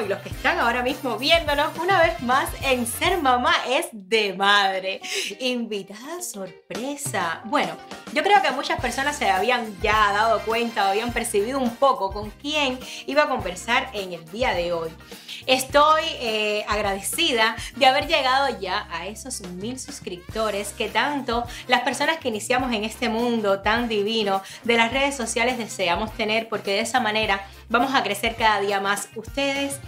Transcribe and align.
y 0.00 0.08
los 0.08 0.18
que 0.20 0.28
están 0.28 0.58
ahora 0.58 0.82
mismo 0.82 1.16
viéndonos 1.16 1.76
una 1.78 2.02
vez 2.02 2.20
más 2.22 2.50
en 2.62 2.86
Ser 2.86 3.20
Mamá 3.22 3.54
es 3.68 3.88
de 3.92 4.34
Madre. 4.34 5.00
Invitada 5.40 6.22
sorpresa. 6.22 7.40
Bueno, 7.44 7.72
yo 8.16 8.22
creo 8.22 8.40
que 8.40 8.50
muchas 8.50 8.80
personas 8.80 9.14
se 9.14 9.28
habían 9.28 9.78
ya 9.82 10.10
dado 10.10 10.40
cuenta 10.46 10.86
o 10.86 10.88
habían 10.88 11.12
percibido 11.12 11.58
un 11.58 11.76
poco 11.76 12.10
con 12.10 12.30
quién 12.30 12.78
iba 13.06 13.24
a 13.24 13.28
conversar 13.28 13.90
en 13.92 14.14
el 14.14 14.24
día 14.30 14.54
de 14.54 14.72
hoy. 14.72 14.88
Estoy 15.44 16.00
eh, 16.20 16.64
agradecida 16.66 17.56
de 17.76 17.84
haber 17.84 18.06
llegado 18.08 18.58
ya 18.58 18.88
a 18.90 19.06
esos 19.06 19.42
mil 19.42 19.78
suscriptores 19.78 20.72
que 20.72 20.88
tanto 20.88 21.44
las 21.68 21.82
personas 21.82 22.16
que 22.16 22.28
iniciamos 22.28 22.72
en 22.72 22.84
este 22.84 23.10
mundo 23.10 23.60
tan 23.60 23.86
divino 23.86 24.42
de 24.64 24.78
las 24.78 24.94
redes 24.94 25.14
sociales 25.14 25.58
deseamos 25.58 26.10
tener 26.14 26.48
porque 26.48 26.70
de 26.70 26.80
esa 26.80 27.00
manera 27.00 27.46
vamos 27.68 27.94
a 27.94 28.02
crecer 28.02 28.34
cada 28.36 28.60
día 28.60 28.80
más 28.80 29.10
ustedes 29.14 29.78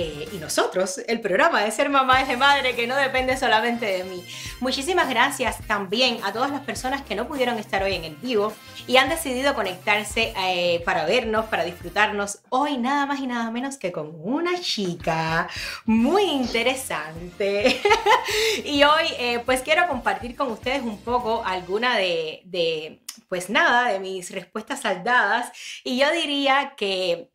eh, 0.00 0.28
y 0.32 0.36
nosotros, 0.36 0.98
el 1.08 1.20
programa 1.20 1.64
de 1.64 1.72
Ser 1.72 1.90
Mamá 1.90 2.22
es 2.22 2.28
de 2.28 2.36
Madre, 2.36 2.76
que 2.76 2.86
no 2.86 2.94
depende 2.94 3.36
solamente 3.36 3.84
de 3.84 4.04
mí. 4.04 4.24
Muchísimas 4.60 5.08
gracias 5.08 5.58
también 5.66 6.20
a 6.22 6.32
todas 6.32 6.52
las 6.52 6.60
personas 6.60 7.02
que 7.02 7.16
no 7.16 7.26
pudieron 7.26 7.58
estar 7.58 7.82
hoy 7.82 7.94
en 7.94 8.04
el 8.04 8.14
vivo 8.14 8.52
y 8.86 8.96
han 8.96 9.08
decidido 9.08 9.56
conectarse 9.56 10.32
eh, 10.38 10.82
para 10.84 11.04
vernos, 11.04 11.46
para 11.46 11.64
disfrutarnos 11.64 12.38
hoy 12.48 12.78
nada 12.78 13.06
más 13.06 13.18
y 13.18 13.26
nada 13.26 13.50
menos 13.50 13.76
que 13.76 13.90
con 13.90 14.12
una 14.22 14.60
chica 14.60 15.48
muy 15.84 16.22
interesante. 16.22 17.80
y 18.64 18.84
hoy 18.84 19.06
eh, 19.18 19.42
pues 19.44 19.62
quiero 19.62 19.88
compartir 19.88 20.36
con 20.36 20.52
ustedes 20.52 20.82
un 20.82 20.98
poco 20.98 21.42
alguna 21.44 21.96
de, 21.96 22.42
de, 22.44 23.02
pues 23.28 23.50
nada, 23.50 23.90
de 23.90 23.98
mis 23.98 24.30
respuestas 24.30 24.82
saldadas 24.82 25.50
y 25.82 25.98
yo 25.98 26.08
diría 26.12 26.74
que 26.76 27.32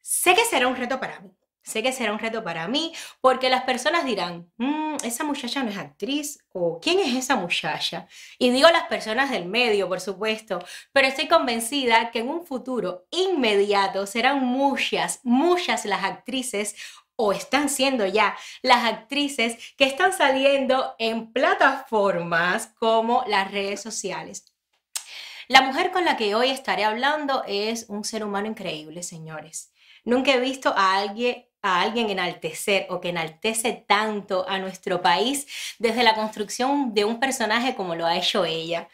sé 0.00 0.36
que 0.36 0.44
será 0.44 0.68
un 0.68 0.76
reto 0.76 1.00
para 1.00 1.18
mí 1.18 1.30
Sé 1.66 1.82
que 1.82 1.92
será 1.92 2.12
un 2.12 2.20
reto 2.20 2.44
para 2.44 2.68
mí 2.68 2.92
porque 3.20 3.50
las 3.50 3.64
personas 3.64 4.04
dirán, 4.04 4.48
mm, 4.56 4.98
esa 5.02 5.24
muchacha 5.24 5.64
no 5.64 5.70
es 5.70 5.76
actriz 5.76 6.38
o 6.52 6.78
¿quién 6.80 7.00
es 7.00 7.12
esa 7.12 7.34
muchacha? 7.34 8.06
Y 8.38 8.50
digo 8.50 8.68
las 8.70 8.84
personas 8.84 9.30
del 9.30 9.46
medio, 9.46 9.88
por 9.88 10.00
supuesto, 10.00 10.60
pero 10.92 11.08
estoy 11.08 11.26
convencida 11.26 12.12
que 12.12 12.20
en 12.20 12.28
un 12.28 12.46
futuro 12.46 13.08
inmediato 13.10 14.06
serán 14.06 14.44
muchas, 14.44 15.18
muchas 15.24 15.84
las 15.84 16.04
actrices 16.04 16.76
o 17.16 17.32
están 17.32 17.68
siendo 17.68 18.06
ya 18.06 18.36
las 18.62 18.84
actrices 18.84 19.74
que 19.76 19.86
están 19.86 20.12
saliendo 20.12 20.94
en 21.00 21.32
plataformas 21.32 22.68
como 22.78 23.24
las 23.26 23.50
redes 23.50 23.82
sociales. 23.82 24.44
La 25.48 25.62
mujer 25.62 25.90
con 25.90 26.04
la 26.04 26.16
que 26.16 26.36
hoy 26.36 26.50
estaré 26.50 26.84
hablando 26.84 27.42
es 27.48 27.86
un 27.88 28.04
ser 28.04 28.24
humano 28.24 28.46
increíble, 28.46 29.02
señores. 29.02 29.72
Nunca 30.04 30.32
he 30.32 30.38
visto 30.38 30.72
a 30.76 30.98
alguien 30.98 31.44
a 31.66 31.80
alguien 31.80 32.10
enaltecer 32.10 32.86
o 32.90 33.00
que 33.00 33.08
enaltece 33.08 33.84
tanto 33.86 34.48
a 34.48 34.58
nuestro 34.58 35.02
país 35.02 35.46
desde 35.78 36.04
la 36.04 36.14
construcción 36.14 36.94
de 36.94 37.04
un 37.04 37.18
personaje 37.18 37.74
como 37.74 37.94
lo 37.94 38.06
ha 38.06 38.16
hecho 38.16 38.44
ella. 38.44 38.88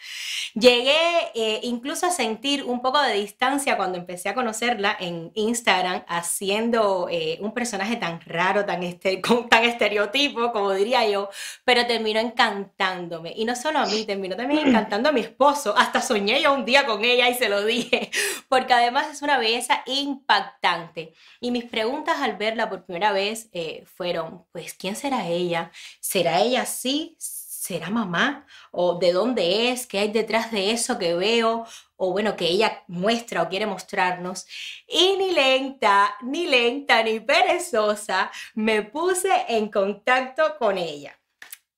Llegué 0.54 0.98
eh, 1.34 1.60
incluso 1.62 2.06
a 2.06 2.10
sentir 2.10 2.64
un 2.64 2.80
poco 2.80 3.00
de 3.02 3.14
distancia 3.14 3.76
cuando 3.76 3.98
empecé 3.98 4.28
a 4.28 4.34
conocerla 4.34 4.96
en 4.98 5.30
Instagram 5.34 6.04
haciendo 6.08 7.08
eh, 7.10 7.38
un 7.40 7.52
personaje 7.52 7.96
tan 7.96 8.20
raro, 8.22 8.64
tan, 8.64 8.82
este, 8.82 9.20
tan 9.50 9.64
estereotipo, 9.64 10.52
como 10.52 10.72
diría 10.72 11.06
yo, 11.08 11.28
pero 11.64 11.86
terminó 11.86 12.20
encantándome. 12.20 13.32
Y 13.36 13.44
no 13.44 13.54
solo 13.54 13.78
a 13.78 13.86
mí, 13.86 14.04
terminó 14.04 14.36
también 14.36 14.66
encantando 14.68 15.08
a 15.08 15.12
mi 15.12 15.20
esposo. 15.20 15.74
Hasta 15.76 16.00
soñé 16.00 16.40
yo 16.40 16.54
un 16.54 16.64
día 16.64 16.86
con 16.86 17.04
ella 17.04 17.28
y 17.28 17.34
se 17.34 17.48
lo 17.48 17.64
dije, 17.64 18.10
porque 18.48 18.72
además 18.72 19.08
es 19.10 19.22
una 19.22 19.38
belleza 19.38 19.82
impactante. 19.86 21.12
Y 21.40 21.50
mis 21.50 21.64
preguntas 21.64 22.20
al 22.20 22.36
verla 22.36 22.61
por 22.68 22.84
primera 22.84 23.12
vez 23.12 23.48
eh, 23.52 23.84
fueron, 23.86 24.44
pues, 24.52 24.74
¿quién 24.74 24.96
será 24.96 25.26
ella? 25.28 25.70
¿Será 26.00 26.40
ella 26.40 26.62
así? 26.62 27.16
¿Será 27.18 27.90
mamá? 27.90 28.46
¿O 28.72 28.98
de 28.98 29.12
dónde 29.12 29.70
es? 29.70 29.86
¿Qué 29.86 29.98
hay 30.00 30.10
detrás 30.10 30.50
de 30.50 30.72
eso 30.72 30.98
que 30.98 31.14
veo? 31.14 31.64
O 31.96 32.12
bueno, 32.12 32.36
que 32.36 32.46
ella 32.46 32.82
muestra 32.88 33.42
o 33.42 33.48
quiere 33.48 33.66
mostrarnos. 33.66 34.46
Y 34.88 35.16
ni 35.16 35.32
lenta, 35.32 36.16
ni 36.22 36.46
lenta, 36.46 37.02
ni 37.02 37.20
perezosa, 37.20 38.30
me 38.54 38.82
puse 38.82 39.30
en 39.48 39.70
contacto 39.70 40.56
con 40.58 40.78
ella. 40.78 41.18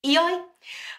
Y 0.03 0.17
hoy 0.17 0.35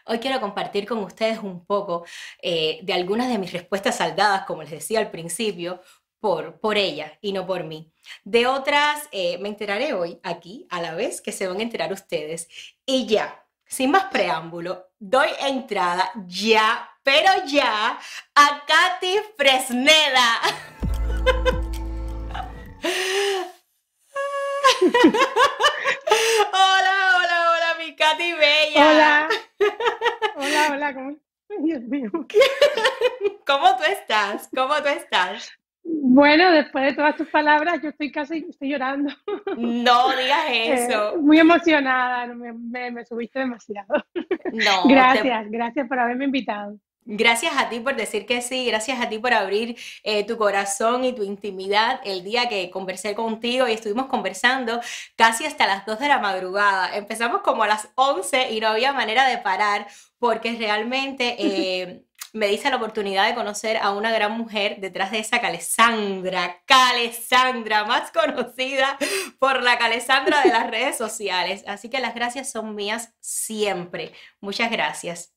Hoy 0.07 0.19
quiero 0.19 0.39
compartir 0.39 0.87
con 0.87 0.99
ustedes 0.99 1.39
un 1.39 1.65
poco 1.65 2.05
eh, 2.41 2.79
de 2.83 2.93
algunas 2.93 3.27
de 3.27 3.39
mis 3.39 3.51
respuestas 3.51 3.97
saldadas, 3.97 4.45
como 4.45 4.61
les 4.61 4.71
decía 4.71 4.99
al 4.99 5.09
principio, 5.09 5.81
por, 6.19 6.59
por 6.59 6.77
ella 6.77 7.17
y 7.21 7.33
no 7.33 7.45
por 7.47 7.63
mí. 7.63 7.91
De 8.23 8.47
otras 8.47 9.07
eh, 9.11 9.37
me 9.39 9.49
enteraré 9.49 9.93
hoy 9.93 10.19
aquí, 10.23 10.67
a 10.69 10.81
la 10.81 10.95
vez 10.95 11.21
que 11.21 11.31
se 11.31 11.47
van 11.47 11.59
a 11.59 11.63
enterar 11.63 11.91
ustedes. 11.91 12.47
Y 12.85 13.07
ya, 13.07 13.45
sin 13.65 13.91
más 13.91 14.05
preámbulo, 14.05 14.87
doy 14.99 15.29
entrada 15.41 16.11
ya, 16.27 16.89
pero 17.03 17.31
ya, 17.45 17.99
a 18.35 18.65
Katy 18.65 19.19
Fresneda. 19.37 20.41
hola, 26.53 27.17
hola, 27.17 27.51
hola, 27.51 27.75
mi 27.79 27.95
Katy 27.95 28.33
Bella. 28.33 28.91
Hola. 28.91 29.29
Hola, 30.35 30.67
hola, 30.71 30.93
¿cómo? 30.93 31.15
Dios 31.59 31.81
mío. 31.83 32.11
¿Cómo 33.47 33.77
tú 33.77 33.83
estás? 33.83 34.49
¿Cómo 34.53 34.75
tú 34.81 34.89
estás? 34.89 35.49
Bueno, 35.87 36.51
después 36.51 36.85
de 36.85 36.93
todas 36.93 37.15
tus 37.15 37.27
palabras, 37.27 37.79
yo 37.83 37.89
estoy 37.89 38.11
casi 38.11 38.45
estoy 38.49 38.69
llorando. 38.69 39.13
No 39.55 40.09
digas 40.17 40.45
eh, 40.49 40.73
eso. 40.73 41.17
muy 41.21 41.39
emocionada, 41.39 42.25
me, 42.27 42.91
me, 42.91 43.05
subiste 43.05 43.39
demasiado. 43.39 44.03
No. 44.51 44.87
gracias, 44.87 45.49
gracias 45.51 45.87
por 45.87 45.99
haberme 45.99 46.25
invitado. 46.25 46.79
Gracias 47.07 47.53
a 47.55 47.69
ti 47.69 47.79
por 47.79 47.95
decir 47.95 48.25
que 48.25 48.41
sí, 48.41 48.65
gracias 48.65 48.99
a 48.99 49.07
ti 49.09 49.19
por 49.19 49.31
abrir 49.31 49.77
eh, 50.03 50.25
tu 50.25 50.37
corazón 50.37 51.05
y 51.05 51.13
tu 51.13 51.21
intimidad 51.21 52.01
el 52.03 52.23
día 52.23 52.49
que 52.49 52.71
conversé 52.71 53.13
contigo 53.13 53.67
y 53.67 53.73
estuvimos 53.73 54.07
conversando 54.07 54.81
casi 55.15 55.45
hasta 55.45 55.67
las 55.67 55.85
2 55.85 55.99
de 55.99 56.07
la 56.07 56.17
madrugada. 56.17 56.95
Empezamos 56.97 57.41
como 57.41 57.61
a 57.61 57.67
las 57.67 57.89
11 57.93 58.51
y 58.53 58.59
no 58.59 58.69
había 58.69 58.91
manera 58.91 59.27
de 59.27 59.37
parar 59.37 59.85
porque 60.17 60.55
realmente 60.57 61.35
eh, 61.37 62.05
me 62.33 62.47
dice 62.47 62.71
la 62.71 62.77
oportunidad 62.77 63.27
de 63.27 63.35
conocer 63.35 63.77
a 63.77 63.91
una 63.91 64.11
gran 64.11 64.31
mujer 64.35 64.77
detrás 64.79 65.11
de 65.11 65.19
esa 65.19 65.39
Calesandra, 65.39 66.63
Calesandra, 66.65 67.85
más 67.85 68.11
conocida 68.11 68.97
por 69.37 69.61
la 69.61 69.77
Calesandra 69.77 70.41
de 70.41 70.49
las 70.49 70.67
redes 70.71 70.97
sociales. 70.97 71.63
Así 71.67 71.87
que 71.89 71.99
las 71.99 72.15
gracias 72.15 72.51
son 72.51 72.73
mías 72.73 73.13
siempre. 73.19 74.11
Muchas 74.41 74.71
gracias. 74.71 75.34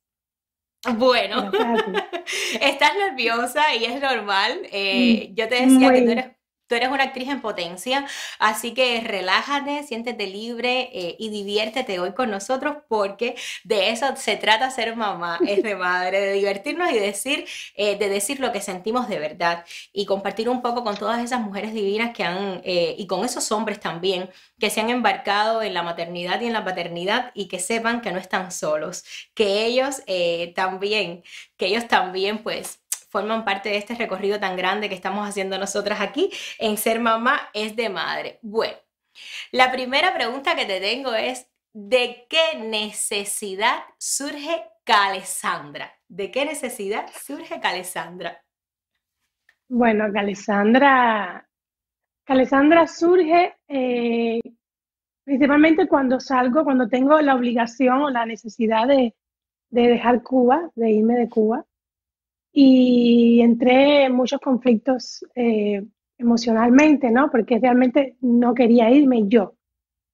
Bueno, 0.97 1.51
estás 2.61 2.93
nerviosa 2.97 3.75
y 3.75 3.85
es 3.85 4.01
normal. 4.01 4.61
Eh, 4.71 5.33
yo 5.35 5.49
te 5.49 5.67
decía 5.67 5.93
que 5.93 6.03
tú 6.03 6.11
eres 6.11 6.38
Tú 6.69 6.75
eres 6.75 6.91
una 6.91 7.05
actriz 7.05 7.29
en 7.31 7.41
potencia, 7.41 8.07
así 8.39 8.75
que 8.75 9.01
relájate, 9.01 9.85
siéntete 9.85 10.27
libre 10.27 10.91
eh, 10.93 11.17
y 11.19 11.31
diviértete 11.31 11.99
hoy 11.99 12.13
con 12.13 12.31
nosotros 12.31 12.77
porque 12.89 13.37
de 13.65 13.89
eso 13.91 14.07
se 14.17 14.37
trata 14.37 14.71
ser 14.71 14.95
mamá, 14.95 15.39
es 15.49 15.63
de 15.63 15.75
madre, 15.75 16.21
de 16.21 16.33
divertirnos 16.35 16.93
y 16.93 16.99
decir, 16.99 17.47
eh, 17.75 17.97
de 17.97 18.11
decir 18.11 18.39
lo 18.41 18.53
que 18.53 18.61
sentimos 18.61 19.09
de 19.09 19.19
verdad 19.19 19.65
y 19.95 20.05
compartir 20.05 20.51
un 20.51 20.61
poco 20.61 20.85
con 20.85 20.99
todas 20.99 21.25
esas 21.25 21.41
mujeres 21.41 21.73
divinas 21.73 22.15
que 22.15 22.25
han, 22.25 22.61
eh, 22.65 22.95
y 22.99 23.07
con 23.07 23.25
esos 23.25 23.51
hombres 23.51 23.81
también, 23.81 24.29
que 24.61 24.69
se 24.69 24.83
han 24.83 24.91
embarcado 24.91 25.63
en 25.63 25.73
la 25.73 25.83
maternidad 25.83 26.39
y 26.43 26.49
en 26.49 26.53
la 26.53 26.65
paternidad 26.67 27.31
y 27.35 27.49
que 27.49 27.61
sepan 27.61 28.03
que 28.03 28.13
no 28.13 28.19
están 28.19 28.53
solos, 28.53 29.05
que 29.35 29.65
ellos 29.65 30.03
también, 30.55 31.23
que 31.57 31.67
ellos 31.67 31.89
también 31.89 32.43
pues 32.43 32.81
forman 33.09 33.45
parte 33.45 33.71
de 33.71 33.77
este 33.77 33.95
recorrido 33.95 34.39
tan 34.39 34.57
grande 34.57 34.89
que 34.89 34.95
estamos 34.95 35.29
haciendo 35.29 35.59
nosotras 35.59 36.01
aquí 36.01 36.31
en 36.59 36.77
Ser 36.77 37.01
Mamá 37.01 37.49
es 37.55 37.75
de 37.75 37.89
Madre. 37.89 38.39
Bueno, 38.43 38.77
la 39.51 39.73
primera 39.73 40.15
pregunta 40.15 40.55
que 40.55 40.67
te 40.67 40.81
tengo 40.81 41.15
es, 41.15 41.51
¿de 41.73 42.27
qué 42.29 42.59
necesidad 42.59 43.79
surge 43.99 44.63
Calesandra? 44.85 45.93
¿De 46.07 46.31
qué 46.31 46.45
necesidad 46.45 47.07
surge 47.13 47.61
Calesandra? 47.61 48.43
Bueno, 49.69 50.07
Calesandra, 50.13 51.47
surge 52.87 53.57
eh, 53.69 54.41
principalmente 55.25 55.89
cuando 55.89 56.21
salgo, 56.21 56.65
cuando 56.65 56.89
tengo 56.89 57.21
la 57.21 57.35
obligación 57.35 58.03
o 58.03 58.11
la 58.11 58.25
necesidad 58.25 58.87
de, 58.87 59.15
de 59.71 59.89
dejar 59.89 60.23
Cuba, 60.23 60.71
de 60.75 60.91
irme 60.91 61.17
de 61.17 61.29
Cuba 61.29 61.65
y 62.61 63.41
entré 63.41 64.07
en 64.07 64.17
muchos 64.17 64.41
conflictos 64.41 65.25
eh, 65.37 65.81
emocionalmente, 66.19 67.09
¿no? 67.09 67.31
Porque 67.31 67.61
realmente 67.61 68.17
no 68.21 68.53
quería 68.53 68.91
irme 68.91 69.29
yo, 69.29 69.55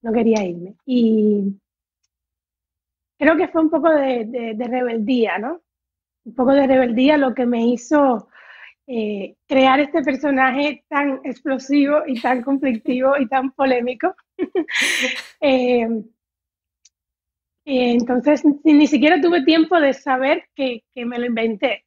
no 0.03 0.13
quería 0.13 0.43
irme. 0.43 0.75
Y 0.85 1.59
creo 3.17 3.35
que 3.35 3.47
fue 3.47 3.63
un 3.63 3.71
poco 3.71 3.89
de, 3.89 4.55
rebeldía, 4.59 5.39
¿no? 5.39 5.59
Un 6.23 6.35
poco 6.35 6.51
de 6.51 6.67
rebeldía 6.67 7.17
lo 7.17 7.33
que 7.33 7.47
me 7.47 7.65
hizo 7.65 8.27
eh, 8.85 9.37
crear 9.47 9.79
este 9.79 10.03
personaje 10.03 10.83
tan 10.87 11.21
explosivo 11.23 12.03
y 12.05 12.21
tan 12.21 12.43
conflictivo 12.43 13.17
y 13.17 13.27
tan 13.27 13.53
polémico 13.53 14.15
Eh, 17.67 17.93
entonces, 17.93 18.43
ni 18.63 18.85
siquiera 18.85 19.19
tuve 19.19 19.43
tiempo 19.43 19.79
de 19.79 19.93
saber 19.93 20.43
que, 20.55 20.83
que, 20.93 21.03
me 21.03 21.17
lo 21.17 21.25
inventé. 21.25 21.84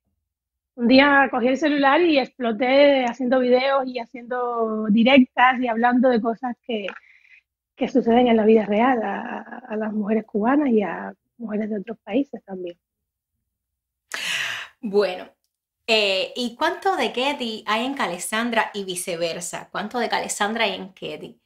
Un 0.78 0.86
día 0.86 1.26
cogí 1.28 1.48
el 1.48 1.56
celular 1.56 2.00
y 2.02 2.20
exploté 2.20 3.04
haciendo 3.04 3.40
videos 3.40 3.82
y 3.88 3.98
haciendo 3.98 4.86
directas 4.90 5.58
y 5.58 5.66
hablando 5.66 6.08
de 6.08 6.20
cosas 6.20 6.54
que, 6.64 6.86
que 7.74 7.88
suceden 7.88 8.28
en 8.28 8.36
la 8.36 8.44
vida 8.44 8.64
real 8.64 9.02
a, 9.02 9.40
a 9.68 9.76
las 9.76 9.92
mujeres 9.92 10.24
cubanas 10.24 10.68
y 10.68 10.82
a 10.82 11.12
mujeres 11.36 11.70
de 11.70 11.80
otros 11.80 11.98
países 12.04 12.44
también. 12.44 12.78
Bueno, 14.80 15.28
eh, 15.88 16.32
¿y 16.36 16.54
cuánto 16.54 16.94
de 16.94 17.12
Ketty 17.12 17.64
hay 17.66 17.84
en 17.84 17.94
Calesandra 17.94 18.70
y 18.72 18.84
viceversa? 18.84 19.70
¿Cuánto 19.72 19.98
de 19.98 20.08
Calesandra 20.08 20.62
hay 20.62 20.74
en 20.74 20.92
Ketty? 20.92 21.40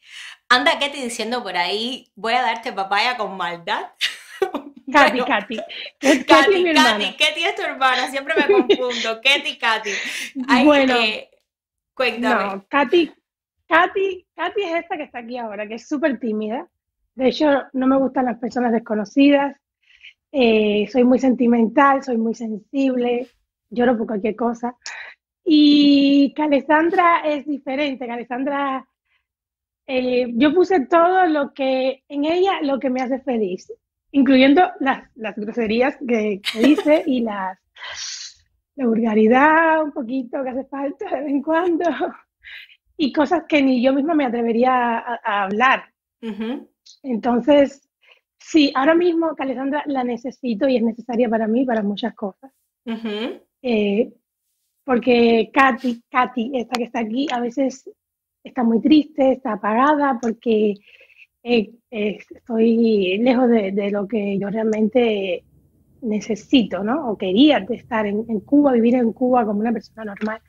Anda 0.51 0.79
Ketty 0.79 1.01
diciendo 1.01 1.43
por 1.43 1.57
ahí, 1.57 2.13
voy 2.17 2.35
a 2.35 2.43
darte 2.43 2.71
papaya 2.71 3.17
con 3.17 3.35
maldad. 3.39 3.93
Katy, 4.93 5.19
Katy. 5.25 5.57
Katy, 5.99 6.25
Katy, 6.25 6.75
Katy, 6.75 7.17
Ketty 7.17 7.45
es 7.45 7.55
tu 7.55 7.63
hermana, 7.63 8.11
siempre 8.11 8.35
me 8.37 8.47
confundo. 8.47 9.21
Ketty, 9.21 9.59
Katy. 9.59 9.91
bueno, 10.65 10.95
cuéntame. 11.95 12.45
No, 12.57 12.65
Katy, 12.69 13.13
Katy, 13.69 14.27
Katy 14.35 14.63
es 14.63 14.75
esta 14.83 14.97
que 14.97 15.05
está 15.05 15.19
aquí 15.21 15.37
ahora, 15.39 15.67
que 15.67 15.75
es 15.75 15.89
súper 15.89 16.19
tímida. 16.19 16.69
De 17.15 17.29
hecho, 17.29 17.47
no 17.73 17.87
me 17.87 17.99
gustan 17.99 18.27
las 18.27 18.39
personas 18.39 18.73
desconocidas. 18.73 19.57
Eh, 20.31 20.89
soy 20.91 21.05
muy 21.05 21.19
sentimental, 21.19 22.03
soy 22.03 22.17
muy 22.17 22.35
sensible, 22.35 23.29
lloro 23.69 23.99
por 23.99 24.07
cualquier 24.07 24.35
cosa. 24.35 24.77
Y 25.45 26.33
Alessandra 26.39 27.21
es 27.25 27.47
diferente. 27.47 28.11
Alessandra, 28.11 28.87
eh, 29.87 30.33
yo 30.35 30.55
puse 30.55 30.87
todo 30.87 31.27
lo 31.27 31.53
que 31.53 32.03
en 32.09 32.25
ella, 32.25 32.63
lo 32.63 32.79
que 32.79 32.89
me 32.91 33.03
hace 33.03 33.21
feliz, 33.21 33.71
incluyendo 34.13 34.71
las, 34.81 35.11
las 35.17 35.37
groserías 35.37 35.97
que, 36.07 36.41
dice 36.55 37.03
y 37.07 37.21
las, 37.21 37.59
la 38.77 38.87
vulgaridad 38.87 39.83
un 39.83 39.93
poquito 39.93 40.43
que 40.43 40.51
hace 40.51 40.65
falta 40.65 41.11
de 41.11 41.21
vez 41.23 41.31
en 41.31 41.43
cuando 41.43 41.85
y 42.97 43.13
cosas 43.13 43.45
que 43.49 43.63
ni 43.63 43.83
yo 43.83 43.93
misma 43.93 44.15
me 44.15 44.27
atrevería 44.27 44.99
a, 44.99 45.43
hablar. 45.45 45.85
Entonces, 47.03 47.89
Sí, 48.45 48.73
ahora 48.75 48.95
mismo 48.95 49.35
Alessandra 49.39 49.83
la 49.87 50.05
necesito 50.05 50.69
y 50.69 50.77
es 50.77 50.83
necesaria 50.83 51.29
para 51.29 51.47
mí, 51.47 51.65
para 51.65 51.83
muchas 51.83 52.15
cosas. 52.15 52.53
Eh, 53.63 54.13
porque 54.85 55.51
Katy, 55.53 56.03
Katy, 56.11 56.51
esta 56.55 56.77
que 56.77 56.85
está 56.85 57.01
aquí, 57.01 57.29
a 57.33 57.41
veces 57.41 57.89
está 58.43 58.65
muy 58.65 58.81
triste, 58.81 59.33
está 59.33 59.53
apagada, 59.53 60.19
porque 60.21 60.75
eh, 61.45 61.71
eh, 61.93 62.19
estoy 62.35 63.19
lejos 63.19 63.49
de, 63.49 63.91
lo 63.93 64.09
que 64.09 64.39
yo 64.39 64.51
realmente 64.51 65.45
necesito, 66.01 66.83
¿no? 66.83 67.11
O 67.11 67.17
quería 67.17 67.59
estar 67.71 68.07
en, 68.07 68.41
Cuba, 68.41 68.73
vivir 68.73 68.97
en 68.97 69.13
Cuba 69.13 69.45
como 69.45 69.61
una 69.61 69.73
persona 69.73 70.05
normal. 70.05 70.41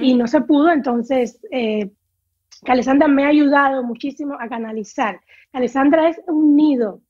Y 0.00 0.14
no 0.14 0.26
se 0.26 0.40
pudo, 0.40 0.72
entonces 0.72 1.38
Alessandra 2.64 3.06
me 3.06 3.24
ha 3.24 3.28
ayudado 3.28 3.82
muchísimo 3.82 4.34
a 4.40 4.48
canalizar. 4.48 5.20
Alessandra 5.52 6.08
es 6.08 6.18
un 6.26 6.56
nido 6.56 7.02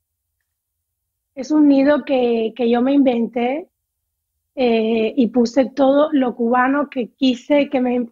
es 1.39 1.51
un 1.51 1.69
nido 1.69 2.03
que, 2.03 2.53
yo 2.57 2.81
me 2.81 2.93
inventé 2.93 3.69
eh, 4.55 5.13
y 5.15 5.27
puse 5.27 5.71
todo 5.73 6.09
lo 6.11 6.35
cubano 6.35 6.89
que 6.89 7.11
quise, 7.11 7.69
que 7.69 7.79
me... 7.79 8.09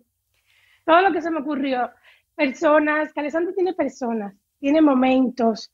Todo 0.86 1.02
lo 1.02 1.12
que 1.12 1.22
se 1.22 1.30
me 1.30 1.40
ocurrió. 1.40 1.92
Personas, 2.36 3.12
que 3.12 3.20
Alessandro 3.20 3.54
tiene 3.54 3.74
personas, 3.74 4.34
tiene 4.60 4.82
momentos, 4.82 5.72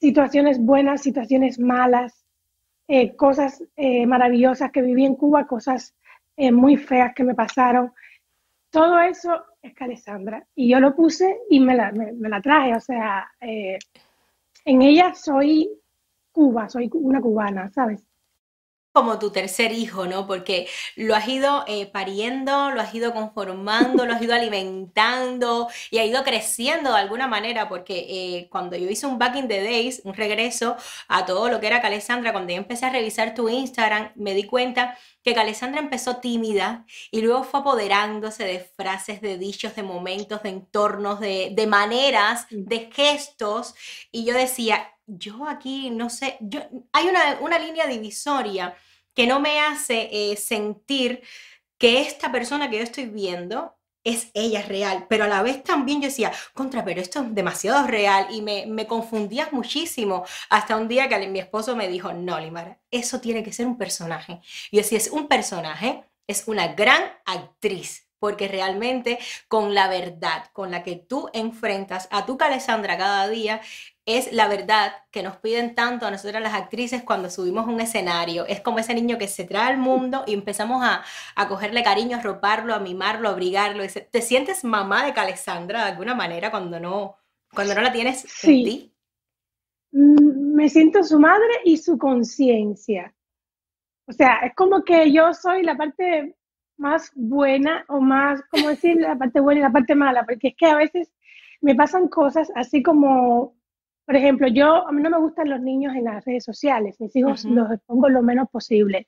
situaciones 0.00 0.58
buenas, 0.58 1.02
situaciones 1.02 1.58
malas, 1.58 2.24
eh, 2.88 3.14
cosas 3.16 3.62
eh, 3.76 4.06
maravillosas 4.06 4.70
que 4.70 4.82
viví 4.82 5.04
en 5.04 5.16
Cuba, 5.16 5.46
cosas 5.46 5.94
muy 6.52 6.76
feas 6.76 7.14
que 7.16 7.24
me 7.24 7.34
pasaron. 7.34 7.92
Todo 8.70 9.00
eso 9.00 9.44
es 9.60 9.74
Alessandra. 9.80 10.46
Y 10.54 10.70
yo 10.70 10.78
lo 10.78 10.94
puse 10.94 11.40
y 11.50 11.58
me 11.58 11.74
la, 11.74 11.90
me 11.90 12.28
la 12.28 12.40
traje. 12.40 12.76
O 12.76 12.80
sea, 12.80 13.28
en 13.40 14.82
ella 14.82 15.14
soy 15.14 15.68
Cuba, 16.30 16.68
soy 16.68 16.88
una 16.92 17.20
cubana, 17.20 17.68
¿sabes? 17.70 18.07
Como 18.98 19.20
tu 19.20 19.30
tercer 19.30 19.70
hijo, 19.70 20.06
¿no? 20.06 20.26
Porque 20.26 20.66
lo 20.96 21.14
has 21.14 21.28
ido 21.28 21.62
eh, 21.68 21.86
pariendo, 21.86 22.72
lo 22.72 22.80
has 22.80 22.92
ido 22.92 23.14
conformando, 23.14 24.04
lo 24.04 24.12
has 24.12 24.20
ido 24.20 24.34
alimentando 24.34 25.68
y 25.92 25.98
ha 25.98 26.04
ido 26.04 26.24
creciendo 26.24 26.90
de 26.90 26.98
alguna 26.98 27.28
manera, 27.28 27.68
porque 27.68 28.06
eh, 28.08 28.48
cuando 28.50 28.76
yo 28.76 28.90
hice 28.90 29.06
un 29.06 29.16
Back 29.16 29.36
in 29.36 29.46
the 29.46 29.62
Days, 29.62 30.00
un 30.02 30.14
regreso 30.14 30.76
a 31.06 31.24
todo 31.24 31.48
lo 31.48 31.60
que 31.60 31.68
era 31.68 31.80
Calesandra, 31.80 32.32
cuando 32.32 32.52
yo 32.52 32.58
empecé 32.58 32.86
a 32.86 32.90
revisar 32.90 33.34
tu 33.34 33.48
Instagram, 33.48 34.10
me 34.16 34.34
di 34.34 34.42
cuenta 34.42 34.98
que 35.22 35.32
Calesandra 35.32 35.80
empezó 35.80 36.16
tímida 36.16 36.84
y 37.12 37.20
luego 37.20 37.44
fue 37.44 37.60
apoderándose 37.60 38.44
de 38.44 38.58
frases, 38.58 39.20
de 39.20 39.38
dichos, 39.38 39.76
de 39.76 39.84
momentos, 39.84 40.42
de 40.42 40.48
entornos, 40.48 41.20
de, 41.20 41.52
de 41.54 41.66
maneras, 41.68 42.46
de 42.50 42.90
gestos, 42.92 43.76
y 44.10 44.24
yo 44.24 44.34
decía, 44.34 44.88
yo 45.06 45.46
aquí 45.48 45.90
no 45.90 46.10
sé, 46.10 46.36
yo, 46.40 46.60
hay 46.92 47.06
una, 47.06 47.38
una 47.40 47.58
línea 47.58 47.86
divisoria 47.86 48.76
que 49.18 49.26
no 49.26 49.40
me 49.40 49.58
hace 49.58 50.08
eh, 50.12 50.36
sentir 50.36 51.24
que 51.76 52.02
esta 52.02 52.30
persona 52.30 52.70
que 52.70 52.76
yo 52.76 52.84
estoy 52.84 53.06
viendo 53.06 53.76
es 54.04 54.30
ella 54.32 54.62
real, 54.62 55.06
pero 55.08 55.24
a 55.24 55.26
la 55.26 55.42
vez 55.42 55.64
también 55.64 56.00
yo 56.00 56.06
decía, 56.06 56.30
contra, 56.54 56.84
pero 56.84 57.00
esto 57.00 57.22
es 57.22 57.34
demasiado 57.34 57.84
real 57.88 58.28
y 58.30 58.42
me, 58.42 58.66
me 58.66 58.86
confundías 58.86 59.52
muchísimo 59.52 60.24
hasta 60.50 60.76
un 60.76 60.86
día 60.86 61.08
que 61.08 61.26
mi 61.26 61.40
esposo 61.40 61.74
me 61.74 61.88
dijo, 61.88 62.12
no, 62.12 62.38
Limara, 62.38 62.80
eso 62.92 63.20
tiene 63.20 63.42
que 63.42 63.52
ser 63.52 63.66
un 63.66 63.76
personaje. 63.76 64.40
Y 64.70 64.76
yo 64.76 64.82
decía, 64.82 64.98
es 64.98 65.10
un 65.10 65.26
personaje, 65.26 66.04
es 66.28 66.46
una 66.46 66.74
gran 66.74 67.02
actriz, 67.24 68.07
porque 68.18 68.48
realmente 68.48 69.18
con 69.48 69.74
la 69.74 69.88
verdad 69.88 70.44
con 70.52 70.70
la 70.70 70.82
que 70.82 70.96
tú 70.96 71.28
enfrentas 71.32 72.08
a 72.10 72.26
tu 72.26 72.36
Alessandra 72.40 72.96
cada 72.96 73.28
día, 73.28 73.60
es 74.08 74.32
la 74.32 74.48
verdad 74.48 74.92
que 75.10 75.22
nos 75.22 75.36
piden 75.36 75.74
tanto 75.74 76.06
a 76.06 76.10
nosotras 76.10 76.42
las 76.42 76.54
actrices 76.54 77.02
cuando 77.02 77.28
subimos 77.28 77.66
un 77.66 77.78
escenario. 77.78 78.46
Es 78.46 78.62
como 78.62 78.78
ese 78.78 78.94
niño 78.94 79.18
que 79.18 79.28
se 79.28 79.44
trae 79.44 79.68
al 79.68 79.76
mundo 79.76 80.24
y 80.26 80.32
empezamos 80.32 80.82
a, 80.82 81.04
cogerle 81.46 81.82
cariño, 81.82 82.16
a 82.16 82.22
roparlo, 82.22 82.74
a 82.74 82.78
mimarlo, 82.78 83.28
a 83.28 83.32
abrigarlo. 83.32 83.84
¿Te 84.10 84.22
sientes 84.22 84.64
mamá 84.64 85.04
de 85.04 85.12
Calesandra 85.12 85.84
de 85.84 85.90
alguna 85.90 86.14
manera 86.14 86.50
cuando 86.50 86.80
no, 86.80 87.16
cuando 87.52 87.74
no 87.74 87.82
la 87.82 87.92
tienes 87.92 88.24
en 88.44 88.64
ti? 88.64 88.94
Mm, 89.92 90.54
me 90.54 90.70
siento 90.70 91.04
su 91.04 91.20
madre 91.20 91.60
y 91.64 91.76
su 91.76 91.98
conciencia. 91.98 93.14
O 94.06 94.12
sea, 94.12 94.38
es 94.38 94.54
como 94.54 94.84
que 94.84 95.12
yo 95.12 95.34
soy 95.34 95.62
la 95.62 95.76
parte 95.76 96.37
más 96.78 97.12
buena 97.14 97.84
o 97.88 98.00
más, 98.00 98.40
¿cómo 98.50 98.68
decir? 98.68 98.96
La 98.96 99.16
parte 99.16 99.40
buena 99.40 99.60
y 99.60 99.62
la 99.62 99.72
parte 99.72 99.94
mala, 99.94 100.24
porque 100.24 100.48
es 100.48 100.56
que 100.56 100.66
a 100.66 100.76
veces 100.76 101.12
me 101.60 101.74
pasan 101.74 102.08
cosas 102.08 102.50
así 102.54 102.82
como 102.82 103.58
por 104.08 104.16
ejemplo, 104.16 104.48
yo, 104.48 104.88
a 104.88 104.90
mí 104.90 105.02
no 105.02 105.10
me 105.10 105.18
gustan 105.18 105.50
los 105.50 105.60
niños 105.60 105.94
en 105.94 106.04
las 106.04 106.24
redes 106.24 106.42
sociales, 106.42 106.98
mis 106.98 107.14
hijos 107.14 107.44
los 107.44 107.70
expongo 107.70 108.08
lo 108.08 108.22
menos 108.22 108.48
posible. 108.48 109.06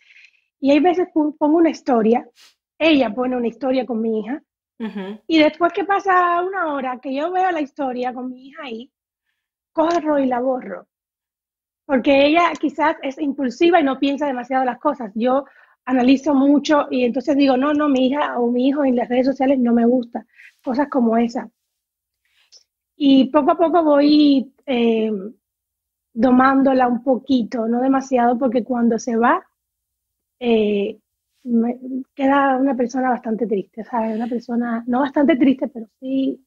Y 0.61 0.73
hay 0.73 0.81
veces 0.81 1.09
pongo 1.15 1.57
una 1.57 1.71
historia, 1.71 2.29
ella 2.79 3.09
pone 3.09 3.35
una 3.35 3.47
historia 3.47 3.87
con 3.87 4.03
mi 4.03 4.21
hija, 4.21 4.43
y 5.27 5.39
después 5.39 5.73
que 5.73 5.85
pasa 5.87 6.43
una 6.43 6.75
hora 6.75 7.01
que 7.01 7.15
yo 7.15 7.33
veo 7.33 7.51
la 7.51 7.63
historia 7.63 8.13
con 8.13 8.29
mi 8.29 8.49
hija 8.49 8.63
ahí, 8.63 8.93
corro 9.73 10.19
y 10.19 10.27
la 10.27 10.41
borro. 10.41 10.87
Porque 11.87 12.27
ella 12.27 12.53
quizás 12.61 12.97
es 13.03 13.19
impulsiva 13.19 13.81
y 13.81 13.85
no 13.85 13.99
piensa 13.99 14.27
demasiado 14.27 14.67
las 14.67 14.81
cosas. 14.81 15.13
Yo 15.15 15.47
analizo 15.85 16.35
mucho 16.35 16.87
y 16.91 17.05
entonces 17.05 17.37
digo, 17.37 17.57
no, 17.57 17.73
no, 17.73 17.89
mi 17.89 18.09
hija 18.09 18.39
o 18.39 18.51
mi 18.51 18.69
hijo 18.69 18.85
en 18.85 18.97
las 18.97 19.09
redes 19.09 19.27
sociales 19.27 19.59
no 19.59 19.73
me 19.73 19.87
gusta. 19.87 20.27
Cosas 20.63 20.89
como 20.89 21.17
esa. 21.17 21.51
Y 22.97 23.31
poco 23.31 23.53
a 23.53 23.59
poco 23.59 23.83
voy 23.83 24.53
eh, 24.67 25.11
domándola 26.13 26.87
un 26.87 27.03
poquito, 27.03 27.67
no 27.67 27.81
demasiado, 27.81 28.39
porque 28.39 28.63
cuando 28.63 28.99
se 28.99 29.17
va, 29.17 29.43
eh, 30.39 30.99
queda 32.15 32.57
una 32.57 32.77
persona 32.77 33.11
bastante 33.11 33.47
triste, 33.47 33.85
¿sabes? 33.85 34.17
Una 34.17 34.27
persona, 34.27 34.85
no 34.87 35.01
bastante 35.01 35.37
triste, 35.37 35.69
pero 35.69 35.87
sí 35.99 36.45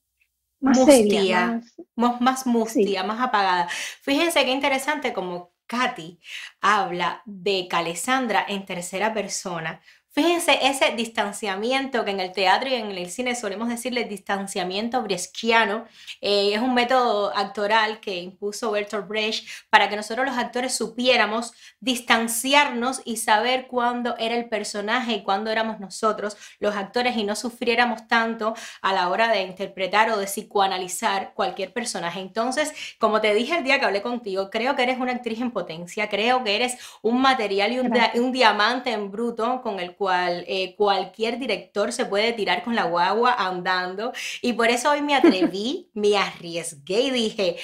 más 0.63 0.85
seria. 0.85 1.61
Más, 1.95 2.21
más, 2.21 2.47
mustia, 2.47 3.03
más 3.03 3.19
apagada. 3.19 3.67
Fíjense 4.01 4.45
qué 4.45 4.51
interesante 4.51 5.11
como 5.11 5.52
Katy 5.67 6.19
habla 6.61 7.21
de 7.25 7.67
Calesandra 7.69 8.45
en 8.47 8.65
tercera 8.65 9.13
persona 9.13 9.81
Fíjense 10.15 10.59
ese 10.61 10.91
distanciamiento 10.91 12.05
que 12.05 12.11
en 12.11 12.19
el 12.19 12.33
teatro 12.33 12.69
y 12.69 12.75
en 12.75 12.91
el 12.91 13.09
cine 13.09 13.33
solemos 13.35 13.67
decirle 13.67 14.03
distanciamiento 14.03 15.01
breschiano. 15.01 15.85
Eh, 16.21 16.53
es 16.53 16.61
un 16.61 16.75
método 16.75 17.35
actoral 17.35 17.99
que 17.99 18.17
impuso 18.17 18.69
Bertolt 18.69 19.07
Brecht 19.07 19.47
para 19.71 19.89
que 19.89 19.95
nosotros 19.95 20.27
los 20.27 20.37
actores 20.37 20.75
supiéramos 20.75 21.53
distanciarnos 21.79 23.01
y 23.05 23.17
saber 23.17 23.65
cuándo 23.65 24.15
era 24.19 24.35
el 24.35 24.49
personaje 24.49 25.13
y 25.13 25.23
cuándo 25.23 25.49
éramos 25.49 25.79
nosotros 25.79 26.37
los 26.59 26.75
actores 26.75 27.17
y 27.17 27.23
no 27.23 27.35
sufriéramos 27.35 28.07
tanto 28.07 28.53
a 28.83 28.93
la 28.93 29.09
hora 29.09 29.29
de 29.29 29.41
interpretar 29.41 30.11
o 30.11 30.17
de 30.17 30.27
psicoanalizar 30.27 31.33
cualquier 31.33 31.73
personaje. 31.73 32.19
Entonces, 32.19 32.71
como 32.99 33.19
te 33.19 33.33
dije 33.33 33.57
el 33.57 33.63
día 33.63 33.79
que 33.79 33.85
hablé 33.85 34.03
contigo, 34.03 34.51
creo 34.51 34.75
que 34.75 34.83
eres 34.83 34.99
una 34.99 35.13
actriz 35.13 35.41
en 35.41 35.49
potencia, 35.49 36.07
creo 36.07 36.43
que 36.43 36.55
eres 36.55 36.77
un 37.01 37.19
material 37.19 37.71
y 37.71 37.79
un, 37.79 37.91
un 38.13 38.31
diamante 38.31 38.91
en 38.91 39.09
bruto 39.09 39.63
con 39.63 39.79
el 39.79 39.95
cual 39.95 40.02
eh, 40.11 40.75
cualquier 40.77 41.39
director 41.39 41.91
se 41.91 42.05
puede 42.05 42.33
tirar 42.33 42.63
con 42.63 42.75
la 42.75 42.85
guagua 42.85 43.33
andando. 43.33 44.13
Y 44.41 44.53
por 44.53 44.69
eso 44.69 44.91
hoy 44.91 45.01
me 45.01 45.15
atreví, 45.15 45.89
me 45.93 46.17
arriesgué 46.17 47.01
y 47.01 47.11
dije, 47.11 47.57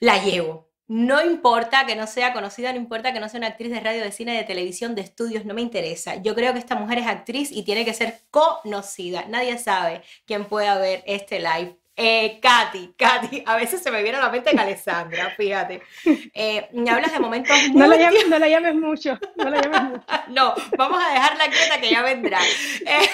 la 0.00 0.22
llevo. 0.22 0.70
No 0.86 1.24
importa 1.24 1.86
que 1.86 1.96
no 1.96 2.06
sea 2.06 2.34
conocida, 2.34 2.72
no 2.72 2.78
importa 2.78 3.12
que 3.12 3.20
no 3.20 3.28
sea 3.28 3.38
una 3.38 3.46
actriz 3.48 3.70
de 3.70 3.80
radio, 3.80 4.02
de 4.02 4.12
cine, 4.12 4.36
de 4.36 4.44
televisión, 4.44 4.94
de 4.94 5.00
estudios, 5.00 5.46
no 5.46 5.54
me 5.54 5.62
interesa. 5.62 6.16
Yo 6.16 6.34
creo 6.34 6.52
que 6.52 6.58
esta 6.58 6.74
mujer 6.74 6.98
es 6.98 7.06
actriz 7.06 7.50
y 7.50 7.62
tiene 7.62 7.86
que 7.86 7.94
ser 7.94 8.20
conocida. 8.30 9.24
Nadie 9.28 9.58
sabe 9.58 10.02
quién 10.26 10.44
pueda 10.44 10.76
ver 10.78 11.02
este 11.06 11.40
live 11.40 11.78
eh, 11.96 12.40
Katy, 12.40 12.94
Katy, 12.96 13.44
a 13.46 13.56
veces 13.56 13.80
se 13.80 13.90
me 13.90 14.02
viene 14.02 14.18
a 14.18 14.22
la 14.22 14.30
mente 14.30 14.50
Alessandra, 14.50 15.30
fíjate. 15.36 15.82
Eh, 16.04 16.68
me 16.72 16.90
hablas 16.90 17.12
de 17.12 17.20
momentos 17.20 17.56
muy... 17.68 17.80
No 17.84 17.86
la, 17.86 17.96
llames, 17.96 18.28
no 18.28 18.38
la 18.38 18.48
llames 18.48 18.74
mucho, 18.80 19.18
no 19.36 19.50
la 19.50 19.60
llames 19.60 19.82
mucho. 19.82 20.04
no, 20.28 20.54
vamos 20.76 21.00
a 21.02 21.12
dejarla 21.12 21.44
quieta 21.50 21.80
que 21.80 21.90
ya 21.90 22.02
vendrá. 22.02 22.40
Eh, 22.86 23.08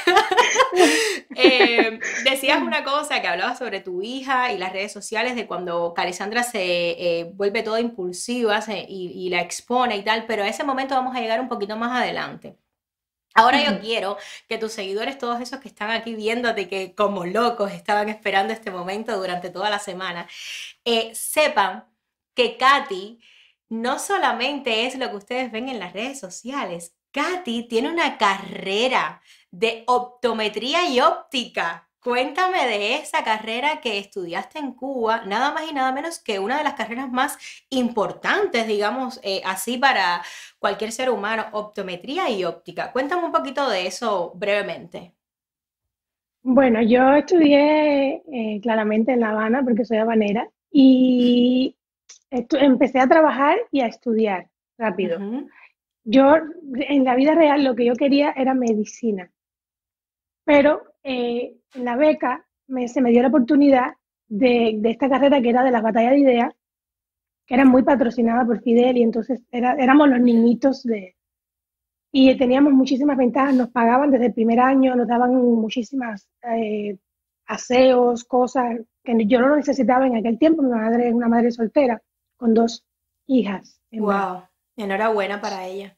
eh, 1.37 2.00
decías 2.25 2.62
una 2.62 2.82
cosa 2.82 3.20
que 3.20 3.28
hablabas 3.28 3.58
sobre 3.58 3.80
tu 3.80 4.02
hija 4.02 4.52
y 4.52 4.58
las 4.58 4.72
redes 4.72 4.92
sociales 4.92 5.37
de 5.37 5.46
cuando 5.46 5.92
Alessandra 5.96 6.42
se 6.42 7.30
vuelve 7.34 7.62
toda 7.62 7.80
impulsiva 7.80 8.60
y, 8.88 9.12
y 9.14 9.28
la 9.28 9.42
expone 9.42 9.96
y 9.96 10.02
tal, 10.02 10.25
pero 10.26 10.42
a 10.42 10.49
ese 10.49 10.64
momento 10.64 10.94
vamos 10.94 11.14
a 11.14 11.20
llegar 11.20 11.40
un 11.40 11.49
poquito 11.49 11.76
más 11.76 12.00
adelante. 12.00 12.56
Ahora 13.34 13.62
yo 13.62 13.80
quiero 13.80 14.16
que 14.49 14.58
tus 14.58 14.72
seguidores, 14.72 15.18
todos 15.18 15.40
esos 15.40 15.60
que 15.60 15.68
están 15.68 15.90
aquí 15.90 16.14
viéndote, 16.14 16.68
que 16.68 16.94
como 16.94 17.25
locos 17.26 17.72
estaban 17.72 18.08
esperando 18.08 18.52
este 18.52 18.70
momento 18.70 19.16
durante 19.16 19.50
toda 19.50 19.70
la 19.70 19.78
semana, 19.78 20.28
eh, 20.84 21.14
sepan 21.14 21.84
que 22.34 22.56
Katy 22.56 23.20
no 23.68 23.99
solamente 23.99 24.87
es 24.87 24.96
lo 24.99 25.10
que 25.10 25.16
ustedes 25.16 25.52
ven 25.52 25.68
en 25.68 25.78
las 25.78 25.92
redes 25.92 26.18
sociales, 26.18 26.94
Katy 27.12 27.68
tiene 27.68 27.88
una 27.88 28.18
carrera 28.18 29.22
de 29.50 29.84
optometría 29.87 30.88
y 30.88 31.00
óptica. 31.00 31.89
Cuéntame 32.02 32.66
de 32.66 32.95
esa 32.95 33.23
carrera 33.25 33.83
que 33.83 33.99
estudiaste 33.99 34.59
en 34.59 34.73
Cuba, 34.73 35.23
nada 35.26 35.52
más 35.52 35.71
y 35.71 35.75
nada 35.75 35.92
menos 35.92 36.19
que 36.19 36.38
una 36.38 36.57
de 36.57 36.64
las 36.64 36.73
carreras 36.73 37.12
más 37.12 37.37
importantes, 37.69 38.66
digamos, 38.66 39.21
eh, 39.23 39.42
así 39.45 39.76
para 39.76 40.23
cualquier 40.59 40.92
ser 40.92 41.11
humano, 41.11 41.45
optometría 41.52 42.30
y 42.30 42.45
óptica. 42.45 42.90
Cuéntame 42.92 43.25
un 43.25 43.33
poquito 43.33 43.69
de 43.69 43.87
eso 43.87 44.33
brevemente. 44.35 45.12
Bueno, 46.42 46.80
yo 46.80 47.12
estudié 47.12 48.23
eh, 48.33 48.61
claramente 48.62 49.12
en 49.12 49.21
La 49.21 49.30
Habana 49.30 49.62
porque 49.62 49.85
soy 49.85 49.99
habanera 49.99 50.49
y 50.71 51.76
empecé 52.30 52.99
a 52.99 53.09
trabajar 53.09 53.59
y 53.71 53.83
a 53.83 53.87
estudiar 53.88 54.49
rápido. 54.78 55.19
Yo 56.04 56.37
en 56.75 57.04
la 57.04 57.14
vida 57.14 57.35
real 57.35 57.62
lo 57.62 57.76
que 57.76 57.85
yo 57.85 57.95
quería 57.95 58.33
era 58.35 58.54
medicina, 58.54 59.30
pero 60.47 60.89
eh, 61.02 61.57
en 61.75 61.85
la 61.85 61.97
beca 61.97 62.47
se 62.87 63.00
me 63.00 63.11
dio 63.11 63.23
la 63.23 63.28
oportunidad 63.28 63.95
de, 64.28 64.80
esta 64.85 65.09
carrera 65.09 65.40
que 65.40 65.50
era 65.50 65.64
de 65.64 65.71
las 65.71 65.83
batallas 65.83 66.12
de 66.12 66.21
ideas, 66.21 66.54
que 67.47 67.54
era 67.54 67.64
muy 67.64 67.83
patrocinada 67.83 68.45
por 68.45 68.62
Fidel 68.62 68.97
y 68.97 69.02
entonces 69.02 69.42
éramos 69.50 70.09
los 70.09 70.21
niñitos 70.21 70.83
de... 70.85 71.16
Y 72.12 72.37
teníamos 72.37 72.73
muchísimas 72.73 73.16
ventajas, 73.16 73.54
nos 73.54 73.71
pagaban 73.71 74.11
desde 74.11 74.26
el 74.26 74.35
primer 74.35 74.59
año, 74.61 74.97
nos 74.97 75.07
daban 75.07 75.35
muchísimas 75.35 76.28
eh, 76.42 76.99
aseos, 77.47 78.25
cosas 78.25 78.80
que 79.04 79.26
yo 79.26 79.40
no 79.40 79.57
necesitaba 79.57 80.07
en 80.07 80.16
aquel 80.16 80.38
tiempo. 80.38 80.62
Mi 80.62 80.71
madre 80.71 81.09
es 81.09 81.14
una 81.14 81.28
madre 81.28 81.52
soltera 81.52 82.02
con 82.37 82.52
dos 82.52 82.85
hijas. 83.26 83.80
¡Wow! 83.92 84.42
Enhorabuena 84.76 85.40
para 85.40 85.66
ella. 85.66 85.97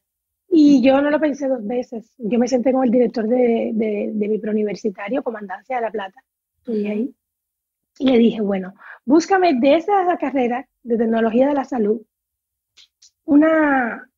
Y 0.55 0.83
yo 0.83 1.01
no 1.01 1.11
lo 1.11 1.19
pensé 1.19 1.49
dos 1.49 1.67
veces. 1.67 2.15
Yo 2.19 2.39
me 2.39 2.47
senté 2.47 2.73
con 2.73 2.85
el 2.85 2.91
director 2.91 3.27
de, 3.27 3.71
de, 3.73 4.29
mi 4.29 4.39
preuniversitario, 4.39 5.23
Comandancia 5.23 5.77
de 5.77 5.83
La 5.83 5.91
Plata, 5.91 6.23
estudié 6.59 6.91
ahí, 6.91 7.15
y 7.99 8.11
le 8.11 8.19
dije, 8.19 8.41
bueno, 8.43 8.75
búscame 9.05 9.55
de 9.55 9.77
esa 9.77 10.17
carrera 10.19 10.69
de 10.83 10.99
tecnología 10.99 11.49
de 11.49 11.55
la 11.55 11.65
salud 11.65 12.03
una, 13.25 14.09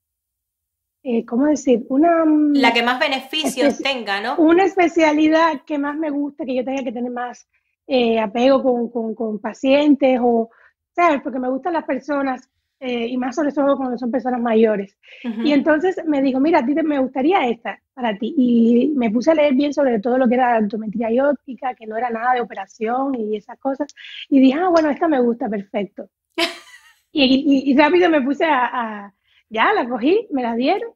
eh, 1.02 1.24
¿cómo 1.24 1.46
decir? 1.46 1.84
Una... 1.88 2.24
Mm, 2.24 2.54
la 2.54 2.72
que 2.72 2.82
más 2.82 2.98
beneficios 2.98 3.78
tenga, 3.78 4.20
¿no? 4.20 4.36
Una 4.36 4.64
especialidad 4.64 5.62
que 5.66 5.78
más 5.78 5.96
me 5.96 6.10
guste, 6.10 6.44
que 6.44 6.56
yo 6.56 6.64
tenga 6.64 6.82
que 6.82 6.92
tener 6.92 7.12
más 7.12 7.46
eh, 7.86 8.18
apego 8.18 8.62
con, 8.62 8.90
con, 8.90 9.14
con, 9.14 9.38
pacientes 9.40 10.18
o, 10.22 10.50
¿sabes? 10.92 11.20
Porque 11.22 11.38
me 11.38 11.50
gustan 11.50 11.74
las 11.74 11.84
personas 11.84 12.48
eh, 12.86 13.06
y 13.06 13.16
más 13.16 13.34
sobre 13.34 13.50
todo 13.50 13.78
cuando 13.78 13.96
son 13.96 14.10
personas 14.10 14.42
mayores. 14.42 14.98
Y 15.22 15.52
entonces 15.52 15.96
me 16.06 16.20
dijo, 16.20 16.38
mira, 16.38 16.58
a 16.58 16.66
ti 16.66 16.74
me 16.74 16.98
gustaría 16.98 17.48
esta 17.48 17.80
para 17.94 18.14
ti. 18.18 18.34
Y 18.36 18.92
me 18.94 19.10
puse 19.10 19.30
a 19.30 19.34
leer 19.34 19.54
bien 19.54 19.72
sobre 19.72 20.00
todo 20.00 20.18
lo 20.18 20.28
que 20.28 20.34
era 20.34 20.58
optometría 20.58 21.10
y 21.10 21.18
óptica, 21.18 21.74
que 21.74 21.86
no 21.86 21.96
era 21.96 22.10
nada 22.10 22.34
de 22.34 22.42
operación 22.42 23.14
y 23.18 23.38
esas 23.38 23.58
cosas. 23.58 23.88
Y 24.28 24.38
dije, 24.38 24.58
ah, 24.60 24.68
bueno, 24.68 24.90
esta 24.90 25.08
me 25.08 25.18
gusta, 25.18 25.48
perfecto. 25.48 26.10
y, 27.12 27.74
rápido 27.74 28.10
me 28.10 28.20
puse 28.20 28.44
a, 28.44 29.10
ya, 29.48 29.72
la 29.72 29.88
cogí, 29.88 30.28
me 30.30 30.42
la 30.42 30.54
dieron. 30.54 30.90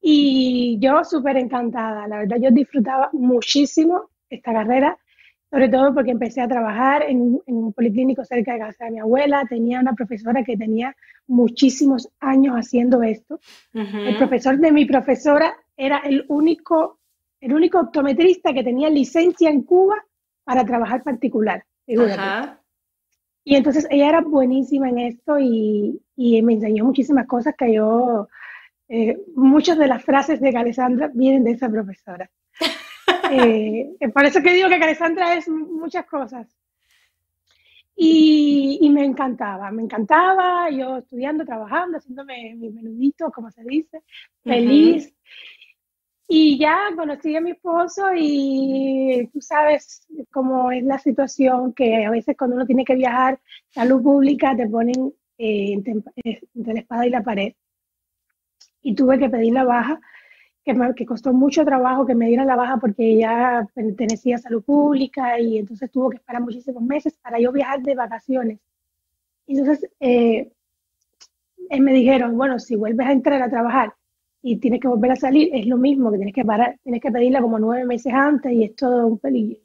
Y 0.00 0.78
yo 0.80 1.04
súper 1.04 1.36
encantada, 1.36 2.08
la 2.08 2.20
verdad, 2.20 2.38
yo 2.40 2.50
disfrutaba 2.50 3.10
muchísimo 3.12 4.08
esta 4.30 4.54
carrera 4.54 4.96
sobre 5.50 5.68
todo 5.68 5.94
porque 5.94 6.10
empecé 6.10 6.40
a 6.40 6.48
trabajar 6.48 7.02
en, 7.08 7.40
un 7.46 7.72
policlínico 7.72 8.24
cerca 8.24 8.52
de 8.52 8.58
casa 8.58 8.84
de 8.84 8.92
mi 8.92 8.98
abuela, 9.00 9.46
tenía 9.48 9.80
una 9.80 9.94
profesora 9.94 10.44
que 10.44 10.56
tenía 10.56 10.94
muchísimos 11.26 12.08
años 12.20 12.54
haciendo 12.54 13.02
esto. 13.02 13.40
El 13.72 14.16
profesor 14.18 14.58
de 14.58 14.72
mi 14.72 14.84
profesora 14.84 15.54
era 15.76 15.98
el 15.98 16.24
único, 16.28 16.98
el 17.40 17.54
único 17.54 17.80
optometrista 17.80 18.52
que 18.52 18.62
tenía 18.62 18.90
licencia 18.90 19.48
en 19.48 19.62
Cuba 19.62 19.96
para 20.44 20.64
trabajar 20.64 21.02
particular. 21.02 21.64
Y 23.44 23.56
entonces 23.56 23.86
ella 23.90 24.10
era 24.10 24.20
buenísima 24.20 24.90
en 24.90 24.98
esto 24.98 25.38
y, 25.38 25.98
y 26.16 26.42
me 26.42 26.54
enseñó 26.54 26.84
muchísimas 26.84 27.26
cosas 27.26 27.54
que 27.56 27.72
yo, 27.72 28.28
eh, 28.88 29.18
muchas 29.34 29.78
de 29.78 29.86
las 29.86 30.04
frases 30.04 30.40
de 30.40 30.50
Alessandra 30.50 31.10
vienen 31.14 31.44
de 31.44 31.52
esa 31.52 31.70
profesora. 31.70 32.30
Eh, 33.30 33.94
por 34.14 34.24
eso 34.24 34.40
que 34.40 34.54
digo 34.54 34.68
que 34.68 34.76
Alessandra 34.76 35.34
es 35.34 35.48
muchas 35.48 36.06
cosas. 36.06 36.46
Y, 38.00 38.88
me 38.90 39.04
encantaba, 39.04 39.72
me 39.72 39.82
encantaba, 39.82 40.70
yo 40.70 40.98
estudiando, 40.98 41.44
trabajando, 41.44 41.98
haciéndome 41.98 42.54
mi 42.54 42.70
menudito, 42.70 43.30
como 43.32 43.50
se 43.50 43.64
dice, 43.64 44.02
feliz. 44.44 45.12
Y 46.28 46.58
ya 46.58 46.90
conocí 46.94 47.34
a 47.34 47.40
mi 47.40 47.52
esposo 47.52 48.10
y 48.14 49.28
tú 49.32 49.40
sabes 49.40 50.06
cómo 50.30 50.70
es 50.70 50.84
la 50.84 50.98
situación 50.98 51.72
que 51.72 52.04
a 52.04 52.10
veces 52.10 52.36
cuando 52.36 52.54
uno 52.54 52.66
tiene 52.66 52.84
que 52.84 52.94
viajar, 52.94 53.40
salud 53.70 54.00
pública 54.02 54.54
te 54.56 54.68
ponen 54.68 55.12
eh, 55.38 55.72
entre, 55.72 55.94
entre 56.54 56.74
la 56.74 56.80
espada 56.80 57.06
y 57.06 57.10
la 57.10 57.24
pared. 57.24 57.54
Y 58.82 58.94
tuve 58.94 59.18
que 59.18 59.28
pedir 59.28 59.54
la 59.54 59.64
baja 59.64 60.00
que, 60.94 61.06
costó 61.06 61.32
mucho 61.32 61.64
trabajo 61.64 62.06
que 62.06 62.14
me 62.14 62.28
dieran 62.28 62.46
la 62.46 62.56
baja 62.56 62.78
porque 62.78 63.12
ella 63.12 63.66
pertenecía 63.74 64.36
a 64.36 64.38
salud 64.38 64.62
pública 64.62 65.40
y 65.40 65.58
entonces 65.58 65.90
tuvo 65.90 66.10
que 66.10 66.16
esperar 66.16 66.42
muchísimos 66.42 66.82
meses 66.82 67.14
para 67.22 67.40
yo 67.40 67.52
viajar 67.52 67.82
de 67.82 67.94
vacaciones. 67.94 68.58
entonces 69.46 69.88
eh, 70.00 70.50
eh, 71.70 71.80
me 71.80 71.92
dijeron, 71.92 72.36
bueno, 72.36 72.58
si 72.58 72.76
vuelves 72.76 73.06
a 73.06 73.12
entrar 73.12 73.42
a 73.42 73.50
trabajar 73.50 73.94
y 74.42 74.56
tienes 74.58 74.80
que 74.80 74.88
volver 74.88 75.12
a 75.12 75.16
salir, 75.16 75.50
es 75.52 75.66
lo 75.66 75.76
mismo, 75.76 76.10
que 76.10 76.18
tienes 76.18 76.34
que 76.34 76.44
parar, 76.44 76.78
tienes 76.82 77.02
que 77.02 77.10
pedirla 77.10 77.40
como 77.40 77.58
nueve 77.58 77.84
meses 77.84 78.12
antes 78.12 78.52
y 78.52 78.64
es 78.64 78.76
todo 78.76 79.06
un 79.06 79.18
peligro. 79.18 79.60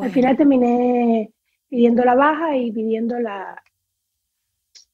Al 0.00 0.10
final 0.10 0.36
terminé 0.36 1.30
pidiendo 1.68 2.04
la 2.04 2.14
baja 2.14 2.56
y 2.56 2.72
pidiendo 2.72 3.18
la, 3.20 3.62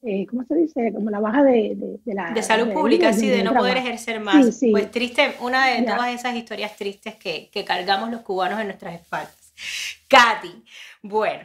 eh, 0.06 0.26
¿cómo 0.28 0.44
se 0.44 0.54
dice? 0.54 0.92
Como 0.92 1.10
la 1.10 1.20
baja 1.20 1.42
de, 1.42 1.98
la... 2.04 2.30
De 2.32 2.42
salud 2.42 2.72
pública, 2.72 3.12
sí, 3.12 3.28
de, 3.28 3.42
no 3.42 3.54
poder 3.54 3.78
ejercer 3.78 4.20
más. 4.20 4.60
Pues 4.70 4.90
triste, 4.90 5.34
una 5.40 5.66
de 5.66 5.82
todas 5.82 6.14
esas 6.14 6.36
historias 6.36 6.76
tristes 6.76 7.14
que, 7.16 7.48
que 7.50 7.64
cargamos 7.64 8.10
los 8.10 8.20
cubanos 8.22 8.60
en 8.60 8.66
nuestras 8.66 8.94
espaldas. 8.94 9.52
Katy, 10.08 10.64
bueno, 11.02 11.44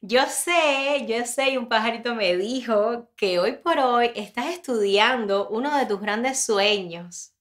yo 0.00 0.22
sé, 0.26 1.06
yo 1.06 1.24
sé, 1.24 1.50
y 1.50 1.56
un 1.56 1.68
pajarito 1.68 2.14
me 2.14 2.36
dijo 2.36 3.08
que 3.16 3.38
hoy 3.38 3.52
por 3.52 3.78
hoy 3.78 4.10
estás 4.16 4.46
estudiando 4.46 5.48
uno 5.48 5.76
de 5.78 5.86
tus 5.86 6.00
grandes 6.00 6.44
sueños. 6.44 7.31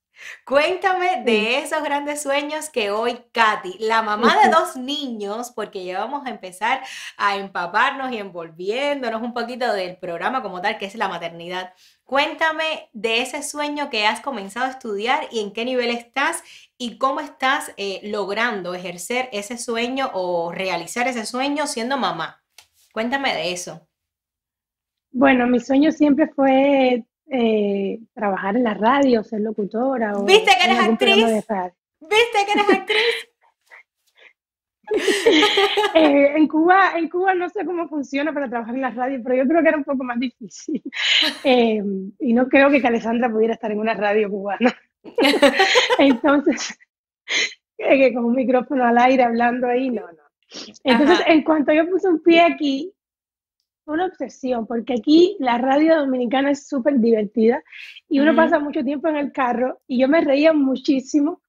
Cuéntame 0.45 1.23
de 1.23 1.59
esos 1.59 1.83
grandes 1.83 2.21
sueños 2.21 2.69
que 2.69 2.91
hoy 2.91 3.19
Katy, 3.31 3.77
la 3.79 4.01
mamá 4.01 4.35
de 4.43 4.49
dos 4.49 4.75
niños, 4.75 5.51
porque 5.51 5.83
ya 5.85 5.99
vamos 5.99 6.25
a 6.25 6.29
empezar 6.29 6.81
a 7.17 7.37
empaparnos 7.37 8.11
y 8.11 8.17
envolviéndonos 8.17 9.21
un 9.21 9.33
poquito 9.33 9.71
del 9.73 9.97
programa 9.97 10.41
como 10.41 10.61
tal, 10.61 10.77
que 10.77 10.85
es 10.85 10.95
la 10.95 11.07
maternidad. 11.07 11.73
Cuéntame 12.03 12.89
de 12.93 13.21
ese 13.21 13.41
sueño 13.43 13.89
que 13.89 14.05
has 14.05 14.21
comenzado 14.21 14.65
a 14.65 14.71
estudiar 14.71 15.27
y 15.31 15.39
en 15.39 15.53
qué 15.53 15.63
nivel 15.65 15.89
estás 15.89 16.43
y 16.77 16.97
cómo 16.97 17.19
estás 17.19 17.71
eh, 17.77 18.01
logrando 18.03 18.73
ejercer 18.73 19.29
ese 19.31 19.57
sueño 19.57 20.11
o 20.13 20.51
realizar 20.51 21.07
ese 21.07 21.25
sueño 21.25 21.67
siendo 21.67 21.97
mamá. 21.97 22.43
Cuéntame 22.91 23.33
de 23.33 23.53
eso. 23.53 23.87
Bueno, 25.11 25.45
mi 25.47 25.59
sueño 25.59 25.91
siempre 25.91 26.27
fue 26.27 27.05
eh, 27.33 27.99
trabajar 28.13 28.57
en 28.57 28.65
la 28.65 28.73
radio, 28.73 29.23
ser 29.23 29.39
locutora. 29.39 30.17
O 30.17 30.25
¿Viste 30.25 30.51
que 30.59 30.65
eres 30.65 30.79
actriz? 30.79 31.25
¿Viste 31.25 32.45
que 32.45 32.51
eres 32.51 32.69
actriz? 32.69 33.31
Eh, 35.95 36.33
en 36.35 36.49
Cuba, 36.49 36.97
en 36.97 37.07
Cuba 37.07 37.33
no 37.33 37.47
sé 37.47 37.63
cómo 37.63 37.87
funciona 37.87 38.33
para 38.33 38.49
trabajar 38.49 38.75
en 38.75 38.81
la 38.81 38.89
radio, 38.89 39.21
pero 39.23 39.35
yo 39.35 39.47
creo 39.47 39.61
que 39.61 39.69
era 39.69 39.77
un 39.77 39.85
poco 39.85 40.03
más 40.03 40.19
difícil. 40.19 40.81
Eh, 41.45 41.81
y 42.19 42.33
no 42.33 42.49
creo 42.49 42.69
que 42.69 42.85
Alessandra 42.85 43.31
pudiera 43.31 43.53
estar 43.53 43.71
en 43.71 43.79
una 43.79 43.93
radio 43.93 44.29
cubana. 44.29 44.75
Entonces, 45.97 46.77
con 48.13 48.25
un 48.25 48.35
micrófono 48.35 48.83
al 48.83 48.97
aire 48.97 49.23
hablando 49.23 49.67
ahí, 49.67 49.89
no, 49.89 50.01
no. 50.01 50.23
Entonces, 50.83 51.21
en 51.27 51.43
cuanto 51.43 51.71
yo 51.71 51.89
puse 51.89 52.09
un 52.09 52.21
pie 52.21 52.41
aquí, 52.41 52.91
una 53.85 54.05
obsesión, 54.05 54.67
porque 54.67 54.93
aquí 54.93 55.35
la 55.39 55.57
radio 55.57 55.97
dominicana 55.97 56.51
es 56.51 56.67
súper 56.67 56.99
divertida 56.99 57.61
y 58.07 58.19
uno 58.19 58.35
pasa 58.35 58.59
mucho 58.59 58.83
tiempo 58.83 59.07
en 59.07 59.17
el 59.17 59.31
carro 59.31 59.79
y 59.87 59.99
yo 59.99 60.07
me 60.07 60.21
reía 60.21 60.53
muchísimo 60.53 61.41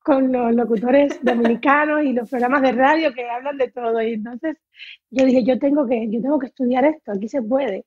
con 0.00 0.32
los 0.32 0.54
locutores 0.54 1.18
dominicanos 1.22 2.02
y 2.04 2.12
los 2.12 2.28
programas 2.28 2.62
de 2.62 2.72
radio 2.72 3.12
que 3.12 3.28
hablan 3.28 3.56
de 3.56 3.70
todo. 3.70 4.02
Y 4.02 4.14
entonces 4.14 4.56
yo 5.10 5.24
dije, 5.24 5.44
yo 5.44 5.58
tengo 5.58 5.86
que, 5.86 6.08
yo 6.10 6.20
tengo 6.20 6.38
que 6.38 6.46
estudiar 6.46 6.84
esto, 6.84 7.12
aquí 7.12 7.28
se 7.28 7.42
puede. 7.42 7.86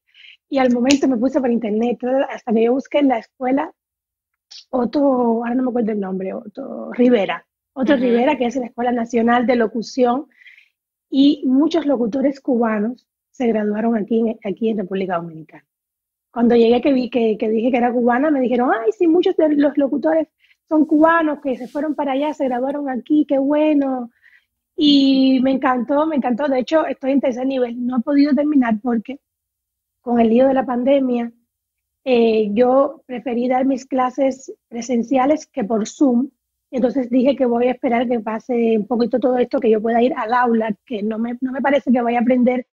Y 0.49 0.57
al 0.57 0.71
momento 0.71 1.07
me 1.07 1.17
puse 1.17 1.39
por 1.39 1.49
internet, 1.49 1.99
hasta 2.29 2.53
que 2.53 2.63
yo 2.63 2.73
busqué 2.73 2.99
en 2.99 3.07
la 3.07 3.19
escuela 3.19 3.71
Otto, 4.69 4.99
ahora 4.99 5.55
no 5.55 5.63
me 5.63 5.69
acuerdo 5.69 5.91
el 5.91 5.99
nombre, 5.99 6.33
Otto 6.33 6.91
Rivera, 6.93 7.45
Otto 7.73 7.95
Rivera, 7.95 8.37
que 8.37 8.45
es 8.45 8.55
la 8.55 8.67
Escuela 8.67 8.91
Nacional 8.91 9.45
de 9.45 9.55
Locución, 9.55 10.27
y 11.09 11.43
muchos 11.45 11.85
locutores 11.85 12.39
cubanos 12.39 13.07
se 13.41 13.47
graduaron 13.47 13.97
aquí, 13.97 14.37
aquí 14.43 14.69
en 14.69 14.77
República 14.77 15.15
Dominicana. 15.15 15.65
Cuando 16.31 16.55
llegué 16.55 16.79
que 16.79 16.93
vi 16.93 17.09
que, 17.09 17.37
que 17.39 17.49
dije 17.49 17.71
que 17.71 17.77
era 17.77 17.91
cubana, 17.91 18.29
me 18.29 18.39
dijeron, 18.39 18.69
ay, 18.71 18.91
sí, 18.91 19.07
muchos 19.07 19.35
de 19.35 19.55
los 19.55 19.75
locutores 19.77 20.27
son 20.69 20.85
cubanos 20.85 21.39
que 21.41 21.57
se 21.57 21.67
fueron 21.67 21.95
para 21.95 22.11
allá, 22.11 22.35
se 22.35 22.45
graduaron 22.45 22.87
aquí, 22.87 23.25
qué 23.27 23.39
bueno. 23.39 24.11
Y 24.75 25.39
me 25.41 25.53
encantó, 25.53 26.05
me 26.05 26.17
encantó. 26.17 26.47
De 26.47 26.59
hecho, 26.59 26.85
estoy 26.85 27.13
en 27.13 27.21
tercer 27.21 27.47
nivel. 27.47 27.83
No 27.83 27.97
he 27.97 28.01
podido 28.01 28.31
terminar 28.35 28.79
porque 28.79 29.19
con 30.01 30.19
el 30.19 30.29
lío 30.29 30.47
de 30.47 30.53
la 30.53 30.65
pandemia, 30.65 31.31
eh, 32.03 32.49
yo 32.53 33.01
preferí 33.07 33.47
dar 33.47 33.65
mis 33.65 33.87
clases 33.87 34.53
presenciales 34.67 35.47
que 35.47 35.63
por 35.63 35.87
Zoom. 35.87 36.29
Entonces 36.69 37.09
dije 37.09 37.35
que 37.35 37.47
voy 37.47 37.65
a 37.67 37.71
esperar 37.71 38.07
que 38.07 38.19
pase 38.19 38.77
un 38.77 38.85
poquito 38.85 39.19
todo 39.19 39.39
esto, 39.39 39.59
que 39.59 39.71
yo 39.71 39.81
pueda 39.81 40.03
ir 40.03 40.13
al 40.15 40.31
aula, 40.31 40.75
que 40.85 41.01
no 41.01 41.17
me, 41.17 41.39
no 41.41 41.51
me 41.51 41.61
parece 41.61 41.91
que 41.91 42.01
vaya 42.01 42.19
a 42.19 42.21
aprender 42.21 42.67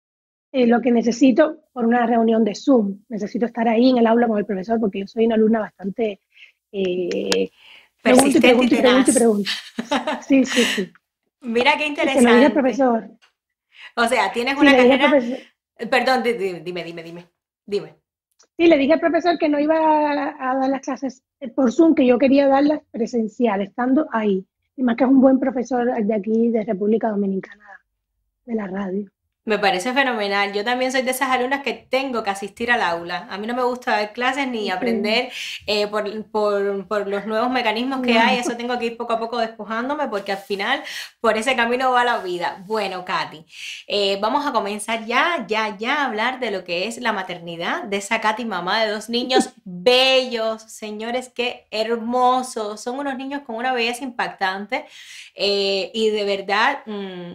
eh, 0.53 0.67
lo 0.67 0.81
que 0.81 0.91
necesito 0.91 1.65
por 1.73 1.87
una 1.87 2.07
reunión 2.07 2.45
de 2.45 2.55
Zoom. 2.55 3.01
Necesito 3.09 3.47
estar 3.47 3.69
ahí 3.69 3.91
en 3.91 3.99
el 3.99 4.07
aula 4.07 4.29
con 4.29 4.39
el 4.39 4.47
profesor 4.47 4.81
porque 4.81 5.01
yo 5.01 5.07
soy 5.07 5.27
una 5.27 5.35
alumna 5.35 5.61
bastante... 5.61 6.21
Eh, 6.73 7.51
pregunto 8.03 8.39
y 8.39 8.41
pregunto 8.41 8.75
y 8.75 8.79
pregunto 8.79 9.11
y 9.11 9.15
pregunto. 9.15 9.51
Sí, 10.27 10.45
sí, 10.45 10.63
sí. 10.63 10.93
Mira 11.43 11.77
qué 11.77 11.87
interesante. 11.87 12.29
Se 12.29 12.39
lo 12.39 12.47
al 12.47 12.53
profesor. 12.53 13.11
O 13.97 14.07
sea, 14.07 14.33
tienes 14.33 14.57
una 14.57 14.75
carrera... 14.75 15.11
Perdón, 15.91 16.23
dime, 16.23 16.85
dime, 16.85 17.03
dime, 17.03 17.27
dime. 17.67 17.95
Sí, 18.57 18.67
le 18.67 18.79
dije 18.79 18.95
al 18.95 19.01
profesor 19.01 19.39
que 19.39 19.51
no 19.51 19.61
iba 19.61 19.77
a, 19.77 20.57
dar 20.57 20.69
las 20.71 20.81
clases 20.81 21.23
por 21.55 21.71
Zoom, 21.73 21.95
que 21.95 22.07
yo 22.07 22.19
quería 22.19 22.49
darlas 22.49 22.81
presencial, 22.91 23.61
estando 23.61 24.07
ahí. 24.13 24.47
Y 24.77 24.83
más 24.83 24.97
que 24.97 25.05
es 25.05 25.11
un 25.11 25.21
buen 25.21 25.39
profesor 25.39 25.95
de 26.03 26.15
aquí, 26.15 26.49
de 26.49 26.65
República 26.65 27.11
Dominicana, 27.11 27.65
de 28.47 28.55
la 28.55 28.67
radio. 28.67 29.11
Me 29.47 29.61
parece 29.61 29.93
fenomenal. 29.93 30.53
Yo 30.53 30.65
también 30.65 30.91
soy 30.91 31.03
de 31.03 31.13
esas 31.13 31.31
alumnas 31.31 31.63
que 31.63 31.73
tengo 31.73 32.25
que 32.25 32.31
asistir 32.31 32.69
al 32.73 32.83
aula. 32.83 33.29
A 33.31 33.39
mí 33.39 33.47
no 33.47 33.55
me 33.55 33.63
gusta 33.63 33.93
dar 33.93 34.13
clases 34.13 34.49
ni 34.49 34.71
aprender 34.71 35.31
eh, 35.69 35.87
por, 35.87 37.07
los 37.07 37.27
nuevos 37.27 37.49
mecanismos 37.51 38.01
que 38.01 38.19
hay. 38.19 38.39
Eso 38.39 38.57
tengo 38.57 38.77
que 38.77 38.87
ir 38.87 38.97
poco 38.97 39.13
a 39.13 39.21
poco 39.21 39.39
despojándome 39.39 40.09
porque 40.09 40.33
al 40.33 40.39
final 40.39 40.83
por 41.21 41.37
ese 41.39 41.55
camino 41.55 41.93
va 41.93 42.03
la 42.03 42.19
vida. 42.19 42.61
Bueno, 42.67 43.05
Katy, 43.05 43.47
eh, 43.87 44.19
vamos 44.21 44.45
a 44.45 44.51
comenzar 44.51 45.07
ya, 45.07 45.47
ya, 45.47 45.77
ya 45.79 46.03
a 46.03 46.07
hablar 46.07 46.41
de 46.41 46.51
lo 46.51 46.65
que 46.65 46.89
es 46.89 46.99
la 46.99 47.13
maternidad 47.13 47.85
de 47.85 47.99
esa 47.99 48.21
Katy, 48.21 48.45
mamá 48.47 48.83
de 48.83 48.91
dos 48.91 49.09
niños 49.09 49.51
bellos. 49.63 50.63
Señores, 50.63 51.31
qué 51.33 51.69
hermosos. 51.71 52.81
Son 52.81 52.99
unos 52.99 53.17
niños 53.17 53.43
con 53.47 53.55
una 53.55 53.73
belleza 53.73 54.03
impactante 54.03 54.87
eh, 55.37 55.93
y 55.95 56.11
de 56.11 56.25
verdad... 56.25 56.81
Mm, 56.87 57.35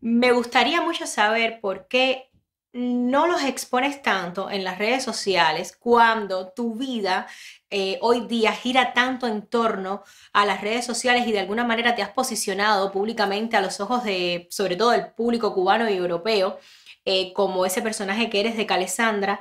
me 0.00 0.32
gustaría 0.32 0.80
mucho 0.80 1.06
saber 1.06 1.60
por 1.60 1.88
qué 1.88 2.28
no 2.72 3.26
los 3.26 3.42
expones 3.42 4.02
tanto 4.02 4.50
en 4.50 4.62
las 4.62 4.78
redes 4.78 5.02
sociales 5.02 5.76
cuando 5.78 6.50
tu 6.50 6.74
vida 6.74 7.26
eh, 7.70 7.98
hoy 8.02 8.26
día 8.26 8.52
gira 8.52 8.92
tanto 8.92 9.26
en 9.26 9.46
torno 9.46 10.04
a 10.32 10.44
las 10.44 10.60
redes 10.60 10.84
sociales 10.84 11.26
y 11.26 11.32
de 11.32 11.40
alguna 11.40 11.64
manera 11.64 11.94
te 11.94 12.02
has 12.02 12.10
posicionado 12.10 12.92
públicamente 12.92 13.56
a 13.56 13.62
los 13.62 13.80
ojos 13.80 14.04
de, 14.04 14.46
sobre 14.50 14.76
todo 14.76 14.90
del 14.90 15.08
público 15.12 15.54
cubano 15.54 15.88
y 15.88 15.94
europeo, 15.94 16.58
eh, 17.04 17.32
como 17.32 17.64
ese 17.64 17.82
personaje 17.82 18.28
que 18.30 18.40
eres 18.40 18.56
de 18.56 18.66
Calesandra. 18.66 19.40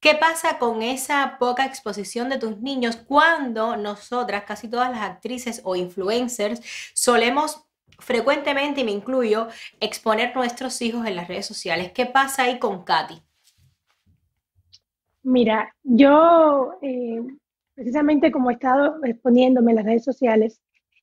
¿Qué 0.00 0.14
pasa 0.14 0.58
con 0.58 0.82
esa 0.82 1.36
poca 1.40 1.64
exposición 1.66 2.28
de 2.28 2.38
tus 2.38 2.58
niños 2.58 2.96
cuando 2.96 3.76
nosotras, 3.76 4.44
casi 4.44 4.68
todas 4.68 4.90
las 4.92 5.02
actrices 5.02 5.60
o 5.64 5.74
influencers, 5.74 6.60
solemos 6.94 7.67
frecuentemente, 7.98 8.80
y 8.80 8.84
me 8.84 8.92
incluyo, 8.92 9.48
exponer 9.80 10.34
nuestros 10.34 10.80
hijos 10.82 11.06
en 11.06 11.16
las 11.16 11.28
redes 11.28 11.46
sociales. 11.46 11.92
¿Qué 11.92 12.06
pasa 12.06 12.44
ahí 12.44 12.58
con 12.58 12.84
Katy? 12.84 13.20
Mira, 15.22 15.74
yo 15.82 16.78
eh, 16.80 17.20
precisamente 17.74 18.30
como 18.30 18.50
he 18.50 18.54
estado 18.54 19.04
exponiéndome 19.04 19.72
en 19.72 19.76
las 19.76 19.84
redes 19.84 20.04
sociales, 20.04 20.60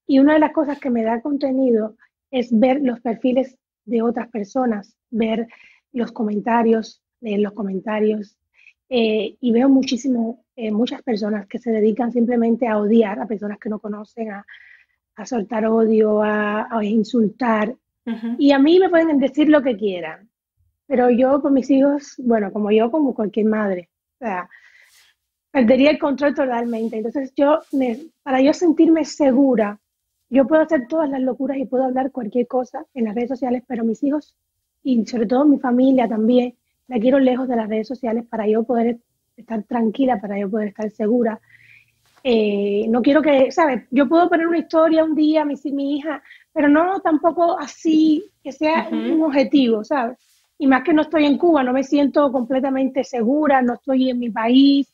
y 0.07 0.19
una 0.19 0.33
de 0.33 0.39
las 0.39 0.51
cosas 0.51 0.79
que 0.79 0.89
me 0.89 1.03
da 1.03 1.21
contenido 1.21 1.95
es 2.31 2.57
ver 2.57 2.81
los 2.81 2.99
perfiles 3.01 3.57
de 3.85 4.01
otras 4.01 4.29
personas, 4.29 4.95
ver 5.09 5.47
los 5.91 6.11
comentarios, 6.11 7.01
leer 7.21 7.39
los 7.39 7.53
comentarios, 7.53 8.37
eh, 8.89 9.35
y 9.39 9.51
veo 9.51 9.67
muchísimo, 9.67 10.43
eh, 10.55 10.71
muchas 10.71 11.01
personas 11.01 11.47
que 11.47 11.57
se 11.57 11.71
dedican 11.71 12.11
simplemente 12.11 12.67
a 12.67 12.77
odiar 12.77 13.19
a 13.19 13.25
personas 13.25 13.57
que 13.57 13.69
no 13.69 13.79
conocen, 13.79 14.31
a, 14.31 14.45
a 15.15 15.25
soltar 15.25 15.65
odio, 15.65 16.21
a, 16.21 16.79
insultar. 16.83 17.75
Y 18.37 18.51
a 18.51 18.59
mí 18.59 18.79
me 18.79 18.89
pueden 18.89 19.17
decir 19.19 19.49
lo 19.49 19.63
que 19.63 19.75
quieran, 19.77 20.29
pero 20.85 21.09
yo 21.09 21.41
con 21.41 21.53
mis 21.53 21.69
hijos, 21.71 22.15
bueno, 22.19 22.51
como 22.53 22.71
yo, 22.71 22.91
como 22.91 23.15
cualquier 23.15 23.47
madre, 23.47 23.89
o 24.19 24.25
sea, 24.25 24.47
perdería 25.49 25.89
el 25.89 25.97
control 25.97 26.35
totalmente. 26.35 26.97
Entonces 26.97 27.33
yo, 27.35 27.61
para 28.21 28.41
yo 28.41 28.53
sentirme 28.53 29.05
segura, 29.05 29.79
yo 30.29 30.45
puedo 30.45 30.61
hacer 30.61 30.87
todas 30.87 31.09
las 31.09 31.21
locuras 31.21 31.57
y 31.57 31.65
puedo 31.65 31.85
hablar 31.85 32.11
cualquier 32.11 32.45
cosa 32.45 32.85
en 32.93 33.05
las 33.05 33.15
redes 33.15 33.29
sociales, 33.29 33.63
pero 33.67 33.83
mis 33.83 34.03
hijos 34.03 34.35
y 34.83 35.03
sobre 35.07 35.25
todo 35.25 35.45
mi 35.45 35.57
familia 35.57 36.07
también, 36.07 36.55
la 36.87 36.99
quiero 36.99 37.19
lejos 37.19 37.47
de 37.47 37.55
las 37.55 37.67
redes 37.67 37.87
sociales 37.87 38.23
para 38.29 38.47
yo 38.47 38.63
poder 38.63 38.99
estar 39.35 39.63
tranquila, 39.63 40.21
para 40.21 40.37
yo 40.37 40.49
poder 40.49 40.67
estar 40.69 40.91
segura, 40.91 41.41
eh, 42.27 42.87
no 42.89 43.03
quiero 43.03 43.21
que, 43.21 43.51
¿sabes? 43.51 43.83
Yo 43.91 44.09
puedo 44.09 44.27
poner 44.27 44.47
una 44.47 44.57
historia 44.57 45.03
un 45.03 45.13
día, 45.13 45.45
mi, 45.45 45.53
mi 45.71 45.97
hija, 45.97 46.23
pero 46.51 46.67
no 46.67 46.99
tampoco 47.01 47.55
así, 47.59 48.31
que 48.43 48.51
sea 48.51 48.89
un 48.91 49.21
objetivo, 49.21 49.83
¿sabes? 49.83 50.17
Y 50.57 50.65
más 50.65 50.81
que 50.81 50.91
no 50.91 51.03
estoy 51.03 51.25
en 51.25 51.37
Cuba, 51.37 51.63
no 51.63 51.71
me 51.71 51.83
siento 51.83 52.31
completamente 52.31 53.03
segura, 53.03 53.61
no 53.61 53.75
estoy 53.75 54.09
en 54.09 54.17
mi 54.17 54.31
país 54.31 54.91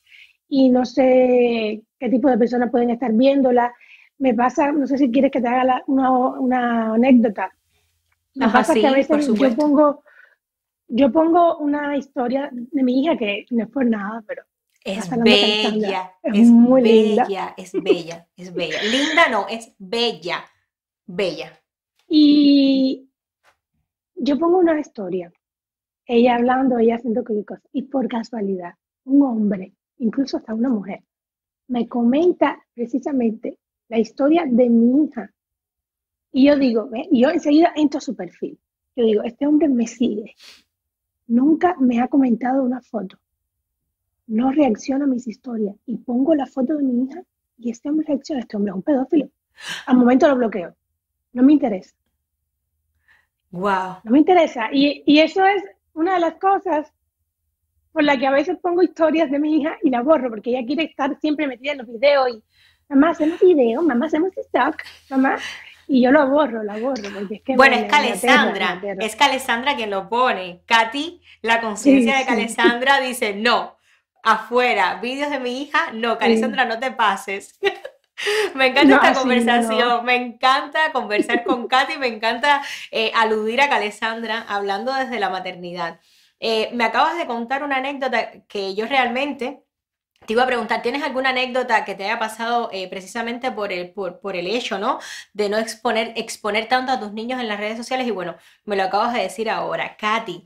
y 0.50 0.68
no 0.68 0.84
sé 0.84 1.82
qué 1.98 2.10
tipo 2.10 2.30
de 2.30 2.38
personas 2.38 2.70
pueden 2.70 2.90
estar 2.90 3.14
viéndola. 3.14 3.74
Me 4.18 4.34
pasa, 4.34 4.74
no 4.74 4.86
sé 4.86 4.98
si 4.98 5.10
quieres 5.10 5.32
que 5.32 5.40
te 5.40 5.48
haga 5.48 5.84
una, 5.88 6.94
anécdota. 6.96 7.50
Me 8.36 8.50
pasa 8.50 8.74
que 8.74 8.86
a 8.86 8.92
veces 8.92 9.28
yo 9.34 9.56
pongo, 9.56 10.04
yo 10.90 11.10
pongo 11.14 11.60
una 11.60 11.96
historia 11.96 12.50
de 12.52 12.84
mi 12.84 13.04
hija 13.04 13.16
que 13.16 13.46
no 13.52 13.64
es 13.64 13.70
por 13.70 13.86
nada, 13.86 14.22
pero 14.28 14.44
es 14.84 15.10
bella, 15.10 16.14
es, 16.24 16.48
muy 16.50 16.82
bella, 16.82 17.54
es 17.58 17.72
bella, 17.74 18.28
es 18.36 18.54
bella. 18.54 18.82
Linda 18.84 19.30
no, 19.30 19.48
es 19.48 19.74
bella, 19.78 20.44
bella. 21.06 21.60
Y 22.08 23.10
yo 24.16 24.38
pongo 24.38 24.58
una 24.58 24.80
historia, 24.80 25.32
ella 26.06 26.36
hablando, 26.36 26.78
ella 26.78 26.96
haciendo 26.96 27.24
cualquier 27.24 27.46
cosa, 27.46 27.62
y 27.72 27.84
por 27.84 28.08
casualidad, 28.08 28.74
un 29.06 29.22
hombre, 29.24 29.74
incluso 29.98 30.38
hasta 30.38 30.54
una 30.54 30.70
mujer, 30.70 31.04
me 31.68 31.88
comenta 31.88 32.60
precisamente 32.74 33.60
la 33.88 34.00
historia 34.00 34.46
de 34.46 34.70
mi 34.70 35.06
hija. 35.06 35.32
Y 36.32 36.48
yo 36.48 36.58
digo, 36.58 36.90
y 37.12 37.22
yo 37.22 37.30
enseguida 37.30 37.74
entro 37.76 38.00
a 38.00 38.02
su 38.02 38.16
perfil. 38.16 38.60
Yo 38.96 39.06
digo, 39.06 39.24
este 39.24 39.48
hombre 39.48 39.70
me 39.70 39.88
sigue. 39.88 40.36
Nunca 41.28 41.76
me 41.80 42.02
ha 42.02 42.08
comentado 42.08 42.64
una 42.64 42.82
foto. 42.82 43.18
No 44.28 44.52
reacciona 44.52 45.06
a 45.06 45.08
mis 45.08 45.28
historias. 45.28 45.76
Y 45.86 45.98
pongo 45.98 46.36
la 46.36 46.46
foto 46.46 46.76
de 46.78 46.84
mi 46.84 47.06
hija 47.06 47.22
y 47.58 47.72
este 47.72 47.90
hombre 47.90 48.06
reacciona. 48.08 48.42
Este 48.42 48.58
hombre 48.58 48.72
es 48.72 48.76
un 48.76 48.84
pedófilo. 48.84 49.30
Al 49.86 49.98
momento 49.98 50.28
lo 50.28 50.36
bloqueo. 50.36 50.76
No 51.34 51.44
me 51.44 51.54
interesa. 51.54 51.96
Wow. 53.52 53.98
No 54.04 54.12
me 54.12 54.20
interesa. 54.20 54.70
Y, 54.72 55.04
y 55.06 55.20
eso 55.20 55.46
es 55.46 55.64
una 55.94 56.16
de 56.16 56.20
las 56.22 56.36
cosas 56.36 56.94
por 57.92 58.04
la 58.04 58.18
que 58.18 58.28
a 58.28 58.32
veces 58.32 58.58
pongo 58.62 58.82
historias 58.82 59.30
de 59.30 59.40
mi 59.40 59.60
hija 59.60 59.78
y 59.84 59.90
la 59.90 60.02
borro, 60.02 60.30
porque 60.30 60.52
ella 60.52 60.66
quiere 60.66 60.84
estar 60.84 61.18
siempre 61.20 61.48
metida 61.48 61.74
en 61.74 61.80
los 61.80 61.88
videos 61.88 62.30
y 62.30 62.44
mamá 62.90 63.10
hacemos 63.10 63.40
videos, 63.40 63.84
mamá 63.84 64.06
hacemos 64.06 64.32
TikTok, 64.32 64.76
mamá. 65.10 65.38
Y 65.88 66.02
yo 66.02 66.12
lo 66.12 66.30
borro, 66.30 66.64
la 66.64 66.78
borro. 66.78 67.04
Porque 67.14 67.36
es 67.36 67.42
que 67.42 67.56
bueno, 67.56 67.76
es 67.76 67.92
Calesandra, 67.92 68.82
es 69.00 69.16
Calesandra 69.18 69.76
quien 69.76 69.90
lo 69.90 70.08
pone. 70.08 70.62
Katy, 70.66 71.22
la 71.42 71.60
conciencia 71.60 72.18
de 72.18 72.26
Calesandra 72.26 73.02
dice, 73.02 73.36
no, 73.36 73.76
afuera, 74.24 75.00
vídeos 75.02 75.30
de 75.30 75.40
mi 75.40 75.62
hija, 75.62 75.92
no, 75.94 76.18
Calesandra, 76.18 76.66
no 76.66 76.80
te 76.80 76.92
pases. 76.92 77.60
Me 78.56 78.68
encanta 78.68 78.96
esta 78.98 79.14
conversación, 79.14 80.06
me 80.06 80.16
encanta 80.16 80.92
conversar 80.92 81.44
con 81.44 81.68
Katy, 81.68 81.98
me 81.98 82.08
encanta 82.08 82.62
eh, 82.92 83.12
aludir 83.16 83.62
a 83.62 83.70
Calesandra 83.70 84.46
hablando 84.48 84.94
desde 84.94 85.20
la 85.20 85.30
maternidad. 85.30 86.00
Eh, 86.40 86.70
me 86.74 86.84
acabas 86.84 87.18
de 87.18 87.26
contar 87.26 87.64
una 87.64 87.78
anécdota 87.78 88.44
que 88.48 88.76
yo 88.76 88.86
realmente 88.86 89.64
te 90.26 90.34
iba 90.34 90.44
a 90.44 90.48
preguntar, 90.48 90.84
¿tienes 90.84 91.02
alguna 91.02 91.30
anécdota 91.30 91.84
que 91.84 91.96
te 91.96 92.04
haya 92.06 92.20
pasado 92.20 92.70
eh, 92.72 92.88
precisamente 92.90 93.52
por 93.52 93.74
el, 93.74 93.92
por, 93.92 94.36
el 94.36 94.46
hecho, 94.46 94.78
¿no? 94.78 95.00
De 95.34 95.50
no 95.50 95.58
exponer, 95.58 96.14
exponer 96.16 96.68
tanto 96.68 96.92
a 96.92 97.00
tus 97.00 97.14
niños 97.14 97.40
en 97.40 97.48
las 97.48 97.60
redes 97.60 97.78
sociales. 97.78 98.06
Y 98.08 98.12
bueno, 98.12 98.36
me 98.66 98.76
lo 98.76 98.84
acabas 98.84 99.14
de 99.14 99.22
decir 99.22 99.50
ahora. 99.50 99.98
Katy, 99.98 100.46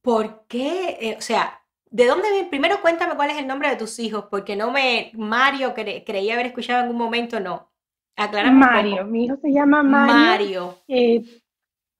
¿por 0.00 0.46
qué? 0.46 1.14
o 1.18 1.20
sea, 1.20 1.63
¿De 1.94 2.06
dónde 2.08 2.28
viene? 2.32 2.48
Primero 2.48 2.80
cuéntame 2.80 3.14
cuál 3.14 3.30
es 3.30 3.38
el 3.38 3.46
nombre 3.46 3.68
de 3.68 3.76
tus 3.76 4.00
hijos, 4.00 4.24
porque 4.28 4.56
no 4.56 4.72
me. 4.72 5.12
Mario, 5.14 5.74
creía 5.74 6.34
haber 6.34 6.46
escuchado 6.46 6.80
en 6.80 6.86
algún 6.86 6.98
momento, 6.98 7.38
no. 7.38 7.70
Aclárame 8.16 8.58
Mario, 8.58 9.04
mi 9.04 9.26
hijo 9.26 9.36
se 9.36 9.52
llama 9.52 9.84
Mario. 9.84 10.14
Mario. 10.16 10.78
Eh, 10.88 11.22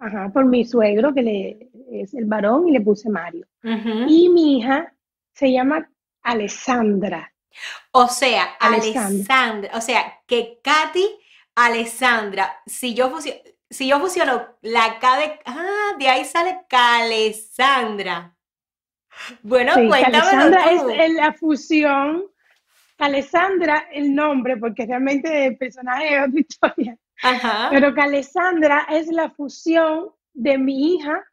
ajá, 0.01 0.31
por 0.35 0.47
mi 0.47 0.65
suegro, 0.65 1.15
que 1.15 1.23
le, 1.23 1.71
es 1.93 2.13
el 2.15 2.25
varón, 2.25 2.67
y 2.67 2.73
le 2.73 2.81
puse 2.81 3.09
Mario. 3.09 3.47
Y 4.09 4.29
mi 4.31 4.59
hija 4.59 4.93
se 5.33 5.53
llama 5.53 5.89
Alessandra. 6.23 7.33
O 7.93 8.09
sea, 8.09 8.47
Alessandra. 8.59 9.71
O 9.77 9.81
sea, 9.81 10.23
que 10.27 10.59
Katy, 10.61 11.07
Alessandra. 11.55 12.51
Si 12.67 12.95
yo 12.95 13.11
fusiono, 13.11 13.39
si 13.71 13.87
yo 13.87 14.01
fusiono 14.01 14.57
la 14.61 14.99
K 14.99 15.19
de. 15.19 15.39
Ah, 15.45 15.93
de 16.01 16.09
ahí 16.09 16.25
sale 16.25 16.63
Calesandra. 16.69 18.35
Bueno, 19.43 19.75
sí, 19.75 19.89
Alessandra 19.93 20.73
es 20.73 21.13
la 21.15 21.33
fusión. 21.33 22.25
Alessandra, 22.99 23.89
el 23.93 24.15
nombre, 24.15 24.57
porque 24.57 24.87
realmente 24.87 25.47
el 25.47 25.57
personaje 25.57 26.17
es 26.17 26.29
otra 26.29 26.41
historia. 26.49 26.99
Pero 27.71 27.95
Calesandra 27.95 28.87
es 28.91 29.09
la 29.09 29.31
fusión 29.31 30.11
de 30.33 30.59
mi 30.59 30.95
hija 30.95 31.25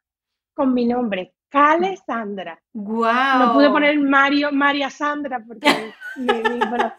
con 0.54 0.74
mi 0.74 0.86
nombre, 0.86 1.34
Calesandra. 1.48 2.60
Wow. 2.72 3.38
No 3.38 3.52
pude 3.54 3.70
poner 3.70 3.98
Mario, 3.98 4.52
María 4.52 4.90
Sandra, 4.90 5.42
porque 5.46 5.92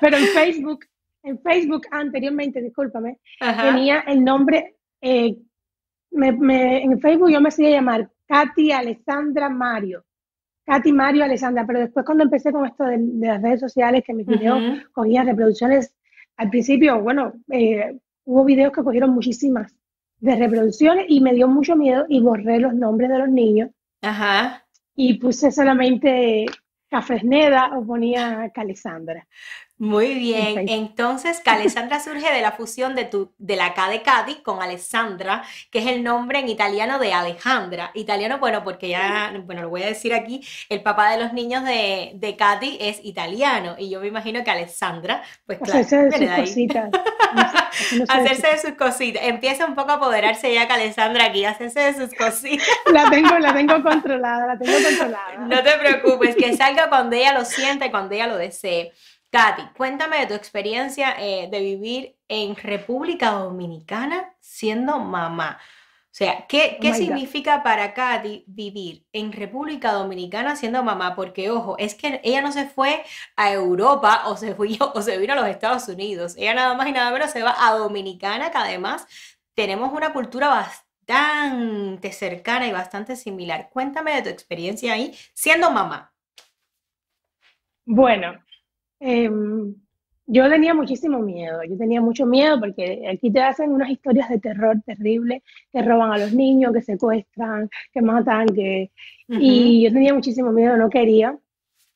pero, 0.00 0.16
en 0.16 0.26
Facebook, 0.26 0.84
en 1.22 1.40
Facebook 1.40 1.86
anteriormente, 1.90 2.60
discúlpame, 2.60 3.18
tenía 3.38 4.00
el 4.00 4.24
nombre, 4.24 4.76
eh, 5.00 5.36
en 6.10 7.00
Facebook 7.00 7.30
yo 7.30 7.40
me 7.40 7.48
hacía 7.48 7.70
llamar 7.70 8.10
Katy, 8.26 8.72
Alessandra, 8.72 9.48
Mario. 9.48 10.04
Katy, 10.64 10.92
Mario, 10.92 11.24
Alessandra. 11.24 11.66
Pero 11.66 11.80
después 11.80 12.04
cuando 12.04 12.24
empecé 12.24 12.52
con 12.52 12.66
esto 12.66 12.84
de, 12.84 12.98
las 13.18 13.42
redes 13.42 13.60
sociales, 13.60 14.02
que 14.06 14.14
mis 14.14 14.26
videos 14.26 14.60
cogían 14.92 15.26
reproducciones, 15.26 15.94
al 16.36 16.50
principio, 16.50 17.00
bueno, 17.00 17.32
eh, 17.50 17.98
hubo 18.24 18.44
videos 18.44 18.72
que 18.72 18.82
cogieron 18.82 19.10
muchísimas 19.10 19.74
de 20.18 20.36
reproducciones 20.36 21.06
y 21.08 21.20
me 21.20 21.34
dio 21.34 21.48
mucho 21.48 21.74
miedo 21.74 22.06
y 22.08 22.20
borré 22.20 22.60
los 22.60 22.74
nombres 22.74 23.10
de 23.10 23.18
los 23.18 23.28
niños. 23.28 23.70
Ajá. 24.02 24.64
Y 24.94 25.14
puse 25.14 25.50
solamente 25.50 26.46
Cafresneda 26.88 27.76
o 27.76 27.84
ponía 27.84 28.50
Calesandra. 28.54 29.26
Muy 29.82 30.14
bien, 30.20 30.68
entonces 30.68 31.40
Calesandra 31.40 31.98
surge 31.98 32.32
de 32.32 32.40
la 32.40 32.52
fusión 32.52 32.94
de, 32.94 33.04
tu, 33.04 33.32
de 33.38 33.56
la 33.56 33.74
K 33.74 33.88
de 33.88 34.00
Katy 34.02 34.36
con 34.36 34.62
Alessandra, 34.62 35.42
que 35.72 35.80
es 35.80 35.88
el 35.88 36.04
nombre 36.04 36.38
en 36.38 36.48
italiano 36.48 37.00
de 37.00 37.12
Alejandra. 37.12 37.90
Italiano, 37.94 38.38
bueno, 38.38 38.62
porque 38.62 38.90
ya, 38.90 39.32
bueno, 39.44 39.62
lo 39.62 39.70
voy 39.70 39.82
a 39.82 39.86
decir 39.86 40.14
aquí, 40.14 40.40
el 40.68 40.82
papá 40.82 41.10
de 41.10 41.18
los 41.18 41.32
niños 41.32 41.64
de, 41.64 42.12
de 42.14 42.36
Katy 42.36 42.78
es 42.80 43.00
italiano 43.02 43.74
y 43.76 43.90
yo 43.90 43.98
me 43.98 44.06
imagino 44.06 44.44
que 44.44 44.52
Alessandra, 44.52 45.24
pues 45.46 45.58
claro, 45.58 45.80
hacerse 45.80 46.20
de 46.20 46.28
sus 46.28 46.36
cositas. 46.36 46.90
hacerse 48.08 48.46
de 48.52 48.58
sus 48.60 48.72
cositas. 48.78 49.24
Empieza 49.24 49.66
un 49.66 49.74
poco 49.74 49.90
a 49.90 49.94
apoderarse 49.94 50.54
ya 50.54 50.68
Calesandra 50.68 51.24
aquí, 51.24 51.44
hacerse 51.44 51.80
de 51.80 51.94
sus 51.94 52.14
cositas. 52.14 52.68
La 52.92 53.10
tengo, 53.10 53.36
la 53.36 53.52
tengo 53.52 53.82
controlada, 53.82 54.46
la 54.46 54.58
tengo 54.58 54.76
controlada. 54.80 55.38
No 55.38 55.60
te 55.62 55.72
preocupes, 55.78 56.36
que 56.36 56.56
salga 56.56 56.88
cuando 56.88 57.16
ella 57.16 57.32
lo 57.32 57.44
sienta 57.44 57.86
y 57.86 57.90
cuando 57.90 58.14
ella 58.14 58.28
lo 58.28 58.36
desee. 58.36 58.92
Katy, 59.32 59.62
cuéntame 59.74 60.18
de 60.18 60.26
tu 60.26 60.34
experiencia 60.34 61.16
eh, 61.18 61.48
de 61.50 61.60
vivir 61.60 62.18
en 62.28 62.54
República 62.54 63.30
Dominicana 63.30 64.36
siendo 64.40 64.98
mamá. 64.98 65.58
O 65.58 66.14
sea, 66.14 66.46
¿qué, 66.46 66.78
oh 66.82 66.94
significa 66.94 67.62
para 67.62 67.94
Katy 67.94 68.44
vivir 68.46 69.06
en 69.14 69.32
República 69.32 69.92
Dominicana 69.92 70.54
siendo 70.54 70.82
mamá? 70.82 71.16
Porque, 71.16 71.50
ojo, 71.50 71.78
es 71.78 71.94
que 71.94 72.20
ella 72.22 72.42
no 72.42 72.52
se 72.52 72.66
fue 72.66 73.02
a 73.34 73.50
Europa 73.50 74.24
o 74.26 74.36
se, 74.36 74.54
fue, 74.54 74.68
o 74.94 75.00
se 75.00 75.16
vino 75.16 75.32
a 75.32 75.36
los 75.36 75.48
Estados 75.48 75.88
Unidos. 75.88 76.34
Ella 76.36 76.52
nada 76.52 76.74
más 76.74 76.86
y 76.88 76.92
nada 76.92 77.10
menos 77.10 77.30
se 77.30 77.42
va 77.42 77.54
a 77.58 77.72
Dominicana, 77.72 78.50
que 78.50 78.58
además 78.58 79.06
tenemos 79.54 79.94
una 79.94 80.12
cultura 80.12 80.48
bastante 80.48 82.12
cercana 82.12 82.66
y 82.66 82.72
bastante 82.72 83.16
similar. 83.16 83.70
Cuéntame 83.70 84.14
de 84.16 84.22
tu 84.24 84.28
experiencia 84.28 84.92
ahí 84.92 85.16
siendo 85.32 85.70
mamá. 85.70 86.12
Bueno, 87.86 88.38
Em, 89.04 89.74
yo 90.26 90.48
tenía 90.48 90.74
muchísimo 90.74 91.18
miedo, 91.18 91.58
yo 91.68 91.76
tenía 91.76 92.00
mucho 92.00 92.24
miedo 92.24 92.60
porque 92.60 93.04
aquí 93.12 93.32
te 93.32 93.42
hacen 93.42 93.72
unas 93.72 93.90
historias 93.90 94.28
de 94.28 94.38
terror 94.38 94.80
terrible, 94.86 95.42
que 95.72 95.82
roban 95.82 96.12
a 96.12 96.18
los 96.18 96.32
niños, 96.32 96.72
que 96.72 96.82
secuestran, 96.82 97.68
que 97.92 98.00
matan, 98.00 98.46
que... 98.46 98.92
Y 99.28 99.82
yo 99.82 99.92
tenía 99.92 100.14
muchísimo 100.14 100.52
miedo, 100.52 100.76
no 100.76 100.88
quería. 100.88 101.36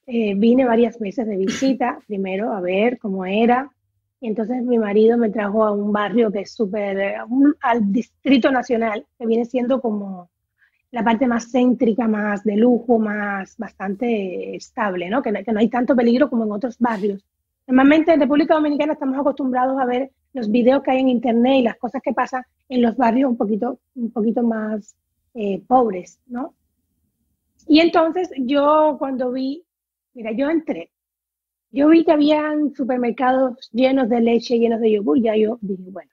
Eh, 0.06 0.34
vine 0.36 0.64
varias 0.64 0.98
veces 0.98 1.26
de 1.26 1.36
visita, 1.36 2.00
primero 2.06 2.52
a 2.52 2.60
ver 2.60 2.98
cómo 2.98 3.24
era, 3.24 3.70
y 4.20 4.28
entonces 4.28 4.62
mi 4.62 4.78
marido 4.78 5.16
me 5.18 5.30
trajo 5.30 5.64
a 5.64 5.72
un 5.72 5.92
barrio 5.92 6.32
que 6.32 6.40
es 6.40 6.52
súper, 6.52 7.16
al 7.60 7.92
Distrito 7.92 8.50
Nacional, 8.50 9.06
que 9.18 9.26
viene 9.26 9.44
siendo 9.44 9.80
como 9.80 10.30
la 10.96 11.04
parte 11.04 11.26
más 11.26 11.52
céntrica, 11.52 12.08
más 12.08 12.42
de 12.42 12.56
lujo, 12.56 12.98
más 12.98 13.54
bastante 13.58 14.56
estable, 14.56 15.10
¿no? 15.10 15.20
Que, 15.20 15.30
no 15.30 15.58
hay 15.58 15.68
tanto 15.68 15.94
peligro 15.94 16.30
como 16.30 16.44
en 16.44 16.52
otros 16.52 16.78
barrios. 16.78 17.22
Normalmente 17.66 18.14
en 18.14 18.20
República 18.20 18.54
Dominicana 18.54 18.94
estamos 18.94 19.18
acostumbrados 19.18 19.78
a 19.78 19.84
ver 19.84 20.10
los 20.32 20.50
videos 20.50 20.82
que 20.82 20.92
hay 20.92 21.00
en 21.00 21.10
internet 21.10 21.56
y 21.56 21.62
las 21.64 21.76
cosas 21.76 22.00
que 22.02 22.14
pasan 22.14 22.44
en 22.70 22.80
los 22.80 22.96
barrios 22.96 23.28
un 23.28 23.36
poquito, 23.36 23.78
un 23.94 24.10
poquito 24.10 24.42
más 24.42 24.96
eh, 25.34 25.62
pobres, 25.66 26.18
¿no? 26.28 26.54
Y 27.68 27.80
entonces 27.80 28.30
yo 28.38 28.96
cuando 28.98 29.32
vi, 29.32 29.66
mira, 30.14 30.32
yo 30.32 30.48
entré, 30.48 30.92
yo 31.72 31.88
vi 31.88 32.06
que 32.06 32.12
habían 32.12 32.74
supermercados 32.74 33.68
llenos 33.70 34.08
de 34.08 34.22
leche, 34.22 34.58
llenos 34.58 34.80
de 34.80 34.92
yogur, 34.92 35.20
ya 35.20 35.36
yo 35.36 35.58
dije, 35.60 35.90
bueno, 35.90 36.10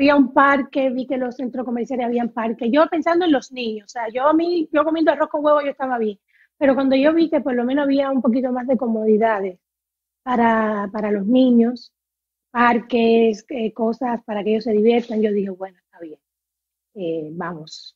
fui 0.00 0.08
a 0.08 0.16
un 0.16 0.32
parque, 0.32 0.88
vi 0.88 1.06
que 1.06 1.18
los 1.18 1.36
centros 1.36 1.66
comerciales 1.66 2.06
habían 2.06 2.30
parques. 2.30 2.70
Yo 2.72 2.86
pensando 2.88 3.26
en 3.26 3.32
los 3.32 3.52
niños, 3.52 3.84
o 3.84 3.88
sea, 3.88 4.08
yo 4.08 4.26
a 4.26 4.32
mí, 4.32 4.66
yo 4.72 4.82
comiendo 4.82 5.12
arroz 5.12 5.28
con 5.28 5.44
huevo, 5.44 5.60
yo 5.60 5.72
estaba 5.72 5.98
bien. 5.98 6.18
Pero 6.56 6.74
cuando 6.74 6.96
yo 6.96 7.12
vi 7.12 7.28
que 7.28 7.42
por 7.42 7.54
lo 7.54 7.66
menos 7.66 7.84
había 7.84 8.10
un 8.10 8.22
poquito 8.22 8.50
más 8.50 8.66
de 8.66 8.78
comodidades 8.78 9.58
para, 10.22 10.88
para 10.90 11.10
los 11.10 11.26
niños, 11.26 11.92
parques, 12.50 13.44
eh, 13.50 13.74
cosas 13.74 14.22
para 14.24 14.42
que 14.42 14.52
ellos 14.52 14.64
se 14.64 14.72
diviertan, 14.72 15.20
yo 15.20 15.32
dije, 15.32 15.50
bueno, 15.50 15.76
está 15.84 15.98
bien, 16.00 16.18
eh, 16.94 17.28
vamos. 17.32 17.94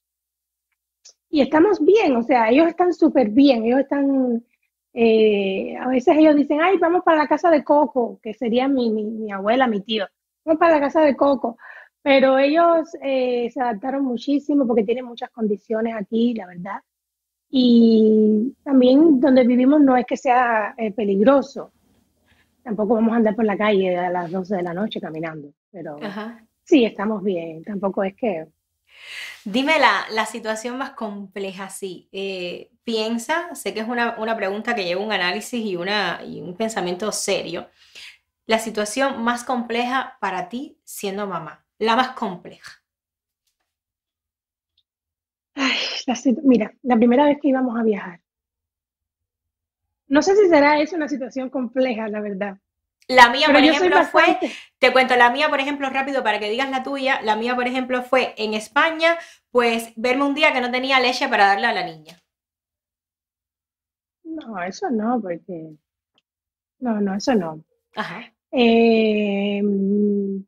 Y 1.30 1.40
estamos 1.40 1.82
bien, 1.82 2.16
o 2.16 2.22
sea, 2.22 2.50
ellos 2.50 2.66
están 2.66 2.92
súper 2.92 3.30
bien, 3.30 3.64
ellos 3.64 3.80
están, 3.80 4.44
eh, 4.92 5.74
a 5.78 5.88
veces 5.88 6.18
ellos 6.18 6.36
dicen, 6.36 6.60
ay, 6.60 6.76
vamos 6.76 7.02
para 7.02 7.16
la 7.16 7.28
casa 7.28 7.50
de 7.50 7.64
Coco, 7.64 8.20
que 8.22 8.34
sería 8.34 8.68
mi, 8.68 8.90
mi, 8.90 9.04
mi 9.04 9.32
abuela, 9.32 9.66
mi 9.66 9.80
tío, 9.80 10.06
vamos 10.44 10.60
para 10.60 10.74
la 10.74 10.80
casa 10.80 11.00
de 11.00 11.16
Coco. 11.16 11.56
Pero 12.04 12.38
ellos 12.38 12.90
eh, 13.00 13.50
se 13.50 13.62
adaptaron 13.62 14.04
muchísimo 14.04 14.66
porque 14.66 14.84
tienen 14.84 15.06
muchas 15.06 15.30
condiciones 15.30 15.94
aquí, 15.96 16.34
la 16.34 16.46
verdad. 16.46 16.80
Y 17.48 18.54
también 18.62 19.18
donde 19.18 19.46
vivimos 19.46 19.80
no 19.80 19.96
es 19.96 20.04
que 20.04 20.18
sea 20.18 20.74
eh, 20.76 20.92
peligroso. 20.92 21.72
tampoco 22.62 22.94
vamos 22.94 23.14
a 23.14 23.16
andar 23.16 23.34
por 23.34 23.46
la 23.46 23.56
calle 23.56 23.96
a 23.96 24.10
las 24.10 24.30
12 24.30 24.56
de 24.56 24.62
la 24.62 24.74
noche 24.74 25.00
caminando, 25.00 25.48
pero 25.70 25.96
sí, 26.62 26.84
estamos 26.84 27.24
bien, 27.24 27.64
tampoco 27.64 28.04
es 28.04 28.14
que... 28.14 28.48
Dime 29.46 29.78
la, 29.78 30.04
la 30.10 30.26
situación 30.26 30.76
más 30.76 30.90
compleja, 30.90 31.70
sí. 31.70 32.10
Eh, 32.12 32.70
piensa, 32.84 33.54
sé 33.54 33.72
que 33.72 33.80
es 33.80 33.88
una, 33.88 34.16
una, 34.18 34.36
pregunta 34.36 34.74
que 34.74 34.84
lleva 34.84 35.02
un 35.02 35.12
análisis 35.12 35.64
y, 35.64 35.76
una, 35.76 36.20
y 36.22 36.42
un 36.42 36.54
pensamiento 36.54 37.10
serio. 37.12 37.66
La 38.44 38.58
situación 38.58 39.24
más 39.24 39.42
compleja 39.42 40.18
para 40.20 40.50
ti 40.50 40.78
siendo 40.84 41.26
mamá, 41.26 41.63
la 41.78 41.96
más 41.96 42.10
compleja. 42.10 42.82
Ay, 45.54 45.76
mira, 46.42 46.74
la 46.82 46.96
primera 46.96 47.26
vez 47.26 47.38
que 47.40 47.48
íbamos 47.48 47.78
a 47.78 47.82
viajar, 47.82 48.20
no 50.08 50.22
sé 50.22 50.36
si 50.36 50.48
será 50.48 50.80
eso 50.80 50.96
una 50.96 51.08
situación 51.08 51.50
compleja, 51.50 52.08
la 52.08 52.20
verdad. 52.20 52.58
La 53.08 53.30
mía, 53.30 53.48
por 53.48 53.56
ejemplo, 53.56 54.04
fue, 54.04 54.38
te 54.78 54.92
cuento, 54.92 55.16
la 55.16 55.30
mía, 55.30 55.48
por 55.50 55.60
ejemplo, 55.60 55.90
rápido 55.90 56.22
para 56.22 56.38
que 56.38 56.48
digas 56.48 56.70
la 56.70 56.82
tuya, 56.82 57.20
la 57.22 57.36
mía, 57.36 57.54
por 57.54 57.66
ejemplo, 57.66 58.02
fue 58.02 58.34
en 58.38 58.54
España, 58.54 59.16
pues 59.50 59.92
verme 59.96 60.24
un 60.24 60.34
día 60.34 60.52
que 60.52 60.60
no 60.60 60.70
tenía 60.70 61.00
leche 61.00 61.28
para 61.28 61.46
darle 61.46 61.66
a 61.66 61.72
la 61.72 61.84
niña. 61.84 62.22
No, 64.24 64.62
eso 64.62 64.90
no, 64.90 65.20
porque... 65.20 65.76
No, 66.78 67.00
no, 67.00 67.14
eso 67.14 67.34
no. 67.34 67.64
Ajá. 67.94 68.32
Em, 68.50 70.44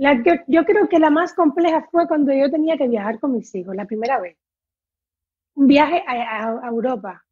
la 0.00 0.22
yo 0.46 0.64
creo 0.64 0.88
que 0.88 0.98
la 0.98 1.10
más 1.10 1.34
compleja 1.34 1.86
fue 1.90 2.08
cuando 2.08 2.32
yo 2.32 2.50
tenía 2.50 2.76
que 2.76 2.88
viajar 2.88 3.20
con 3.20 3.32
mis 3.32 3.54
hijos, 3.54 3.76
la 3.76 3.86
primera 3.86 4.20
vez. 4.20 4.36
Un 5.54 5.66
viaje 5.66 6.02
a 6.06 6.68
Europa. 6.68 7.24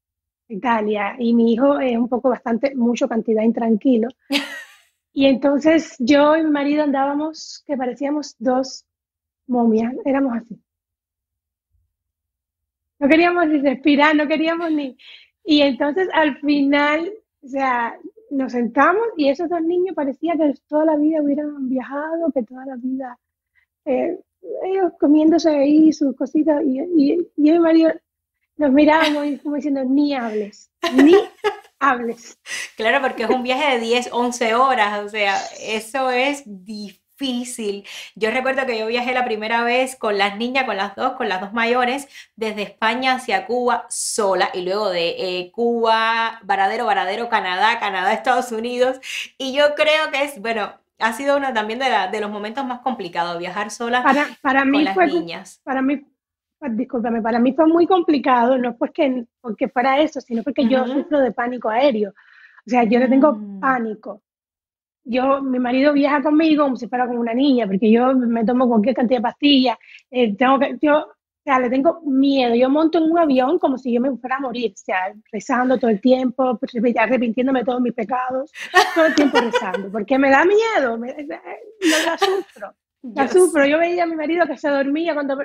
Italia, 0.48 1.14
y 1.18 1.34
mi 1.34 1.52
hijo 1.52 1.78
es 1.78 1.96
un 1.96 2.08
poco 2.08 2.30
bastante, 2.30 2.74
mucho 2.74 3.08
cantidad 3.08 3.42
intranquilo. 3.42 4.08
Y 5.10 5.26
entonces 5.26 5.96
yo 5.98 6.36
y 6.36 6.44
mi 6.44 6.50
marido 6.50 6.84
andábamos 6.84 7.64
que 7.66 7.76
parecíamos 7.76 8.36
dos 8.38 8.86
momias, 9.48 9.92
éramos 10.04 10.36
así. 10.36 10.62
No 13.00 13.08
queríamos 13.08 13.48
ni 13.48 13.58
respirar, 13.58 14.14
no 14.14 14.28
queríamos 14.28 14.70
ni... 14.70 14.96
Y 15.42 15.62
entonces 15.62 16.08
al 16.12 16.38
final, 16.38 17.10
o 17.42 17.48
sea, 17.48 17.98
nos 18.30 18.52
sentamos 18.52 19.02
y 19.16 19.28
esos 19.28 19.48
dos 19.48 19.62
niños 19.62 19.94
parecía 19.94 20.34
que 20.36 20.54
toda 20.68 20.84
la 20.84 20.96
vida 20.96 21.22
hubieran 21.22 21.68
viajado, 21.68 22.30
que 22.32 22.42
toda 22.42 22.66
la 22.66 22.76
vida, 22.76 23.18
eh, 23.84 24.18
ellos 24.64 24.92
comiéndose 24.98 25.50
ahí 25.50 25.92
sus 25.92 26.14
cositas, 26.16 26.62
y, 26.64 26.80
y, 26.80 27.12
y 27.36 27.48
yo 27.48 27.54
y 27.54 27.58
mi 27.58 27.58
marido 27.58 27.90
nos 28.56 28.72
mirábamos 28.72 29.40
como 29.42 29.56
diciendo, 29.56 29.84
ni 29.84 30.14
hables, 30.14 30.70
ni 30.94 31.14
hables. 31.78 32.38
Claro, 32.76 33.00
porque 33.00 33.24
es 33.24 33.30
un 33.30 33.42
viaje 33.42 33.74
de 33.74 33.80
10, 33.80 34.10
11 34.12 34.54
horas, 34.54 35.04
o 35.04 35.08
sea, 35.08 35.36
eso 35.60 36.10
es 36.10 36.42
difícil. 36.44 37.07
Yo 38.14 38.30
recuerdo 38.30 38.64
que 38.66 38.78
yo 38.78 38.86
viajé 38.86 39.12
la 39.12 39.24
primera 39.24 39.64
vez 39.64 39.96
con 39.96 40.18
las 40.18 40.36
niñas, 40.36 40.64
con 40.64 40.76
las 40.76 40.94
dos, 40.94 41.12
con 41.12 41.28
las 41.28 41.40
dos 41.40 41.52
mayores, 41.52 42.08
desde 42.36 42.62
España 42.62 43.14
hacia 43.14 43.46
Cuba 43.46 43.86
sola 43.88 44.50
y 44.54 44.62
luego 44.62 44.90
de 44.90 45.08
eh, 45.18 45.50
Cuba, 45.52 46.40
Varadero, 46.44 46.86
Varadero, 46.86 47.28
Canadá, 47.28 47.78
Canadá, 47.80 48.12
Estados 48.12 48.52
Unidos. 48.52 49.00
Y 49.36 49.52
yo 49.52 49.74
creo 49.74 50.10
que 50.12 50.22
es, 50.22 50.40
bueno, 50.40 50.72
ha 50.98 51.12
sido 51.12 51.36
uno 51.36 51.52
también 51.52 51.78
de, 51.78 51.86
de 52.10 52.20
los 52.20 52.30
momentos 52.30 52.64
más 52.64 52.80
complicados, 52.80 53.38
viajar 53.38 53.70
sola 53.70 54.02
para, 54.02 54.26
para 54.40 54.60
con 54.60 54.70
mí 54.70 54.82
las 54.84 54.94
fue, 54.94 55.06
niñas. 55.06 55.60
Para 55.64 55.82
mí 55.82 56.04
pues, 56.58 56.76
discúlpame, 56.76 57.22
para 57.22 57.38
mí 57.38 57.52
fue 57.52 57.66
muy 57.66 57.86
complicado, 57.86 58.58
no 58.58 58.76
porque, 58.76 59.24
porque 59.40 59.68
fuera 59.68 60.00
eso, 60.00 60.20
sino 60.20 60.42
porque 60.42 60.66
yo 60.68 60.86
sufro 60.86 61.20
de 61.20 61.32
pánico 61.32 61.68
aéreo. 61.68 62.10
O 62.10 62.70
sea, 62.70 62.84
yo 62.84 62.98
le 62.98 63.08
tengo 63.08 63.32
mm. 63.32 63.60
pánico. 63.60 64.22
Yo, 65.10 65.40
mi 65.40 65.58
marido 65.58 65.94
viaja 65.94 66.22
conmigo 66.22 66.64
como 66.64 66.76
si 66.76 66.86
fuera 66.86 67.06
como 67.06 67.20
una 67.20 67.32
niña, 67.32 67.66
porque 67.66 67.90
yo 67.90 68.14
me 68.14 68.44
tomo 68.44 68.68
cualquier 68.68 68.94
cantidad 68.94 69.20
de 69.20 69.22
pastillas. 69.22 69.78
Eh, 70.10 70.36
tengo 70.36 70.58
que, 70.58 70.76
yo, 70.82 70.98
o 70.98 71.42
sea, 71.42 71.58
le 71.58 71.70
tengo 71.70 72.02
miedo. 72.04 72.54
Yo 72.54 72.68
monto 72.68 72.98
en 72.98 73.10
un 73.10 73.18
avión 73.18 73.58
como 73.58 73.78
si 73.78 73.90
yo 73.92 74.02
me 74.02 74.14
fuera 74.18 74.36
a 74.36 74.40
morir, 74.40 74.72
o 74.72 74.76
sea, 74.76 75.14
rezando 75.32 75.78
todo 75.78 75.90
el 75.90 76.00
tiempo, 76.02 76.60
arrepintiéndome 76.98 77.60
de 77.60 77.64
todos 77.64 77.80
mis 77.80 77.94
pecados, 77.94 78.52
todo 78.94 79.06
el 79.06 79.14
tiempo 79.14 79.38
rezando, 79.40 79.90
porque 79.90 80.18
me 80.18 80.28
da 80.30 80.44
miedo, 80.44 80.98
me, 80.98 81.08
no 81.08 81.96
la 82.04 82.18
sufro. 82.18 82.74
La 83.14 83.28
sufro. 83.28 83.64
Yo 83.64 83.78
veía 83.78 84.02
a 84.02 84.06
mi 84.06 84.16
marido 84.16 84.46
que 84.46 84.58
se 84.58 84.68
dormía 84.68 85.14
cuando, 85.14 85.38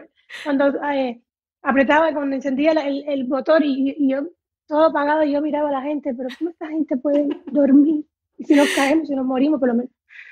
cuando 0.43 0.67
eh, 0.91 1.21
apretaba, 1.61 2.11
cuando 2.11 2.35
encendía 2.35 2.73
el, 2.73 3.05
el 3.07 3.27
motor 3.29 3.63
y, 3.63 3.95
y, 3.97 4.11
yo 4.11 4.23
todo 4.67 4.87
apagado 4.87 5.23
y 5.23 5.31
yo 5.31 5.41
miraba 5.41 5.69
a 5.69 5.73
la 5.73 5.81
gente, 5.83 6.13
pero 6.13 6.27
¿cómo 6.37 6.49
esta 6.49 6.67
gente 6.67 6.97
puede 6.97 7.29
dormir? 7.45 8.03
Y 8.37 8.45
si 8.45 8.55
nos 8.55 8.69
caemos, 8.69 9.07
si 9.07 9.15
nos 9.15 9.25
morimos, 9.25 9.59
por 9.59 9.69
lo 9.69 9.75
menos. 9.75 9.91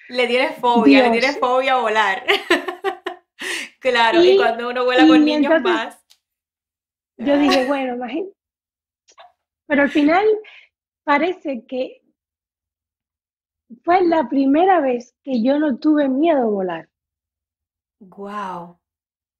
Le 0.10 0.28
tienes 0.28 0.58
fobia, 0.58 1.04
le 1.04 1.20
tienes 1.20 1.40
fobia 1.40 1.74
a 1.74 1.82
volar. 1.82 2.24
claro, 3.80 4.24
y, 4.24 4.36
cuando 4.36 4.70
uno 4.70 4.84
vuela 4.84 5.08
con 5.08 5.24
niños 5.24 5.62
más. 5.62 5.98
Yo 7.18 7.38
dije, 7.38 7.66
bueno, 7.66 7.96
imagínate. 7.96 8.34
Pero 9.68 9.84
al 9.84 9.90
final 9.90 10.26
parece 11.04 11.66
que 11.66 12.02
fue 13.84 14.04
la 14.04 14.28
primera 14.28 14.82
vez 14.82 15.16
que 15.24 15.42
yo 15.42 15.60
no 15.60 15.78
tuve 15.78 16.10
miedo 16.10 16.42
a 16.42 16.46
volar. 16.46 16.90
Wow. 18.00 18.80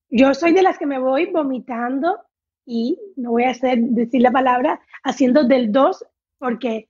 Yo 0.10 0.34
soy 0.34 0.54
de 0.54 0.62
las 0.62 0.78
que 0.78 0.86
me 0.86 1.00
voy 1.00 1.26
vomitando 1.32 2.24
y 2.66 3.00
no 3.16 3.32
voy 3.32 3.44
a 3.44 3.52
hacer, 3.52 3.80
decir 3.80 4.22
la 4.22 4.32
palabra, 4.32 4.80
haciendo 5.04 5.44
del 5.44 5.72
2 5.72 6.06
porque 6.38 6.90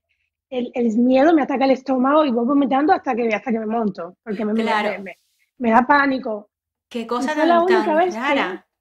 el, 0.51 0.69
el, 0.73 0.97
miedo 0.97 1.33
me 1.33 1.41
ataca 1.41 1.65
el 1.65 1.71
estómago 1.71 2.25
y 2.25 2.31
voy 2.31 2.45
vomitando 2.45 2.93
hasta 2.93 3.15
que, 3.15 3.33
hasta 3.33 3.51
que 3.51 3.59
me 3.59 3.65
monto, 3.65 4.17
porque 4.21 4.45
me, 4.45 4.53
me, 4.53 5.71
da 5.71 5.87
pánico. 5.87 6.49
Qué 6.89 7.07
cosa 7.07 7.33
tan, 7.33 7.47
la 7.47 7.63
única 7.63 7.95
vez 7.95 8.15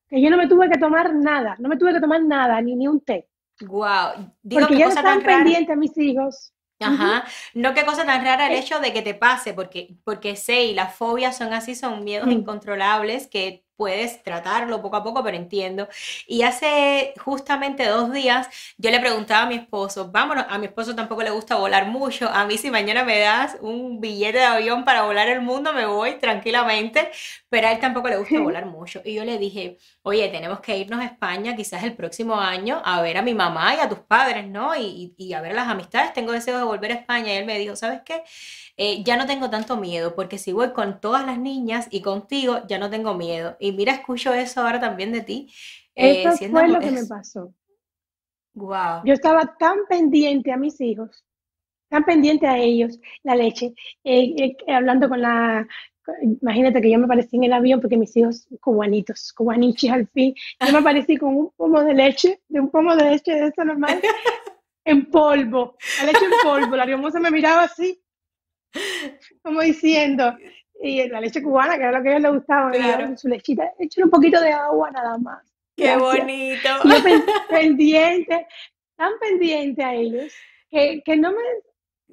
Que, 0.09 0.21
yo 0.21 0.29
no 0.31 0.37
me 0.37 0.49
tuve 0.49 0.69
que 0.69 0.79
tomar 0.79 1.15
nada, 1.15 1.57
no 1.61 1.69
me 1.69 1.77
tuve 1.77 1.95
que 1.95 2.01
tomar 2.01 2.23
nada, 2.23 2.61
ni, 2.61 2.75
ni 2.75 2.89
un 2.89 3.01
té. 3.01 3.29
Wow. 3.61 4.33
Digo, 4.43 4.61
porque 4.63 4.79
ya 4.79 4.89
están 4.89 5.23
pendientes 5.23 5.71
a 5.71 5.77
mis 5.77 5.97
hijos. 5.97 6.53
Ajá, 6.81 7.25
no 7.55 7.75
qué 7.75 7.85
cosa 7.85 8.07
tan 8.07 8.25
rara 8.25 8.47
el 8.47 8.55
eh 8.55 8.59
hecho 8.61 8.81
de 8.81 8.93
que 8.93 9.03
te 9.03 9.15
pase, 9.15 9.53
porque, 9.53 9.97
porque 10.03 10.35
sé, 10.35 10.65
y 10.65 10.75
las 10.75 10.95
fobias 10.95 11.37
son 11.37 11.53
así, 11.53 11.75
son 11.75 12.05
miedos 12.05 12.27
mm. 12.27 12.33
incontrolables 12.33 13.29
que 13.29 13.65
puedes 13.81 14.23
tratarlo 14.23 14.83
poco 14.83 14.97
a 14.97 15.03
poco, 15.03 15.25
pero 15.25 15.39
entiendo. 15.39 15.89
Y 16.27 16.43
hace 16.43 17.15
justamente 17.17 17.87
dos 17.87 18.13
días 18.13 18.47
yo 18.77 18.91
le 18.91 19.01
preguntaba 19.01 19.45
a 19.45 19.47
mi 19.47 19.55
esposo, 19.55 20.11
vámonos, 20.11 20.45
a 20.51 20.59
mi 20.59 20.67
esposo 20.67 20.95
tampoco 20.95 21.23
le 21.23 21.31
gusta 21.31 21.57
volar 21.57 21.87
mucho, 21.87 22.29
a 22.29 22.45
mí 22.45 22.59
si 22.59 22.71
mañana 22.71 23.05
me 23.05 23.19
das 23.21 23.57
un 23.63 23.99
billete 23.99 24.37
de 24.37 24.45
avión 24.45 24.85
para 24.85 25.05
volar 25.05 25.29
el 25.29 25.41
mundo, 25.41 25.73
me 25.73 25.87
voy 25.87 26.19
tranquilamente, 26.19 27.11
pero 27.49 27.69
a 27.69 27.73
él 27.73 27.79
tampoco 27.81 28.09
le 28.09 28.19
gusta 28.19 28.39
volar 28.41 28.67
mucho. 28.67 29.01
Y 29.03 29.15
yo 29.15 29.25
le 29.25 29.39
dije, 29.39 29.79
oye, 30.03 30.29
tenemos 30.29 30.61
que 30.61 30.77
irnos 30.77 31.01
a 31.01 31.07
España 31.07 31.57
quizás 31.57 31.83
el 31.83 31.95
próximo 31.97 32.39
año 32.39 32.83
a 32.85 33.01
ver 33.01 33.17
a 33.17 33.23
mi 33.23 33.33
mamá 33.35 33.75
y 33.77 33.81
a 33.81 33.89
tus 33.89 34.01
padres, 34.01 34.47
¿no? 34.47 34.77
Y, 34.77 35.15
y 35.17 35.33
a 35.33 35.41
ver 35.41 35.55
las 35.55 35.69
amistades, 35.69 36.13
tengo 36.13 36.33
deseo 36.33 36.59
de 36.59 36.65
volver 36.65 36.93
a 36.93 36.95
España. 36.97 37.33
Y 37.33 37.37
él 37.39 37.47
me 37.47 37.59
dijo, 37.59 37.77
¿sabes 37.77 38.03
qué? 38.05 38.23
Eh, 38.83 39.05
ya 39.05 39.19
no 39.19 39.27
tengo 39.27 39.51
tanto 39.51 39.77
miedo, 39.77 40.15
porque 40.15 40.39
si 40.39 40.55
voy 40.55 40.73
con 40.73 41.03
todas 41.03 41.27
las 41.27 41.39
niñas 41.39 41.87
y 41.91 42.01
contigo, 42.01 42.67
ya 42.67 42.79
no 42.79 42.89
tengo 42.89 43.13
miedo. 43.13 43.55
Y 43.61 43.73
mira, 43.73 43.93
escucho 43.93 44.33
eso 44.33 44.63
ahora 44.63 44.81
también 44.81 45.13
de 45.13 45.21
ti. 45.21 45.53
Eh, 45.95 46.23
eso 46.23 46.49
fue 46.51 46.67
lo 46.67 46.81
que 46.81 46.91
me 46.91 47.05
pasó. 47.05 47.53
Wow. 48.55 49.03
Yo 49.05 49.13
estaba 49.13 49.55
tan 49.59 49.81
pendiente 49.87 50.51
a 50.51 50.57
mis 50.57 50.81
hijos, 50.81 51.27
tan 51.91 52.05
pendiente 52.05 52.47
a 52.47 52.57
ellos, 52.57 52.99
la 53.23 53.35
leche, 53.35 53.75
eh, 54.03 54.57
hablando 54.67 55.11
con 55.11 55.21
la, 55.21 55.69
imagínate 56.41 56.81
que 56.81 56.91
yo 56.91 56.99
me 56.99 57.05
aparecí 57.05 57.37
en 57.37 57.45
el 57.45 57.53
avión 57.53 57.83
porque 57.83 57.99
mis 57.99 58.17
hijos 58.17 58.49
cubanitos, 58.63 59.35
cubanichis 59.35 59.91
al 59.91 60.09
fin, 60.09 60.35
yo 60.59 60.73
me 60.73 60.79
aparecí 60.79 61.19
con 61.19 61.37
un 61.37 61.51
pomo 61.55 61.85
de 61.85 61.93
leche, 61.93 62.41
de 62.49 62.61
un 62.61 62.71
pomo 62.71 62.97
de 62.97 63.11
leche 63.11 63.35
de 63.35 63.49
eso 63.49 63.63
normal, 63.63 64.01
en 64.87 65.05
polvo, 65.11 65.77
la 65.99 66.07
leche 66.07 66.25
en 66.25 66.33
polvo, 66.43 66.77
la 66.77 66.85
hermosa 66.85 67.21
me 67.21 67.31
miraba 67.31 67.65
así, 67.65 68.01
como 69.43 69.61
diciendo, 69.63 70.37
y 70.83 71.07
la 71.09 71.21
leche 71.21 71.43
cubana, 71.43 71.77
que 71.77 71.83
era 71.83 71.99
lo 71.99 72.03
que 72.03 72.09
a 72.09 72.13
ellos 72.13 72.23
les 72.23 72.33
gustaba, 72.33 72.71
claro. 72.71 73.17
su 73.17 73.29
lechita, 73.29 73.73
échale 73.79 74.05
un 74.05 74.11
poquito 74.11 74.41
de 74.41 74.53
agua 74.53 74.91
nada 74.91 75.19
más. 75.19 75.45
Qué 75.77 75.97
bonito. 75.97 76.69
yo 76.85 77.25
pendiente, 77.49 78.47
tan 78.97 79.13
pendiente 79.21 79.83
a 79.83 79.95
ellos, 79.95 80.33
que, 80.71 81.03
que 81.05 81.17
no 81.17 81.33
me... 81.33 81.39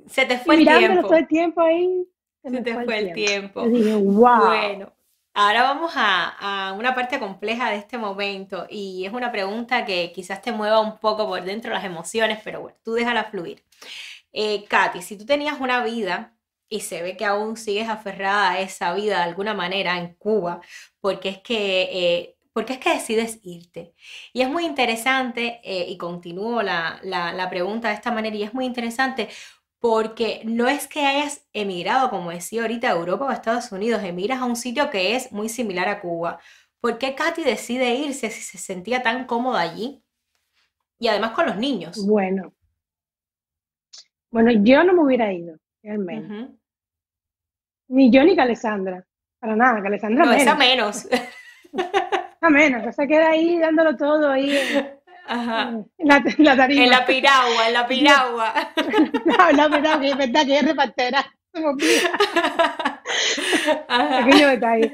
Se 0.07 0.25
te 0.25 0.37
fue 0.37 0.55
el 0.55 0.65
tiempo. 0.65 1.01
todo 1.01 1.15
el 1.15 1.27
tiempo 1.27 1.61
ahí. 1.61 2.07
Se, 2.43 2.61
te 2.61 2.73
fue 2.73 2.99
el 2.99 3.13
tiempo. 3.13 3.67
dije, 3.67 3.95
wow. 3.95 4.45
Bueno, 4.45 4.93
ahora 5.33 5.63
vamos 5.63 5.93
a, 5.95 6.69
a, 6.69 6.73
una 6.73 6.95
parte 6.95 7.19
compleja 7.19 7.69
de 7.69 7.77
este 7.77 7.97
momento 7.97 8.67
y 8.69 9.05
es 9.05 9.11
una 9.11 9.31
pregunta 9.31 9.85
que 9.85 10.11
quizás 10.13 10.41
te 10.41 10.51
mueva 10.51 10.79
un 10.79 10.97
poco 10.97 11.27
por 11.27 11.43
dentro 11.43 11.73
las 11.73 11.83
emociones, 11.83 12.39
pero 12.43 12.61
bueno, 12.61 12.77
tú 12.83 12.93
déjala 12.93 13.25
fluir. 13.25 13.63
Eh, 14.31 14.65
Katy, 14.65 15.01
si 15.01 15.17
tú 15.17 15.25
tenías 15.25 15.59
una 15.59 15.83
vida 15.83 16.36
y 16.69 16.81
se 16.81 17.01
ve 17.01 17.17
que 17.17 17.25
aún 17.25 17.57
sigues 17.57 17.89
aferrada 17.89 18.51
a 18.51 18.59
esa 18.61 18.93
vida 18.93 19.17
de 19.17 19.23
alguna 19.23 19.53
manera 19.53 19.97
en 19.97 20.15
Cuba, 20.15 20.61
porque 21.01 21.29
es 21.29 21.39
que, 21.39 21.89
eh, 21.91 22.37
porque 22.53 22.73
es 22.73 22.79
que 22.79 22.93
decides 22.93 23.39
irte. 23.43 23.93
Y 24.33 24.41
es 24.41 24.49
muy 24.49 24.65
interesante, 24.65 25.61
eh, 25.63 25.85
y 25.89 25.97
continúo 25.97 26.61
la, 26.63 26.99
la, 27.03 27.33
la, 27.33 27.49
pregunta 27.49 27.89
de 27.89 27.95
esta 27.95 28.11
manera, 28.11 28.35
y 28.35 28.43
es 28.43 28.53
muy 28.53 28.65
interesante 28.65 29.29
porque 29.79 30.41
no 30.45 30.67
es 30.67 30.87
que 30.87 31.05
hayas 31.05 31.47
emigrado, 31.53 32.09
como 32.09 32.31
decía 32.31 32.61
ahorita, 32.63 32.89
a 32.89 32.95
Europa 32.95 33.25
o 33.25 33.29
a 33.29 33.33
Estados 33.33 33.71
Unidos, 33.71 34.03
emigras 34.03 34.41
a 34.41 34.45
un 34.45 34.55
sitio 34.55 34.89
que 34.89 35.15
es 35.15 35.31
muy 35.31 35.49
similar 35.49 35.87
a 35.87 36.01
Cuba. 36.01 36.39
¿Por 36.81 36.97
qué 36.97 37.15
Katy 37.15 37.43
decide 37.43 37.95
irse 37.95 38.29
si 38.29 38.41
se 38.41 38.57
sentía 38.57 39.03
tan 39.03 39.25
cómoda 39.25 39.61
allí? 39.61 40.03
Y 40.99 41.07
además 41.09 41.31
con 41.31 41.45
los 41.45 41.57
niños. 41.57 42.05
Bueno, 42.07 42.53
bueno, 44.29 44.51
yo 44.51 44.83
no 44.83 44.93
me 44.93 45.03
hubiera 45.03 45.31
ido, 45.31 45.57
realmente. 45.81 46.56
Ni 47.89 48.11
yo 48.11 48.23
ni 48.23 48.37
Alessandra, 48.37 49.03
para 49.39 49.55
nada, 49.55 49.79
Alessandra 49.85 50.25
no, 50.25 50.31
menos. 50.35 50.41
esa 50.43 50.55
menos. 50.55 51.07
a 52.41 52.49
menos, 52.49 52.95
se 52.95 53.07
queda 53.07 53.29
ahí 53.29 53.57
dándolo 53.59 53.95
todo 53.95 54.31
ahí. 54.31 54.57
Ajá. 55.29 55.69
En 55.97 56.07
la, 56.07 56.17
en 56.37 56.43
la 56.45 56.55
tarima. 56.55 56.83
En 56.83 56.89
la 56.89 57.05
piragua, 57.05 57.67
en 57.67 57.73
la 57.73 57.87
piragua. 57.87 58.53
no, 59.25 59.49
en 59.49 59.57
la 59.57 59.69
piragua, 59.69 59.99
que 60.01 60.09
es 60.09 60.17
verdad 60.17 60.45
que 60.45 60.57
es 60.57 60.65
repartera. 60.65 61.25
Se 61.53 61.59
me 61.59 61.67
olvida. 61.67 62.09
Ajá. 63.87 64.25
Pequeño 64.25 64.47
detalle. 64.49 64.93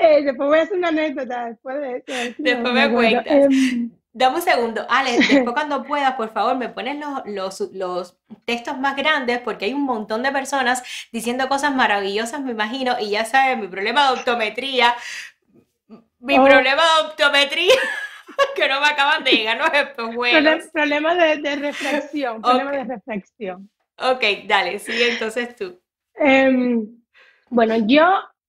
Eh, 0.00 0.22
después 0.22 0.48
voy 0.48 0.58
a 0.58 0.62
hacer 0.62 0.76
una 0.78 0.88
anécdota. 0.88 1.46
Después, 1.46 1.80
de, 1.80 1.88
de- 2.06 2.34
Después 2.38 2.62
no 2.62 2.72
me 2.72 2.82
acuerdo. 2.82 3.22
cuentas. 3.24 3.52
Em, 3.52 3.90
Dame 4.18 4.36
un 4.36 4.42
segundo, 4.42 4.84
Alex, 4.88 5.28
después 5.28 5.54
cuando 5.54 5.84
puedas, 5.84 6.14
por 6.14 6.32
favor, 6.32 6.56
me 6.56 6.68
pones 6.68 6.96
los, 6.98 7.60
los, 7.60 7.72
los 7.72 8.16
textos 8.44 8.76
más 8.78 8.96
grandes 8.96 9.38
porque 9.38 9.66
hay 9.66 9.74
un 9.74 9.84
montón 9.84 10.24
de 10.24 10.32
personas 10.32 10.82
diciendo 11.12 11.48
cosas 11.48 11.72
maravillosas, 11.72 12.40
me 12.40 12.50
imagino, 12.50 12.96
y 12.98 13.10
ya 13.10 13.24
saben, 13.24 13.60
mi 13.60 13.68
problema 13.68 14.08
de 14.10 14.18
optometría, 14.18 14.94
mi 16.18 16.36
Oh. 16.36 16.44
problema 16.44 16.82
de 16.82 17.06
optometría, 17.08 17.74
que 18.56 18.68
no 18.68 18.80
me 18.80 18.88
acaban 18.88 19.22
de 19.22 19.30
llegar 19.30 19.56
los 19.58 19.72
espejuelos. 19.72 20.66
Problema 20.72 21.14
de, 21.14 21.36
de 21.36 21.56
reflexión, 21.56 22.42
problema 22.42 22.72
de 22.72 22.84
reflexión. 22.84 23.70
Ok, 23.98 24.24
dale, 24.46 24.80
sigue 24.80 25.12
entonces 25.12 25.54
tú. 25.54 25.80
Em, 26.16 26.86
bueno, 27.50 27.76
yo 27.86 28.04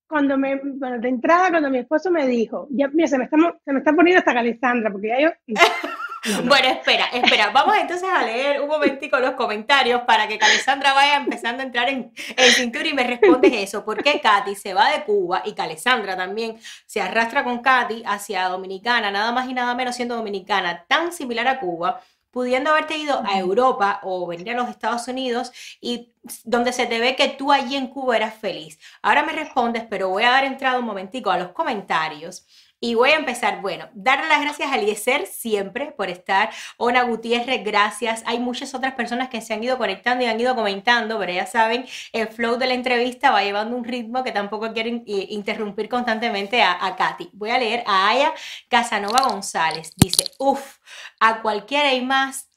cuando 0.10 0.39
me, 0.39 0.60
bueno, 0.63 0.98
de 0.98 1.08
entrada, 1.08 1.52
cuando 1.52 1.69
mi 1.69 1.78
esposo 1.78 2.10
me 2.10 2.26
dijo, 2.26 2.67
ya, 2.72 2.88
mira, 2.88 3.08
se 3.08 3.17
me 3.19 3.26
está, 3.26 3.38
se 3.63 3.72
me 3.72 3.78
está 3.78 3.93
poniendo 3.93 4.17
hasta 4.17 4.32
Alessandra, 4.32 4.91
porque 4.91 5.10
ya 5.10 5.22
yo, 5.22 5.30
no, 6.32 6.41
no. 6.41 6.50
Bueno, 6.50 6.67
espera, 6.67 7.06
espera, 7.13 7.52
vamos 7.52 7.76
entonces 7.80 8.10
a 8.10 8.26
leer 8.26 8.60
un 8.60 8.67
momentico 8.67 9.19
los 9.19 9.34
comentarios 9.34 10.02
para 10.02 10.28
que 10.28 10.39
Calesandra 10.39 10.93
vaya 10.93 11.17
empezando 11.17 11.62
a 11.62 11.65
entrar 11.67 11.89
en, 11.89 12.12
en 12.36 12.52
cintura 12.54 12.88
y 12.88 12.93
me 12.93 13.04
respondes 13.04 13.54
eso. 13.54 13.86
¿Por 13.86 14.02
qué 14.02 14.19
Katy 14.19 14.56
se 14.56 14.74
va 14.74 14.89
de 14.89 15.04
Cuba 15.04 15.43
y 15.45 15.54
Calesandra 15.54 16.17
también 16.17 16.58
se 16.88 17.02
arrastra 17.02 17.43
con 17.43 17.60
Katy 17.60 18.02
hacia 18.04 18.50
Dominicana, 18.50 19.12
nada 19.12 19.32
más 19.32 19.48
y 19.48 19.54
nada 19.54 19.76
menos 19.76 19.95
siendo 19.95 20.15
dominicana, 20.15 20.86
tan 20.88 21.12
similar 21.13 21.48
a 21.48 21.60
Cuba, 21.60 22.02
pudiendo 22.32 22.72
haberte 22.72 22.98
ido 22.98 23.22
a 23.26 23.39
Europa 23.39 24.00
o 24.04 24.28
venir 24.28 24.52
a 24.52 24.56
los 24.56 24.70
Estados 24.70 25.08
Unidos 25.08 25.52
y 25.82 26.13
donde 26.44 26.74
se 26.74 26.86
te 26.86 27.00
ve 27.00 27.15
que 27.15 27.30
tú 27.30 27.52
allí 27.52 27.76
en 27.76 27.88
Cuba 27.88 28.18
eras 28.18 28.36
feliz? 28.36 28.80
Ahora 29.02 29.24
me 29.24 29.34
respondes, 29.34 29.86
pero 29.89 30.10
voy 30.10 30.24
a 30.24 30.32
dar 30.32 30.46
entrada 30.46 30.80
un 30.80 30.86
momentico 30.86 31.32
a 31.32 31.38
los 31.38 31.50
comentarios. 31.52 32.46
Y 32.82 32.96
voy 32.96 33.10
a 33.12 33.18
empezar, 33.18 33.62
bueno, 33.62 33.89
darle 33.94 34.28
las 34.30 34.42
gracias 34.42 34.72
a 34.72 34.76
Eliezer 34.78 35.26
siempre 35.26 35.92
por 35.92 36.10
estar. 36.10 36.50
Ona 36.78 37.04
Gutiérrez, 37.04 37.63
gracias. 37.63 38.24
Hay 38.26 38.39
muchas 38.39 38.74
otras 38.74 38.94
personas 38.94 39.30
que 39.30 39.42
se 39.42 39.54
han 39.54 39.63
ido 39.63 39.78
conectando 39.78 40.24
y 40.24 40.28
han 40.28 40.39
ido 40.39 40.56
comentando, 40.56 41.20
pero 41.20 41.34
ya 41.34 41.46
saben, 41.46 41.86
el 42.13 42.28
flow 42.30 42.58
de 42.58 42.68
la 42.68 42.74
entrevista 42.74 43.32
va 43.32 43.44
llevando 43.44 43.76
un 43.76 43.84
ritmo 43.84 44.24
que 44.24 44.32
tampoco 44.32 44.72
quieren 44.74 45.04
eh, 45.08 45.28
interrumpir 45.30 45.89
constantemente 45.89 46.62
a, 46.62 46.86
a 46.86 46.96
Katy. 46.96 47.30
Voy 47.34 47.50
a 47.50 47.58
leer 47.58 47.84
a 47.86 48.10
Aya 48.10 48.34
Casanova 48.70 49.22
González. 49.28 49.94
Dice, 49.98 50.24
uff, 50.38 50.78
a 51.20 51.42
cualquiera 51.42 51.94
y 51.94 52.02
más, 52.02 52.50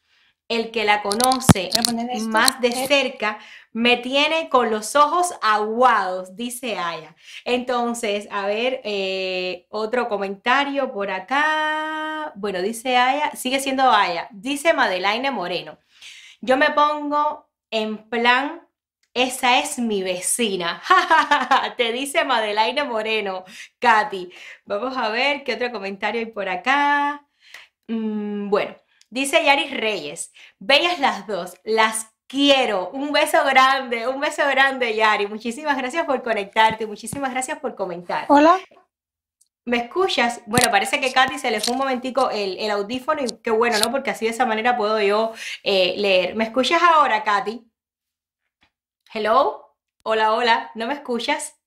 el 0.48 0.70
que 0.70 0.84
la 0.84 1.02
conoce 1.02 1.70
más 2.28 2.60
de 2.60 2.68
Eh, 2.68 2.86
cerca 2.86 3.38
me 3.72 3.96
tiene 3.96 4.48
con 4.48 4.70
los 4.70 4.96
ojos 4.96 5.34
aguados, 5.42 6.36
dice 6.36 6.78
Aya. 6.78 7.16
Entonces, 7.44 8.28
a 8.30 8.46
ver, 8.46 8.80
eh, 8.84 9.66
otro 9.70 10.08
comentario 10.08 10.92
por 10.92 11.10
acá. 11.10 12.32
Bueno, 12.36 12.60
dice 12.62 12.96
Aya, 12.96 13.32
sigue 13.34 13.60
siendo 13.60 13.90
Aya. 13.90 14.28
Dice 14.30 14.74
Madelaine 14.74 15.30
Moreno. 15.30 15.78
Yo 16.40 16.56
me 16.56 16.70
pongo 16.72 17.48
en 17.70 18.08
plan, 18.08 18.66
esa 19.14 19.58
es 19.58 19.78
mi 19.78 20.02
vecina. 20.02 20.82
Te 21.76 21.92
dice 21.92 22.24
Madelaine 22.24 22.84
Moreno, 22.84 23.44
Katy. 23.78 24.32
Vamos 24.64 24.96
a 24.96 25.08
ver 25.10 25.44
qué 25.44 25.54
otro 25.54 25.72
comentario 25.72 26.20
hay 26.20 26.26
por 26.26 26.48
acá. 26.48 27.26
Mm, 27.88 28.48
bueno, 28.50 28.76
dice 29.10 29.44
Yaris 29.44 29.70
Reyes. 29.72 30.32
Bellas 30.58 30.98
las 30.98 31.26
dos, 31.26 31.54
las 31.64 32.11
quiero. 32.32 32.90
Un 32.92 33.12
beso 33.12 33.44
grande, 33.44 34.08
un 34.08 34.18
beso 34.18 34.42
grande, 34.48 34.96
Yari. 34.96 35.26
Muchísimas 35.26 35.76
gracias 35.76 36.04
por 36.06 36.22
conectarte, 36.22 36.86
muchísimas 36.86 37.30
gracias 37.30 37.58
por 37.60 37.74
comentar. 37.76 38.24
Hola, 38.28 38.58
¿Me 39.64 39.76
escuchas? 39.76 40.40
Bueno, 40.46 40.72
parece 40.72 41.00
que 41.00 41.12
Katy 41.12 41.38
se 41.38 41.52
le 41.52 41.60
fue 41.60 41.74
un 41.74 41.78
momentico 41.78 42.30
el, 42.30 42.58
el 42.58 42.68
audífono 42.72 43.22
y 43.22 43.26
qué 43.44 43.52
bueno, 43.52 43.78
¿no? 43.78 43.92
Porque 43.92 44.10
así 44.10 44.24
de 44.24 44.32
esa 44.32 44.44
manera 44.44 44.76
puedo 44.76 45.00
yo 45.00 45.32
eh, 45.62 45.94
leer. 45.98 46.34
¿Me 46.34 46.42
escuchas 46.42 46.82
ahora, 46.82 47.22
Katy? 47.22 47.64
Hello? 49.14 49.76
Hola, 50.02 50.32
hola. 50.32 50.72
¿No 50.74 50.88
me 50.88 50.94
escuchas? 50.94 51.60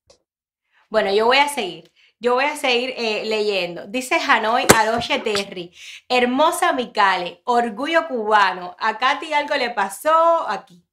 Bueno, 0.89 1.13
yo 1.13 1.25
voy 1.25 1.37
a 1.37 1.47
seguir. 1.47 1.89
Yo 2.25 2.33
voy 2.33 2.45
a 2.45 2.55
seguir 2.55 2.91
eh, 2.97 3.23
leyendo. 3.23 3.85
Dice 3.85 4.15
Hanoi 4.15 4.65
Aroche 4.75 5.19
Terry. 5.19 5.71
Hermosa 6.09 6.73
Micale. 6.73 7.43
Orgullo 7.43 8.07
cubano. 8.07 8.75
A 8.79 8.97
Katy 8.97 9.31
algo 9.31 9.53
le 9.53 9.69
pasó 9.69 10.49
aquí. 10.49 10.83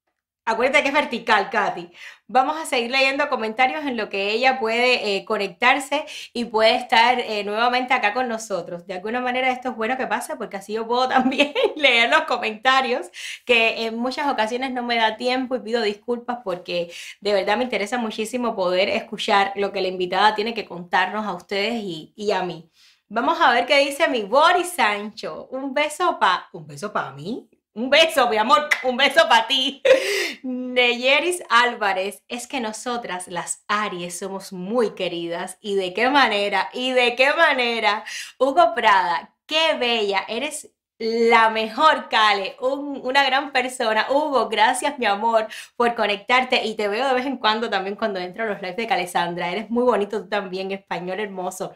Acuérdate 0.44 0.82
que 0.82 0.88
es 0.88 0.94
vertical, 0.94 1.50
Katy. 1.50 1.88
Vamos 2.26 2.56
a 2.56 2.66
seguir 2.66 2.90
leyendo 2.90 3.28
comentarios 3.28 3.84
en 3.86 3.96
lo 3.96 4.08
que 4.08 4.32
ella 4.32 4.58
puede 4.58 5.16
eh, 5.16 5.24
conectarse 5.24 6.04
y 6.32 6.46
puede 6.46 6.74
estar 6.74 7.20
eh, 7.20 7.44
nuevamente 7.44 7.94
acá 7.94 8.12
con 8.12 8.26
nosotros. 8.28 8.84
De 8.84 8.94
alguna 8.94 9.20
manera 9.20 9.52
esto 9.52 9.68
es 9.70 9.76
bueno 9.76 9.96
que 9.96 10.08
pase 10.08 10.34
porque 10.34 10.56
así 10.56 10.72
yo 10.72 10.84
puedo 10.88 11.08
también 11.08 11.52
leer 11.76 12.10
los 12.10 12.22
comentarios, 12.22 13.08
que 13.44 13.86
en 13.86 13.96
muchas 13.98 14.28
ocasiones 14.28 14.72
no 14.72 14.82
me 14.82 14.96
da 14.96 15.16
tiempo 15.16 15.54
y 15.54 15.60
pido 15.60 15.80
disculpas 15.80 16.38
porque 16.42 16.90
de 17.20 17.34
verdad 17.34 17.56
me 17.56 17.64
interesa 17.64 17.96
muchísimo 17.98 18.56
poder 18.56 18.88
escuchar 18.88 19.52
lo 19.54 19.70
que 19.72 19.80
la 19.80 19.88
invitada 19.88 20.34
tiene 20.34 20.54
que 20.54 20.64
contarnos 20.64 21.24
a 21.24 21.34
ustedes 21.34 21.74
y, 21.84 22.32
a 22.32 22.42
mí. 22.42 22.68
Vamos 23.08 23.40
a 23.40 23.52
ver 23.52 23.66
qué 23.66 23.78
dice 23.78 24.08
mi 24.08 24.22
Boris 24.22 24.70
Sancho. 24.72 25.48
Un 25.52 25.72
beso 25.74 26.18
para... 26.18 26.48
¿Un 26.52 26.66
beso 26.66 26.92
para 26.92 27.12
mí? 27.12 27.48
Un 27.74 27.88
beso, 27.88 28.28
mi 28.28 28.36
amor, 28.36 28.68
un 28.82 28.96
beso 28.98 29.26
para 29.28 29.46
ti. 29.46 29.82
Neyeris 30.42 31.42
Álvarez, 31.48 32.22
es 32.28 32.46
que 32.46 32.60
nosotras, 32.60 33.28
las 33.28 33.64
Aries, 33.66 34.18
somos 34.18 34.52
muy 34.52 34.94
queridas. 34.94 35.56
¿Y 35.60 35.74
de 35.76 35.94
qué 35.94 36.10
manera? 36.10 36.68
¿Y 36.74 36.92
de 36.92 37.16
qué 37.16 37.32
manera? 37.32 38.04
Hugo 38.38 38.74
Prada, 38.74 39.34
qué 39.46 39.74
bella, 39.78 40.22
eres 40.28 40.70
la 40.98 41.48
mejor, 41.50 42.08
Cale, 42.10 42.56
un- 42.60 43.00
una 43.04 43.24
gran 43.24 43.52
persona. 43.52 44.06
Hugo, 44.10 44.48
gracias, 44.50 44.98
mi 44.98 45.06
amor, 45.06 45.48
por 45.74 45.94
conectarte. 45.94 46.64
Y 46.66 46.74
te 46.76 46.88
veo 46.88 47.08
de 47.08 47.14
vez 47.14 47.24
en 47.26 47.38
cuando 47.38 47.70
también 47.70 47.96
cuando 47.96 48.20
entro 48.20 48.44
a 48.44 48.46
los 48.48 48.60
lives 48.60 48.76
de 48.76 48.86
Calesandra. 48.86 49.50
Eres 49.50 49.70
muy 49.70 49.84
bonito 49.84 50.22
tú 50.22 50.28
también, 50.28 50.70
español 50.72 51.20
hermoso. 51.20 51.72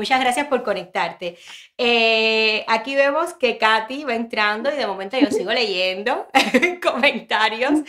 Muchas 0.00 0.18
gracias 0.18 0.46
por 0.46 0.62
conectarte. 0.62 1.36
Eh, 1.76 2.64
aquí 2.68 2.96
vemos 2.96 3.34
que 3.34 3.58
Katy 3.58 4.04
va 4.04 4.14
entrando 4.14 4.72
y 4.72 4.76
de 4.78 4.86
momento 4.86 5.18
yo 5.18 5.30
sigo 5.30 5.52
leyendo 5.52 6.26
comentarios. 6.82 7.80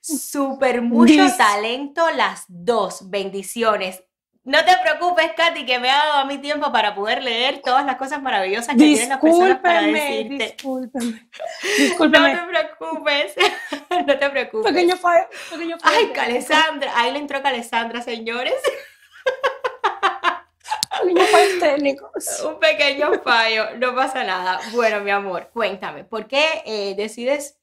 Súper 0.00 0.80
mucho 0.80 1.26
talento 1.36 2.10
las 2.12 2.44
dos. 2.48 3.10
Bendiciones. 3.10 4.02
No 4.44 4.64
te 4.64 4.74
preocupes, 4.82 5.30
Katy, 5.36 5.66
que 5.66 5.78
me 5.78 5.90
ha 5.90 5.96
dado 5.98 6.12
a 6.20 6.24
mi 6.24 6.38
tiempo 6.38 6.72
para 6.72 6.94
poder 6.94 7.22
leer 7.22 7.60
todas 7.62 7.84
las 7.84 7.96
cosas 7.96 8.22
maravillosas 8.22 8.68
que 8.68 8.82
tienen 8.82 9.10
las 9.10 9.18
personas 9.18 9.58
para 9.58 9.82
decirte. 9.82 10.54
discúlpeme, 10.56 11.04
No 11.62 11.84
discúlpeme. 11.84 12.34
te 12.34 12.42
preocupes, 12.46 13.34
no 14.06 14.18
te 14.18 14.30
preocupes. 14.30 14.72
Pequeño 14.72 14.96
fallo, 14.96 15.26
pequeño 15.50 15.78
fallo. 15.78 15.96
Ay, 15.98 16.06
Calesandra, 16.14 16.92
ahí 16.96 17.12
le 17.12 17.18
entró 17.18 17.42
Calesandra, 17.42 18.00
señores. 18.00 18.54
Un 22.44 22.58
pequeño 22.58 23.20
fallo, 23.22 23.76
no 23.78 23.94
pasa 23.94 24.24
nada. 24.24 24.60
Bueno, 24.72 25.00
mi 25.00 25.10
amor, 25.10 25.50
cuéntame, 25.52 26.04
¿por 26.04 26.26
qué 26.26 26.44
eh, 26.64 26.94
decides 26.96 27.58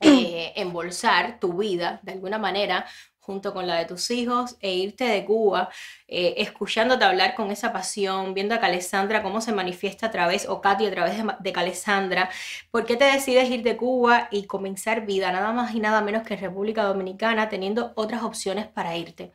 eh, 0.00 0.52
embolsar 0.56 1.40
tu 1.40 1.54
vida 1.54 2.00
de 2.02 2.12
alguna 2.12 2.38
manera 2.38 2.86
junto 3.26 3.52
con 3.52 3.66
la 3.66 3.74
de 3.76 3.86
tus 3.86 4.10
hijos 4.12 4.56
e 4.60 4.72
irte 4.72 5.04
de 5.04 5.24
Cuba, 5.24 5.68
eh, 6.06 6.34
escuchándote 6.38 7.04
hablar 7.04 7.34
con 7.34 7.50
esa 7.50 7.72
pasión, 7.72 8.34
viendo 8.34 8.54
a 8.54 8.60
Calesandra 8.60 9.22
cómo 9.22 9.40
se 9.40 9.52
manifiesta 9.52 10.06
a 10.06 10.10
través, 10.12 10.48
o 10.48 10.60
Katy 10.60 10.86
a 10.86 10.90
través 10.92 11.16
de, 11.16 11.34
de 11.40 11.52
Calesandra? 11.52 12.30
¿Por 12.70 12.86
qué 12.86 12.96
te 12.96 13.04
decides 13.04 13.50
ir 13.50 13.62
de 13.64 13.76
Cuba 13.76 14.28
y 14.30 14.44
comenzar 14.46 15.04
vida 15.06 15.32
nada 15.32 15.52
más 15.52 15.74
y 15.74 15.80
nada 15.80 16.02
menos 16.02 16.22
que 16.22 16.34
en 16.34 16.40
República 16.40 16.84
Dominicana, 16.84 17.48
teniendo 17.48 17.92
otras 17.96 18.22
opciones 18.22 18.68
para 18.68 18.96
irte? 18.96 19.32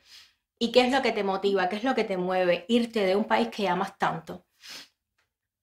¿Y 0.61 0.71
qué 0.71 0.81
es 0.81 0.91
lo 0.91 1.01
que 1.01 1.11
te 1.11 1.23
motiva? 1.23 1.67
¿Qué 1.67 1.77
es 1.77 1.83
lo 1.83 1.95
que 1.95 2.03
te 2.03 2.17
mueve 2.17 2.65
irte 2.67 3.03
de 3.03 3.15
un 3.15 3.23
país 3.23 3.47
que 3.47 3.67
amas 3.67 3.97
tanto? 3.97 4.45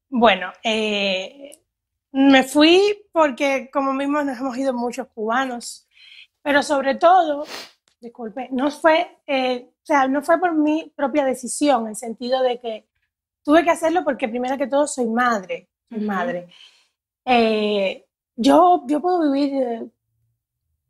Bueno, 0.08 0.52
eh, 0.64 1.62
me 2.10 2.42
fui 2.42 3.06
porque 3.12 3.70
como 3.72 3.92
mismo 3.92 4.20
nos 4.24 4.40
hemos 4.40 4.58
ido 4.58 4.74
muchos 4.74 5.06
cubanos 5.14 5.86
Pero 6.42 6.64
sobre 6.64 6.96
todo, 6.96 7.44
disculpe, 8.00 8.48
no 8.50 8.72
fue, 8.72 9.20
eh, 9.24 9.68
o 9.70 9.86
sea, 9.86 10.08
no 10.08 10.20
fue 10.20 10.40
por 10.40 10.52
mi 10.56 10.92
propia 10.96 11.24
decisión, 11.24 11.82
en 11.82 11.88
el 11.90 11.96
sentido 11.96 12.42
de 12.42 12.58
que 12.58 12.88
tuve 13.44 13.62
que 13.62 13.70
hacerlo 13.70 14.02
porque 14.02 14.28
primero 14.28 14.58
que 14.58 14.66
todo 14.66 14.88
soy 14.88 15.06
madre, 15.06 15.68
soy 15.88 16.00
madre. 16.00 16.48
Eh, 17.24 18.04
yo, 18.34 18.82
yo 18.88 19.00
puedo 19.00 19.30
vivir 19.30 19.92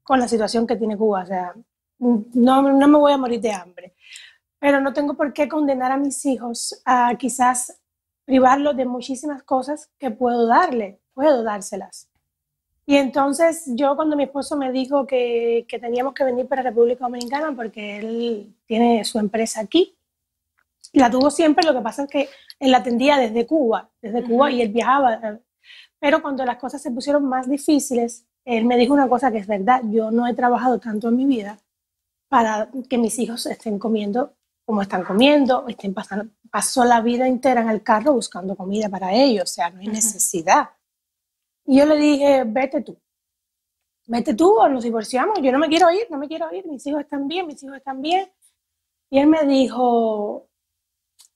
con 0.02 0.18
la 0.18 0.28
situación 0.28 0.66
que 0.66 0.76
tiene 0.76 0.96
Cuba, 0.96 1.24
o 1.24 1.26
sea, 1.26 1.54
no, 1.98 2.62
no 2.62 2.88
me 2.88 2.98
voy 2.98 3.12
a 3.12 3.18
morir 3.18 3.40
de 3.40 3.52
hambre, 3.52 3.94
pero 4.58 4.80
no 4.80 4.92
tengo 4.92 5.14
por 5.14 5.32
qué 5.32 5.48
condenar 5.48 5.92
a 5.92 5.96
mis 5.96 6.24
hijos 6.26 6.80
a 6.84 7.14
quizás 7.16 7.80
privarlos 8.24 8.76
de 8.76 8.84
muchísimas 8.84 9.42
cosas 9.42 9.90
que 9.98 10.10
puedo 10.10 10.46
darle, 10.46 11.00
puedo 11.14 11.42
dárselas. 11.42 12.08
Y 12.84 12.96
entonces 12.96 13.64
yo 13.66 13.96
cuando 13.96 14.16
mi 14.16 14.24
esposo 14.24 14.56
me 14.56 14.72
dijo 14.72 15.06
que, 15.06 15.66
que 15.68 15.78
teníamos 15.78 16.14
que 16.14 16.24
venir 16.24 16.48
para 16.48 16.62
República 16.62 17.04
Dominicana 17.04 17.54
porque 17.54 17.98
él 17.98 18.54
tiene 18.66 19.04
su 19.04 19.18
empresa 19.18 19.60
aquí, 19.60 19.98
la 20.92 21.10
tuvo 21.10 21.30
siempre, 21.30 21.66
lo 21.66 21.74
que 21.74 21.82
pasa 21.82 22.04
es 22.04 22.10
que 22.10 22.28
él 22.58 22.70
la 22.70 22.78
atendía 22.78 23.18
desde 23.18 23.46
Cuba, 23.46 23.90
desde 24.00 24.24
Cuba 24.24 24.50
y 24.50 24.62
él 24.62 24.70
viajaba. 24.70 25.38
Pero 25.98 26.22
cuando 26.22 26.44
las 26.44 26.56
cosas 26.56 26.80
se 26.80 26.90
pusieron 26.90 27.26
más 27.26 27.48
difíciles, 27.48 28.24
él 28.44 28.64
me 28.64 28.78
dijo 28.78 28.94
una 28.94 29.08
cosa 29.08 29.30
que 29.30 29.38
es 29.38 29.46
verdad, 29.46 29.82
yo 29.84 30.10
no 30.10 30.26
he 30.26 30.34
trabajado 30.34 30.78
tanto 30.78 31.08
en 31.08 31.16
mi 31.16 31.26
vida 31.26 31.58
para 32.28 32.70
que 32.88 32.98
mis 32.98 33.18
hijos 33.18 33.46
estén 33.46 33.78
comiendo 33.78 34.34
como 34.68 34.82
están 34.82 35.02
comiendo, 35.02 35.66
estén 35.66 35.94
pasando, 35.94 36.30
pasó 36.50 36.84
la 36.84 37.00
vida 37.00 37.26
entera 37.26 37.62
en 37.62 37.70
el 37.70 37.82
carro 37.82 38.12
buscando 38.12 38.54
comida 38.54 38.90
para 38.90 39.14
ellos, 39.14 39.44
o 39.44 39.46
sea, 39.46 39.70
no 39.70 39.80
hay 39.80 39.86
necesidad. 39.86 40.68
Y 41.64 41.78
yo 41.78 41.86
le 41.86 41.96
dije, 41.96 42.44
vete 42.44 42.82
tú. 42.82 42.98
Vete 44.08 44.34
tú 44.34 44.58
o 44.58 44.68
nos 44.68 44.84
divorciamos. 44.84 45.38
Yo 45.40 45.52
no 45.52 45.58
me 45.58 45.68
quiero 45.68 45.90
ir, 45.90 46.06
no 46.10 46.18
me 46.18 46.28
quiero 46.28 46.52
ir. 46.52 46.66
Mis 46.66 46.86
hijos 46.86 47.00
están 47.00 47.26
bien, 47.28 47.46
mis 47.46 47.62
hijos 47.62 47.78
están 47.78 48.02
bien. 48.02 48.30
Y 49.08 49.18
él 49.20 49.28
me 49.28 49.46
dijo, 49.46 50.50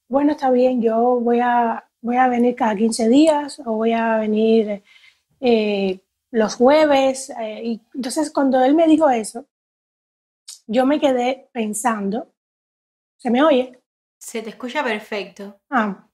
bueno, 0.09 0.33
está 0.33 0.51
bien, 0.51 0.83
yo 0.83 1.19
voy 1.19 1.41
a, 1.41 1.89
voy 2.03 2.17
a 2.17 2.29
venir 2.29 2.55
cada 2.55 2.77
15 2.77 3.09
días 3.09 3.63
o 3.65 3.73
voy 3.73 3.95
a 3.95 4.19
venir 4.19 4.83
eh, 5.41 6.01
los 6.31 6.57
jueves. 6.57 7.31
Eh, 7.41 7.63
y 7.65 7.81
entonces 7.95 8.31
cuando 8.31 8.63
él 8.63 8.75
me 8.75 8.87
dijo 8.87 9.09
eso, 9.09 9.47
yo 10.67 10.85
me 10.85 11.01
quedé 11.01 11.49
pensando, 11.53 12.32
¿se 13.23 13.31
me 13.31 13.41
oye? 13.41 13.81
Se 14.19 14.43
te 14.43 14.51
escucha 14.51 14.83
perfecto. 14.83 15.61
Ah, 15.71 16.09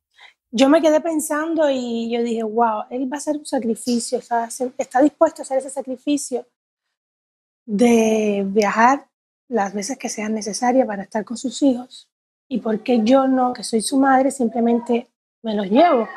yo 0.51 0.69
me 0.69 0.83
quedé 0.83 1.01
pensando 1.01 1.71
y 1.71 2.11
yo 2.11 2.23
dije, 2.23 2.43
wow, 2.43 2.85
él 2.91 3.11
va 3.11 3.17
a 3.17 3.19
hacer 3.19 3.37
un 3.37 3.47
sacrificio, 3.47 4.19
está, 4.19 4.49
está 4.77 5.01
dispuesto 5.01 5.41
a 5.41 5.45
hacer 5.45 5.59
ese 5.59 5.71
sacrificio 5.71 6.47
de 7.65 8.45
viajar 8.47 9.09
las 9.49 9.73
veces 9.73 9.97
que 9.97 10.11
sean 10.11 10.35
necesarias 10.35 10.87
para 10.87 11.05
estar 11.05 11.25
con 11.25 11.39
sus 11.39 11.63
hijos. 11.63 12.11
¿Y 12.47 12.61
por 12.61 12.83
qué 12.83 13.01
yo 13.03 13.27
no, 13.27 13.55
que 13.55 13.63
soy 13.63 13.81
su 13.81 13.99
madre, 13.99 14.31
simplemente 14.31 15.09
me 15.43 15.55
los 15.55 15.71
llevo? 15.71 16.09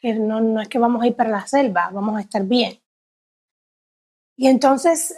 Que 0.00 0.14
no, 0.14 0.40
no 0.40 0.60
es 0.60 0.68
que 0.68 0.78
vamos 0.80 1.02
a 1.02 1.06
ir 1.06 1.14
para 1.14 1.30
la 1.30 1.46
selva, 1.46 1.90
vamos 1.92 2.16
a 2.16 2.22
estar 2.22 2.44
bien. 2.44 2.80
Y 4.36 4.48
entonces 4.48 5.14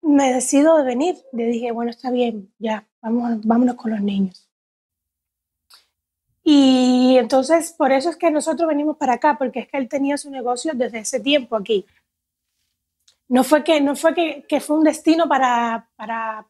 me 0.00 0.32
decido 0.32 0.78
de 0.78 0.84
venir. 0.84 1.16
Le 1.32 1.46
dije, 1.46 1.70
bueno, 1.70 1.90
está 1.90 2.10
bien, 2.10 2.52
ya, 2.58 2.86
vamos, 3.02 3.44
vámonos 3.44 3.76
con 3.76 3.90
los 3.90 4.00
niños. 4.00 4.49
Y 6.52 7.16
entonces, 7.16 7.72
por 7.78 7.92
eso 7.92 8.10
es 8.10 8.16
que 8.16 8.28
nosotros 8.28 8.66
venimos 8.66 8.96
para 8.96 9.12
acá, 9.12 9.36
porque 9.38 9.60
es 9.60 9.68
que 9.68 9.76
él 9.76 9.88
tenía 9.88 10.18
su 10.18 10.32
negocio 10.32 10.72
desde 10.74 10.98
ese 10.98 11.20
tiempo 11.20 11.54
aquí. 11.54 11.86
No 13.28 13.44
fue 13.44 13.62
que, 13.62 13.80
no 13.80 13.94
fue 13.94 14.14
que, 14.14 14.44
que 14.48 14.58
fue 14.58 14.78
un 14.78 14.82
destino 14.82 15.28
para, 15.28 15.88
para, 15.94 16.44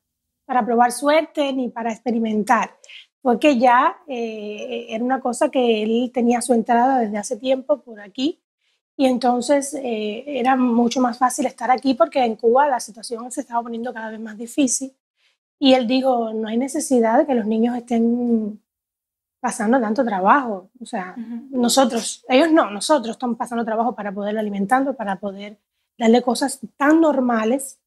para, 0.46 0.64
probar 0.64 0.92
suerte 0.92 1.52
ni 1.52 1.68
para 1.68 1.92
experimentar. 1.92 2.78
Fue 3.20 3.38
que 3.38 3.58
ya 3.58 3.98
eh, 4.08 4.86
era 4.88 5.04
una 5.04 5.20
cosa 5.20 5.50
que 5.50 5.82
él 5.82 6.10
tenía 6.14 6.40
su 6.40 6.54
entrada 6.54 7.00
desde 7.00 7.18
hace 7.18 7.36
tiempo 7.36 7.82
por 7.82 8.00
aquí. 8.00 8.40
Y 8.96 9.04
entonces 9.04 9.74
eh, 9.74 10.24
era 10.26 10.56
mucho 10.56 11.02
más 11.02 11.18
fácil 11.18 11.44
estar 11.44 11.70
aquí 11.70 11.92
porque 11.92 12.24
en 12.24 12.36
Cuba 12.36 12.66
la 12.68 12.80
situación 12.80 13.30
se 13.30 13.42
estaba 13.42 13.62
poniendo 13.62 13.92
cada 13.92 14.10
vez 14.10 14.20
más 14.20 14.38
difícil. 14.38 14.94
Y 15.58 15.74
él 15.74 15.86
dijo, 15.86 16.32
no 16.32 16.48
hay 16.48 16.56
necesidad 16.56 17.18
de 17.18 17.26
que 17.26 17.34
los 17.34 17.44
niños 17.44 17.76
estén 17.76 18.62
pasando 19.40 19.80
tanto 19.80 20.04
trabajo. 20.04 20.70
O 20.80 20.86
sea, 20.86 21.14
nosotros, 21.50 22.24
ellos 22.28 22.52
no, 22.52 22.70
nosotros 22.70 23.16
estamos 23.16 23.36
pasando 23.36 23.64
trabajo 23.64 23.94
para 23.94 24.12
poder 24.12 24.38
alimentando, 24.38 24.94
para 24.94 25.16
poder 25.16 25.58
darle 25.98 26.22
cosas 26.22 26.60
tan 26.76 27.00
normales 27.00 27.78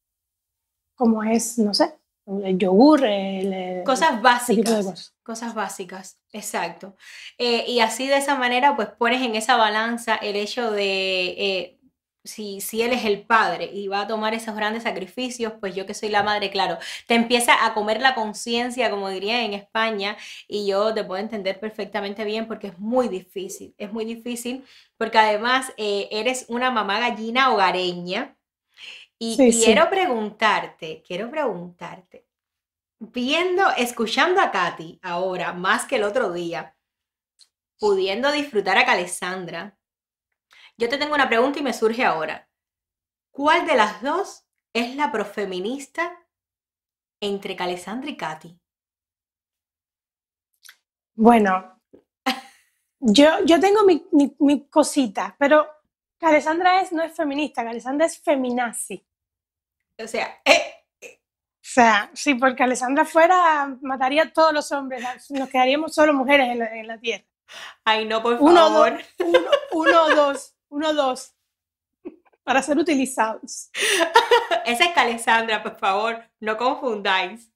como 0.94 1.22
es, 1.24 1.58
no 1.58 1.74
sé, 1.74 1.94
el 2.26 2.58
yogur, 2.58 3.04
el, 3.04 3.82
cosas 3.84 4.20
básicas. 4.22 5.12
Cosas. 5.22 5.54
básicas, 5.54 6.18
exacto. 6.32 6.96
Eh, 7.38 7.64
y 7.68 7.80
así 7.80 8.06
de 8.06 8.16
esa 8.16 8.36
manera, 8.36 8.76
pues 8.76 8.88
pones 8.88 9.22
en 9.22 9.34
esa 9.34 9.56
balanza 9.56 10.16
el 10.16 10.36
hecho 10.36 10.70
de 10.70 11.26
eh, 11.38 11.78
si, 12.24 12.60
si 12.62 12.82
él 12.82 12.92
es 12.92 13.04
el 13.04 13.22
padre 13.22 13.70
y 13.72 13.86
va 13.88 14.00
a 14.00 14.06
tomar 14.06 14.34
esos 14.34 14.56
grandes 14.56 14.84
sacrificios, 14.84 15.52
pues 15.60 15.74
yo 15.74 15.86
que 15.86 15.94
soy 15.94 16.08
la 16.08 16.22
madre, 16.22 16.50
claro, 16.50 16.78
te 17.06 17.14
empieza 17.14 17.64
a 17.66 17.74
comer 17.74 18.00
la 18.00 18.14
conciencia, 18.14 18.90
como 18.90 19.10
diría 19.10 19.44
en 19.44 19.52
España, 19.52 20.16
y 20.48 20.66
yo 20.66 20.94
te 20.94 21.04
puedo 21.04 21.20
entender 21.20 21.60
perfectamente 21.60 22.24
bien 22.24 22.48
porque 22.48 22.68
es 22.68 22.78
muy 22.78 23.08
difícil, 23.08 23.74
es 23.76 23.92
muy 23.92 24.04
difícil 24.06 24.64
porque 24.96 25.18
además 25.18 25.72
eh, 25.76 26.08
eres 26.10 26.46
una 26.48 26.70
mamá 26.70 26.98
gallina 27.00 27.52
hogareña. 27.52 28.36
Y 29.16 29.36
quiero 29.36 29.88
preguntarte, 29.88 31.02
quiero 31.06 31.30
preguntarte, 31.30 32.26
viendo, 32.98 33.64
escuchando 33.76 34.40
a 34.40 34.50
Katy 34.50 34.98
ahora, 35.02 35.52
más 35.52 35.86
que 35.86 35.96
el 35.96 36.02
otro 36.02 36.32
día, 36.32 36.76
pudiendo 37.78 38.32
disfrutar 38.32 38.76
a 38.76 38.84
Calesandra, 38.84 39.78
yo 40.76 40.88
te 40.88 40.98
tengo 40.98 41.14
una 41.14 41.28
pregunta 41.28 41.58
y 41.58 41.62
me 41.62 41.72
surge 41.72 42.04
ahora. 42.04 42.48
¿Cuál 43.30 43.66
de 43.66 43.76
las 43.76 44.02
dos 44.02 44.46
es 44.72 44.96
la 44.96 45.10
profeminista 45.12 46.24
entre 47.20 47.56
Calesandra 47.56 48.10
y 48.10 48.16
Katy? 48.16 48.60
Bueno, 51.16 51.80
yo, 52.98 53.44
yo 53.44 53.60
tengo 53.60 53.84
mi, 53.84 54.04
mi, 54.38 54.66
cosita, 54.68 55.36
pero 55.38 55.66
Calesandra 56.18 56.80
es, 56.80 56.92
no 56.92 57.02
es 57.02 57.14
feminista, 57.14 57.64
Calesandra 57.64 58.06
es 58.06 58.18
feminazi. 58.18 59.06
O 60.02 60.08
sea, 60.08 60.40
eh, 60.44 60.84
eh. 61.00 61.20
O 61.22 61.66
sea, 61.74 62.10
si 62.14 62.34
porque 62.34 62.64
Alessandra 62.64 63.04
fuera, 63.04 63.76
mataría 63.82 64.24
a 64.24 64.32
todos 64.32 64.52
los 64.52 64.72
hombres, 64.72 65.04
nos 65.30 65.48
quedaríamos 65.48 65.94
solo 65.94 66.12
mujeres 66.12 66.48
en 66.48 66.86
la, 66.86 66.98
tierra. 66.98 67.24
Ay, 67.84 68.06
no, 68.06 68.22
por 68.22 68.38
favor. 68.38 68.98
uno, 69.20 69.40
uno 69.72 70.02
o 70.04 70.14
dos 70.14 70.53
uno, 70.74 70.92
dos, 70.92 71.34
para 72.44 72.62
ser 72.62 72.78
utilizados. 72.78 73.70
Esa 74.66 74.84
es 74.84 74.94
Calesandra, 74.94 75.62
por 75.62 75.78
favor, 75.78 76.22
no 76.40 76.56
confundáis. 76.56 77.50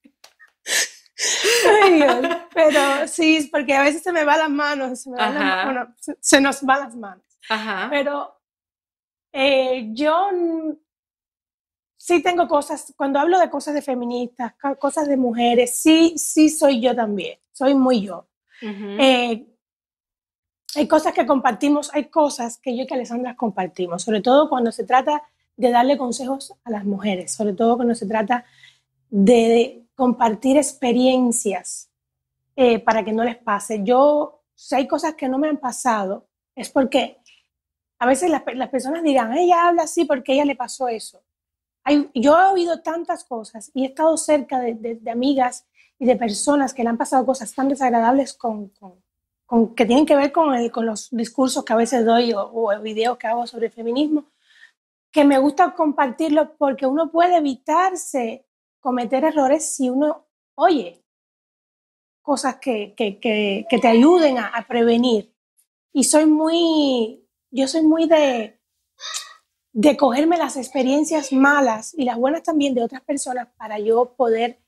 pero 2.54 3.08
sí, 3.08 3.48
porque 3.50 3.74
a 3.74 3.82
veces 3.82 4.02
se 4.02 4.12
me 4.12 4.24
van 4.24 4.38
las 4.38 4.50
manos, 4.50 5.00
se, 5.00 6.16
se, 6.20 6.40
nos 6.40 6.62
van 6.62 6.80
las 6.80 6.96
manos. 6.96 7.24
Pero 7.90 8.40
eh, 9.32 9.88
yo 9.92 10.30
sí 11.96 12.22
tengo 12.22 12.46
cosas, 12.46 12.94
cuando 12.96 13.18
hablo 13.18 13.38
de 13.40 13.50
cosas 13.50 13.74
de 13.74 13.82
feministas, 13.82 14.54
cosas 14.78 15.08
de 15.08 15.16
mujeres, 15.16 15.80
sí, 15.80 16.14
sí 16.16 16.48
soy 16.48 16.80
yo 16.80 16.94
también, 16.94 17.38
soy 17.52 17.74
muy 17.74 18.02
yo 18.02 18.28
hay 20.78 20.86
cosas 20.86 21.12
que 21.12 21.26
compartimos, 21.26 21.90
hay 21.92 22.04
cosas 22.04 22.56
que 22.58 22.76
yo 22.76 22.84
y 22.84 22.86
que 22.86 22.94
Alessandra 22.94 23.34
compartimos, 23.34 24.04
sobre 24.04 24.20
todo 24.20 24.48
cuando 24.48 24.70
se 24.70 24.84
trata 24.84 25.24
de 25.56 25.72
darle 25.72 25.98
consejos 25.98 26.54
a 26.62 26.70
las 26.70 26.84
mujeres, 26.84 27.32
sobre 27.32 27.52
todo 27.52 27.74
cuando 27.74 27.96
se 27.96 28.06
trata 28.06 28.44
de 29.10 29.84
compartir 29.96 30.56
experiencias 30.56 31.90
eh, 32.54 32.78
para 32.78 33.04
que 33.04 33.12
no 33.12 33.24
les 33.24 33.36
pase. 33.36 33.82
Yo, 33.82 34.44
si 34.54 34.76
hay 34.76 34.86
cosas 34.86 35.14
que 35.14 35.28
no 35.28 35.36
me 35.36 35.48
han 35.48 35.56
pasado, 35.56 36.28
es 36.54 36.70
porque 36.70 37.18
a 37.98 38.06
veces 38.06 38.30
las, 38.30 38.68
personas 38.68 39.02
dirán, 39.02 39.36
ella 39.36 39.66
habla 39.66 39.82
así 39.82 40.04
porque 40.04 40.34
ella 40.34 40.44
le 40.44 40.54
pasó 40.54 40.86
eso. 40.86 41.20
Yo 42.14 42.38
he 42.38 42.52
oído 42.52 42.82
tantas 42.82 43.24
cosas 43.24 43.72
y 43.74 43.82
he 43.82 43.88
estado 43.88 44.16
cerca 44.16 44.60
de, 44.60 45.00
amigas 45.10 45.66
y 45.98 46.06
de 46.06 46.14
personas 46.14 46.72
que 46.72 46.84
le 46.84 46.90
han 46.90 46.98
pasado 46.98 47.26
cosas 47.26 47.52
tan 47.52 47.68
desagradables 47.68 48.34
con, 48.34 48.70
que 49.74 49.86
tienen 49.86 50.04
que 50.04 50.16
ver 50.16 50.30
con, 50.30 50.54
el, 50.54 50.70
con 50.70 50.84
los 50.84 51.08
discursos 51.10 51.64
que 51.64 51.72
a 51.72 51.76
veces 51.76 52.04
doy 52.04 52.32
o, 52.32 52.42
o, 52.42 52.80
videos 52.80 53.16
que 53.16 53.26
hago 53.26 53.46
sobre 53.46 53.70
feminismo, 53.70 54.26
que 55.10 55.24
me 55.24 55.38
gusta 55.38 55.74
compartirlo 55.74 56.56
porque 56.56 56.86
uno 56.86 57.10
puede 57.10 57.36
evitarse 57.36 58.46
cometer 58.80 59.24
errores 59.24 59.74
si 59.74 59.88
uno 59.88 60.26
oye 60.54 61.02
cosas 62.28 62.56
que, 62.56 62.92
que, 62.94 63.18
que, 63.18 63.66
que 63.70 63.78
te 63.78 63.88
ayuden 63.88 64.36
a, 64.38 64.66
prevenir. 64.68 65.34
Y 65.94 66.04
soy 66.04 66.26
muy, 66.26 67.26
yo 67.50 67.66
soy 67.66 67.82
muy 67.82 68.06
de, 68.06 68.60
de 69.72 69.96
cogerme 69.96 70.36
las 70.36 70.58
experiencias 70.58 71.32
malas 71.32 71.94
y 71.96 72.04
las 72.04 72.18
buenas 72.18 72.42
también 72.42 72.74
de 72.74 72.82
otras 72.82 73.00
personas 73.00 73.48
para 73.56 73.78
yo 73.78 74.14
poder 74.14 74.60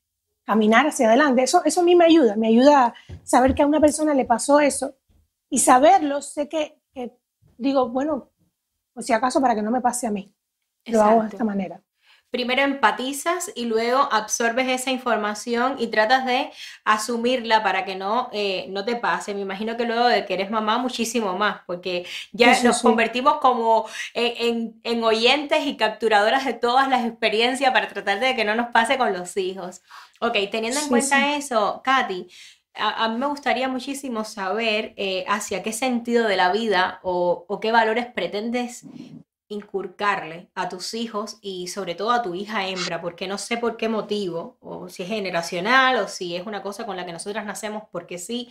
caminar 0.50 0.84
hacia 0.88 1.06
adelante. 1.06 1.44
Eso, 1.44 1.62
eso 1.64 1.80
a 1.80 1.84
mí 1.84 1.94
me 1.94 2.06
ayuda, 2.06 2.34
me 2.34 2.48
ayuda 2.48 2.86
a 2.86 2.94
saber 3.22 3.54
que 3.54 3.62
a 3.62 3.66
una 3.66 3.80
persona 3.80 4.14
le 4.14 4.24
pasó 4.24 4.58
eso 4.58 4.96
y 5.48 5.58
saberlo, 5.58 6.22
sé 6.22 6.48
que, 6.48 6.82
digo, 7.56 7.88
bueno, 7.88 8.32
pues 8.92 9.06
si 9.06 9.12
acaso 9.12 9.40
para 9.40 9.54
que 9.54 9.62
no 9.62 9.70
me 9.70 9.80
pase 9.80 10.08
a 10.08 10.10
mí, 10.10 10.34
lo 10.86 11.02
hago 11.02 11.22
de 11.22 11.28
esta 11.28 11.44
manera 11.44 11.80
primero 12.30 12.62
empatizas 12.62 13.50
y 13.54 13.66
luego 13.66 14.08
absorbes 14.12 14.68
esa 14.68 14.90
información 14.90 15.76
y 15.78 15.88
tratas 15.88 16.24
de 16.26 16.50
asumirla 16.84 17.62
para 17.62 17.84
que 17.84 17.96
no, 17.96 18.30
eh, 18.32 18.66
no 18.68 18.84
te 18.84 18.96
pase. 18.96 19.34
Me 19.34 19.40
imagino 19.40 19.76
que 19.76 19.84
luego 19.84 20.06
de 20.06 20.24
que 20.24 20.34
eres 20.34 20.50
mamá, 20.50 20.78
muchísimo 20.78 21.36
más, 21.36 21.62
porque 21.66 22.06
ya 22.32 22.62
nos 22.62 22.82
convertimos 22.82 23.38
como 23.40 23.86
en, 24.14 25.04
oyentes 25.04 25.66
y 25.66 25.76
capturadoras 25.76 26.44
de 26.44 26.52
todas 26.52 26.88
las 26.88 27.04
experiencias 27.04 27.72
para 27.72 27.88
tratar 27.88 28.20
de 28.20 28.36
que 28.36 28.44
no 28.44 28.54
nos 28.54 28.68
pase 28.68 28.96
con 28.98 29.12
los 29.12 29.36
hijos. 29.36 29.82
Ok, 30.20 30.36
teniendo 30.50 30.80
en 30.80 30.88
cuenta 30.88 31.36
eso, 31.36 31.80
Katy, 31.82 32.28
a, 32.74 33.08
mí 33.08 33.18
me 33.18 33.26
gustaría 33.26 33.68
muchísimo 33.68 34.24
saber 34.24 34.94
eh, 34.96 35.24
hacia 35.28 35.62
qué 35.62 35.72
sentido 35.72 36.26
de 36.26 36.36
la 36.36 36.52
vida 36.52 37.00
o, 37.02 37.44
o, 37.48 37.60
qué 37.60 37.72
valores 37.72 38.06
pretendes 38.06 38.84
inculcarle 39.50 40.48
a 40.54 40.68
tus 40.68 40.94
hijos 40.94 41.38
y 41.42 41.66
sobre 41.66 41.96
todo 41.96 42.12
a 42.12 42.22
tu 42.22 42.34
hija 42.34 42.68
hembra, 42.68 43.02
porque 43.02 43.26
no 43.26 43.36
sé 43.36 43.56
por 43.56 43.76
qué 43.76 43.88
motivo, 43.88 44.56
o 44.60 44.88
si 44.88 45.02
es 45.02 45.08
generacional 45.08 45.96
o 45.96 46.08
si 46.08 46.36
es 46.36 46.46
una 46.46 46.62
cosa 46.62 46.86
con 46.86 46.96
la 46.96 47.04
que 47.04 47.12
nosotras 47.12 47.44
nacemos, 47.44 47.82
porque 47.90 48.16
sí, 48.18 48.48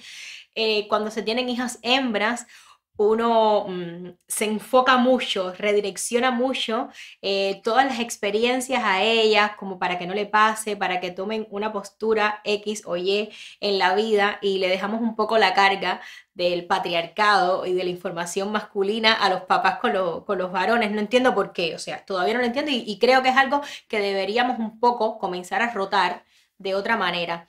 eh, 0.55 0.87
cuando 0.89 1.09
se 1.09 1.23
tienen 1.23 1.47
hijas 1.47 1.79
hembras, 1.83 2.47
uno 2.99 3.65
mm, 3.69 4.09
se 4.27 4.45
enfoca 4.45 4.97
mucho, 4.97 5.53
redirecciona 5.53 6.31
mucho 6.31 6.89
eh, 7.21 7.61
todas 7.63 7.85
las 7.85 7.99
experiencias 8.01 8.83
a 8.83 9.01
ellas 9.01 9.51
como 9.57 9.79
para 9.79 9.97
que 9.97 10.05
no 10.05 10.13
le 10.13 10.25
pase, 10.25 10.75
para 10.75 10.99
que 10.99 11.11
tomen 11.11 11.47
una 11.49 11.71
postura 11.71 12.41
X 12.43 12.83
o 12.85 12.97
Y 12.97 13.29
en 13.61 13.77
la 13.79 13.95
vida 13.95 14.37
y 14.41 14.57
le 14.59 14.67
dejamos 14.67 14.99
un 15.01 15.15
poco 15.15 15.37
la 15.37 15.53
carga 15.53 16.01
del 16.33 16.67
patriarcado 16.67 17.65
y 17.65 17.73
de 17.73 17.85
la 17.85 17.89
información 17.89 18.51
masculina 18.51 19.13
a 19.13 19.29
los 19.29 19.43
papás 19.43 19.79
con, 19.79 19.93
los 19.93 20.51
varones. 20.51 20.91
No 20.91 20.99
entiendo 20.99 21.33
por 21.33 21.53
qué, 21.53 21.75
o 21.75 21.79
sea, 21.79 22.03
todavía 22.05 22.33
no 22.33 22.41
lo 22.41 22.47
entiendo 22.47 22.71
y, 22.71 22.83
y 22.85 22.99
creo 22.99 23.23
que 23.23 23.29
es 23.29 23.37
algo 23.37 23.61
que 23.87 23.99
deberíamos 24.01 24.59
un 24.59 24.77
poco 24.79 25.19
comenzar 25.19 25.61
a 25.61 25.71
rotar 25.71 26.25
de 26.57 26.75
otra 26.75 26.97
manera. 26.97 27.47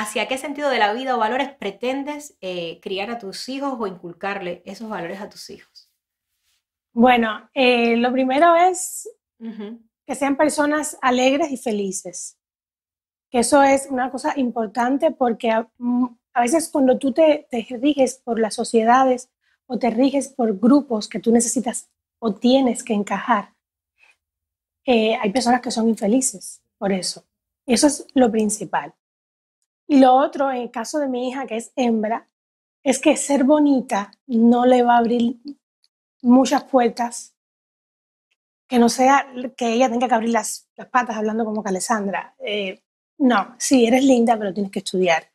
¿Hacia 0.00 0.28
qué 0.28 0.38
sentido 0.38 0.70
de 0.70 0.78
la 0.78 0.92
vida 0.92 1.16
o 1.16 1.18
valores 1.18 1.50
pretendes 1.50 2.36
eh, 2.40 2.78
criar 2.80 3.10
a 3.10 3.18
tus 3.18 3.48
hijos 3.48 3.74
o 3.76 3.86
inculcarle 3.88 4.62
esos 4.64 4.88
valores 4.88 5.20
a 5.20 5.28
tus 5.28 5.50
hijos? 5.50 5.90
Bueno, 6.92 7.50
eh, 7.52 7.96
lo 7.96 8.12
primero 8.12 8.54
es 8.54 9.10
que 10.06 10.14
sean 10.14 10.36
personas 10.36 10.96
alegres 11.02 11.50
y 11.50 11.56
felices. 11.56 12.38
Que 13.28 13.40
eso 13.40 13.60
es 13.64 13.88
una 13.90 14.08
cosa 14.12 14.34
importante 14.38 15.10
porque 15.10 15.50
a, 15.50 15.68
mm, 15.78 16.06
veces 16.42 16.68
cuando 16.68 16.96
tú 16.96 17.10
te, 17.12 17.48
te, 17.50 17.66
riges 17.82 18.22
por 18.22 18.38
las 18.38 18.54
sociedades 18.54 19.28
o 19.66 19.80
te 19.80 19.90
riges 19.90 20.28
por 20.28 20.56
grupos 20.60 21.08
que 21.08 21.18
tú 21.18 21.32
necesitas 21.32 21.90
o 22.20 22.36
tienes 22.36 22.84
que 22.84 22.94
encajar, 22.94 23.52
eh, 24.84 25.16
hay 25.20 25.32
personas 25.32 25.60
que 25.60 25.72
son 25.72 25.88
infelices 25.88 26.62
por 26.78 26.92
eso. 26.92 27.24
Eso 27.66 27.88
es 27.88 28.06
lo 28.14 28.30
principal. 28.30 28.94
Y 29.88 29.98
lo 30.00 30.14
otro, 30.14 30.50
en 30.50 30.58
el 30.58 30.70
caso 30.70 30.98
de 30.98 31.08
mi 31.08 31.28
hija, 31.28 31.46
que 31.46 31.56
es 31.56 31.72
hembra, 31.74 32.28
es 32.84 32.98
que 32.98 33.16
ser 33.16 33.44
bonita 33.44 34.12
no 34.26 34.66
le 34.66 34.82
va 34.82 34.94
a 34.94 34.98
abrir 34.98 35.38
muchas 36.20 36.64
puertas, 36.64 37.34
que 38.68 38.78
no 38.78 38.90
sea 38.90 39.26
que 39.56 39.72
ella 39.72 39.88
tenga 39.88 40.06
que 40.06 40.14
abrir 40.14 40.30
las, 40.30 40.68
patas 40.90 41.16
hablando 41.16 41.44
como 41.44 41.64
que. 41.64 41.70
Eh, 42.40 42.82
no, 43.16 43.56
sí, 43.58 43.86
eres 43.86 44.04
linda, 44.04 44.38
pero 44.38 44.52
tienes 44.52 44.70
que 44.70 44.80
estudiar, 44.80 45.30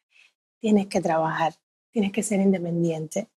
tienes 0.60 0.86
que 0.88 1.01
trabajar, 1.01 1.56
tienes 1.91 2.12
que 2.12 2.22
ser 2.22 2.39
independiente. 2.39 3.30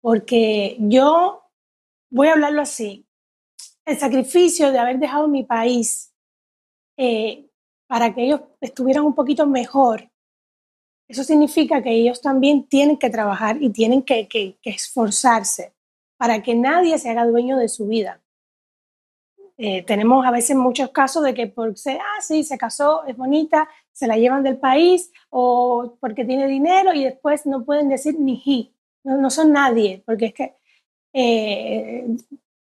Porque 0.00 0.76
yo, 0.78 1.42
voy 2.08 2.28
a 2.28 2.34
hablarlo 2.34 2.62
así, 2.62 3.04
el 3.84 3.98
sacrificio 3.98 4.70
de 4.70 4.78
haber 4.78 5.00
dejado 5.00 5.26
mi 5.26 5.42
país 5.42 6.14
eh, 6.96 7.47
para 7.88 8.14
que 8.14 8.22
ellos 8.22 8.42
estuvieran 8.60 9.04
un 9.04 9.14
poquito 9.14 9.46
mejor, 9.46 10.08
eso 11.08 11.24
significa 11.24 11.82
que 11.82 11.90
ellos 11.90 12.20
también 12.20 12.64
tienen 12.64 12.98
que 12.98 13.08
trabajar 13.08 13.56
y 13.60 13.70
tienen 13.70 14.02
que, 14.02 14.28
esforzarse 14.62 15.72
para 16.18 16.42
que 16.42 16.54
nadie 16.54 16.98
se 16.98 17.08
haga 17.08 17.26
dueño 17.26 17.56
de 17.56 17.68
su 17.68 17.86
vida. 17.88 18.20
Eh, 19.56 19.82
tenemos 19.82 20.24
a 20.24 20.30
veces 20.30 20.54
muchos 20.54 20.90
casos 20.90 21.24
de 21.24 21.34
que 21.34 21.46
por 21.46 21.76
ser, 21.76 21.98
ah, 21.98 22.20
sí, 22.20 22.44
se 22.44 22.58
casó, 22.58 23.04
es 23.06 23.16
bonita, 23.16 23.68
se 23.90 24.06
la 24.06 24.16
llevan 24.16 24.42
del 24.42 24.58
país 24.58 25.10
o 25.30 25.96
porque 25.98 26.24
tiene 26.24 26.46
dinero 26.46 26.92
y 26.92 27.04
después 27.04 27.46
no 27.46 27.64
pueden 27.64 27.88
decir 27.88 28.20
ni 28.20 28.40
he, 28.46 28.70
no, 29.02 29.30
son 29.30 29.52
nadie, 29.52 30.02
porque 30.04 30.26
es 30.26 30.34
que 30.34 30.54
eh, 31.14 32.06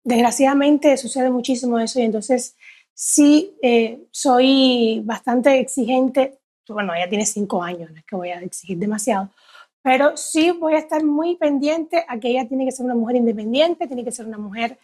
desgraciadamente 0.04 0.96
sucede 0.98 1.30
muchísimo 1.30 1.78
eso 1.78 1.98
y 1.98 2.02
entonces 2.02 2.56
sí 2.98 3.56
eh, 3.62 4.00
soy 4.10 5.00
bastante 5.04 5.60
exigente. 5.60 6.40
Bueno, 6.66 6.92
ella 6.94 7.08
tiene 7.08 7.24
cinco 7.24 7.62
años, 7.62 7.92
no 7.92 7.96
es 7.96 8.04
que 8.04 8.16
voy 8.16 8.30
a 8.30 8.40
exigir 8.40 8.76
demasiado, 8.76 9.30
pero 9.82 10.16
sí 10.16 10.50
voy 10.50 10.74
a 10.74 10.78
estar 10.78 11.04
muy 11.04 11.36
pendiente 11.36 12.04
a 12.08 12.18
que 12.18 12.30
ella 12.30 12.48
tiene 12.48 12.64
que 12.64 12.72
ser 12.72 12.84
una 12.84 12.96
mujer 12.96 13.14
independiente, 13.14 13.86
tiene 13.86 14.04
que 14.04 14.10
ser 14.10 14.26
una 14.26 14.36
mujer 14.36 14.78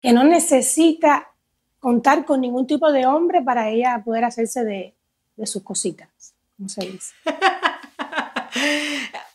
que 0.00 0.12
no 0.14 0.24
necesita 0.24 1.30
contar 1.78 2.24
con 2.24 2.40
ningún 2.40 2.66
tipo 2.66 2.90
de 2.90 3.04
hombre 3.04 3.42
para 3.42 3.68
ella 3.68 4.02
poder 4.02 4.24
hacerse 4.24 4.64
de, 4.64 4.94
de 5.36 5.46
sus 5.46 5.62
cositas, 5.62 6.34
como 6.56 6.70
se 6.70 6.86
dice. 6.86 7.12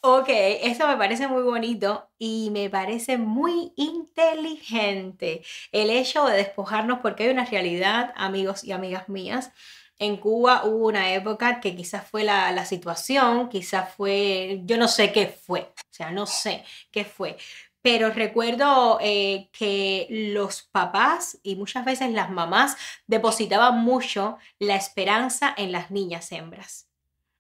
Ok, 0.05 0.27
eso 0.27 0.85
me 0.87 0.97
parece 0.97 1.29
muy 1.29 1.43
bonito 1.43 2.09
y 2.19 2.49
me 2.51 2.69
parece 2.69 3.17
muy 3.17 3.71
inteligente 3.77 5.43
el 5.71 5.89
hecho 5.89 6.25
de 6.25 6.35
despojarnos 6.35 6.99
porque 6.99 7.23
hay 7.23 7.29
una 7.29 7.45
realidad, 7.45 8.11
amigos 8.17 8.65
y 8.65 8.73
amigas 8.73 9.07
mías. 9.07 9.51
En 9.97 10.17
Cuba 10.17 10.65
hubo 10.65 10.87
una 10.87 11.13
época 11.13 11.61
que 11.61 11.73
quizás 11.73 12.05
fue 12.05 12.25
la, 12.25 12.65
situación, 12.65 13.47
quizás 13.47 13.93
fue, 13.95 14.59
yo 14.65 14.77
no 14.77 14.89
sé 14.89 15.13
qué 15.13 15.27
fue, 15.27 15.61
o 15.61 15.93
sea, 15.93 16.11
no 16.11 16.25
sé 16.25 16.65
qué 16.91 17.05
fue, 17.05 17.37
pero 17.81 18.09
recuerdo 18.11 18.97
eh, 19.01 19.49
que 19.53 20.07
los 20.09 20.63
papás 20.63 21.39
y 21.43 21.55
muchas 21.55 21.85
veces 21.85 22.11
las 22.11 22.29
mamás 22.29 22.75
depositaban 23.07 23.79
mucho 23.79 24.37
la 24.59 24.75
esperanza 24.75 25.53
en 25.55 25.71
las 25.71 25.91
niñas 25.91 26.31
hembras. 26.33 26.92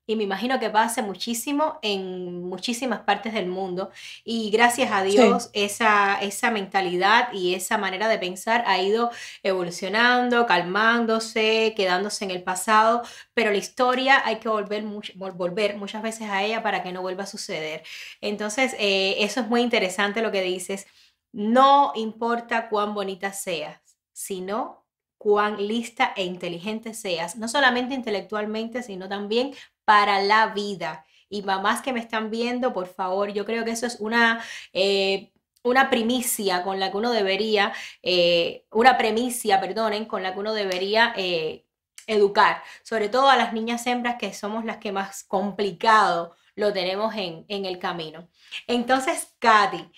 Y 0.05 0.17
me 0.17 0.23
imagino 0.23 0.59
que 0.59 0.69
pase 0.69 1.01
muchísimo 1.01 1.79
en 1.81 2.43
muchísimas 2.43 3.01
partes 3.01 3.33
del 3.33 3.47
mundo. 3.47 3.89
Y 4.25 4.51
gracias 4.51 4.91
a 4.91 5.01
Dios, 5.01 5.49
esa, 5.53 6.19
esa 6.21 6.51
mentalidad 6.51 7.31
y 7.31 7.55
esa 7.55 7.77
manera 7.77 8.09
de 8.09 8.19
pensar 8.19 8.65
ha 8.67 8.81
ido 8.81 9.11
evolucionando, 9.43 10.45
calmándose, 10.45 11.73
quedándose 11.77 12.25
en 12.25 12.31
el 12.31 12.43
pasado. 12.43 13.03
Pero 13.33 13.51
la 13.51 13.57
historia 13.57 14.21
hay 14.25 14.39
que 14.39 14.49
volver, 14.49 14.83
volver 15.15 15.77
muchas 15.77 16.03
veces 16.03 16.29
a 16.29 16.43
ella 16.43 16.61
para 16.61 16.83
que 16.83 16.91
no 16.91 17.01
vuelva 17.01 17.23
a 17.23 17.27
suceder. 17.27 17.83
Entonces, 18.19 18.75
eh, 18.79 19.15
eso 19.19 19.39
es 19.39 19.47
muy 19.47 19.61
interesante 19.61 20.21
lo 20.21 20.31
que 20.31 20.41
dices. 20.41 20.85
No 21.31 21.93
importa 21.95 22.67
cuán 22.69 22.93
bonita 22.93 23.31
seas, 23.31 23.79
sino 24.11 24.83
cuán 25.23 25.65
lista 25.65 26.11
e 26.17 26.25
inteligente 26.25 26.93
seas, 26.93 27.37
no 27.37 27.47
solamente 27.47 27.95
intelectualmente, 27.95 28.83
sino 28.83 29.07
también 29.07 29.53
para 29.85 30.21
la 30.21 30.47
vida. 30.47 31.05
Y 31.29 31.41
mamás 31.41 31.81
que 31.81 31.93
me 31.93 31.99
están 31.99 32.29
viendo, 32.29 32.73
por 32.73 32.87
favor, 32.87 33.33
yo 33.33 33.45
creo 33.45 33.65
que 33.65 33.71
eso 33.71 33.85
es 33.85 33.97
una... 33.99 34.43
Eh, 34.73 35.29
una 35.65 35.89
primicia 35.89 36.61
con 36.61 36.77
la 36.77 36.91
que 36.91 36.97
uno 36.97 37.11
debería, 37.11 37.71
eh, 38.01 38.65
una 38.69 38.97
premicia, 38.97 39.61
perdonen, 39.61 40.03
con 40.03 40.21
la 40.21 40.33
que 40.33 40.39
uno 40.39 40.53
debería 40.53 41.13
eh, 41.15 41.65
educar, 42.05 42.61
sobre 42.83 43.07
todo 43.07 43.29
a 43.29 43.37
las 43.37 43.53
niñas 43.53 43.87
hembras 43.87 44.17
que 44.19 44.33
somos 44.33 44.65
las 44.65 44.79
que 44.79 44.91
más 44.91 45.23
complicado 45.23 46.35
lo 46.55 46.73
tenemos 46.73 47.15
en, 47.15 47.45
en 47.47 47.63
el 47.63 47.79
camino. 47.79 48.27
Entonces, 48.67 49.35
Katy, 49.39 49.89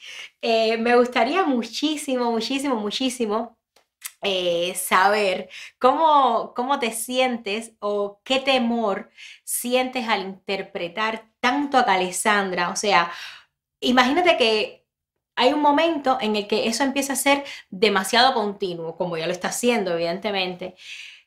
me 0.43 0.95
gustaría 0.95 1.43
muchísimo, 1.45 2.31
muchísimo, 2.31 2.75
muchísimo 2.75 3.57
eh, 4.21 4.73
saber 4.75 5.49
cómo, 5.79 6.53
cómo 6.55 6.79
te 6.79 6.91
sientes 6.91 7.73
o 7.79 8.21
qué 8.23 8.39
temor 8.39 9.11
sientes 9.43 10.07
al 10.07 10.21
interpretar 10.21 11.29
tanto 11.39 11.77
a 11.77 11.81
Alessandra. 11.81 12.69
O 12.69 12.75
sea, 12.75 13.11
imagínate 13.79 14.37
que 14.37 14.85
hay 15.35 15.53
un 15.53 15.61
momento 15.61 16.17
en 16.21 16.35
el 16.35 16.47
que 16.47 16.67
eso 16.67 16.83
empieza 16.83 17.13
a 17.13 17.17
ser 17.17 17.43
demasiado 17.69 18.33
continuo, 18.33 18.97
como 18.97 19.17
ya 19.17 19.27
lo 19.27 19.33
está 19.33 19.49
haciendo, 19.49 19.93
evidentemente, 19.93 20.75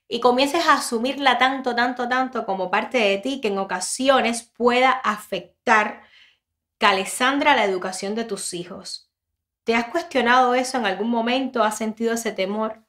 y 0.08 0.20
comiences 0.20 0.66
a 0.66 0.74
asumirla 0.74 1.38
tanto, 1.38 1.74
tanto, 1.76 2.08
tanto 2.08 2.46
como 2.46 2.70
parte 2.70 2.98
de 2.98 3.18
ti 3.18 3.40
que 3.40 3.48
en 3.48 3.58
ocasiones 3.58 4.42
pueda 4.42 4.90
afectar, 4.90 6.02
Alessandra, 6.80 7.56
la 7.56 7.64
educación 7.64 8.14
de 8.14 8.24
tus 8.24 8.54
hijos 8.54 9.07
¿Te 9.68 9.74
has 9.74 9.88
cuestionado 9.88 10.54
eso 10.54 10.78
en 10.78 10.86
algún 10.86 11.10
momento? 11.10 11.62
¿Has 11.62 11.76
sentido 11.76 12.14
ese 12.14 12.32
temor? 12.32 12.82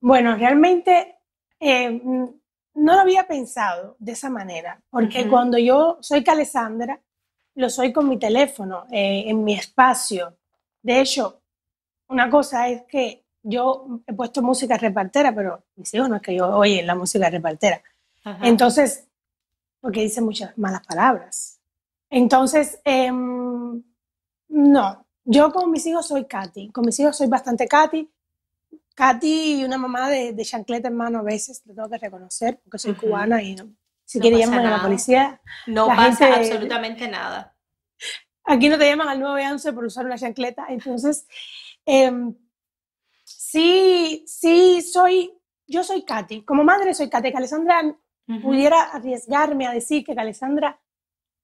Bueno, 0.00 0.34
realmente 0.34 1.20
eh, 1.60 2.02
no 2.02 2.94
lo 2.94 3.00
había 3.00 3.28
pensado 3.28 3.94
de 4.00 4.10
esa 4.10 4.28
manera, 4.28 4.82
porque 4.90 5.28
cuando 5.28 5.56
yo 5.56 5.98
soy 6.00 6.24
Calesandra, 6.24 7.00
lo 7.54 7.70
soy 7.70 7.92
con 7.92 8.08
mi 8.08 8.18
teléfono, 8.18 8.86
eh, 8.90 9.22
en 9.28 9.44
mi 9.44 9.54
espacio. 9.54 10.36
De 10.82 11.00
hecho, 11.00 11.40
una 12.08 12.28
cosa 12.28 12.66
es 12.66 12.82
que 12.88 13.24
yo 13.40 14.00
he 14.08 14.12
puesto 14.12 14.42
música 14.42 14.78
repartera, 14.78 15.32
pero 15.32 15.62
mis 15.76 15.94
hijos 15.94 16.08
no 16.08 16.16
es 16.16 16.22
que 16.22 16.34
yo 16.34 16.48
oye 16.56 16.82
la 16.82 16.96
música 16.96 17.30
repartera. 17.30 17.80
Entonces, 18.42 19.06
porque 19.80 20.00
dice 20.00 20.22
muchas 20.22 20.58
malas 20.58 20.84
palabras. 20.84 21.60
Entonces, 22.10 22.80
em, 22.84 23.80
no, 24.48 25.06
yo 25.24 25.52
con 25.52 25.70
mis 25.70 25.86
hijos 25.86 26.08
soy 26.08 26.26
Katy, 26.26 26.70
con 26.70 26.84
mis 26.84 26.98
hijos 27.00 27.16
soy 27.16 27.28
bastante 27.28 27.66
Katy. 27.68 28.10
Katy, 28.94 29.64
una 29.64 29.78
mamá 29.78 30.10
de, 30.10 30.32
de 30.32 30.44
chancleta 30.44 30.88
en 30.88 30.96
mano 30.96 31.20
a 31.20 31.22
veces, 31.22 31.62
lo 31.64 31.74
tengo 31.74 31.88
que 31.88 31.98
reconocer, 31.98 32.60
porque 32.62 32.78
soy 32.78 32.94
cubana 32.94 33.42
y 33.42 33.56
si 34.04 34.18
no 34.18 34.22
quiere 34.22 34.38
llamar 34.38 34.66
a 34.66 34.70
la 34.70 34.82
policía. 34.82 35.40
No 35.66 35.86
pasa 35.86 36.34
absolutamente 36.34 37.08
nada. 37.08 37.56
Aquí 38.44 38.68
no 38.68 38.76
te 38.76 38.86
llaman 38.86 39.08
al 39.08 39.20
911 39.20 39.72
por 39.72 39.84
usar 39.84 40.04
una 40.04 40.18
chancleta. 40.18 40.66
Entonces, 40.68 41.26
em, 41.86 42.34
sí, 43.24 44.24
sí, 44.26 44.82
soy, 44.82 45.32
yo 45.66 45.84
soy 45.84 46.04
Katy. 46.04 46.44
Como 46.44 46.64
madre 46.64 46.92
soy 46.92 47.08
Katy. 47.08 47.30
Que 47.30 47.36
Alessandra 47.36 47.96
pudiera 48.42 48.82
arriesgarme 48.82 49.66
a 49.66 49.72
decir 49.72 50.04
que 50.04 50.12
Alessandra 50.12 50.80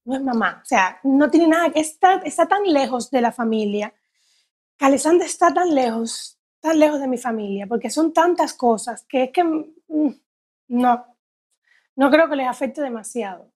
no 0.07 0.15
es 0.15 0.23
mamá. 0.23 0.61
O 0.63 0.67
sea, 0.67 0.99
no 1.03 1.29
tiene 1.31 1.49
nada, 1.49 1.71
que 1.71 1.81
está, 1.81 2.23
está 2.25 2.47
tan 2.47 2.63
lejos 2.65 3.11
de 3.11 3.21
la 3.21 3.33
familia. 3.33 3.93
Que 4.79 4.85
Alessandra 4.85 5.27
está 5.27 5.53
tan 5.53 5.75
lejos, 5.75 6.39
tan 6.61 6.79
lejos 6.79 7.01
de 7.01 7.09
mi 7.09 7.19
familia, 7.19 7.67
porque 7.67 7.91
son 7.91 8.13
tantas 8.13 8.55
cosas 8.55 9.05
que 9.09 9.25
es 9.25 9.31
que 9.33 9.45
mm, 9.45 10.15
no, 10.69 11.07
no 11.97 12.11
creo 12.11 12.29
que 12.31 12.37
les 12.37 12.49
afecte 12.49 12.81
demasiado. 12.81 13.51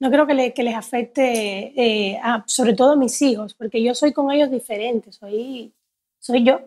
No 0.00 0.10
creo 0.10 0.26
que, 0.26 0.34
les 0.34 0.74
afecte, 0.74 1.72
eh, 1.76 2.20
sobre 2.46 2.74
todo 2.74 2.92
a 2.92 2.96
mis 2.96 3.22
hijos, 3.22 3.54
porque 3.54 3.80
yo 3.80 3.94
soy 3.94 4.12
con 4.12 4.32
ellos 4.32 4.50
diferente, 4.50 5.12
soy, 5.12 5.72
soy 6.18 6.44
yo. 6.44 6.60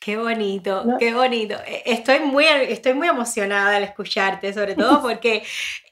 Qué 0.00 0.16
bonito, 0.16 0.84
qué 0.98 1.14
bonito. 1.14 1.54
E, 1.64 1.82
estoy 1.86 2.20
muy, 2.20 2.44
estoy 2.44 2.94
muy 2.94 3.06
emocionada 3.06 3.76
al 3.76 3.84
escucharte, 3.84 4.52
sobre 4.52 4.74
todo 4.74 5.00
porque 5.02 5.44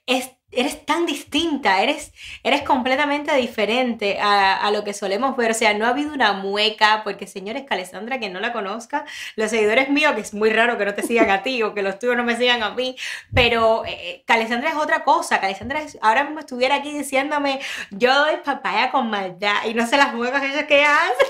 es 0.07 0.31
eres 0.57 0.85
tan 0.85 1.07
distinta, 1.07 1.83
eres, 1.83 2.13
eres 2.43 2.63
completamente 2.63 3.35
diferente 3.37 4.19
a, 4.21 4.71
lo 4.71 4.85
que 4.85 4.93
solemos 4.93 5.37
ver. 5.37 5.51
O 5.53 5.55
sea, 5.55 5.75
no 5.75 5.87
ha 5.87 5.91
habido 5.91 6.13
una 6.13 6.33
mueca, 6.33 7.03
porque 7.05 7.27
señores, 7.27 7.65
Calesandra, 7.69 8.19
que 8.19 8.31
no 8.31 8.41
la 8.41 8.53
conozca, 8.53 9.05
los 9.37 9.51
seguidores 9.51 9.91
míos, 9.91 10.13
que 10.15 10.21
es 10.21 10.35
muy 10.35 10.51
raro 10.51 10.79
que 10.79 10.85
no 10.85 10.95
te 10.95 11.03
sigan 11.03 11.31
a 11.31 11.43
ti 11.43 11.63
o 11.63 11.75
que 11.75 11.83
los 11.83 11.99
tuyos 11.99 12.17
no 12.17 12.25
me 12.25 12.37
sigan 12.37 12.63
a 12.63 12.71
mí, 12.71 12.97
pero 13.33 13.85
eh, 13.87 14.23
Calesandra 14.27 14.71
es 14.71 14.77
otra 14.77 15.05
cosa. 15.05 15.41
Calesandra 15.41 15.83
ahora 16.01 16.25
mismo 16.25 16.41
estuviera 16.41 16.77
aquí 16.77 16.93
diciéndome, 16.93 17.61
yo 17.91 18.15
doy 18.15 18.37
papaya 18.45 18.91
con 18.91 19.11
maldad 19.11 19.65
y 19.67 19.75
no 19.75 19.87
sé 19.87 19.97
las 19.97 20.15
muecas 20.15 20.43
esas 20.45 20.65
que 20.65 20.85
hace. 20.85 21.25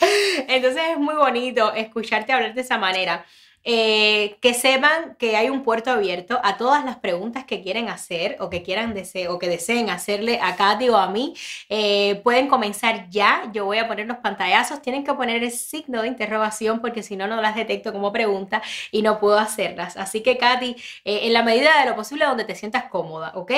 Entonces 0.48 0.82
es 0.90 0.98
muy 0.98 1.14
bonito 1.14 1.72
escucharte 1.74 2.32
hablar 2.32 2.54
de 2.54 2.60
esa 2.60 2.78
manera. 2.78 3.24
Eh, 3.70 4.38
que 4.40 4.54
sepan 4.54 5.14
que 5.18 5.36
hay 5.36 5.50
un 5.50 5.62
puerto 5.62 5.90
abierto 5.90 6.40
a 6.42 6.56
todas 6.56 6.86
las 6.86 6.96
preguntas 6.96 7.44
que 7.44 7.62
quieren 7.62 7.90
hacer 7.90 8.38
o 8.40 8.48
que 8.48 8.62
quieran 8.62 8.94
o 9.28 9.38
que 9.38 9.46
deseen 9.46 9.90
hacerle 9.90 10.40
a 10.42 10.56
Katy 10.56 10.88
o 10.88 10.96
a 10.96 11.10
mí. 11.10 11.34
Eh, 11.68 12.18
pueden 12.24 12.48
comenzar 12.48 13.10
ya. 13.10 13.50
Yo 13.52 13.66
voy 13.66 13.76
a 13.76 13.86
poner 13.86 14.06
los 14.06 14.16
pantallazos. 14.16 14.80
Tienen 14.80 15.04
que 15.04 15.12
poner 15.12 15.44
el 15.44 15.50
signo 15.50 16.00
de 16.00 16.08
interrogación 16.08 16.80
porque 16.80 17.02
si 17.02 17.14
no, 17.14 17.26
no 17.26 17.42
las 17.42 17.56
detecto 17.56 17.92
como 17.92 18.10
pregunta 18.10 18.62
y 18.90 19.02
no 19.02 19.20
puedo 19.20 19.38
hacerlas. 19.38 19.98
Así 19.98 20.22
que, 20.22 20.38
Katy, 20.38 20.74
eh, 21.04 21.20
en 21.24 21.34
la 21.34 21.42
medida 21.42 21.78
de 21.78 21.90
lo 21.90 21.94
posible 21.94 22.24
donde 22.24 22.44
te 22.44 22.54
sientas 22.54 22.84
cómoda, 22.84 23.32
¿ok? 23.34 23.52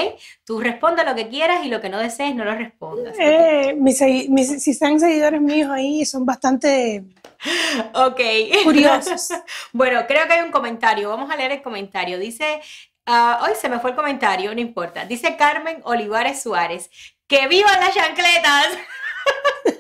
Tú 0.45 0.59
responde 0.59 1.05
lo 1.05 1.15
que 1.15 1.29
quieras 1.29 1.65
y 1.65 1.69
lo 1.69 1.81
que 1.81 1.89
no 1.89 2.01
desees 2.01 2.35
no 2.35 2.45
lo 2.45 2.57
respondas. 2.57 3.15
si 3.17 4.71
están 4.73 4.99
seguidores 4.99 5.41
míos 5.41 5.71
ahí, 5.71 6.05
son 6.05 6.27
bastante 6.27 7.05
Ok. 7.95 8.21
Curiosos. 8.65 9.29
bueno, 9.73 10.07
creo 10.07 10.27
que 10.27 10.35
hay 10.35 10.43
un 10.43 10.51
comentario. 10.51 11.09
Vamos 11.09 11.31
a 11.31 11.37
leer 11.37 11.53
el 11.53 11.63
comentario. 11.63 12.19
Dice, 12.19 12.61
uh, 13.07 13.45
hoy 13.45 13.53
se 13.61 13.69
me 13.69 13.79
fue 13.79 13.91
el 13.91 13.97
comentario, 13.97 14.55
no 14.55 14.61
importa. 14.61 15.05
Dice 15.05 15.37
Carmen 15.37 15.81
Olivares 15.85 16.43
Suárez, 16.43 16.91
que 17.27 17.49
vivan 17.49 17.81
las 17.81 17.95
chancletas. 17.95 18.69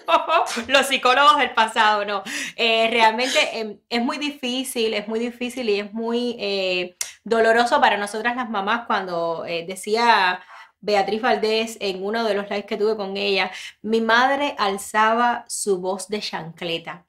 los 0.68 0.86
psicólogos 0.86 1.38
del 1.38 1.52
pasado, 1.52 2.04
no. 2.04 2.22
Eh, 2.56 2.88
realmente 2.90 3.58
em, 3.58 3.78
es 3.88 4.02
muy 4.02 4.18
difícil, 4.18 4.94
es 4.94 5.08
muy 5.08 5.18
difícil 5.18 5.68
y 5.68 5.80
es 5.80 5.92
muy 5.92 6.36
eh, 6.38 6.96
doloroso 7.24 7.80
para 7.80 7.96
nosotras 7.96 8.36
las 8.36 8.50
mamás 8.50 8.86
cuando 8.86 9.44
eh, 9.46 9.64
decía 9.66 10.42
Beatriz 10.80 11.20
Valdés 11.20 11.76
en 11.80 12.04
uno 12.04 12.24
de 12.24 12.34
los 12.34 12.48
lives 12.48 12.66
que 12.66 12.76
tuve 12.76 12.96
con 12.96 13.16
ella, 13.16 13.50
mi 13.82 14.00
madre 14.00 14.54
alzaba 14.58 15.44
su 15.48 15.80
voz 15.80 16.08
de 16.08 16.20
chancleta 16.20 17.06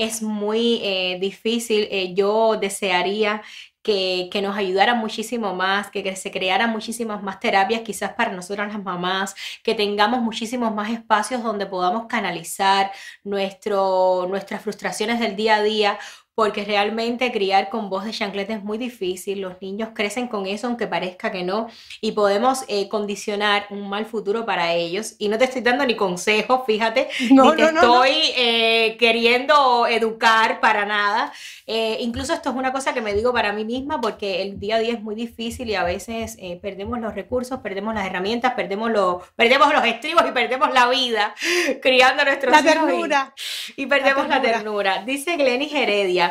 es 0.00 0.22
muy 0.22 0.80
eh, 0.82 1.18
difícil. 1.20 1.86
Eh, 1.90 2.14
yo 2.14 2.56
desearía 2.60 3.42
que, 3.82 4.28
que, 4.32 4.42
nos 4.42 4.56
ayudara 4.56 4.94
muchísimo 4.94 5.54
más, 5.54 5.90
que, 5.90 6.02
que, 6.02 6.14
se 6.16 6.30
crearan 6.30 6.70
muchísimas 6.70 7.22
más 7.22 7.40
terapias 7.40 7.82
quizás 7.82 8.12
para 8.14 8.32
nosotras 8.32 8.72
las 8.72 8.82
mamás, 8.82 9.34
que 9.62 9.74
tengamos 9.74 10.20
muchísimos 10.20 10.74
más 10.74 10.90
espacios 10.90 11.42
donde 11.42 11.66
podamos 11.66 12.06
canalizar 12.06 12.92
nuestro, 13.24 14.26
nuestras 14.28 14.62
frustraciones 14.62 15.20
del 15.20 15.36
día 15.36 15.56
a 15.56 15.62
día 15.62 15.98
porque 16.34 16.64
realmente 16.64 17.32
criar 17.32 17.68
con 17.68 17.90
voz 17.90 18.04
de 18.04 18.12
chancleta 18.12 18.54
es 18.54 18.62
muy 18.62 18.78
difícil, 18.78 19.40
los 19.40 19.60
niños 19.60 19.90
crecen 19.94 20.28
con 20.28 20.46
eso 20.46 20.68
aunque 20.68 20.86
parezca 20.86 21.30
que 21.30 21.42
no, 21.42 21.66
y 22.00 22.12
podemos 22.12 22.64
eh, 22.68 22.88
condicionar 22.88 23.66
un 23.70 23.88
mal 23.88 24.06
futuro 24.06 24.46
para 24.46 24.72
ellos. 24.72 25.16
Y 25.18 25.28
no 25.28 25.36
te 25.36 25.44
estoy 25.44 25.60
dando 25.60 25.84
ni 25.84 25.96
consejos, 25.96 26.62
fíjate, 26.66 27.08
ni 27.30 27.56
te 27.56 27.62
estoy 27.64 28.12
eh, 28.36 28.96
queriendo 28.98 29.86
educar 29.86 30.60
para 30.60 30.86
nada. 30.86 31.32
Eh, 31.66 31.98
incluso 32.00 32.32
esto 32.32 32.50
es 32.50 32.56
una 32.56 32.72
cosa 32.72 32.94
que 32.94 33.00
me 33.00 33.12
digo 33.12 33.32
para 33.32 33.52
mí 33.52 33.64
misma 33.64 34.00
porque 34.00 34.42
el 34.42 34.58
día 34.58 34.76
a 34.76 34.78
día 34.78 34.94
es 34.94 35.02
muy 35.02 35.14
difícil 35.14 35.68
y 35.68 35.74
a 35.74 35.84
veces 35.84 36.36
perdemos 36.62 36.98
los 37.00 37.14
recursos, 37.14 37.60
perdemos 37.60 37.94
las 37.94 38.06
herramientas, 38.06 38.54
perdemos, 38.54 38.90
los 38.90 39.22
perdemos 39.36 39.72
los 39.72 39.84
estribos 39.84 40.24
y 40.28 40.32
perdemos 40.32 40.72
la 40.72 40.88
vida 40.88 41.34
criando 41.82 42.22
a 42.22 42.24
nuestros 42.24 42.52
la 42.52 42.62
Ternura. 42.62 43.34
Y, 43.76 43.86
perdemos 43.86 44.26
la 44.26 44.40
ternura. 44.40 44.50
la 44.50 44.52
ternura. 44.52 45.02
Dice 45.04 45.36
Glenis 45.36 45.72
Heredia 45.72 46.29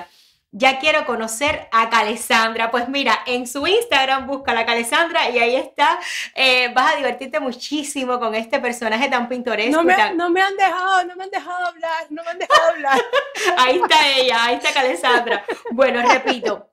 ya 0.52 0.80
quiero 0.80 1.06
conocer 1.06 1.68
a 1.72 1.90
Calesandra. 1.90 2.72
Pues 2.72 2.90
mira, 2.90 3.20
en 3.26 3.48
su 3.48 3.66
Instagram 3.68 4.28
busca 4.28 4.54
la 4.54 4.66
Calesandra 4.66 5.30
y 5.30 5.40
ahí 5.40 5.56
está. 5.56 6.00
Eh, 6.36 6.72
vas 6.74 6.94
a 6.94 6.98
divertirte 6.98 7.40
muchísimo 7.40 8.20
con 8.20 8.36
este 8.36 8.60
personaje 8.60 9.10
tan 9.10 9.28
pintoresco. 9.28 9.72
No 9.78 9.84
me, 9.84 10.14
no 10.14 10.30
me 10.30 10.42
han 10.42 10.56
dejado, 10.56 11.06
no 11.06 11.16
me 11.16 11.24
han 11.26 11.30
dejado 11.30 11.68
hablar, 11.68 12.06
no 12.10 12.24
me 12.24 12.32
han 12.32 12.40
dejado 12.40 12.70
hablar. 12.70 13.00
ahí 13.58 13.80
está 13.82 14.08
ella, 14.10 14.46
ahí 14.46 14.56
está 14.56 14.74
Calesandra. 14.74 15.46
Bueno, 15.72 16.02
repito, 16.02 16.70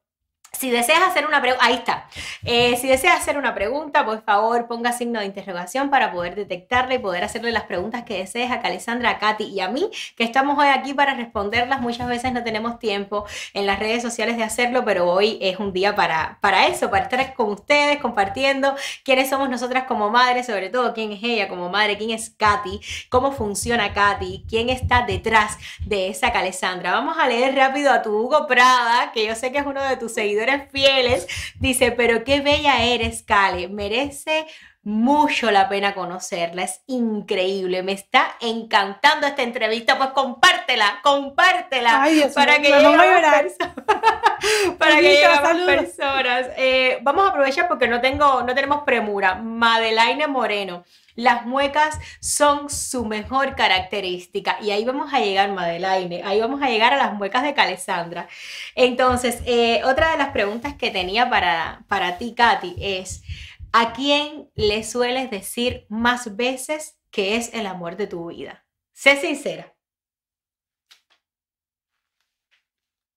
si 0.53 0.71
deseas 0.71 1.03
hacer 1.03 1.27
una 1.27 1.41
pregunta, 1.41 1.67
ahí 1.67 1.75
está. 1.75 2.09
Eh, 2.45 2.77
si 2.77 2.89
deseas 2.89 3.19
hacer 3.19 3.37
una 3.37 3.55
pregunta, 3.55 4.05
por 4.05 4.23
favor 4.23 4.67
ponga 4.67 4.93
signo 4.93 5.21
de 5.21 5.27
interrogación 5.27 5.91
para 5.91 6.13
poder 6.13 6.35
detectarla 6.35 6.95
y 6.95 6.99
poder 6.99 7.25
hacerle 7.25 7.53
las 7.53 7.65
preguntas 7.65 8.05
que 8.05 8.19
desees 8.19 8.51
a 8.51 8.55
Alessandra, 8.55 9.11
a 9.11 9.19
Katy 9.19 9.45
y 9.45 9.61
a 9.61 9.69
mí, 9.69 9.91
que 10.17 10.25
estamos 10.25 10.59
hoy 10.59 10.69
aquí 10.69 10.95
para 10.95 11.15
responderlas. 11.15 11.81
Muchas 11.81 12.09
veces 12.09 12.33
no 12.33 12.43
tenemos 12.43 12.79
tiempo 12.79 13.27
en 13.53 13.67
las 13.67 13.79
redes 13.79 14.03
sociales 14.03 14.37
de 14.37 14.45
hacerlo, 14.45 14.85
pero 14.85 15.11
hoy 15.11 15.39
es 15.43 15.59
un 15.59 15.73
día 15.73 15.95
para, 15.95 16.39
para 16.41 16.67
eso, 16.67 16.91
para 16.91 17.05
estar 17.05 17.35
con 17.35 17.51
ustedes 17.51 17.99
compartiendo 17.99 18.75
quiénes 19.05 19.29
somos 19.29 19.51
nosotras 19.51 19.85
como 19.85 20.11
madres, 20.11 20.47
sobre 20.47 20.71
todo 20.71 20.95
quién 20.95 21.13
es 21.13 21.23
ella 21.23 21.49
como 21.49 21.69
madre, 21.69 21.99
quién 21.99 22.11
es 22.11 22.31
Katy, 22.31 22.81
cómo 23.11 23.33
funciona 23.33 23.93
Katy, 23.93 24.45
quién 24.49 24.71
está 24.71 25.03
detrás 25.03 25.59
de 25.81 26.09
esa 26.09 26.29
Alessandra. 26.29 26.93
Vamos 26.93 27.17
a 27.19 27.29
leer 27.29 27.55
rápido 27.55 27.93
a 27.93 28.03
tu 28.03 28.11
Hugo 28.11 28.47
Prada, 28.47 29.13
que 29.13 29.27
yo 29.27 29.35
sé 29.35 29.53
que 29.53 29.59
es 29.59 29.67
uno 29.67 29.83
de 29.83 29.97
tus 29.97 30.13
seguidores 30.13 30.36
fieles, 30.71 31.27
dice, 31.59 31.93
pero 31.93 32.25
qué 32.25 32.41
bella 32.41 32.85
eres, 32.85 33.23
Cale, 33.23 33.69
merece 33.69 34.47
mucho 34.87 35.51
la 35.51 35.69
pena 35.69 35.95
conocerla, 35.95 36.63
es 36.63 36.81
increíble, 36.87 37.83
me 37.83 37.91
está 37.91 38.37
encantando 38.41 39.27
esta 39.27 39.43
entrevista, 39.43 39.99
pues 39.99 40.11
compártela, 40.11 41.01
compártela 41.03 42.07
para, 42.33 42.63
que 42.63 42.69
lleguen 42.69 42.87
para 44.79 44.95
que 44.95 45.03
lleguen 45.03 45.43
más 45.43 45.57
personas. 45.57 46.47
Eh, 46.57 47.01
vamos 47.03 47.27
a 47.27 47.31
aprovechar 47.31 47.67
porque 47.67 47.89
no 47.89 48.01
tengo, 48.01 48.45
no 48.45 48.55
tenemos 48.55 48.85
premura. 48.85 49.35
Madelaine 49.35 50.29
Moreno. 50.29 50.85
Las 51.17 51.47
muecas 51.47 51.99
son 52.21 52.71
su 52.71 53.07
mejor 53.07 53.57
característica. 53.57 54.59
Y 54.61 54.71
ahí 54.71 54.85
vamos 54.85 55.13
a 55.13 55.19
llegar, 55.19 55.51
Madeleine. 55.51 56.23
Ahí 56.25 56.41
vamos 56.41 56.63
a 56.63 56.69
llegar 56.69 56.93
a 56.93 56.97
las 56.97 57.15
muecas 57.15 57.43
de 57.43 57.55
Calesandra. 57.55 58.29
Entonces, 58.77 59.43
eh, 59.47 59.81
otra 59.85 60.13
de 60.13 60.19
las 60.19 60.29
preguntas 60.29 60.75
que 60.75 60.93
tenía 60.93 61.29
para, 61.29 61.81
para 61.89 62.19
ti, 62.19 62.35
Katy, 62.37 62.77
es: 62.79 63.23
¿a 63.73 63.93
quién 63.93 64.51
le 64.55 64.83
sueles 64.85 65.31
decir 65.31 65.87
más 65.89 66.37
veces 66.37 66.99
que 67.11 67.37
es 67.37 67.53
el 67.55 67.67
amor 67.67 67.97
de 67.97 68.07
tu 68.07 68.27
vida? 68.29 68.67
Sé 68.93 69.17
sincera. 69.17 69.75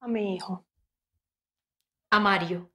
A 0.01 0.07
mi 0.07 0.35
hijo. 0.35 0.65
A 2.09 2.19
Mario. 2.19 2.71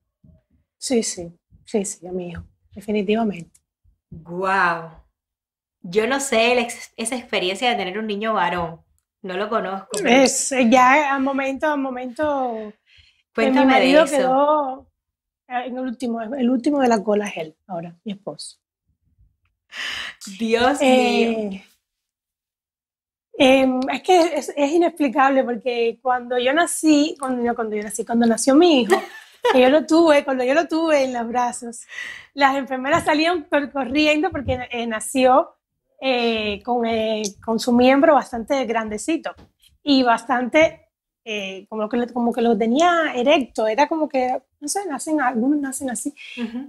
Sí, 0.77 1.03
sí, 1.03 1.31
sí, 1.65 1.85
sí, 1.85 2.07
a 2.07 2.11
mi 2.11 2.29
hijo, 2.29 2.43
definitivamente. 2.73 3.59
Wow. 4.09 4.91
Yo 5.81 6.07
no 6.07 6.19
sé 6.19 6.67
esa 6.95 7.15
experiencia 7.15 7.69
de 7.69 7.75
tener 7.75 7.99
un 7.99 8.07
niño 8.07 8.33
varón. 8.33 8.81
No 9.21 9.35
lo 9.37 9.49
conozco. 9.49 9.97
Es 10.05 10.53
ya 10.69 11.15
al 11.15 11.21
momento, 11.21 11.71
al 11.71 11.79
momento. 11.79 12.73
Cuéntame 13.33 13.65
mi 13.65 13.71
marido 13.71 14.05
quedó 14.05 14.87
en 15.47 15.77
el 15.77 15.83
último, 15.83 16.21
el 16.21 16.49
último 16.49 16.81
de 16.81 16.87
la 16.87 17.03
cola 17.03 17.27
es 17.27 17.37
él, 17.37 17.55
ahora, 17.67 17.95
mi 18.03 18.13
esposo. 18.13 18.57
Dios 20.39 20.79
mío. 20.81 20.89
Eh, 20.89 21.63
em, 23.37 23.79
es 23.91 24.01
que 24.01 24.37
es, 24.37 24.53
inexplicable 24.57 25.43
porque 25.43 25.99
cuando 26.01 26.37
yo 26.37 26.53
nací, 26.53 27.15
cuando, 27.19 27.53
cuando 27.55 27.75
yo 27.75 27.83
nací, 27.83 28.05
cuando 28.05 28.25
nació 28.25 28.55
mi 28.55 28.81
hijo, 28.81 28.95
que 29.53 29.61
yo 29.61 29.69
lo 29.69 29.85
tuve, 29.85 30.23
cuando 30.23 30.43
yo 30.43 30.53
lo 30.53 30.67
tuve 30.67 31.03
en 31.03 31.13
los 31.13 31.27
brazos, 31.27 31.81
las 32.33 32.55
enfermeras 32.55 33.05
salían 33.05 33.47
corriendo 33.71 34.31
porque 34.31 34.67
eh, 34.71 34.87
nació 34.87 35.55
eh, 36.01 36.61
con, 36.63 36.83
con, 37.43 37.59
su 37.59 37.71
miembro 37.71 38.15
bastante 38.15 38.65
grandecito 38.65 39.33
y 39.83 40.03
bastante 40.03 40.84
eh, 41.27 41.65
como, 41.67 41.89
que, 41.89 42.05
como 42.13 42.31
que 42.31 42.41
lo 42.43 42.55
tenía 42.55 43.11
erecto, 43.15 43.65
era 43.65 43.87
como 43.87 44.07
que, 44.07 44.43
no 44.59 44.67
sé, 44.67 44.85
nacen, 44.85 45.19
algunos 45.19 45.59
nacen 45.59 45.89
así. 45.89 46.13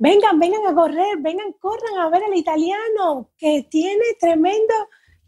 Vengan, 0.01 0.39
vengan 0.39 0.67
a 0.67 0.75
correr, 0.75 1.19
vengan, 1.21 1.53
corran 1.61 1.99
a 1.99 2.09
ver 2.09 2.25
al 2.25 2.35
italiano 2.35 3.29
que 3.37 3.67
tiene 3.71 4.03
tremendo 4.19 4.75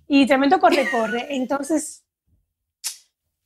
y 0.07 0.27
tremendo 0.27 0.59
corre-corre. 0.59 1.27
Entonces, 1.37 2.07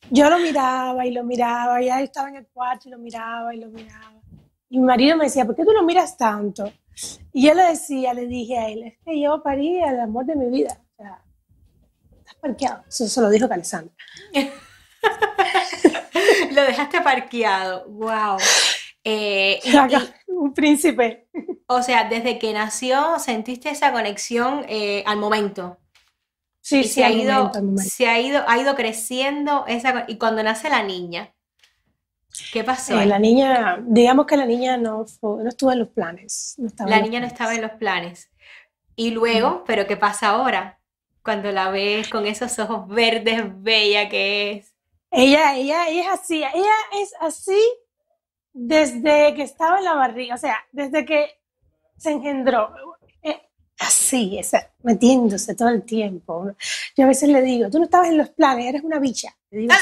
yo 0.09 0.30
lo 0.30 0.39
miraba 0.39 1.05
y 1.05 1.11
lo 1.11 1.24
miraba, 1.24 1.83
ya 1.83 2.01
estaba 2.01 2.28
en 2.28 2.37
el 2.37 2.47
cuarto 2.47 2.89
y 2.89 2.93
lo 2.93 2.99
miraba 2.99 3.53
y 3.53 3.59
lo 3.59 3.68
miraba. 3.68 4.22
Y 4.68 4.78
mi 4.78 4.87
marido 4.87 5.16
me 5.16 5.24
decía, 5.24 5.45
¿por 5.45 5.57
qué 5.57 5.64
tú 5.64 5.72
lo 5.72 5.83
miras 5.83 6.16
tanto? 6.16 6.72
Y 7.33 7.49
yo 7.49 7.55
le 7.55 7.64
decía, 7.64 8.14
le 8.14 8.28
dije 8.28 8.57
a 8.57 8.68
él, 8.68 8.85
es 8.85 8.99
que 9.05 9.20
yo 9.20 9.43
parí 9.43 9.83
el 9.83 9.99
amor 9.99 10.26
de 10.26 10.37
mi 10.37 10.49
vida. 10.49 10.80
O 10.93 10.97
sea, 10.97 11.24
estás 12.18 12.37
parqueado. 12.37 12.85
Eso 12.87 13.09
se 13.09 13.20
lo 13.20 13.30
dijo 13.30 13.47
Alessandra. 13.51 13.93
Lo 16.63 16.69
dejaste 16.69 17.01
parqueado. 17.01 17.89
Wow. 17.89 18.39
Eh, 19.05 19.61
un 20.29 20.55
príncipe. 20.55 21.27
O 21.67 21.83
sea, 21.83 22.09
desde 22.09 22.39
que 22.39 22.53
nació 22.53 23.19
sentiste 23.19 23.71
esa 23.71 23.91
conexión 23.91 24.65
eh, 24.69 25.03
al 25.07 25.19
momento. 25.19 25.79
Sí, 26.61 26.85
se 26.85 27.03
ha 27.03 27.11
ido, 27.11 27.51
se 27.77 28.07
ha 28.07 28.21
ido, 28.21 28.45
ha 28.47 28.59
ido 28.59 28.77
creciendo 28.77 29.65
esa 29.67 30.05
y 30.07 30.19
cuando 30.19 30.45
nace 30.45 30.71
la 30.71 30.85
niña. 30.85 31.35
¿Qué 32.53 32.63
pasó? 32.63 33.01
Eh, 33.01 33.07
la 33.07 33.19
niña, 33.19 33.79
digamos 33.83 34.27
que 34.27 34.37
la 34.37 34.47
niña 34.47 34.77
no, 34.77 35.05
no 35.23 35.49
estuvo 35.49 35.73
en 35.73 35.81
los 35.81 35.89
planes. 35.89 36.57
la 36.87 37.01
niña 37.01 37.19
no 37.19 37.27
estaba 37.27 37.55
en 37.55 37.63
los 37.63 37.73
planes. 37.73 38.31
Y 38.95 39.11
luego, 39.11 39.65
pero 39.67 39.89
¿qué 39.89 39.97
pasa 39.97 40.29
ahora? 40.29 40.79
Cuando 41.25 41.51
la 41.51 41.71
ves 41.71 42.09
con 42.09 42.27
esos 42.27 42.57
ojos 42.61 42.87
verdes, 42.87 43.43
bella 43.61 44.09
que 44.09 44.53
es. 44.53 44.72
Ella, 45.15 45.55
ella, 45.57 45.89
ella 45.89 46.01
es 46.01 46.21
así, 46.21 46.43
ella 46.43 46.75
es 47.01 47.15
así 47.21 47.61
desde 48.55 49.35
que 49.35 49.43
estaba 49.43 49.79
en 49.79 49.85
la 49.85 49.93
barriga, 49.93 50.35
o 50.35 50.39
sea, 50.39 50.57
desde 50.73 51.05
que 51.05 51.31
se 51.99 52.13
engendró, 52.13 52.75
eh, 53.23 53.43
así, 53.79 54.41
metiéndose 54.83 55.55
todo 55.55 55.69
el 55.69 55.83
tiempo. 55.83 56.53
Yo 56.97 57.05
a 57.05 57.09
veces 57.09 57.29
le 57.29 57.43
digo, 57.43 57.69
tú 57.69 57.79
no 57.79 57.85
estabas 57.85 58.09
en 58.09 58.17
los 58.17 58.31
planes, 58.31 58.67
eres 58.67 58.83
una 58.83 58.99
bicha. 58.99 59.37
Le 59.51 59.59
digo 59.59 59.75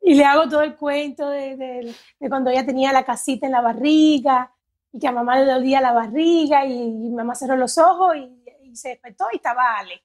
y 0.00 0.14
le 0.14 0.24
hago 0.24 0.48
todo 0.48 0.62
el 0.62 0.74
cuento 0.76 1.28
de, 1.28 1.94
cuando 2.28 2.50
ella 2.50 2.64
tenía 2.64 2.92
la 2.92 3.04
casita 3.04 3.44
en 3.44 3.52
la 3.52 3.60
barriga 3.60 4.50
y 4.90 4.98
que 4.98 5.06
a 5.06 5.12
mamá 5.12 5.38
le 5.38 5.52
dolía 5.52 5.82
la 5.82 5.92
barriga 5.92 6.64
y, 6.64 7.10
mamá 7.10 7.34
cerró 7.34 7.56
los 7.56 7.76
ojos 7.76 8.16
y, 8.16 8.42
y 8.62 8.74
se 8.74 8.88
despertó 8.88 9.26
y 9.32 9.36
estaba 9.36 9.76
Ale. 9.78 10.02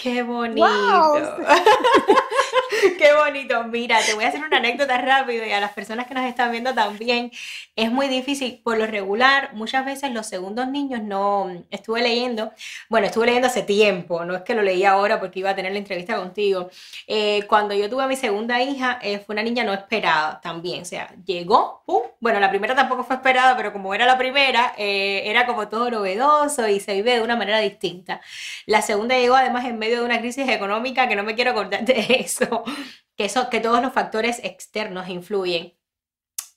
Qué 0.00 0.22
bonito. 0.22 0.64
Qué 2.98 3.12
bonito. 3.14 3.64
Mira, 3.64 3.98
te 4.04 4.14
voy 4.14 4.24
a 4.24 4.28
hacer 4.28 4.42
una 4.42 4.58
anécdota 4.58 4.98
rápido 4.98 5.46
y 5.46 5.52
a 5.52 5.60
las 5.60 5.72
personas 5.72 6.06
que 6.06 6.14
nos 6.14 6.24
están 6.24 6.50
viendo 6.50 6.74
también. 6.74 7.30
Es 7.76 7.90
muy 7.90 8.08
difícil, 8.08 8.60
por 8.62 8.78
lo 8.78 8.86
regular, 8.86 9.50
muchas 9.54 9.84
veces 9.84 10.10
los 10.12 10.26
segundos 10.26 10.68
niños 10.68 11.02
no. 11.02 11.64
Estuve 11.70 12.02
leyendo, 12.02 12.52
bueno, 12.88 13.06
estuve 13.06 13.26
leyendo 13.26 13.48
hace 13.48 13.62
tiempo, 13.62 14.24
no 14.24 14.36
es 14.36 14.42
que 14.42 14.54
lo 14.54 14.62
leí 14.62 14.84
ahora 14.84 15.20
porque 15.20 15.40
iba 15.40 15.50
a 15.50 15.54
tener 15.56 15.72
la 15.72 15.78
entrevista 15.78 16.16
contigo. 16.16 16.70
Eh, 17.06 17.44
cuando 17.48 17.74
yo 17.74 17.88
tuve 17.88 18.04
a 18.04 18.06
mi 18.08 18.16
segunda 18.16 18.62
hija, 18.62 18.98
eh, 19.02 19.18
fue 19.20 19.34
una 19.34 19.42
niña 19.42 19.64
no 19.64 19.72
esperada 19.72 20.40
también. 20.40 20.82
O 20.82 20.84
sea, 20.84 21.14
llegó, 21.24 21.82
¡pum! 21.86 22.02
Bueno, 22.20 22.40
la 22.40 22.50
primera 22.50 22.74
tampoco 22.74 23.04
fue 23.04 23.16
esperada, 23.16 23.56
pero 23.56 23.72
como 23.72 23.94
era 23.94 24.06
la 24.06 24.18
primera, 24.18 24.74
eh, 24.76 25.22
era 25.26 25.46
como 25.46 25.68
todo 25.68 25.90
novedoso 25.90 26.68
y 26.68 26.80
se 26.80 26.94
vive 26.94 27.14
de 27.14 27.22
una 27.22 27.36
manera 27.36 27.58
distinta. 27.60 28.20
La 28.66 28.82
segunda 28.82 29.16
llegó 29.16 29.36
además 29.36 29.64
en 29.66 29.78
medio 29.78 30.00
de 30.00 30.04
una 30.04 30.18
crisis 30.20 30.48
económica 30.48 31.08
que 31.08 31.16
no 31.16 31.22
me 31.22 31.34
quiero 31.34 31.52
acordar 31.52 31.84
de 31.84 32.17
eso, 32.20 32.64
que, 33.16 33.24
eso, 33.26 33.48
que 33.50 33.60
todos 33.60 33.82
los 33.82 33.92
factores 33.92 34.40
externos 34.44 35.08
influyen. 35.08 35.74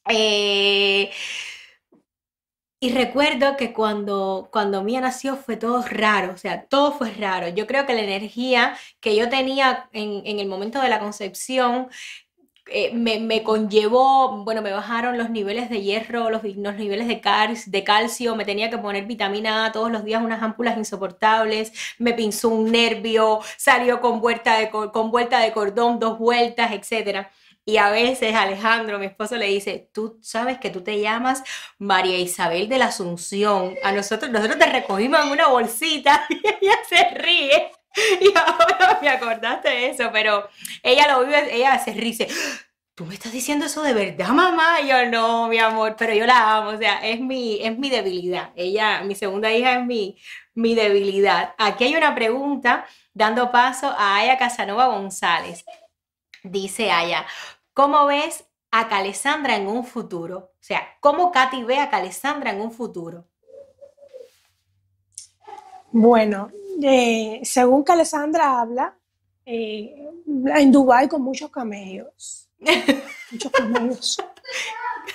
Eh, 0.10 1.12
y 2.84 2.94
recuerdo 2.94 3.58
que 3.58 3.74
cuando, 3.74 4.50
cuando 4.52 4.84
Mía 4.84 5.02
nació 5.02 5.36
fue 5.36 5.56
todo 5.56 5.84
raro, 5.84 6.34
o 6.34 6.38
sea, 6.38 6.66
todo 6.66 6.92
fue 6.94 7.12
raro. 7.12 7.48
Yo 7.50 7.68
creo 7.68 7.86
que 7.86 7.94
la 7.94 8.02
energía 8.02 8.76
que 9.00 9.16
yo 9.16 9.30
tenía 9.30 9.88
en, 9.94 10.24
en 10.26 10.40
el 10.40 10.48
momento 10.48 10.82
de 10.82 10.90
la 10.90 11.00
concepción 11.00 11.90
eh, 12.74 12.94
me, 12.94 13.44
conllevó, 13.44 14.44
bueno, 14.44 14.62
me 14.62 14.72
bajaron 14.72 15.18
los 15.18 15.30
niveles 15.30 15.70
de 15.70 15.82
hierro, 15.82 16.30
los, 16.30 16.44
los 16.44 16.76
niveles 16.76 17.08
de, 17.08 17.22
de 17.66 17.84
calcio, 17.84 18.36
me 18.36 18.46
tenía 18.46 18.70
que 18.70 18.78
poner 18.78 19.06
vitamina 19.06 19.66
A 19.66 19.72
todos 19.72 19.92
los 19.92 20.04
días, 20.04 20.24
unas 20.24 20.42
ámpulas 20.42 20.78
insoportables, 20.78 21.74
me 22.00 22.14
pinzó 22.14 22.50
un 22.50 22.72
nervio, 22.72 23.40
salió 23.58 24.02
con 24.02 24.22
vuelta 24.22 24.58
de, 24.58 24.70
con 24.70 25.12
vuelta 25.12 25.40
de 25.40 25.52
cordón, 25.52 26.00
dos 26.00 26.18
vueltas, 26.18 26.72
etc. 26.72 27.28
Y 27.66 27.78
a 27.78 27.90
veces 27.90 28.34
Alejandro, 28.36 28.98
mi 29.00 29.06
esposo, 29.06 29.36
le 29.38 29.48
dice, 29.48 29.90
tú 29.94 30.20
sabes 30.22 30.58
que 30.60 30.70
tú 30.72 30.84
te 30.84 31.00
llamas 31.00 31.44
María 31.78 32.18
Isabel 32.18 32.68
de 32.70 32.80
la 32.80 32.86
Asunción. 32.86 33.76
A 33.84 33.92
nosotros, 33.92 34.32
nosotros 34.32 34.58
te 34.58 34.66
recogimos 34.66 35.22
en 35.26 35.32
una 35.32 35.48
bolsita 35.48 36.26
y 36.30 36.36
ella 36.38 36.80
se 36.90 37.10
ríe. 37.16 37.72
Y 38.22 38.34
ahora 38.38 39.00
me 39.02 39.10
acordaste 39.10 39.70
de 39.70 39.90
eso, 39.90 40.10
pero 40.12 40.48
ella 40.84 41.12
lo 41.12 41.26
vive, 41.26 41.56
ella 41.56 41.78
se 41.80 41.94
ríe. 41.94 42.28
¿Tú 42.96 43.06
me 43.06 43.14
estás 43.14 43.32
diciendo 43.32 43.66
eso 43.66 43.82
de 43.84 43.94
verdad, 43.94 44.30
mamá? 44.30 44.82
Y 44.82 44.88
yo 44.90 45.06
no, 45.10 45.48
mi 45.48 45.58
amor, 45.58 45.96
pero 45.98 46.14
yo 46.14 46.26
la 46.26 46.58
amo, 46.58 46.72
o 46.72 46.78
sea, 46.78 47.00
es 47.08 47.20
mi, 47.20 47.60
es 47.62 47.78
mi 47.78 47.90
debilidad. 47.90 48.52
Ella, 48.56 49.02
mi 49.04 49.16
segunda 49.16 49.52
hija 49.52 49.80
es 49.80 49.86
mi, 49.86 50.18
mi 50.54 50.76
debilidad. 50.76 51.56
Aquí 51.58 51.86
hay 51.86 51.96
una 51.96 52.14
pregunta 52.14 52.86
dando 53.14 53.52
paso 53.52 53.88
a 53.98 54.18
Aya 54.18 54.38
Casanova 54.38 54.88
González. 54.88 55.66
Dice 56.44 56.92
Aya, 56.92 57.26
¿cómo 57.74 58.06
ves 58.06 58.46
a 58.72 58.88
Calesandra 58.88 59.56
en 59.56 59.68
un 59.68 59.86
futuro? 59.86 60.38
O 60.38 60.64
sea, 60.64 60.98
¿cómo 61.00 61.32
Katy 61.32 61.64
ve 61.64 61.80
a 61.80 61.90
Calesandra 61.90 62.52
en 62.52 62.62
un 62.62 62.72
futuro? 62.72 63.26
Bueno, 65.92 66.52
según 67.44 67.84
que 67.84 67.92
Alessandra 67.92 68.60
habla, 68.60 68.96
eh, 69.46 70.08
en 70.56 70.72
Dubái 70.72 71.08
con 71.08 71.22
muchos 71.22 71.50
camellos. 71.50 72.50
muchos 73.32 73.52
camellos. 73.52 74.18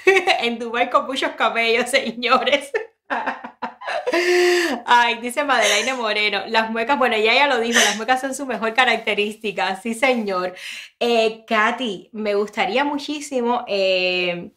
en 0.40 0.58
Dubái 0.58 0.90
con 0.90 1.06
muchos 1.06 1.30
camellos, 1.32 1.90
señores. 1.90 2.72
Ay, 4.86 5.18
dice 5.20 5.44
Madeleine 5.44 5.94
Moreno, 5.94 6.42
las 6.48 6.70
muecas, 6.70 6.98
bueno, 6.98 7.16
ella 7.16 7.34
ya 7.34 7.46
lo 7.46 7.60
dijo, 7.60 7.78
las 7.78 7.96
muecas 7.96 8.20
son 8.20 8.34
su 8.34 8.46
mejor 8.46 8.74
característica, 8.74 9.76
sí 9.80 9.94
señor. 9.94 10.54
Eh, 11.00 11.44
Katy, 11.46 12.10
me 12.12 12.34
gustaría 12.34 12.84
muchísimo 12.84 13.64
eh, 13.68 14.52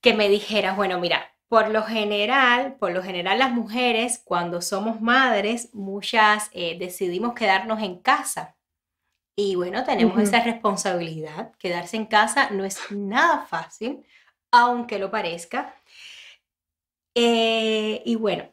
que 0.00 0.14
me 0.14 0.28
dijeras, 0.28 0.76
bueno, 0.76 0.98
mira, 0.98 1.29
por 1.50 1.68
lo 1.68 1.82
general, 1.82 2.76
por 2.76 2.92
lo 2.92 3.02
general 3.02 3.40
las 3.40 3.50
mujeres 3.50 4.22
cuando 4.24 4.62
somos 4.62 5.00
madres, 5.00 5.74
muchas 5.74 6.48
eh, 6.52 6.78
decidimos 6.78 7.34
quedarnos 7.34 7.82
en 7.82 7.98
casa. 7.98 8.56
Y 9.36 9.56
bueno, 9.56 9.82
tenemos 9.82 10.16
esa 10.22 10.44
responsabilidad. 10.44 11.50
Quedarse 11.58 11.96
en 11.96 12.06
casa 12.06 12.50
no 12.50 12.64
es 12.64 12.78
nada 12.92 13.46
fácil, 13.46 14.06
aunque 14.52 15.00
lo 15.00 15.10
parezca. 15.10 15.74
Eh, 17.16 18.00
y 18.04 18.14
bueno, 18.14 18.44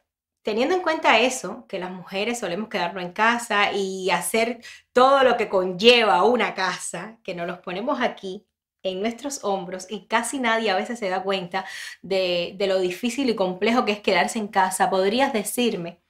teniendo 0.42 0.74
en 0.74 0.82
cuenta 0.82 1.20
eso, 1.20 1.68
que 1.68 1.78
las 1.78 1.92
mujeres 1.92 2.40
solemos 2.40 2.68
quedarnos 2.68 3.04
en 3.04 3.12
casa 3.12 3.74
y 3.74 4.10
hacer 4.10 4.64
todo 4.92 5.24
lo 5.24 5.38
que 5.38 5.50
conlleva 5.50 6.24
una 6.24 6.56
casa, 6.56 7.20
que 7.22 7.36
nos 7.36 7.46
los 7.46 7.60
ponemos 7.60 8.02
aquí, 8.02 8.47
en 8.90 9.02
nuestros 9.02 9.44
hombros 9.44 9.88
y 9.90 10.08
casi 10.08 10.40
nadie 10.40 10.72
a 10.72 10.76
veces 10.76 11.00
se 11.00 11.10
da 11.10 11.24
cuenta 11.24 11.66
de, 12.02 12.56
lo 12.60 12.80
difícil 12.80 13.30
y 13.30 13.36
complejo 13.36 13.86
que 13.86 13.94
es 13.94 14.00
quedarse 14.00 14.40
en 14.40 14.48
casa. 14.48 14.90
¿Podrías 14.90 15.34
decirme 15.34 16.02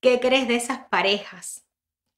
¿qué 0.00 0.20
crees 0.20 0.48
de 0.48 0.56
esas 0.56 0.80
parejas 0.88 1.64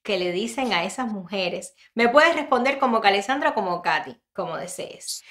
que 0.02 0.18
le 0.18 0.32
dicen 0.32 0.72
a 0.72 0.84
esas 0.84 1.08
mujeres? 1.08 1.74
Me 1.94 2.08
puedes 2.08 2.34
responder 2.34 2.78
como 2.78 2.98
Alessandra 2.98 3.50
o 3.50 3.54
como 3.54 3.82
Katy, 3.82 4.20
como 4.32 4.56
desees. 4.56 5.22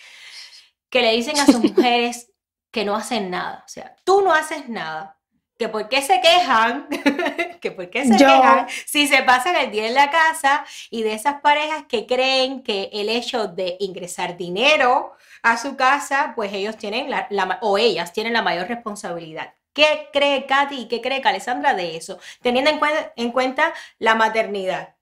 Que 0.89 1.01
le 1.01 1.11
dicen 1.11 1.39
a 1.39 1.45
sus 1.45 1.59
mujeres 1.63 2.31
que 2.71 2.85
no 2.85 2.95
hacen 2.95 3.29
nada. 3.29 3.63
O 3.65 3.69
sea, 3.69 3.95
tú 4.03 4.21
no 4.21 4.33
haces 4.33 4.69
nada. 4.69 5.18
Que 5.59 5.69
por 5.69 5.89
qué 5.89 6.01
se 6.01 6.19
quejan, 6.21 6.87
que 7.61 7.71
por 7.71 7.89
qué 7.89 8.05
se 8.05 8.17
quejan 8.17 8.67
si 8.85 9.07
se 9.07 9.21
pasan 9.23 9.55
el 9.57 9.69
día 9.69 9.87
en 9.87 9.93
la 9.93 10.09
casa 10.09 10.65
y 10.89 11.03
de 11.03 11.13
esas 11.13 11.41
parejas 11.41 11.83
que 11.87 12.07
creen 12.07 12.63
que 12.63 12.89
el 12.93 13.09
hecho 13.09 13.47
de 13.47 13.75
ingresar 13.79 14.37
dinero 14.37 15.13
a 15.43 15.57
su 15.57 15.75
casa, 15.75 16.33
pues 16.35 16.53
ellos 16.53 16.77
tienen 16.77 17.09
la, 17.09 17.59
o 17.61 17.77
ellas 17.77 18.13
tienen 18.13 18.33
la 18.33 18.41
mayor 18.41 18.67
responsabilidad. 18.67 19.53
¿Qué 19.73 20.09
cree 20.11 20.45
Katy 20.45 20.75
y 20.81 20.87
qué 20.87 21.01
cree 21.01 21.21
Alessandra 21.23 21.73
de 21.73 21.95
eso? 21.95 22.19
Teniendo 22.41 22.71
en 22.71 22.79
cuenta, 22.79 23.13
en 23.15 23.31
cuenta 23.31 23.73
la 23.97 24.15
maternidad. 24.15 24.95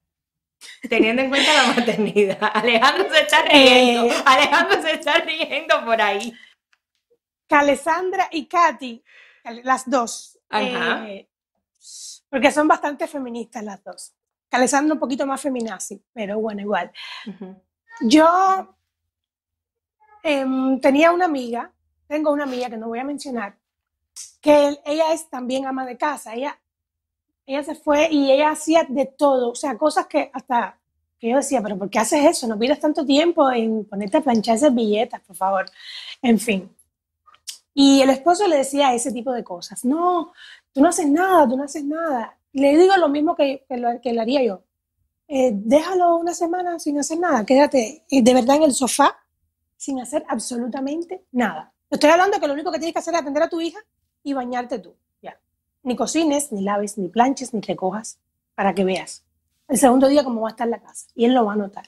Teniendo 0.90 1.22
en 1.22 1.30
cuenta 1.30 1.54
la 1.54 1.74
maternidad. 1.74 2.38
Alejandro 2.54 3.08
se 3.14 3.22
está 3.22 3.42
riendo. 3.44 4.08
Eh. 4.08 4.24
Alejandro 4.26 4.82
se 4.82 4.92
está 4.94 5.14
riendo 5.20 5.86
por 5.86 6.02
ahí. 6.02 6.34
Alessandra 7.50 8.28
y 8.32 8.46
Katy, 8.46 9.04
las 9.64 9.90
dos. 9.90 10.37
Eh, 10.52 11.28
porque 12.30 12.52
son 12.52 12.68
bastante 12.68 13.08
feministas 13.08 13.64
las 13.64 13.84
dos. 13.84 14.14
Alessandra 14.52 14.94
un 14.94 15.00
poquito 15.00 15.26
más 15.26 15.42
feminazi, 15.42 16.02
pero 16.14 16.40
bueno, 16.40 16.62
igual. 16.62 16.92
Yo 18.02 18.76
em, 20.24 20.80
tenía 20.80 21.12
una 21.12 21.26
amiga, 21.26 21.72
tengo 22.08 22.32
una 22.32 22.44
amiga 22.44 22.70
que 22.70 22.78
no 22.78 22.88
voy 22.88 23.00
a 23.00 23.04
mencionar, 23.04 23.58
que 24.42 24.78
ella 24.86 25.14
es 25.14 25.30
también 25.30 25.66
ama 25.66 25.86
de 25.86 25.98
casa. 25.98 26.34
Ella, 26.34 26.60
ella 27.46 27.64
se 27.64 27.76
fue 27.76 28.08
y 28.10 28.32
ella 28.32 28.52
hacía 28.52 28.86
de 28.88 29.06
todo, 29.06 29.52
o 29.52 29.56
sea, 29.56 29.78
cosas 29.78 30.08
que 30.08 30.32
hasta 30.34 30.80
que 31.20 31.30
yo 31.30 31.38
decía, 31.38 31.62
pero 31.62 31.78
¿por 31.78 31.90
qué 31.90 32.00
haces 32.00 32.24
eso? 32.26 32.48
No 32.48 32.60
pierdas 32.60 32.80
tanto 32.80 33.06
tiempo 33.06 33.50
en 33.52 33.86
ponerte 33.86 34.18
a 34.18 34.22
planchar 34.22 34.72
billetas, 34.72 35.22
por 35.22 35.36
favor. 35.36 35.66
En 36.22 36.40
fin. 36.40 36.77
Y 37.80 38.02
el 38.02 38.10
esposo 38.10 38.48
le 38.48 38.58
decía 38.58 38.96
ese 38.96 39.12
tipo 39.12 39.32
de 39.32 39.44
cosas. 39.44 39.86
No, 39.86 40.34
tú 40.74 40.82
no 40.82 40.90
haces 40.90 41.08
nada, 41.08 41.48
tú 41.48 41.56
no 41.56 41.64
haces 41.64 41.84
nada. 41.84 42.36
Le 42.54 42.76
digo 42.76 42.98
lo 42.98 43.08
mismo 43.08 43.36
que, 43.36 43.68
lo, 43.70 44.02
que 44.02 44.14
le 44.14 44.20
haría 44.20 44.44
yo. 44.44 44.64
Eh, 45.28 45.52
déjalo 45.54 46.16
una 46.18 46.34
semana 46.34 46.80
sin 46.80 46.98
hacer 46.98 47.20
nada. 47.20 47.46
Quédate 47.46 48.04
eh, 48.10 48.24
de 48.24 48.34
verdad 48.34 48.56
en 48.56 48.64
el 48.64 48.74
sofá 48.74 49.16
sin 49.76 50.02
hacer 50.02 50.26
absolutamente 50.28 51.24
nada. 51.32 51.72
Estoy 51.92 52.10
hablando 52.10 52.40
que 52.40 52.48
lo 52.48 52.54
único 52.54 52.72
que 52.72 52.80
tienes 52.80 52.94
que 52.94 53.00
hacer 53.00 53.14
es 53.14 53.22
atender 53.22 53.44
a 53.44 53.48
tu 53.48 53.62
hija 53.62 53.78
y 54.24 54.34
bañarte 54.34 54.80
tú. 54.80 54.96
Ya. 55.22 55.40
Ni 55.84 55.96
cocines, 55.96 56.52
ni 56.52 56.64
laves, 56.64 56.98
ni 56.98 57.10
planches, 57.10 57.54
ni 57.54 57.62
recojas, 57.62 58.18
para 58.56 58.74
que 58.74 58.86
veas 58.86 59.24
el 59.68 59.78
segundo 59.78 60.08
día 60.08 60.24
cómo 60.24 60.42
va 60.42 60.48
a 60.48 60.52
estar 60.52 60.68
la 60.68 60.80
casa. 60.80 61.06
Y 61.14 61.26
él 61.26 61.36
lo 61.36 61.46
va 61.46 61.54
a 61.54 61.58
notar. 61.58 61.88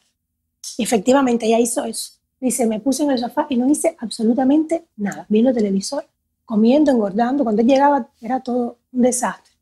Y 0.78 0.84
efectivamente 0.84 1.48
ella 1.48 1.58
hizo 1.58 1.84
eso. 1.84 2.19
Dice, 2.40 2.66
me 2.66 2.80
puse 2.80 3.04
en 3.04 3.12
el 3.12 3.20
sofá 3.20 3.46
y 3.50 3.58
no 3.58 3.70
hice 3.70 3.96
absolutamente 4.00 4.86
nada. 4.98 5.26
Viendo 5.30 5.54
televisor, 5.54 6.06
comiendo, 6.46 6.92
engordando. 6.92 7.44
Cuando 7.44 7.62
él 7.62 7.68
llegaba 7.68 8.08
era 8.22 8.40
todo 8.40 8.78
un 8.92 9.02
desastre. 9.02 9.54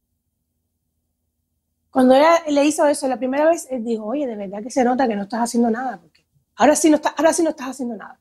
Cuando 1.89 2.13
ella 2.13 2.43
le 2.47 2.65
hizo 2.65 2.85
eso 2.85 3.07
la 3.07 3.17
primera 3.17 3.45
vez, 3.45 3.67
él 3.71 3.83
dijo, 3.83 4.05
oye, 4.05 4.27
de 4.27 4.35
verdad 4.35 4.61
que 4.61 4.69
se 4.69 4.83
nota 4.83 5.07
que 5.07 5.15
no 5.15 5.23
estás 5.23 5.41
haciendo 5.41 5.71
nada, 5.71 5.97
porque 5.99 6.23
ahora 6.55 6.75
sí 6.75 6.89
no, 6.89 6.97
está, 6.97 7.09
ahora 7.09 7.33
sí 7.33 7.41
no 7.41 7.49
estás 7.49 7.69
haciendo 7.69 7.95
nada. 7.95 8.19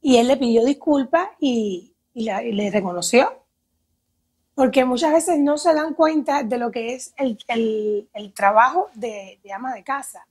Y 0.00 0.16
él 0.16 0.28
le 0.28 0.36
pidió 0.36 0.64
disculpas 0.64 1.28
y, 1.38 1.92
y 2.14 2.24
le 2.24 2.70
reconoció 2.70 3.44
porque 4.54 4.84
muchas 4.84 5.12
veces 5.12 5.38
no 5.40 5.58
se 5.58 5.74
dan 5.74 5.94
cuenta 5.94 6.42
de 6.42 6.58
lo 6.58 6.70
que 6.70 6.94
es 6.94 7.12
el, 7.16 7.38
el, 8.12 8.32
trabajo 8.32 8.88
de, 8.94 9.40
de, 9.42 9.52
ama 9.52 9.74
de 9.74 9.82
casa. 9.82 10.26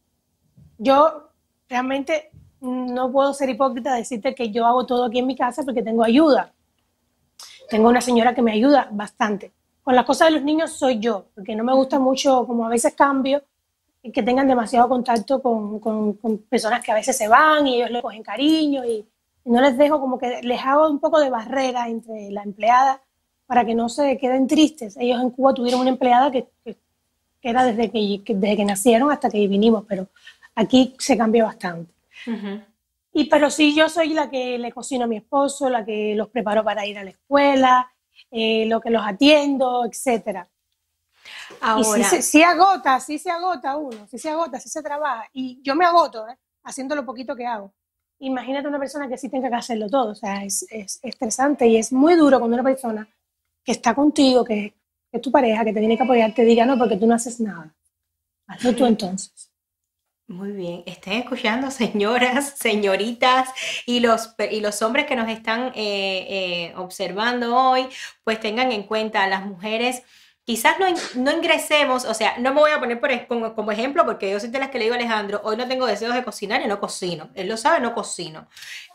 Yo 0.77 1.29
realmente 1.67 2.31
no 2.63 3.11
puedo 3.11 3.33
ser 3.33 3.49
hipócrita 3.49 3.93
decirte 3.93 4.33
que 4.33 4.49
yo 4.49 4.65
hago 4.65 4.85
todo 4.85 5.05
aquí 5.05 5.19
en 5.19 5.27
mi 5.27 5.35
casa 5.35 5.63
porque 5.63 5.83
tengo 5.83 6.03
ayuda. 6.03 6.53
Tengo 7.69 7.89
una 7.89 8.01
señora 8.01 8.33
que 8.33 8.41
me 8.41 8.53
ayuda 8.53 8.87
bastante. 8.91 9.51
Con 9.83 9.95
las 9.95 10.05
cosas 10.05 10.29
de 10.29 10.35
los 10.35 10.43
niños 10.43 10.71
soy 10.71 10.99
yo, 10.99 11.25
porque 11.35 11.55
no 11.55 11.63
me 11.65 11.73
gusta 11.73 11.99
mucho, 11.99 12.47
como 12.47 12.65
a 12.65 12.69
veces 12.69 12.93
cambio, 12.93 13.43
que 14.13 14.23
tengan 14.23 14.47
demasiado 14.47 14.87
contacto 14.87 15.41
con, 15.41 15.79
con, 15.79 16.13
con 16.13 16.37
personas 16.37 16.81
que 16.83 16.91
a 16.91 16.95
veces 16.95 17.17
se 17.17 17.27
van 17.27 17.67
y 17.67 17.75
ellos 17.75 17.91
le 17.91 18.01
cogen 18.01 18.23
cariño 18.23 18.85
y 18.85 19.05
no 19.45 19.61
les 19.61 19.77
dejo 19.77 19.99
como 19.99 20.17
que 20.17 20.41
les 20.41 20.61
hago 20.61 20.89
un 20.89 20.99
poco 20.99 21.19
de 21.19 21.29
barrera 21.29 21.89
entre 21.89 22.31
la 22.31 22.43
empleada 22.43 23.01
para 23.45 23.65
que 23.65 23.75
no 23.75 23.89
se 23.89 24.17
queden 24.17 24.47
tristes. 24.47 24.95
Ellos 24.97 25.21
en 25.21 25.31
Cuba 25.31 25.53
tuvieron 25.53 25.81
una 25.81 25.89
empleada 25.89 26.31
que, 26.31 26.47
era 27.41 27.65
desde 27.65 27.91
que, 27.91 28.33
desde 28.33 28.55
que 28.55 28.65
nacieron 28.65 29.11
hasta 29.11 29.29
que 29.29 29.47
vinimos, 29.47 29.83
pero 29.87 30.07
aquí 30.55 30.95
se 30.97 31.17
cambió 31.17 31.45
bastante. 31.45 31.92
Y 33.13 33.25
pero 33.25 33.49
sí, 33.49 33.75
yo 33.75 33.89
soy 33.89 34.09
la 34.09 34.29
que 34.29 34.57
le 34.57 34.71
cocino 34.71 35.05
a 35.05 35.07
mi 35.07 35.17
esposo, 35.17 35.69
la 35.69 35.85
que 35.85 36.15
los 36.15 36.29
preparo 36.29 36.63
para 36.63 36.85
ir 36.85 36.97
a 36.97 37.03
la 37.03 37.11
escuela, 37.11 37.91
eh, 38.31 38.65
lo 38.65 38.81
que 38.81 38.89
los 38.89 39.05
atiendo, 39.05 39.85
etcétera. 39.85 40.49
Ahora. 41.61 41.99
Y 41.99 42.21
sí, 42.21 42.43
agota, 42.43 42.99
sí 42.99 43.19
se 43.19 43.29
agota 43.29 43.77
uno, 43.77 44.07
sí 44.07 44.17
se 44.17 44.29
agota, 44.29 44.59
sí 44.59 44.69
se 44.69 44.81
trabaja. 44.81 45.29
Y 45.31 45.61
yo 45.61 45.75
me 45.75 45.85
agoto, 45.85 46.27
¿eh? 46.27 46.37
haciendo 46.63 46.95
lo 46.95 47.05
poquito 47.05 47.35
que 47.35 47.45
hago. 47.45 47.73
Imagínate 48.19 48.67
una 48.67 48.79
persona 48.79 49.07
que 49.07 49.17
sí 49.17 49.29
tenga 49.29 49.49
que 49.49 49.55
hacerlo 49.55 49.89
todo, 49.89 50.11
o 50.11 50.15
sea, 50.15 50.43
es, 50.43 50.65
es 50.69 50.99
estresante 51.03 51.67
y 51.67 51.77
es 51.77 51.91
muy 51.91 52.15
duro 52.15 52.39
cuando 52.39 52.55
una 52.55 52.63
persona 52.63 53.07
que 53.63 53.71
está 53.71 53.93
contigo, 53.93 54.43
que, 54.43 54.73
es 55.11 55.21
tu 55.21 55.31
pareja, 55.31 55.63
que 55.63 55.73
te 55.73 55.79
tiene 55.79 55.95
que 55.95 56.03
apoyar, 56.03 56.33
te 56.33 56.43
diga 56.43 56.65
no, 56.65 56.77
porque 56.77 56.97
tú 56.97 57.05
no 57.05 57.13
haces 57.13 57.39
nada. 57.39 57.73
Hazlo 58.47 58.75
tú 58.75 58.85
entonces. 58.85 59.52
Muy 60.33 60.51
bien, 60.51 60.81
estén 60.87 61.13
escuchando 61.13 61.69
señoras, 61.69 62.55
señoritas 62.57 63.49
y 63.85 63.99
los, 63.99 64.33
y 64.49 64.61
los 64.61 64.81
hombres 64.81 65.05
que 65.05 65.15
nos 65.15 65.29
están 65.29 65.67
eh, 65.75 66.25
eh, 66.65 66.73
observando 66.75 67.55
hoy, 67.55 67.87
pues 68.23 68.39
tengan 68.39 68.71
en 68.71 68.81
cuenta 68.83 69.23
a 69.23 69.27
las 69.27 69.45
mujeres 69.45 70.01
quizás 70.45 70.75
no, 70.79 70.87
no, 71.21 71.31
ingresemos, 71.31 72.05
o 72.05 72.13
sea, 72.13 72.37
no 72.37 72.53
me 72.53 72.59
voy 72.59 72.71
a 72.71 72.79
poner 72.79 72.99
por, 72.99 73.27
como, 73.27 73.55
como, 73.55 73.71
ejemplo 73.71 74.05
porque 74.05 74.29
yo 74.29 74.39
soy 74.39 74.49
de 74.49 74.59
las 74.59 74.69
que 74.69 74.77
le 74.77 74.85
digo 74.85 74.95
a 74.95 74.97
Alejandro, 74.97 75.39
hoy 75.43 75.55
no 75.55 75.67
tengo 75.67 75.85
deseos 75.85 76.13
de 76.13 76.23
cocinar 76.23 76.61
y 76.61 76.67
no 76.67 76.79
cocino. 76.79 77.29
Él 77.35 77.47
lo 77.47 77.55
sabe, 77.55 77.79
no 77.79 77.93
cocino. 77.93 78.47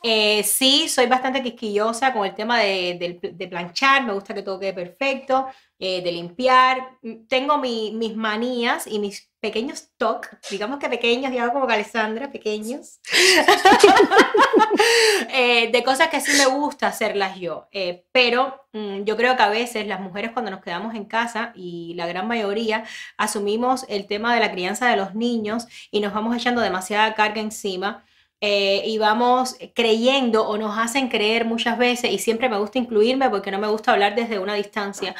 Eh, 0.02 0.42
sí, 0.44 0.88
soy 0.88 1.06
bastante 1.06 1.42
quisquillosa 1.42 2.12
con 2.12 2.24
el 2.24 2.34
tema 2.34 2.60
de, 2.60 3.18
planchar, 3.50 4.04
me 4.04 4.12
gusta 4.12 4.34
que 4.34 4.42
todo 4.42 4.60
quede 4.60 4.72
perfecto, 4.72 5.46
eh, 5.78 6.02
de 6.02 6.12
limpiar. 6.12 6.98
Tengo 7.28 7.58
mis 7.58 8.16
manías 8.16 8.86
y 8.86 8.98
mis 8.98 9.28
pequeños 9.40 9.90
toques, 9.96 10.30
digamos 10.50 10.78
que 10.78 10.88
pequeños, 10.88 11.30
digamos 11.30 11.52
como 11.52 11.68
Alessandra, 11.68 12.30
pequeños, 12.30 13.00
eh, 15.32 15.70
de 15.70 15.84
cosas 15.84 16.08
que 16.08 16.20
sí 16.20 16.32
me 16.36 16.46
gusta 16.46 16.88
hacerlas 16.88 17.38
yo. 17.38 17.68
pero 18.12 18.66
mm, 18.72 19.04
yo 19.04 19.16
creo 19.16 19.36
que 19.36 19.42
a 19.42 19.48
veces 19.48 19.86
las 19.86 20.00
mujeres 20.00 20.32
cuando 20.32 20.50
nos 20.50 20.60
quedamos 20.60 20.94
en 20.94 21.04
casa, 21.04 21.52
y 21.54 21.94
la 21.94 22.06
gran 22.06 22.26
mayoría, 22.26 22.84
asumimos 23.16 23.84
el 23.88 24.06
tema 24.06 24.34
de 24.34 24.40
la 24.40 24.52
crianza 24.52 24.88
de 24.88 24.96
los 24.96 25.14
niños 25.14 25.66
y 25.90 26.00
nos 26.00 26.14
vamos 26.14 26.36
echando 26.36 26.60
demasiada 26.60 27.14
carga 27.14 27.40
encima 27.40 28.04
eh, 28.40 28.82
y 28.86 28.98
vamos 28.98 29.56
creyendo 29.74 30.46
o 30.46 30.56
nos 30.58 30.78
hacen 30.78 31.08
creer 31.08 31.44
muchas 31.44 31.78
veces, 31.78 32.12
y 32.12 32.18
siempre 32.18 32.48
me 32.48 32.58
gusta 32.58 32.78
incluirme 32.78 33.30
porque 33.30 33.50
no 33.50 33.58
me 33.58 33.68
gusta 33.68 33.92
hablar 33.92 34.14
desde 34.14 34.38
una 34.38 34.54
distancia, 34.54 35.14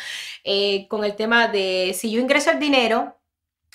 eh, 0.45 0.87
con 0.89 1.05
el 1.05 1.17
tema 1.17 1.49
de 1.49 1.95
si 1.99 2.11
yo 2.11 2.21
ingreso 2.21 2.51
el 2.51 2.59
dinero, 2.61 3.17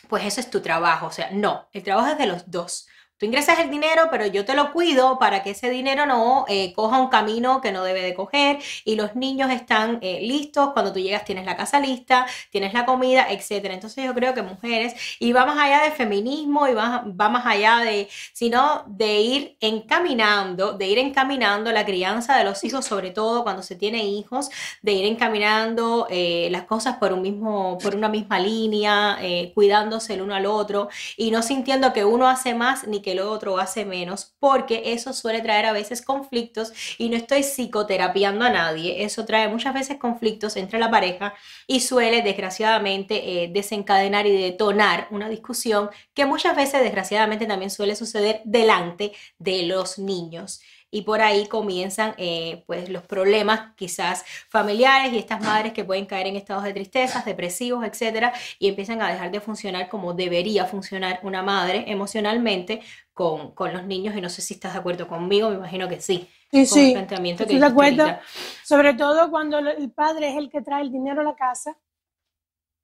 pues 0.07 0.25
eso 0.25 0.39
es 0.41 0.49
tu 0.49 0.61
trabajo. 0.61 1.07
O 1.07 1.11
sea, 1.11 1.29
no, 1.31 1.67
el 1.73 1.83
trabajo 1.83 2.11
es 2.11 2.17
de 2.17 2.27
los 2.27 2.49
dos. 2.51 2.87
Ingresas 3.23 3.59
el 3.59 3.69
dinero, 3.69 4.09
pero 4.11 4.25
yo 4.25 4.43
te 4.43 4.53
lo 4.53 4.73
cuido 4.73 5.17
para 5.17 5.43
que 5.43 5.51
ese 5.51 5.69
dinero 5.69 6.05
no 6.05 6.45
eh, 6.47 6.73
coja 6.73 6.99
un 6.99 7.07
camino 7.07 7.61
que 7.61 7.71
no 7.71 7.83
debe 7.83 8.01
de 8.01 8.13
coger 8.13 8.59
y 8.83 8.95
los 8.95 9.15
niños 9.15 9.49
están 9.51 9.99
eh, 10.01 10.19
listos. 10.21 10.71
Cuando 10.73 10.91
tú 10.91 10.99
llegas 10.99 11.23
tienes 11.23 11.45
la 11.45 11.55
casa 11.55 11.79
lista, 11.79 12.25
tienes 12.49 12.73
la 12.73 12.85
comida, 12.85 13.27
etc. 13.29 13.65
Entonces 13.71 14.03
yo 14.05 14.13
creo 14.13 14.33
que 14.33 14.41
mujeres, 14.41 14.95
y 15.19 15.31
va 15.31 15.45
más 15.45 15.57
allá 15.57 15.83
de 15.83 15.91
feminismo 15.91 16.67
y 16.67 16.73
va, 16.73 17.03
más 17.03 17.45
allá 17.45 17.79
de, 17.79 18.09
sino 18.33 18.83
de 18.87 19.21
ir 19.21 19.57
encaminando, 19.61 20.73
de 20.73 20.87
ir 20.87 20.97
encaminando 20.99 21.71
la 21.71 21.85
crianza 21.85 22.37
de 22.37 22.43
los 22.43 22.63
hijos, 22.63 22.85
sobre 22.85 23.11
todo 23.11 23.43
cuando 23.43 23.63
se 23.63 23.75
tiene 23.75 24.05
hijos, 24.05 24.49
de 24.81 24.91
ir 24.91 25.05
encaminando 25.05 26.07
eh, 26.09 26.49
las 26.51 26.63
cosas 26.63 26.97
por, 26.97 27.13
un 27.13 27.21
mismo, 27.21 27.77
por 27.81 27.95
una 27.95 28.09
misma 28.09 28.39
línea, 28.39 29.17
cuidándose 29.53 30.15
el 30.15 30.21
uno 30.21 30.35
al 30.35 30.45
otro 30.45 30.89
y 31.17 31.31
no 31.31 31.41
sintiendo 31.41 31.93
que 31.93 32.05
uno 32.05 32.27
hace 32.27 32.53
más 32.53 32.87
ni 32.87 33.01
que 33.01 33.12
el 33.13 33.19
otro 33.19 33.57
hace 33.57 33.85
menos, 33.85 34.35
porque 34.39 34.93
eso 34.93 35.13
suele 35.13 35.41
traer 35.41 35.65
a 35.65 35.71
veces 35.71 36.01
conflictos 36.01 36.73
y 36.97 37.09
no 37.09 37.15
estoy 37.15 37.43
psicoterapiando 37.43 38.45
a 38.45 38.49
nadie, 38.49 39.03
eso 39.03 39.25
trae 39.25 39.47
muchas 39.47 39.73
veces 39.73 39.97
conflictos 39.97 40.57
entre 40.57 40.79
la 40.79 40.91
pareja 40.91 41.33
y 41.65 41.79
suele 41.79 42.21
desgraciadamente 42.21 43.43
eh, 43.43 43.49
desencadenar 43.51 44.27
y 44.27 44.35
detonar 44.35 45.07
una 45.11 45.29
discusión 45.29 45.89
que 46.13 46.25
muchas 46.25 46.55
veces 46.55 46.81
desgraciadamente 46.81 47.45
también 47.45 47.71
suele 47.71 47.95
suceder 47.95 48.41
delante 48.45 49.13
de 49.39 49.63
los 49.63 49.97
niños. 49.97 50.61
Y 50.93 51.01
por 51.01 51.21
ahí 51.21 51.47
comienzan 51.47 52.13
eh, 52.17 52.63
pues 52.67 52.87
los 52.87 53.01
problemas 53.01 53.73
quizás 53.75 54.23
familiares 54.47 55.11
y 55.11 55.17
estas 55.17 55.41
madres 55.41 55.73
que 55.73 55.83
pueden 55.83 56.05
caer 56.05 56.27
en 56.27 56.35
estados 56.35 56.63
de 56.63 56.71
tristezas, 56.71 57.25
depresivos, 57.25 57.83
etcétera, 57.83 58.31
y 58.59 58.67
empiezan 58.67 59.01
a 59.01 59.11
dejar 59.11 59.31
de 59.31 59.41
funcionar 59.41 59.89
como 59.89 60.13
debería 60.13 60.65
funcionar 60.65 61.19
una 61.23 61.41
madre 61.41 61.85
emocionalmente 61.87 62.83
con, 63.11 63.55
con 63.55 63.73
los 63.73 63.85
niños 63.87 64.15
y 64.15 64.21
no 64.21 64.29
sé 64.29 64.43
si 64.43 64.53
estás 64.53 64.73
de 64.73 64.79
acuerdo 64.79 65.07
conmigo, 65.07 65.49
me 65.49 65.55
imagino 65.55 65.89
que 65.89 65.99
sí. 65.99 66.29
Sí, 66.51 66.51
con 66.51 66.59
el 66.59 66.67
sí, 66.67 66.91
planteamiento 66.91 67.47
que 67.47 67.55
estoy 67.55 67.59
de 67.59 67.73
dijiste 67.73 67.73
acuerdo. 67.73 68.03
ahorita. 68.03 68.21
Sobre 68.63 68.93
todo 68.93 69.31
cuando 69.31 69.57
el 69.57 69.91
padre 69.91 70.29
es 70.29 70.37
el 70.37 70.51
que 70.51 70.61
trae 70.61 70.83
el 70.83 70.91
dinero 70.91 71.21
a 71.21 71.23
la 71.23 71.35
casa 71.35 71.75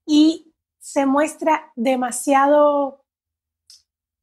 y 0.07 0.51
se 0.79 1.05
muestra 1.05 1.71
demasiado... 1.75 2.87
O 2.87 3.03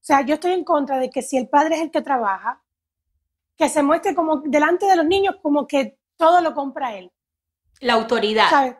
sea, 0.07 0.22
yo 0.22 0.34
estoy 0.34 0.55
en 0.55 0.64
contra 0.64 0.99
de 0.99 1.09
que 1.09 1.22
si 1.22 1.37
el 1.37 1.49
padre 1.49 1.76
es 1.76 1.82
el 1.82 1.91
que 1.93 2.03
trabaja, 2.03 2.64
que 3.57 3.69
se 3.69 3.83
muestre 3.83 4.15
como 4.15 4.39
delante 4.39 4.87
de 4.87 4.97
los 4.97 5.07
niños 5.07 5.37
como 5.43 5.67
que 5.67 5.99
todo 6.17 6.41
lo 6.41 6.55
compra 6.55 6.95
él, 6.95 7.11
La 7.81 7.95
autoridad. 7.95 8.49
¿sabes? 8.51 8.77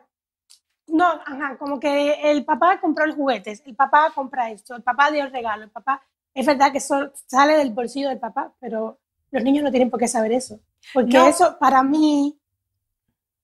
No, 0.87 1.05
ajá, 1.05 1.57
como 1.57 1.79
que 1.79 2.31
el 2.31 2.45
papá 2.45 2.79
compró 2.79 3.05
los 3.05 3.15
juguetes, 3.15 3.61
el 3.65 3.75
papá 3.75 4.11
compra 4.15 4.49
esto, 4.51 4.75
el 4.75 4.83
papá 4.83 5.11
dio 5.11 5.23
el 5.23 5.31
regalo, 5.31 5.63
el 5.63 5.71
papá... 5.71 6.01
Es 6.33 6.45
verdad 6.45 6.71
que 6.71 6.77
eso 6.77 7.11
sale 7.25 7.57
del 7.57 7.73
bolsillo 7.73 8.09
del 8.09 8.19
papá, 8.19 8.53
pero 8.59 8.99
los 9.31 9.43
niños 9.43 9.63
no 9.63 9.71
tienen 9.71 9.89
por 9.89 9.99
qué 9.99 10.07
saber 10.07 10.31
eso. 10.31 10.59
Porque 10.93 11.17
No. 11.17 11.27
eso 11.27 11.57
para 11.59 11.83
mí 11.83 12.39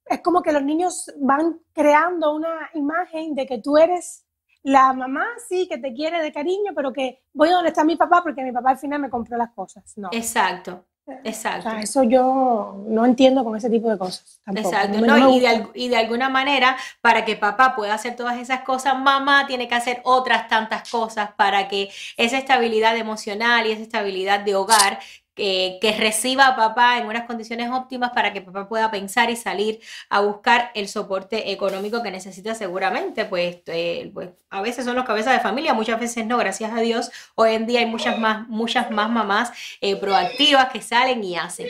es 0.06 0.22
como 0.22 0.42
que 0.42 0.52
los 0.54 0.64
niños 0.64 1.12
van 1.20 1.60
creando 1.74 2.34
una 2.34 2.70
imagen 2.76 3.34
de 3.36 3.46
que 3.48 3.58
tú 3.60 3.78
eres 3.78 4.26
la 4.62 4.94
mamá, 4.94 5.26
sí, 5.50 5.68
que 5.68 5.78
te 5.78 5.94
quiere 5.94 6.22
de 6.22 6.32
cariño, 6.32 6.72
pero 6.76 6.94
que 6.94 7.24
voy 7.34 7.50
a 7.50 7.54
donde 7.56 7.70
está 7.70 7.84
mi 7.84 7.96
papá 7.98 8.22
porque 8.24 8.44
mi 8.44 8.52
papá 8.52 8.72
al 8.72 8.78
final 8.78 9.02
me 9.02 9.10
compró 9.10 9.36
las 9.38 9.52
cosas. 9.54 9.92
No. 9.98 10.10
Exacto, 10.14 10.86
O 11.06 11.12
exacto. 11.24 11.70
sea, 11.70 11.82
eso 11.82 12.04
yo 12.04 12.82
no 12.88 13.06
entiendo 13.06 13.44
con 13.44 13.58
ese 13.58 13.70
tipo 13.70 13.90
de 13.90 13.98
cosas. 13.98 14.40
Tampoco. 14.46 14.70
Exacto, 14.70 15.72
y 15.74 15.90
de 15.90 15.98
alguna 15.98 16.30
manera, 16.30 16.78
para 17.02 17.26
que 17.26 17.36
papá 17.36 17.76
pueda 17.76 17.94
hacer 17.94 18.16
todas 18.16 18.40
esas 18.40 18.62
cosas, 18.62 18.98
mamá 18.98 19.46
tiene 19.46 19.68
que 19.68 19.76
hacer 19.76 20.02
otras 20.06 20.48
tantas 20.48 20.90
cosas 20.90 21.32
para 21.36 21.68
que 21.68 21.90
esa 22.16 22.38
estabilidad 22.38 22.96
emocional 22.96 23.68
y 23.68 23.72
esa 23.72 23.82
estabilidad 23.82 24.40
de 24.40 24.56
hogar 24.56 25.00
que, 25.36 25.96
reciba 25.98 26.48
a 26.48 26.56
papá 26.56 26.98
en 26.98 27.08
unas 27.08 27.26
condiciones 27.26 27.70
óptimas 27.72 28.12
para 28.12 28.34
que 28.34 28.42
papá 28.42 28.68
pueda 28.68 28.92
pensar 28.92 29.30
y 29.30 29.36
salir 29.36 29.80
a 30.10 30.22
buscar 30.22 30.72
el 30.76 30.88
soporte 30.88 31.52
económico 31.52 32.04
que 32.04 32.12
necesita 32.12 32.56
seguramente, 32.56 33.26
pues, 33.26 33.58
eh, 33.68 34.12
pues 34.14 34.30
a 34.50 34.62
veces 34.62 34.86
son 34.86 34.96
los 34.96 35.06
cabezas 35.06 35.34
de 35.34 35.40
familia, 35.40 35.74
muchas 35.74 36.00
veces 36.00 36.26
no, 36.26 36.38
gracias 36.38 36.72
a 36.72 36.82
Dios, 36.82 37.12
hoy 37.36 37.56
en 37.56 37.66
día 37.66 37.80
hay 37.80 37.88
muchas 37.88 38.20
más, 38.20 38.48
muchas 38.48 38.92
más 38.92 39.10
mamás 39.10 39.52
eh, 39.82 39.96
proactivas 39.96 40.70
que 40.70 40.82
salen 40.82 41.24
y 41.24 41.36
hacen. 41.36 41.68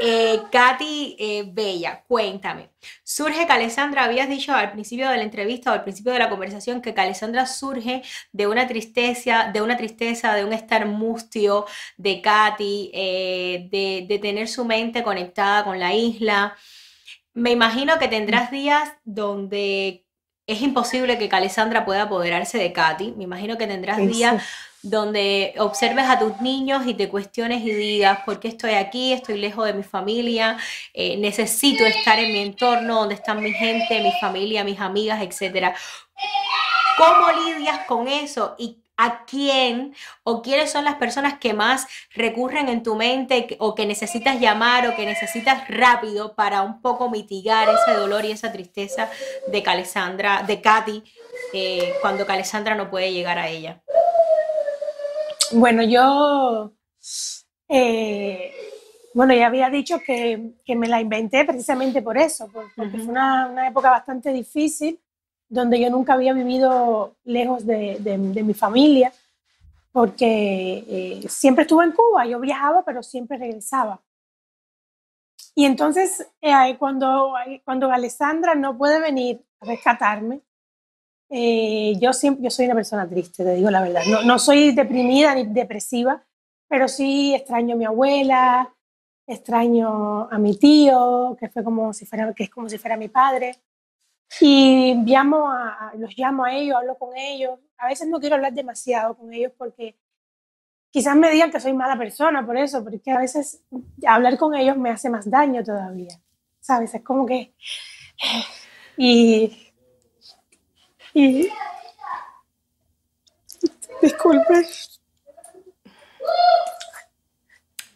Eh, 0.00 0.40
Katy 0.50 1.50
Bella, 1.52 2.02
cuéntame. 2.06 2.71
Surge 3.04 3.46
que 3.46 3.52
Alessandra, 3.52 4.04
habías 4.04 4.28
dicho 4.28 4.52
al 4.52 4.72
principio 4.72 5.08
de 5.08 5.16
la 5.16 5.22
entrevista 5.22 5.70
o 5.70 5.74
al 5.74 5.82
principio 5.82 6.12
de 6.12 6.18
la 6.18 6.28
conversación 6.28 6.80
que 6.80 6.94
Alessandra 6.96 7.46
surge 7.46 8.02
de 8.32 8.46
una 8.46 8.66
tristeza, 8.66 9.50
de 9.52 9.62
una 9.62 9.76
tristeza, 9.76 10.34
de 10.34 10.44
un 10.44 10.52
estar 10.52 10.86
mustio 10.86 11.66
de 11.96 12.20
Katy, 12.20 12.90
eh, 12.94 13.68
de, 13.70 14.06
de 14.08 14.18
tener 14.18 14.48
su 14.48 14.64
mente 14.64 15.02
conectada 15.02 15.64
con 15.64 15.78
la 15.78 15.94
isla. 15.94 16.56
Me 17.34 17.50
imagino 17.50 17.98
que 17.98 18.08
tendrás 18.08 18.50
días 18.50 18.92
donde 19.04 20.06
es 20.46 20.60
imposible 20.60 21.18
que 21.18 21.28
Alessandra 21.34 21.84
pueda 21.84 22.02
apoderarse 22.02 22.58
de 22.58 22.72
Katy. 22.72 23.14
Me 23.16 23.24
imagino 23.24 23.56
que 23.58 23.66
tendrás 23.66 23.98
días. 23.98 24.42
Donde 24.82 25.54
observes 25.58 26.06
a 26.08 26.18
tus 26.18 26.40
niños 26.40 26.86
y 26.86 26.94
te 26.94 27.08
cuestiones 27.08 27.62
y 27.62 27.72
digas, 27.72 28.20
¿por 28.24 28.40
qué 28.40 28.48
estoy 28.48 28.72
aquí? 28.72 29.12
Estoy 29.12 29.38
lejos 29.38 29.64
de 29.64 29.74
mi 29.74 29.84
familia, 29.84 30.58
eh, 30.92 31.16
necesito 31.16 31.84
estar 31.84 32.18
en 32.18 32.32
mi 32.32 32.40
entorno 32.40 33.00
donde 33.00 33.14
están 33.14 33.40
mi 33.40 33.52
gente, 33.52 34.02
mi 34.02 34.12
familia, 34.20 34.64
mis 34.64 34.80
amigas, 34.80 35.22
etcétera. 35.22 35.74
¿Cómo 36.96 37.26
lidias 37.46 37.80
con 37.86 38.08
eso? 38.08 38.56
¿Y 38.58 38.78
a 38.96 39.24
quién 39.24 39.94
o 40.22 40.42
quiénes 40.42 40.70
son 40.70 40.84
las 40.84 40.96
personas 40.96 41.38
que 41.38 41.54
más 41.54 41.86
recurren 42.14 42.68
en 42.68 42.82
tu 42.82 42.94
mente 42.94 43.56
o 43.58 43.74
que 43.74 43.86
necesitas 43.86 44.38
llamar 44.38 44.86
o 44.86 44.94
que 44.94 45.06
necesitas 45.06 45.66
rápido 45.68 46.34
para 46.34 46.62
un 46.62 46.80
poco 46.82 47.10
mitigar 47.10 47.68
ese 47.68 47.98
dolor 47.98 48.24
y 48.24 48.32
esa 48.32 48.52
tristeza 48.52 49.10
de 49.48 49.62
Calesandra, 49.62 50.42
de 50.42 50.60
Katy, 50.60 51.02
eh, 51.54 51.94
cuando 52.00 52.26
Calesandra 52.26 52.74
no 52.74 52.90
puede 52.90 53.12
llegar 53.12 53.38
a 53.38 53.48
ella? 53.48 53.80
Bueno, 55.54 55.82
yo, 55.82 56.72
eh, 57.68 58.52
bueno, 59.14 59.34
ya 59.34 59.46
había 59.46 59.68
dicho 59.70 59.98
que, 60.04 60.52
que 60.64 60.76
me 60.76 60.88
la 60.88 61.00
inventé 61.00 61.44
precisamente 61.44 62.00
por 62.02 62.16
eso, 62.18 62.48
por- 62.48 62.72
porque 62.74 62.96
Ujú. 62.96 63.04
fue 63.06 63.12
una, 63.12 63.48
una 63.48 63.68
época 63.68 63.90
bastante 63.90 64.32
difícil, 64.32 64.98
donde 65.48 65.78
yo 65.80 65.90
nunca 65.90 66.14
había 66.14 66.32
vivido 66.32 67.14
lejos 67.24 67.66
de, 67.66 67.98
de- 68.00 68.18
de 68.18 68.42
mi 68.42 68.54
familia, 68.54 69.12
porque 69.92 70.84
eh, 71.24 71.28
siempre 71.28 71.62
estuve 71.62 71.84
en 71.84 71.92
Cuba, 71.92 72.24
yo 72.24 72.40
viajaba, 72.40 72.82
pero 72.84 73.02
siempre 73.02 73.36
regresaba. 73.36 74.00
Y 75.54 75.66
entonces, 75.66 76.26
eh, 76.40 76.76
cuando, 76.78 77.34
cuando 77.64 77.90
Alessandra 77.92 78.54
no 78.54 78.78
puede 78.78 79.00
venir 79.00 79.44
a 79.60 79.66
rescatarme, 79.66 80.40
eh, 81.34 81.94
yo, 81.98 82.12
siempre, 82.12 82.44
yo 82.44 82.50
soy 82.50 82.66
una 82.66 82.74
persona 82.74 83.08
triste, 83.08 83.42
te 83.42 83.54
digo 83.54 83.70
la 83.70 83.80
verdad. 83.80 84.02
No, 84.06 84.22
no 84.22 84.38
soy 84.38 84.72
deprimida 84.74 85.34
ni 85.34 85.46
depresiva, 85.46 86.22
pero 86.68 86.88
sí 86.88 87.34
extraño 87.34 87.74
a 87.74 87.78
mi 87.78 87.86
abuela, 87.86 88.70
extraño 89.26 90.30
a 90.30 90.36
mi 90.36 90.58
tío, 90.58 91.34
que, 91.40 91.48
fue 91.48 91.64
como 91.64 91.94
si 91.94 92.04
fuera, 92.04 92.34
que 92.34 92.44
es 92.44 92.50
como 92.50 92.68
si 92.68 92.76
fuera 92.76 92.98
mi 92.98 93.08
padre. 93.08 93.62
Y 94.40 94.94
llamo 95.06 95.50
a, 95.50 95.92
los 95.96 96.14
llamo 96.18 96.44
a 96.44 96.54
ellos, 96.54 96.76
hablo 96.76 96.98
con 96.98 97.16
ellos. 97.16 97.58
A 97.78 97.88
veces 97.88 98.08
no 98.08 98.20
quiero 98.20 98.36
hablar 98.36 98.52
demasiado 98.52 99.16
con 99.16 99.32
ellos 99.32 99.52
porque 99.56 99.96
quizás 100.90 101.16
me 101.16 101.30
digan 101.30 101.50
que 101.50 101.60
soy 101.60 101.72
mala 101.72 101.96
persona 101.96 102.44
por 102.44 102.58
eso, 102.58 102.84
porque 102.84 103.10
a 103.10 103.18
veces 103.18 103.62
hablar 104.06 104.36
con 104.36 104.54
ellos 104.54 104.76
me 104.76 104.90
hace 104.90 105.08
más 105.08 105.30
daño 105.30 105.64
todavía. 105.64 106.20
¿Sabes? 106.60 106.94
Es 106.94 107.02
como 107.02 107.24
que... 107.24 107.54
Y... 108.98 109.61
Y... 111.14 111.50
Disculpe. 114.00 114.66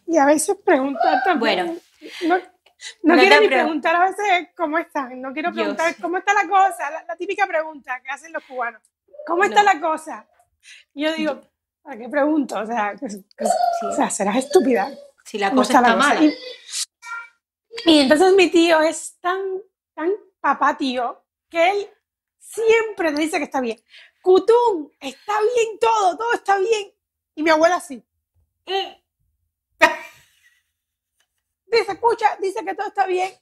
Y 0.07 0.19
a 0.19 0.25
veces 0.27 0.57
preguntar 0.64 1.23
también. 1.25 1.39
Bueno. 1.67 1.77
No, 2.23 2.39
no 2.39 2.45
No 3.03 3.21
quiero 3.21 3.41
ni 3.41 3.49
preguntar 3.49 3.97
a 3.97 4.05
veces 4.11 4.49
cómo 4.57 4.79
están. 4.79 5.21
No 5.21 5.33
quiero 5.33 5.53
preguntar 5.53 5.95
cómo 6.01 6.19
está 6.19 6.33
la 6.35 6.49
cosa. 6.49 6.91
La, 6.91 7.05
la 7.09 7.17
típica 7.17 7.47
pregunta 7.47 8.01
que 8.03 8.11
hacen 8.11 8.33
los 8.33 8.45
cubanos. 8.45 8.83
¿Cómo 9.27 9.43
está 9.45 9.62
No. 9.62 9.73
la 9.73 9.81
cosa? 9.81 10.29
Y 10.95 11.05
yo 11.05 11.12
digo, 11.14 11.41
¿para 11.83 11.99
qué 11.99 12.09
pregunto? 12.09 12.57
O 12.61 12.67
sea, 12.67 12.95
que- 12.95 13.07
que- 13.07 13.47
Sí. 13.47 13.87
o 13.87 13.93
sea 13.93 14.11
serás 14.11 14.37
estúpida. 14.37 14.91
Si 15.25 15.39
la 15.39 15.49
¿Cómo 15.51 15.62
cosa 15.62 15.73
está 15.79 15.89
la 15.89 15.97
cosa? 15.97 16.09
mala. 16.09 16.21
Y, 16.23 16.35
y 17.87 17.99
entonces 18.01 18.35
mi 18.35 18.49
tío 18.51 18.81
es 18.83 19.19
tan, 19.21 19.41
tan 19.95 20.11
papá 20.41 20.77
tío 20.77 21.25
que 21.51 21.71
él 21.71 21.91
siempre 22.47 23.12
te 23.12 23.20
dice 23.20 23.38
que 23.38 23.44
está 23.44 23.61
bien. 23.61 23.80
Cutum, 24.22 24.90
está 25.01 25.40
bien 25.40 25.78
todo, 25.80 26.16
todo 26.16 26.32
está 26.32 26.59
bien. 26.59 26.92
Y 27.34 27.42
mi 27.42 27.51
abuela 27.51 27.80
sí. 27.80 28.03
Mm. 28.66 28.92
Dice, 31.66 31.92
escucha, 31.92 32.36
dice 32.40 32.64
que 32.64 32.74
todo 32.74 32.86
está 32.86 33.07
bien. 33.07 33.32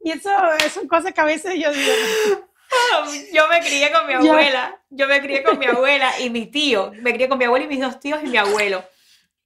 Y 0.00 0.10
eso, 0.10 0.30
eso 0.54 0.80
son 0.80 0.88
cosas 0.88 1.14
que 1.14 1.20
a 1.20 1.24
veces 1.24 1.54
yo 1.54 1.72
digo, 1.72 1.92
Yo 3.32 3.48
me 3.48 3.60
crié 3.60 3.90
con 3.90 4.06
mi 4.06 4.12
abuela, 4.12 4.78
yo 4.90 5.06
me 5.08 5.20
crié 5.22 5.42
con 5.42 5.58
mi 5.58 5.66
abuela 5.66 6.20
y 6.20 6.28
mi 6.28 6.46
tío, 6.46 6.92
me 7.00 7.14
crié 7.14 7.28
con 7.28 7.38
mi 7.38 7.46
abuela 7.46 7.64
y 7.64 7.68
mis 7.68 7.80
dos 7.80 7.98
tíos 7.98 8.20
y 8.22 8.26
mi 8.26 8.36
abuelo. 8.36 8.84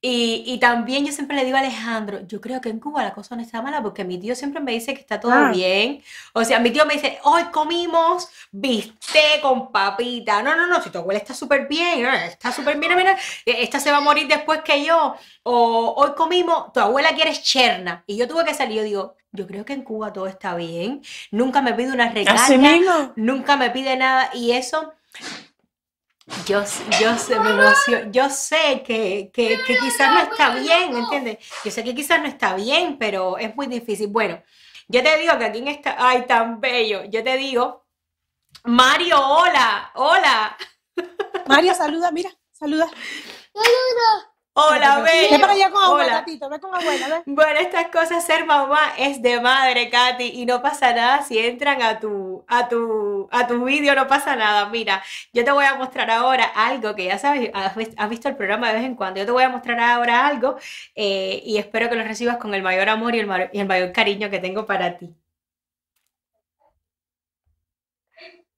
Y, 0.05 0.43
y 0.45 0.57
también 0.59 1.05
yo 1.05 1.13
siempre 1.13 1.37
le 1.37 1.45
digo 1.45 1.55
a 1.55 1.61
Alejandro, 1.61 2.27
yo 2.27 2.41
creo 2.41 2.59
que 2.59 2.67
en 2.67 2.81
Cuba 2.81 3.03
la 3.03 3.13
cosa 3.13 3.37
no 3.37 3.41
está 3.41 3.61
mala 3.61 3.81
porque 3.81 4.03
mi 4.03 4.17
tío 4.19 4.35
siempre 4.35 4.59
me 4.61 4.73
dice 4.73 4.93
que 4.93 4.99
está 4.99 5.17
todo 5.17 5.31
Ah. 5.31 5.49
bien. 5.49 6.03
O 6.33 6.43
sea, 6.43 6.59
mi 6.59 6.71
tío 6.71 6.85
me 6.85 6.95
dice, 6.95 7.19
hoy 7.23 7.43
comimos 7.53 8.27
bistec 8.51 9.39
con 9.41 9.71
papita. 9.71 10.43
No, 10.43 10.55
no, 10.57 10.67
no, 10.67 10.81
si 10.83 10.89
tu 10.89 10.97
abuela 10.97 11.19
está 11.19 11.33
súper 11.33 11.69
bien, 11.69 12.05
eh, 12.05 12.25
está 12.25 12.51
súper 12.51 12.77
bien, 12.77 12.93
mira, 12.97 13.13
eh, 13.45 13.55
esta 13.59 13.79
se 13.79 13.91
va 13.91 13.97
a 13.97 14.01
morir 14.01 14.27
después 14.27 14.59
que 14.61 14.83
yo. 14.83 15.15
O 15.43 15.93
hoy 15.95 16.11
comimos, 16.17 16.73
tu 16.73 16.81
abuela 16.81 17.15
quiere 17.15 17.31
cherna. 17.41 18.03
Y 18.05 18.17
yo 18.17 18.27
tuve 18.27 18.43
que 18.43 18.53
salir, 18.53 18.79
yo 18.79 18.83
digo, 18.83 19.15
yo 19.31 19.47
creo 19.47 19.63
que 19.63 19.71
en 19.71 19.83
Cuba 19.83 20.11
todo 20.11 20.27
está 20.27 20.53
bien. 20.55 21.01
Nunca 21.31 21.61
me 21.61 21.73
pide 21.73 21.93
una 21.93 22.09
mismo. 22.09 23.13
nunca 23.15 23.55
me 23.55 23.69
pide 23.69 23.95
nada 23.95 24.29
y 24.33 24.51
eso 24.51 24.91
yo, 26.45 26.63
yo 27.01 27.17
sé, 27.17 27.39
me 27.39 27.49
emocio- 27.51 28.11
yo 28.11 28.29
sé 28.29 28.83
que, 28.85 29.29
que, 29.33 29.57
que 29.65 29.77
quizás 29.77 30.13
no 30.13 30.19
está 30.21 30.55
bien, 30.55 30.93
¿me 30.93 30.99
entiendes? 30.99 31.37
Yo 31.63 31.71
sé 31.71 31.83
que 31.83 31.93
quizás 31.95 32.21
no 32.21 32.27
está 32.27 32.55
bien, 32.55 32.97
pero 32.97 33.37
es 33.37 33.55
muy 33.55 33.67
difícil. 33.67 34.07
Bueno, 34.07 34.41
yo 34.87 35.03
te 35.03 35.17
digo 35.17 35.37
que 35.37 35.45
aquí 35.45 35.59
en 35.59 35.67
esta, 35.67 35.95
ay, 35.97 36.25
tan 36.25 36.59
bello, 36.61 37.03
yo 37.05 37.23
te 37.23 37.37
digo, 37.37 37.85
Mario, 38.65 39.19
hola, 39.19 39.91
hola. 39.95 40.57
Mario, 41.47 41.73
saluda, 41.75 42.11
mira, 42.11 42.29
saluda. 42.51 42.87
Hola, 44.55 44.99
Bella. 45.01 45.37
Ve 45.37 45.39
para 45.39 45.53
allá 45.53 45.71
con 45.71 45.81
abuela, 45.83 46.03
Hola. 46.05 46.19
gatito, 46.19 46.47
ve 46.47 46.59
con 46.59 46.75
abuela, 46.75 47.07
ve. 47.07 47.23
Bueno, 47.25 47.59
estas 47.59 47.87
cosas, 47.87 48.23
ser 48.23 48.45
mamá 48.45 48.77
es 48.99 49.19
de 49.19 49.41
madre, 49.41 49.89
Katy, 49.89 50.25
y 50.25 50.45
no 50.45 50.61
pasa 50.61 50.93
nada 50.93 51.23
si 51.23 51.39
entran 51.39 51.81
a 51.81 51.99
tu, 51.99 52.45
a 52.47 52.67
tu, 52.69 53.27
a 53.31 53.47
tu 53.47 53.63
vídeo, 53.65 53.95
no 53.95 54.05
pasa 54.07 54.35
nada. 54.35 54.67
Mira, 54.69 55.01
yo 55.33 55.43
te 55.43 55.51
voy 55.51 55.65
a 55.65 55.73
mostrar 55.73 56.11
ahora 56.11 56.43
algo 56.55 56.93
que 56.93 57.05
ya 57.05 57.17
sabes, 57.17 57.49
has, 57.55 57.75
vis- 57.75 57.95
has 57.97 58.09
visto 58.11 58.29
el 58.29 58.35
programa 58.35 58.67
de 58.67 58.73
vez 58.75 58.83
en 58.83 58.95
cuando. 58.95 59.19
Yo 59.19 59.25
te 59.25 59.31
voy 59.31 59.41
a 59.43 59.49
mostrar 59.49 59.79
ahora 59.79 60.27
algo 60.27 60.55
eh, 60.93 61.41
y 61.43 61.57
espero 61.57 61.89
que 61.89 61.95
lo 61.95 62.03
recibas 62.03 62.37
con 62.37 62.53
el 62.53 62.61
mayor 62.61 62.89
amor 62.89 63.15
y 63.15 63.19
el, 63.21 63.25
ma- 63.27 63.49
y 63.51 63.59
el 63.59 63.67
mayor 63.67 63.91
cariño 63.91 64.29
que 64.29 64.37
tengo 64.37 64.67
para 64.67 64.97
ti. 64.99 65.15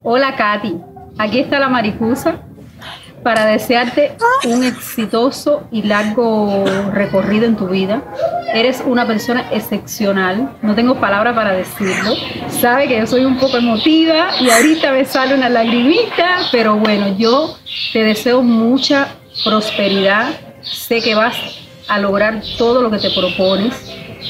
Hola 0.02 0.36
Katy, 0.36 0.76
aquí 1.18 1.40
está 1.40 1.58
la 1.58 1.70
mariposa 1.70 2.42
para 3.26 3.48
desearte 3.48 4.16
un 4.44 4.64
exitoso 4.64 5.64
y 5.72 5.82
largo 5.82 6.64
recorrido 6.94 7.48
en 7.48 7.56
tu 7.56 7.68
vida. 7.70 8.04
Eres 8.54 8.84
una 8.86 9.08
persona 9.08 9.48
excepcional, 9.52 10.52
no 10.62 10.76
tengo 10.76 11.00
palabra 11.00 11.34
para 11.34 11.54
decirlo. 11.54 12.14
Sabe 12.50 12.88
que 12.88 13.00
yo 13.00 13.08
soy 13.08 13.26
un 13.26 13.40
poco 13.40 13.58
emotiva 13.58 14.28
y 14.40 14.52
ahorita 14.52 14.92
me 14.92 15.06
sale 15.06 15.34
una 15.34 15.50
lagrimita, 15.50 16.38
pero 16.52 16.76
bueno, 16.76 17.18
yo 17.18 17.58
te 17.94 18.04
deseo 18.04 18.44
mucha 18.44 19.08
prosperidad. 19.44 20.30
Sé 20.62 21.02
que 21.02 21.16
vas 21.16 21.36
a 21.88 21.98
lograr 21.98 22.44
todo 22.60 22.84
lo 22.84 22.92
que 22.92 23.00
te 23.00 23.10
propones. 23.10 23.74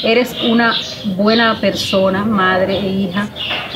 Eres 0.06 0.34
una 0.41 0.74
buena 1.18 1.60
persona, 1.60 2.24
madre 2.24 2.78
e 2.78 2.88
hija. 2.88 3.28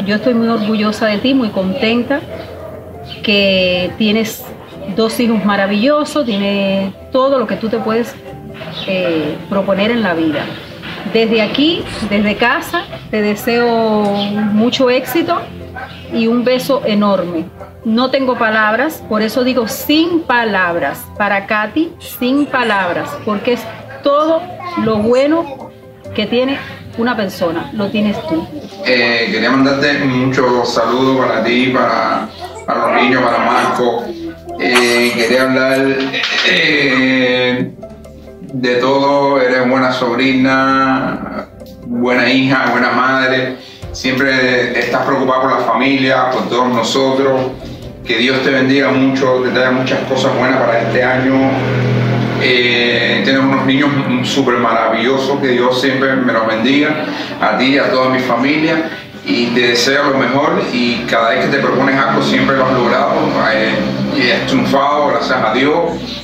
Yo 0.06 0.16
estoy 0.16 0.34
muy 0.34 0.48
orgullosa 0.48 1.08
de 1.08 1.18
ti, 1.18 1.34
muy 1.34 1.50
contenta 1.50 2.22
que 3.22 3.92
tienes 3.98 4.46
dos 5.00 5.18
hijos 5.22 5.46
maravillosos, 5.46 6.26
tienes 6.26 6.94
todo 7.10 7.40
lo 7.40 7.48
que 7.48 7.56
tú 7.56 7.70
te 7.70 7.78
puedes 7.78 8.14
eh, 8.86 9.38
proponer 9.50 9.92
en 9.92 10.04
la 10.04 10.14
vida. 10.14 10.44
Desde 11.14 11.42
aquí, 11.42 11.86
desde 12.10 12.36
casa, 12.36 12.84
te 13.10 13.22
deseo 13.22 13.64
mucho 14.52 14.90
éxito 14.90 15.40
y 16.14 16.28
un 16.28 16.44
beso 16.44 16.82
enorme. 16.86 17.46
No 17.86 18.12
tengo 18.12 18.38
palabras, 18.38 19.02
por 19.08 19.22
eso 19.22 19.46
digo 19.46 19.70
sin 19.70 20.20
palabras. 20.20 21.06
Para 21.18 21.48
Katy, 21.48 21.94
sin 22.00 22.46
palabras, 22.46 23.10
porque 23.24 23.54
es 23.54 23.62
todo 24.04 24.42
lo 24.84 24.98
bueno 24.98 25.72
que 26.14 26.26
tiene 26.26 26.60
una 26.98 27.16
persona, 27.16 27.70
lo 27.72 27.88
tienes 27.88 28.18
tú. 28.28 28.46
Eh, 28.86 29.30
quería 29.32 29.50
mandarte 29.50 30.00
muchos 30.00 30.74
saludos 30.74 31.26
para 31.26 31.42
ti, 31.42 31.68
para, 31.68 32.28
para 32.66 32.92
los 32.92 33.02
niños, 33.02 33.24
para 33.24 33.38
Marco. 33.46 34.04
Eh, 34.62 35.14
quería 35.16 35.44
hablar 35.44 35.80
eh, 36.46 37.72
de 38.42 38.76
todo. 38.76 39.42
Eres 39.42 39.70
buena 39.70 39.92
sobrina, 39.94 41.48
buena 41.86 42.30
hija, 42.30 42.68
buena 42.72 42.92
madre. 42.92 43.56
Siempre 43.94 44.78
estás 44.78 45.06
preocupada 45.06 45.42
por 45.42 45.52
la 45.52 45.66
familia, 45.66 46.30
por 46.32 46.50
todos 46.50 46.68
nosotros. 46.70 47.52
Que 48.06 48.18
Dios 48.18 48.44
te 48.44 48.50
bendiga 48.50 48.92
mucho, 48.92 49.42
te 49.44 49.52
traiga 49.52 49.72
muchas 49.72 50.00
cosas 50.10 50.36
buenas 50.38 50.60
para 50.60 50.82
este 50.82 51.04
año. 51.04 51.52
Eh, 52.42 53.22
tienes 53.24 53.42
unos 53.42 53.66
niños 53.66 53.90
súper 54.24 54.56
maravillosos, 54.56 55.40
que 55.40 55.50
Dios 55.50 55.80
siempre 55.80 56.16
me 56.16 56.34
los 56.34 56.48
bendiga, 56.48 57.06
a 57.40 57.58
ti 57.58 57.66
y 57.66 57.78
a 57.78 57.92
toda 57.92 58.10
mi 58.10 58.20
familia, 58.20 58.90
y 59.26 59.48
te 59.48 59.68
deseo 59.68 60.12
lo 60.12 60.18
mejor 60.18 60.62
y 60.72 61.06
cada 61.10 61.32
vez 61.32 61.46
que 61.46 61.52
te 61.52 61.60
propones 61.60 61.96
algo 61.98 62.22
siempre 62.22 62.56
lo 62.56 62.66
has 62.66 62.74
logrado 62.74 63.14
eh, 63.54 63.74
y 64.16 64.32
has 64.32 64.48
triunfado, 64.48 65.08
gracias 65.08 65.44
a 65.44 65.54
Dios, 65.54 65.76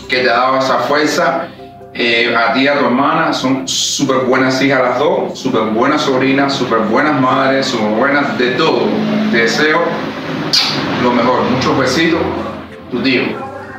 que 0.07 0.17
te 0.17 0.29
ha 0.29 0.33
dado 0.33 0.59
esa 0.59 0.79
fuerza. 0.79 1.47
Eh, 1.93 2.35
a 2.35 2.51
ti 2.51 2.63
y 2.63 2.67
a 2.67 2.77
tu 2.77 2.85
hermana 2.85 3.31
son 3.31 3.65
súper 3.65 4.17
buenas 4.25 4.61
hijas 4.61 4.81
las 4.81 4.99
dos, 4.99 5.39
súper 5.39 5.61
buenas 5.61 6.01
sobrinas, 6.01 6.53
súper 6.53 6.79
buenas 6.79 7.19
madres, 7.21 7.67
súper 7.67 7.89
buenas 7.91 8.37
de 8.37 8.51
todo. 8.51 8.81
Te 9.31 9.37
deseo 9.37 9.79
lo 11.01 11.11
mejor, 11.11 11.41
muchos 11.43 11.77
besitos, 11.77 12.19
tu 12.91 13.01
tío. 13.01 13.23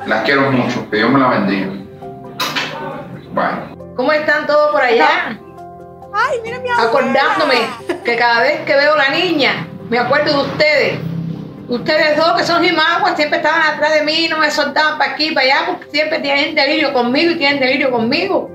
Las 0.07 0.23
quiero 0.25 0.51
mucho, 0.51 0.89
que 0.91 0.97
Dios 0.97 1.11
me 1.11 1.19
las 1.19 1.31
bendiga. 1.31 1.67
Bye. 3.35 3.77
¿Cómo 3.97 4.13
están 4.13 4.47
todos 4.47 4.73
por 4.73 4.81
allá? 4.81 5.39
Ay, 6.15 6.39
mira 6.43 6.59
mi. 6.61 6.69
Acordándome 6.71 7.67
que 8.05 8.17
cada 8.17 8.41
vez 8.41 8.61
que 8.65 8.75
veo 8.77 8.95
a 8.95 8.97
la 8.97 9.11
niña, 9.11 9.67
me 9.91 9.99
acuerdo 9.99 10.33
de 10.33 10.49
ustedes. 10.49 11.06
Ustedes 11.69 12.17
dos, 12.17 12.33
que 12.37 12.45
son 12.45 12.63
jimaguas, 12.63 13.17
siempre 13.17 13.39
estaban 13.39 13.63
atrás 13.63 13.95
de 13.95 14.03
mí, 14.03 14.29
no 14.31 14.39
me 14.39 14.51
soltaban 14.51 14.99
para 14.99 15.13
aquí, 15.13 15.33
para 15.33 15.47
allá, 15.47 15.57
porque 15.67 15.91
siempre 15.91 16.21
tienen 16.21 16.55
delirio 16.55 16.93
conmigo 16.93 17.33
y 17.33 17.37
tienen 17.37 17.59
delirio 17.59 17.91
conmigo. 17.91 18.51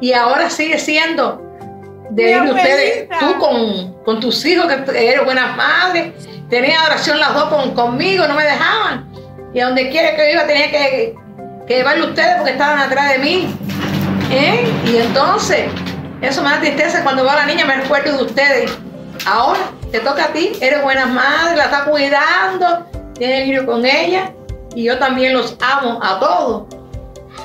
Y 0.00 0.12
ahora 0.12 0.50
sigue 0.50 0.78
siendo 0.78 1.40
delirio 2.10 2.54
ustedes, 2.54 3.08
tú 3.20 3.38
con, 3.38 4.02
con 4.02 4.20
tus 4.20 4.44
hijos, 4.44 4.66
que 4.66 5.10
eres 5.10 5.24
buenas 5.24 5.56
madres, 5.56 6.12
tenían 6.48 6.84
oración 6.84 7.20
las 7.20 7.34
dos 7.34 7.44
con, 7.44 7.74
conmigo, 7.74 8.26
no 8.26 8.34
me 8.34 8.44
dejaban. 8.44 9.08
Y 9.54 9.60
a 9.60 9.66
donde 9.66 9.88
quiera 9.90 10.16
que 10.16 10.26
yo 10.26 10.32
iba 10.32 10.46
tenía 10.46 10.70
que, 10.70 11.14
que 11.66 11.76
llevarlo 11.76 12.06
ustedes 12.06 12.36
porque 12.36 12.52
estaban 12.52 12.80
atrás 12.80 13.12
de 13.12 13.18
mí. 13.18 13.54
¿Eh? 14.30 14.68
Y 14.84 14.96
entonces, 14.96 15.66
eso 16.20 16.42
me 16.42 16.50
da 16.50 16.60
tristeza 16.60 17.02
cuando 17.04 17.22
veo 17.22 17.32
a 17.32 17.36
la 17.36 17.46
niña, 17.46 17.64
me 17.64 17.76
recuerdo 17.76 18.16
de 18.16 18.24
ustedes. 18.24 18.76
Ahora 19.26 19.60
te 19.90 20.00
toca 20.00 20.24
a 20.26 20.32
ti, 20.32 20.52
eres 20.60 20.82
buena 20.82 21.06
madre, 21.06 21.56
la 21.56 21.64
estás 21.64 21.82
cuidando, 21.88 22.86
tienes 23.14 23.58
el 23.58 23.66
con 23.66 23.84
ella, 23.84 24.32
y 24.74 24.84
yo 24.84 24.98
también 24.98 25.34
los 25.34 25.56
amo 25.60 25.98
a 26.02 26.18
todos. 26.18 26.64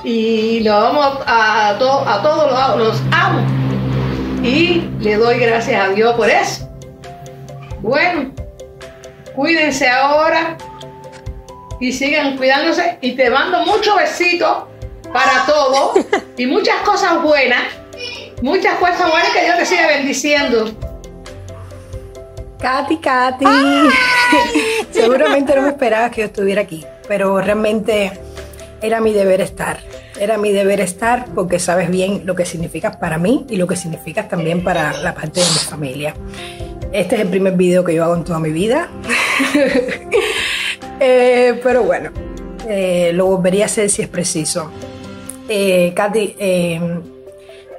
Y 0.04 0.60
los 0.62 0.74
amo 0.74 1.02
a, 1.26 1.76
to- 1.80 2.08
a 2.08 2.22
todos, 2.22 2.52
los, 2.78 2.88
los 2.88 3.02
amo. 3.12 3.42
Y 4.44 4.90
le 5.00 5.16
doy 5.16 5.40
gracias 5.40 5.82
a 5.82 5.90
Dios 5.90 6.14
por 6.16 6.30
eso. 6.30 6.68
Bueno, 7.80 8.32
cuídense 9.36 9.88
ahora 9.90 10.58
y 11.80 11.92
sigan 11.94 12.36
cuidándose. 12.38 12.98
Y 13.02 13.14
te 13.14 13.30
mando 13.30 13.62
muchos 13.66 13.96
besitos 13.96 14.64
para 15.14 15.46
todos 15.46 16.06
y 16.38 16.46
muchas 16.46 16.76
cosas 16.84 17.22
buenas. 17.22 17.62
Muchas 18.42 18.76
cosas 18.76 19.10
buenas 19.10 19.30
que 19.30 19.46
Dios 19.46 19.58
te 19.58 19.66
siga 19.66 19.88
bendiciendo. 19.88 20.70
Katy, 22.64 22.96
Katy. 22.96 23.46
Seguramente 24.92 25.54
no 25.54 25.64
me 25.64 25.68
esperabas 25.68 26.12
que 26.12 26.22
yo 26.22 26.28
estuviera 26.28 26.62
aquí, 26.62 26.86
pero 27.10 27.42
realmente 27.42 28.14
era 28.82 29.02
mi 29.02 29.12
deber 29.12 29.42
estar. 29.42 29.82
Era 30.18 30.38
mi 30.38 30.54
deber 30.54 30.80
estar 30.80 31.26
porque 31.36 31.60
sabes 31.60 31.90
bien 31.90 32.22
lo 32.26 32.36
que 32.36 32.46
significas 32.46 32.96
para 32.96 33.18
mí 33.18 33.46
y 33.50 33.58
lo 33.58 33.68
que 33.68 33.76
significas 33.76 34.30
también 34.30 34.64
para 34.64 34.94
la 35.02 35.14
parte 35.14 35.42
de 35.42 35.46
mi 35.46 35.58
familia. 35.58 36.14
Este 36.94 37.16
es 37.16 37.22
el 37.22 37.28
primer 37.28 37.58
video 37.58 37.84
que 37.84 37.96
yo 37.96 38.06
hago 38.06 38.16
en 38.16 38.24
toda 38.24 38.40
mi 38.40 38.52
vida. 38.52 38.90
Eh, 41.06 41.60
pero 41.62 41.84
bueno, 41.84 42.12
eh, 42.70 43.12
lo 43.14 43.26
volvería 43.26 43.64
a 43.64 43.66
hacer 43.66 43.90
si 43.90 44.04
es 44.04 44.08
preciso. 44.08 44.72
Eh, 45.50 45.92
Katy, 45.94 46.36
eh, 46.40 46.80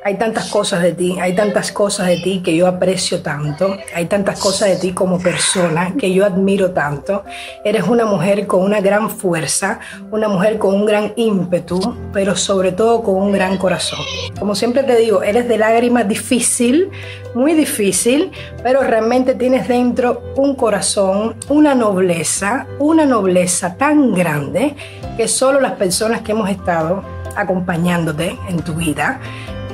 hay 0.07 0.17
tantas 0.19 0.51
cosas 0.51 0.83
de 0.83 0.93
ti, 0.93 1.17
hay 1.19 1.35
tantas 1.35 1.73
cosas 1.73 2.09
de 2.09 2.19
ti 2.19 2.43
que 2.45 2.55
yo 2.55 2.67
aprecio 2.67 3.23
tanto, 3.23 3.79
hay 3.95 4.05
tantas 4.05 4.39
cosas 4.39 4.69
de 4.69 4.77
ti 4.77 4.93
como 4.93 5.19
persona 5.19 5.95
que 5.99 6.13
yo 6.13 6.27
admiro 6.27 6.73
tanto. 6.73 7.25
Eres 7.65 7.85
una 7.85 8.05
mujer 8.05 8.47
con 8.47 8.61
una 8.61 8.83
gran 8.83 9.09
fuerza, 9.09 9.81
una 10.11 10.29
mujer 10.29 10.59
con 10.59 10.75
un 10.75 10.85
gran 10.85 11.15
ímpetu, 11.17 11.97
pero 12.13 12.37
sobre 12.37 12.73
todo 12.73 13.03
con 13.03 13.15
un 13.15 13.33
gran 13.33 13.57
corazón. 13.57 14.01
Como 14.39 14.55
siempre 14.55 14.83
te 14.83 14.95
digo, 14.97 15.23
eres 15.23 15.49
de 15.49 15.57
lágrimas 15.57 16.07
difícil, 16.07 16.91
muy 17.35 17.55
difícil, 17.55 18.31
pero 18.63 18.83
realmente 18.83 19.35
tienes 19.35 19.69
dentro 19.69 20.23
un 20.37 20.55
corazón, 20.55 21.35
una 21.49 21.75
nobleza, 21.75 22.67
una 22.79 23.07
nobleza 23.07 23.77
tan 23.77 24.13
grande 24.13 24.77
que 25.17 25.29
solo 25.29 25.63
las 25.63 25.73
personas 25.73 26.21
que 26.21 26.33
hemos 26.33 26.51
estado 26.51 27.03
acompañándote 27.37 28.39
en 28.49 28.61
tu 28.61 28.75
vida 28.75 29.21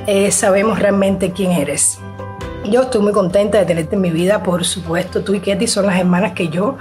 eh, 0.07 0.31
sabemos 0.31 0.79
realmente 0.79 1.31
quién 1.31 1.51
eres. 1.51 1.99
Yo 2.69 2.83
estoy 2.83 3.01
muy 3.01 3.11
contenta 3.11 3.57
de 3.59 3.65
tenerte 3.65 3.95
en 3.95 4.01
mi 4.01 4.11
vida, 4.11 4.43
por 4.43 4.65
supuesto. 4.65 5.23
Tú 5.23 5.33
y 5.33 5.39
Ketty 5.39 5.67
son 5.67 5.87
las 5.87 5.99
hermanas 5.99 6.33
que 6.33 6.49
yo 6.49 6.77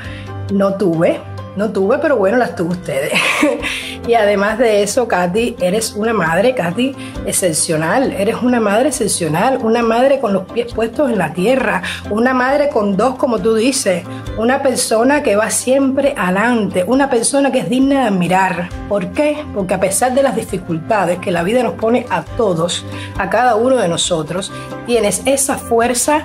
no 0.52 0.74
tuve. 0.74 1.20
No 1.60 1.72
tuve, 1.72 1.98
pero 1.98 2.16
bueno, 2.16 2.38
las 2.38 2.56
tuve 2.56 2.70
ustedes. 2.70 3.12
y 4.08 4.14
además 4.14 4.56
de 4.56 4.82
eso, 4.82 5.06
Katy, 5.06 5.56
eres 5.60 5.92
una 5.92 6.14
madre, 6.14 6.54
Katy, 6.54 6.96
excepcional. 7.26 8.12
Eres 8.12 8.36
una 8.40 8.60
madre 8.60 8.88
excepcional, 8.88 9.58
una 9.62 9.82
madre 9.82 10.20
con 10.20 10.32
los 10.32 10.44
pies 10.50 10.72
puestos 10.72 11.10
en 11.10 11.18
la 11.18 11.34
tierra, 11.34 11.82
una 12.08 12.32
madre 12.32 12.70
con 12.70 12.96
dos, 12.96 13.16
como 13.16 13.40
tú 13.40 13.54
dices, 13.54 14.04
una 14.38 14.62
persona 14.62 15.22
que 15.22 15.36
va 15.36 15.50
siempre 15.50 16.14
adelante, 16.16 16.82
una 16.86 17.10
persona 17.10 17.52
que 17.52 17.58
es 17.58 17.68
digna 17.68 18.00
de 18.00 18.06
admirar. 18.06 18.70
¿Por 18.88 19.12
qué? 19.12 19.44
Porque 19.54 19.74
a 19.74 19.80
pesar 19.80 20.14
de 20.14 20.22
las 20.22 20.36
dificultades 20.36 21.18
que 21.18 21.30
la 21.30 21.42
vida 21.42 21.62
nos 21.62 21.74
pone 21.74 22.06
a 22.08 22.22
todos, 22.22 22.86
a 23.18 23.28
cada 23.28 23.56
uno 23.56 23.76
de 23.76 23.86
nosotros, 23.86 24.50
tienes 24.86 25.20
esa 25.26 25.58
fuerza 25.58 26.24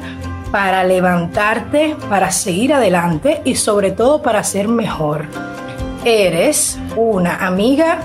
para 0.51 0.83
levantarte, 0.83 1.95
para 2.09 2.31
seguir 2.31 2.73
adelante 2.73 3.41
y 3.45 3.55
sobre 3.55 3.91
todo 3.91 4.21
para 4.21 4.43
ser 4.43 4.67
mejor. 4.67 5.25
Eres 6.03 6.77
una 6.95 7.45
amiga 7.45 7.99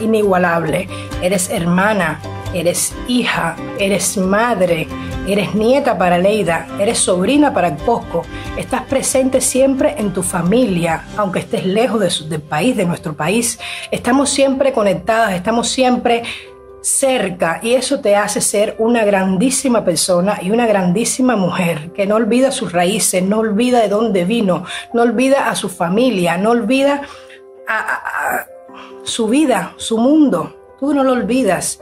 inigualable. 0.00 0.88
eres 1.22 1.48
hermana, 1.50 2.20
eres 2.52 2.94
hija, 3.08 3.56
eres 3.78 4.16
madre, 4.16 4.86
eres 5.26 5.54
nieta 5.54 5.96
para 5.96 6.18
Leida, 6.18 6.66
eres 6.78 6.98
sobrina 6.98 7.52
para 7.52 7.76
Cosco, 7.76 8.22
estás 8.56 8.82
presente 8.82 9.40
siempre 9.40 9.94
en 9.98 10.12
tu 10.12 10.22
familia, 10.22 11.04
aunque 11.16 11.40
estés 11.40 11.64
lejos 11.64 12.00
de 12.00 12.28
del 12.28 12.42
país, 12.42 12.76
de 12.76 12.84
nuestro 12.84 13.14
país. 13.14 13.58
Estamos 13.90 14.30
siempre 14.30 14.72
conectadas, 14.72 15.32
estamos 15.32 15.68
siempre 15.68 16.22
cerca 16.84 17.60
y 17.62 17.72
eso 17.72 18.00
te 18.00 18.14
hace 18.14 18.42
ser 18.42 18.76
una 18.78 19.04
grandísima 19.04 19.84
persona 19.86 20.38
y 20.42 20.50
una 20.50 20.66
grandísima 20.66 21.34
mujer 21.34 21.92
que 21.92 22.06
no 22.06 22.16
olvida 22.16 22.52
sus 22.52 22.72
raíces, 22.72 23.22
no 23.22 23.38
olvida 23.38 23.80
de 23.80 23.88
dónde 23.88 24.26
vino, 24.26 24.64
no 24.92 25.00
olvida 25.00 25.48
a 25.48 25.56
su 25.56 25.70
familia, 25.70 26.36
no 26.36 26.50
olvida 26.50 27.00
a, 27.66 28.46
su 29.04 29.28
vida, 29.28 29.72
su 29.76 29.96
mundo. 29.96 30.74
Tú 30.78 30.92
no 30.92 31.04
lo 31.04 31.12
olvidas. 31.12 31.80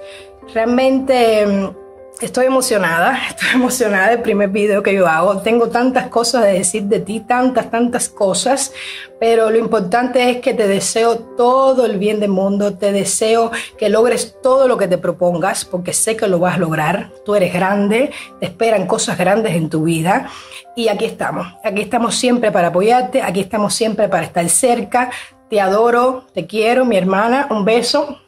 Realmente 0.54 1.46
mm, 1.46 1.81
Estoy 2.22 2.46
emocionada, 2.46 3.18
estoy 3.30 3.48
emocionada 3.54 4.10
del 4.10 4.22
primer 4.22 4.48
video 4.48 4.80
que 4.80 4.94
yo 4.94 5.08
hago. 5.08 5.38
Tengo 5.38 5.70
tantas 5.70 6.06
cosas 6.06 6.44
de 6.44 6.52
decir 6.52 6.84
de 6.84 7.00
ti, 7.00 7.18
tantas, 7.18 7.68
tantas 7.68 8.08
cosas, 8.08 8.72
pero 9.18 9.50
lo 9.50 9.58
importante 9.58 10.30
es 10.30 10.40
que 10.40 10.54
te 10.54 10.68
deseo 10.68 11.18
todo 11.18 11.84
el 11.84 11.98
bien 11.98 12.20
del 12.20 12.30
mundo, 12.30 12.74
te 12.74 12.92
deseo 12.92 13.50
que 13.76 13.88
logres 13.88 14.36
todo 14.40 14.68
lo 14.68 14.76
que 14.78 14.86
te 14.86 14.98
propongas, 14.98 15.64
porque 15.64 15.92
sé 15.92 16.16
que 16.16 16.28
lo 16.28 16.38
vas 16.38 16.54
a 16.54 16.58
lograr. 16.58 17.10
Tú 17.24 17.34
eres 17.34 17.52
grande, 17.52 18.12
te 18.38 18.46
esperan 18.46 18.86
cosas 18.86 19.18
grandes 19.18 19.56
en 19.56 19.68
tu 19.68 19.82
vida 19.82 20.28
y 20.76 20.86
aquí 20.86 21.06
estamos. 21.06 21.48
Aquí 21.64 21.82
estamos 21.82 22.14
siempre 22.14 22.52
para 22.52 22.68
apoyarte, 22.68 23.20
aquí 23.20 23.40
estamos 23.40 23.74
siempre 23.74 24.08
para 24.08 24.26
estar 24.26 24.48
cerca. 24.48 25.10
Te 25.50 25.60
adoro, 25.60 26.28
te 26.32 26.46
quiero, 26.46 26.84
mi 26.84 26.96
hermana. 26.96 27.48
Un 27.50 27.64
beso 27.64 28.21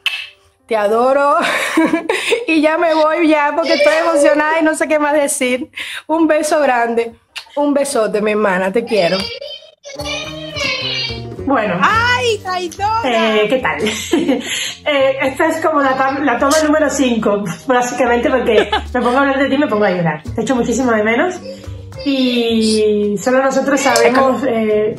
te 0.67 0.75
adoro 0.75 1.37
y 2.47 2.61
ya 2.61 2.77
me 2.77 2.93
voy 2.93 3.27
ya 3.27 3.53
porque 3.55 3.73
estoy 3.73 3.93
emocionada 4.07 4.59
y 4.59 4.63
no 4.63 4.75
sé 4.75 4.87
qué 4.87 4.99
más 4.99 5.13
decir. 5.13 5.69
Un 6.07 6.27
beso 6.27 6.59
grande, 6.59 7.13
un 7.55 7.73
besote, 7.73 8.21
mi 8.21 8.31
hermana, 8.31 8.71
te 8.71 8.83
quiero. 8.83 9.17
Bueno. 11.45 11.79
¡Ay, 11.79 12.39
traidora! 12.39 13.01
Eh, 13.05 13.47
¿Qué 13.47 13.57
tal? 13.59 13.81
eh, 14.85 15.17
esta 15.21 15.47
es 15.47 15.63
como 15.63 15.79
la, 15.79 16.19
la 16.23 16.39
toma 16.39 16.55
número 16.63 16.89
5, 16.89 17.43
básicamente 17.67 18.29
porque 18.29 18.69
me 18.93 19.01
pongo 19.01 19.17
a 19.17 19.21
hablar 19.21 19.39
de 19.39 19.49
ti 19.49 19.55
y 19.55 19.59
me 19.59 19.67
pongo 19.67 19.85
a 19.85 19.91
llorar. 19.91 20.23
Te 20.35 20.41
echo 20.41 20.55
muchísimo 20.55 20.91
de 20.91 21.03
menos 21.03 21.35
y 22.03 23.15
solo 23.19 23.43
nosotros 23.43 23.79
sabemos 23.79 24.43
eh, 24.47 24.95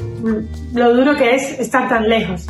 lo 0.72 0.94
duro 0.94 1.16
que 1.16 1.34
es 1.34 1.58
estar 1.58 1.88
tan 1.88 2.08
lejos. 2.08 2.46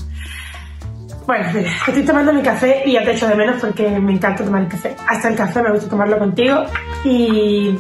Bueno, 1.27 1.45
estoy 1.89 2.05
tomando 2.05 2.33
mi 2.33 2.41
café 2.41 2.85
y 2.87 2.93
ya 2.93 3.03
te 3.03 3.11
echo 3.11 3.27
de 3.27 3.35
menos 3.35 3.61
porque 3.61 3.99
me 3.99 4.13
encanta 4.13 4.45
tomar 4.45 4.63
el 4.63 4.69
café. 4.69 4.95
Hasta 5.09 5.29
el 5.29 5.35
café 5.35 5.61
me 5.61 5.73
gusta 5.73 5.89
tomarlo 5.89 6.21
contigo 6.21 6.65
y 7.03 7.77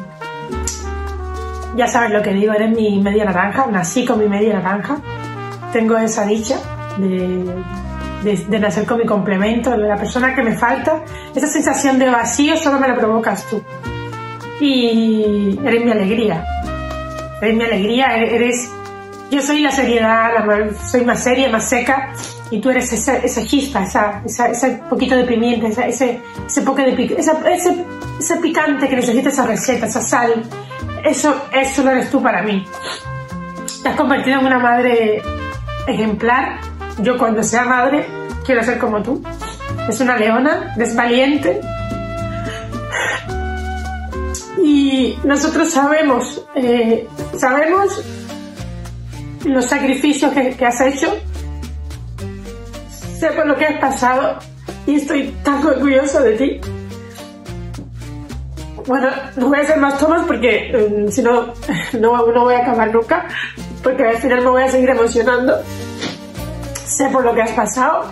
ya 1.77 1.87
sabes 1.87 2.11
lo 2.11 2.23
que 2.23 2.33
digo, 2.33 2.53
eres 2.53 2.75
mi 2.75 3.01
media 3.01 3.25
naranja, 3.25 3.67
nací 3.67 4.05
con 4.05 4.19
mi 4.19 4.27
media 4.27 4.55
naranja. 4.55 4.97
Tengo 5.73 5.97
esa 5.97 6.27
dicha 6.27 6.57
de, 6.97 7.55
de, 8.25 8.59
nacer 8.59 8.85
con 8.85 8.99
mi 8.99 9.07
complemento, 9.07 9.71
de 9.71 9.87
la 9.87 9.97
persona 9.97 10.35
que 10.35 10.43
me 10.43 10.57
falta. 10.57 11.05
Esa 11.33 11.47
sensación 11.47 12.01
de 12.01 12.11
vacío 12.11 12.57
solo 12.57 12.81
me 12.81 12.89
la 12.89 12.97
provocas 12.97 13.47
tú. 13.49 13.63
Y 14.61 15.57
eres 15.65 15.85
mi 15.85 15.93
alegría. 15.93 16.45
Eres 17.41 17.57
mi 17.57 17.65
alegría, 17.65 18.17
eres... 18.17 18.73
Yo 19.31 19.41
soy 19.41 19.61
la 19.61 19.71
seriedad, 19.71 20.31
soy 20.91 21.05
más 21.05 21.23
seria, 21.23 21.49
más 21.49 21.69
seca 21.69 22.13
y 22.51 22.61
tú 22.61 22.71
eres 22.71 22.93
esa, 22.93 23.17
esa 23.17 23.45
chispa, 23.45 23.83
esa, 23.83 24.23
ese 24.25 24.81
poquito 24.89 25.17
de 25.17 25.25
pimienta, 25.25 25.67
ese, 25.67 26.21
ese, 26.47 26.63
poco 26.63 26.83
de 26.83 26.93
ese, 27.19 27.85
ese, 28.19 28.37
picante 28.37 28.89
que 28.89 28.97
necesita 28.97 29.31
esa 29.31 29.47
receta, 29.47 29.87
esa 29.87 30.01
sal. 30.01 30.43
Eso, 31.05 31.35
eso 31.53 31.83
lo 31.83 31.91
eres 31.91 32.11
tú 32.11 32.23
para 32.23 32.43
mí. 32.43 32.65
Te 33.83 33.89
has 33.89 33.97
convertido 33.97 34.41
en 34.41 34.47
una 34.47 34.59
madre 34.59 35.23
ejemplar. 35.87 36.61
Yo 36.99 37.19
cuando 37.19 37.43
sea 37.43 37.65
madre 37.65 38.07
quiero 38.45 38.63
ser 38.63 38.79
como 38.79 39.03
tú. 39.03 39.23
Es 39.89 40.01
una 40.01 40.17
leona, 40.17 40.73
desvaliente. 40.77 41.61
Y 44.63 45.19
nosotros 45.25 45.71
sabemos, 45.71 46.45
eh, 46.55 47.09
sabemos 47.37 48.03
los 49.45 49.67
sacrificios 49.67 50.33
que 50.33 50.67
has 50.67 50.81
hecho 50.81 51.17
sé 53.19 53.29
por 53.29 53.47
lo 53.47 53.57
que 53.57 53.67
has 53.67 53.79
pasado 53.81 54.39
y 54.87 54.97
estoy 54.97 55.35
tan 55.43 55.67
orgulloso 55.67 56.21
de 56.23 56.33
ti. 56.33 56.61
Bueno, 58.87 59.09
no 59.37 59.49
voy 59.49 59.59
a 59.59 59.63
hacer 59.63 59.79
más 59.79 59.99
tomas 59.99 60.25
porque 60.27 60.73
mm, 60.73 61.09
si 61.09 61.23
no, 61.23 61.53
no, 61.99 62.27
no 62.27 62.45
voy 62.45 62.55
a 62.55 62.59
acabar 62.59 62.93
nunca, 62.93 63.27
porque 63.83 64.05
al 64.05 64.17
final 64.19 64.43
me 64.43 64.51
voy 64.51 64.63
a 64.63 64.69
seguir 64.69 64.91
emocionando. 64.91 65.55
Sé 66.85 67.09
por 67.09 67.25
lo 67.25 67.35
que 67.35 67.43
has 67.43 67.51
pasado 67.51 68.05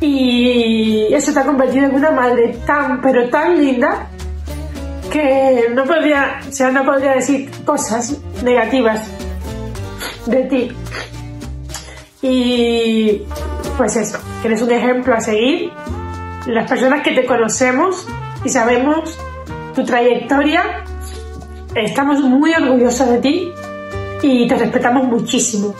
y 0.00 1.12
eso 1.12 1.32
te 1.32 1.40
ha 1.40 1.44
convertido 1.44 1.86
en 1.86 1.94
una 1.94 2.10
madre 2.10 2.58
tan, 2.66 3.00
pero 3.00 3.28
tan 3.28 3.58
linda 3.58 4.08
que 5.12 5.70
no 5.74 5.84
podría, 5.84 6.40
o 6.48 6.52
sea, 6.52 6.70
no 6.70 6.84
podría 6.84 7.12
decir 7.12 7.50
cosas 7.64 8.16
negativas 8.42 9.02
de 10.26 10.42
ti. 10.44 10.72
Y 12.22 13.22
pues 13.76 13.96
eso, 13.96 14.18
que 14.40 14.48
eres 14.48 14.62
un 14.62 14.70
ejemplo 14.70 15.14
a 15.14 15.20
seguir. 15.20 15.72
Las 16.46 16.68
personas 16.68 17.02
que 17.02 17.12
te 17.12 17.26
conocemos 17.26 18.06
y 18.44 18.48
sabemos 18.48 19.18
tu 19.74 19.84
trayectoria, 19.84 20.84
estamos 21.74 22.20
muy 22.20 22.54
orgullosos 22.54 23.08
de 23.10 23.18
ti 23.18 23.52
y 24.22 24.46
te 24.46 24.56
respetamos 24.56 25.04
muchísimo. 25.04 25.74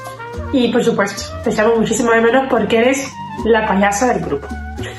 Y 0.53 0.69
por 0.69 0.85
supuesto, 0.85 1.23
te 1.43 1.51
echamos 1.51 1.79
muchísimo 1.79 2.13
de 2.13 2.21
menos 2.21 2.47
porque 2.51 2.79
eres 2.79 3.11
la 3.45 3.67
payasa 3.67 4.13
del 4.13 4.25
grupo. 4.25 4.49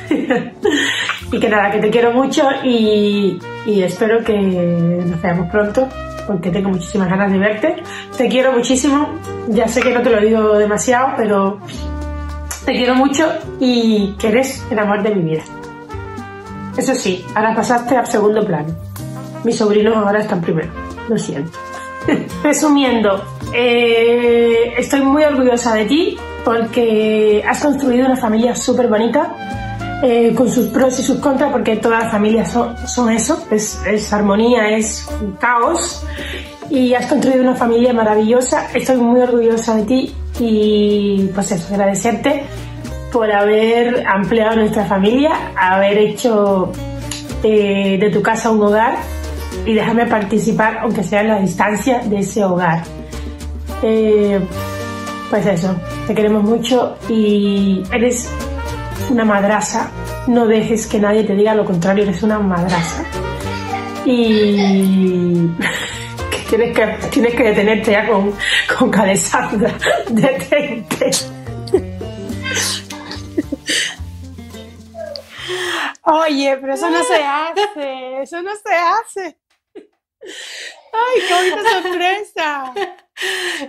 y 1.31 1.39
que 1.39 1.49
nada, 1.49 1.71
que 1.71 1.79
te 1.79 1.89
quiero 1.89 2.11
mucho 2.13 2.49
y, 2.63 3.39
espero 3.67 4.23
que 4.23 4.39
nos 4.39 5.21
veamos 5.21 5.49
pronto 5.51 5.87
porque 6.25 6.49
tengo 6.49 6.69
muchísimas 6.69 7.09
ganas 7.09 7.31
de 7.31 7.37
verte. 7.37 7.75
Te 8.17 8.27
quiero 8.27 8.51
muchísimo, 8.51 9.09
ya 9.47 9.67
sé 9.67 9.81
que 9.81 9.93
no 9.93 10.01
te 10.01 10.09
lo 10.09 10.19
digo 10.19 10.57
demasiado, 10.57 11.13
pero 11.15 11.59
te 12.67 12.73
quiero 12.73 12.95
mucho 12.95 13.25
y 13.61 14.13
que 14.19 14.27
eres 14.27 14.61
el 14.69 14.77
amor 14.77 15.01
de 15.01 15.15
mi 15.15 15.31
vida. 15.31 15.43
Eso 16.77 16.93
sí, 16.93 17.25
ahora 17.33 17.55
pasaste 17.55 17.95
al 17.95 18.05
segundo 18.05 18.45
plano. 18.45 18.75
Mis 19.45 19.55
sobrinos 19.55 19.95
ahora 19.95 20.19
están 20.19 20.41
primero. 20.41 20.67
Lo 21.07 21.17
siento. 21.17 21.57
Resumiendo, 22.43 23.23
eh, 23.53 24.73
estoy 24.77 24.99
muy 24.99 25.23
orgullosa 25.23 25.75
de 25.75 25.85
ti 25.85 26.17
porque 26.43 27.41
has 27.47 27.63
construido 27.63 28.05
una 28.05 28.17
familia 28.17 28.53
súper 28.53 28.89
bonita, 28.89 29.33
eh, 30.03 30.33
con 30.35 30.49
sus 30.49 30.67
pros 30.67 30.99
y 30.99 31.03
sus 31.03 31.19
contras, 31.19 31.53
porque 31.53 31.77
todas 31.77 32.03
las 32.03 32.11
familias 32.11 32.51
son, 32.51 33.09
eso, 33.09 33.47
es, 33.49 33.81
es, 33.87 34.11
armonía, 34.11 34.77
es 34.77 35.07
caos, 35.39 36.03
y 36.69 36.93
has 36.93 37.05
construido 37.07 37.41
una 37.41 37.55
familia 37.55 37.93
maravillosa. 37.93 38.67
Estoy 38.73 38.97
muy 38.97 39.21
orgullosa 39.21 39.75
de 39.75 39.83
ti 39.83 40.15
y 40.39 41.29
pues 41.33 41.51
eso, 41.51 41.73
agradecerte 41.73 42.43
por 43.11 43.31
haber 43.31 44.05
ampliado 44.07 44.57
nuestra 44.57 44.85
familia, 44.85 45.31
haber 45.55 45.97
hecho 45.97 46.71
eh, 47.43 47.97
de 47.99 48.09
tu 48.09 48.21
casa 48.21 48.51
un 48.51 48.61
hogar 48.61 48.97
y 49.65 49.73
dejarme 49.73 50.05
participar, 50.05 50.79
aunque 50.79 51.03
sea 51.03 51.21
en 51.21 51.27
la 51.29 51.39
distancia, 51.39 51.99
de 51.99 52.19
ese 52.19 52.43
hogar. 52.43 52.83
Eh, 53.81 54.39
pues 55.29 55.45
eso, 55.45 55.75
te 56.05 56.13
queremos 56.13 56.43
mucho 56.43 56.97
y 57.09 57.83
eres 57.91 58.29
una 59.09 59.25
madraza. 59.25 59.89
No 60.27 60.45
dejes 60.45 60.87
que 60.87 60.99
nadie 60.99 61.23
te 61.23 61.35
diga 61.35 61.55
lo 61.55 61.65
contrario, 61.65 62.03
eres 62.03 62.21
una 62.23 62.39
madraza. 62.39 63.03
Y 64.05 65.49
tienes 66.49 66.75
que, 66.75 66.87
tienes 67.09 67.35
que 67.35 67.43
detenerte 67.43 67.91
ya 67.91 68.07
con, 68.07 68.35
con 68.77 68.89
Calesandra. 68.89 69.73
Detente. 70.09 71.11
Oye, 76.03 76.57
pero 76.57 76.73
eso 76.73 76.89
no 76.89 77.03
se 77.03 77.23
hace, 77.23 78.21
eso 78.21 78.41
no 78.41 78.51
se 78.55 78.73
hace. 78.73 79.37
¡Ay, 80.93 81.21
qué 81.27 81.33
bonita 81.33 81.69
sorpresa! 81.69 82.73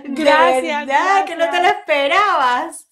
Gracias. 0.03 0.87
¿De 0.87 1.25
que 1.25 1.35
no 1.35 1.49
te 1.49 1.61
lo 1.61 1.67
esperabas. 1.67 2.87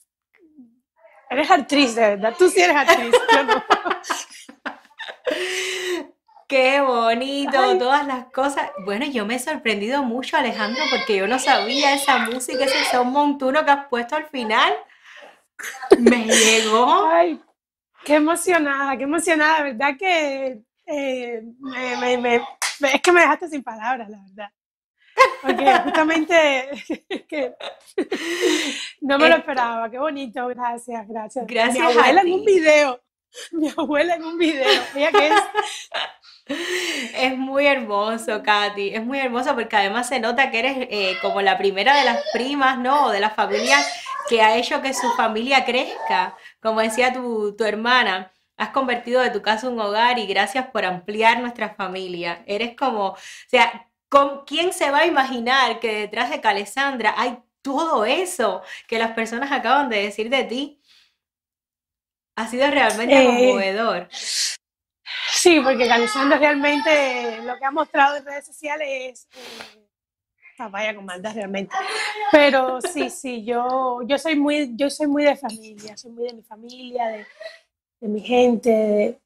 Eres 1.30 1.51
actriz, 1.51 1.95
de 1.95 2.01
verdad. 2.01 2.34
Tú 2.38 2.49
sí 2.49 2.61
eres 2.61 2.76
actriz, 2.76 3.14
yo 3.31 3.43
no. 3.43 3.64
Qué 6.48 6.80
bonito, 6.82 7.78
todas 7.78 8.07
las 8.07 8.26
cosas. 8.32 8.69
Bueno, 8.86 9.06
yo 9.06 9.26
me 9.26 9.36
he 9.36 9.40
sorprendido 9.40 10.03
mucho, 10.03 10.38
Alejandro, 10.38 10.82
porque 10.90 11.18
yo 11.18 11.28
no 11.28 11.40
sabía 11.40 11.94
esa 11.94 12.19
música, 12.19 12.64
ese 12.65 12.86
son 12.86 13.11
montuno 13.11 13.65
que 13.65 13.72
has 13.72 13.88
puesto 13.88 14.15
al 14.15 14.28
final. 14.28 14.74
Me 15.98 16.26
llegó. 16.26 17.06
Ay, 17.07 17.41
Qué 18.06 18.15
emocionada, 18.15 18.95
qué 18.98 19.03
emocionada, 19.03 19.64
verdad 19.64 19.98
que 19.99 20.61
eh, 20.86 21.41
me, 21.60 21.98
me- 22.18 22.18
me- 22.80 22.94
es 22.94 23.02
que 23.02 23.11
me 23.11 23.22
dejaste 23.22 23.49
sin 23.49 23.64
palabras, 23.64 24.10
la 24.10 24.19
verdad. 24.19 24.49
Porque 25.41 25.65
justamente 25.84 26.69
que 27.28 27.56
no 29.02 29.18
me 29.19 29.30
lo 29.30 29.36
esperaba, 29.38 29.90
qué 29.90 29.98
bonito, 29.99 30.48
gracias, 30.48 31.07
gracias. 31.07 31.45
Gracias 31.48 31.80
Mi 31.80 31.80
a 31.80 31.88
abuela 31.88 32.22
en 32.22 32.32
un 32.34 32.45
ti. 32.45 32.45
video, 32.45 33.02
mi 33.52 33.69
abuela 33.76 34.15
en 34.15 34.24
un 34.24 34.38
video, 34.38 34.82
ella 34.95 35.11
que 35.11 35.28
es 35.28 35.34
Es 37.14 37.38
muy 37.38 37.65
hermoso, 37.65 38.44
Katy, 38.44 38.94
es 38.95 39.03
muy 39.03 39.19
hermoso 39.19 39.56
porque 39.56 39.76
además 39.76 40.07
se 40.07 40.19
nota 40.19 40.52
que 40.52 40.60
eres 40.60 40.78
eh, 40.91 41.18
como 41.22 41.41
la 41.41 41.57
primera 41.57 41.95
de 41.95 42.06
las 42.06 42.22
primas, 42.32 42.78
¿no? 42.78 43.06
O 43.07 43.10
de 43.11 43.19
la 43.19 43.30
familia 43.32 43.78
que 44.30 44.41
ha 44.41 44.56
hecho 44.57 44.82
que 44.82 44.94
su 44.94 45.10
familia 45.14 45.65
crezca. 45.65 46.36
Como 46.61 46.82
decía 46.82 47.11
tu, 47.14 47.56
tu 47.56 47.64
hermana, 47.64 48.32
has 48.57 48.69
convertido 48.69 49.22
de 49.22 49.30
tu 49.32 49.41
casa 49.41 49.69
un 49.69 49.80
hogar 49.80 50.19
y 50.19 50.28
gracias 50.28 50.68
por 50.68 50.86
ampliar 50.86 51.40
nuestra 51.40 51.69
familia. 51.76 52.44
Eres 52.45 52.76
como, 52.76 53.10
o 53.10 53.18
sea, 53.48 53.90
¿con 54.10 54.45
quién 54.45 54.74
se 54.74 54.91
va 54.91 54.99
a 54.99 55.06
imaginar 55.06 55.80
que 55.80 55.94
detrás 56.02 56.30
de 56.30 56.41
Calesandra 56.41 57.14
hay 57.18 57.38
todo 57.61 58.06
eso 58.06 58.61
que 58.88 58.99
las 58.99 59.11
personas 59.11 59.52
acaban 59.52 59.90
de 59.90 60.03
decir 60.03 60.30
de 60.30 60.44
ti? 60.44 60.82
Ha 62.36 62.48
sido 62.48 62.69
realmente 62.69 63.18
Eh, 63.18 63.26
conmovedor. 63.26 64.07
Sí, 65.31 65.59
porque 65.59 65.89
Alessandra 65.89 66.38
realmente 66.38 67.41
lo 67.43 67.57
que 67.57 67.65
ha 67.65 67.71
mostrado 67.71 68.17
en 68.17 68.25
redes 68.25 68.45
sociales 68.45 68.88
es 68.89 69.27
eh, 69.35 69.88
papaya 70.57 70.95
con 70.95 71.05
maldad 71.05 71.34
realmente. 71.34 71.75
Pero 72.31 72.81
sí, 72.81 73.09
sí, 73.09 73.45
yo, 73.45 74.01
yo 74.05 74.17
soy 74.17 74.35
muy, 74.35 74.71
yo 74.75 74.89
soy 74.89 75.07
muy 75.07 75.23
de 75.23 75.35
familia, 75.35 75.95
soy 75.95 76.11
muy 76.11 76.27
de 76.27 76.34
mi 76.34 76.43
familia, 76.43 77.07
de, 77.07 77.25
de 78.01 78.07
mi 78.07 78.21
gente, 78.21 78.69
de, 78.69 79.19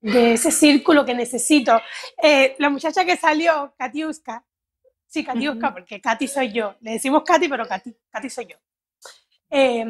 de 0.00 0.32
ese 0.34 0.50
círculo 0.50 1.04
que 1.04 1.14
necesito. 1.14 1.80
Eh, 2.22 2.54
la 2.58 2.70
muchacha 2.70 3.04
que 3.04 3.16
salió, 3.16 3.74
Katiuska, 3.76 4.44
sí, 5.06 5.24
Katiuska, 5.24 5.66
Ujú. 5.66 5.74
porque 5.74 6.00
Katy 6.00 6.28
soy 6.28 6.52
yo. 6.52 6.76
Le 6.80 6.92
decimos 6.92 7.22
Katy, 7.24 7.48
pero 7.48 7.66
Katy, 7.66 7.94
Katy 8.10 8.30
soy 8.30 8.46
yo. 8.46 8.56
Eh, 9.50 9.84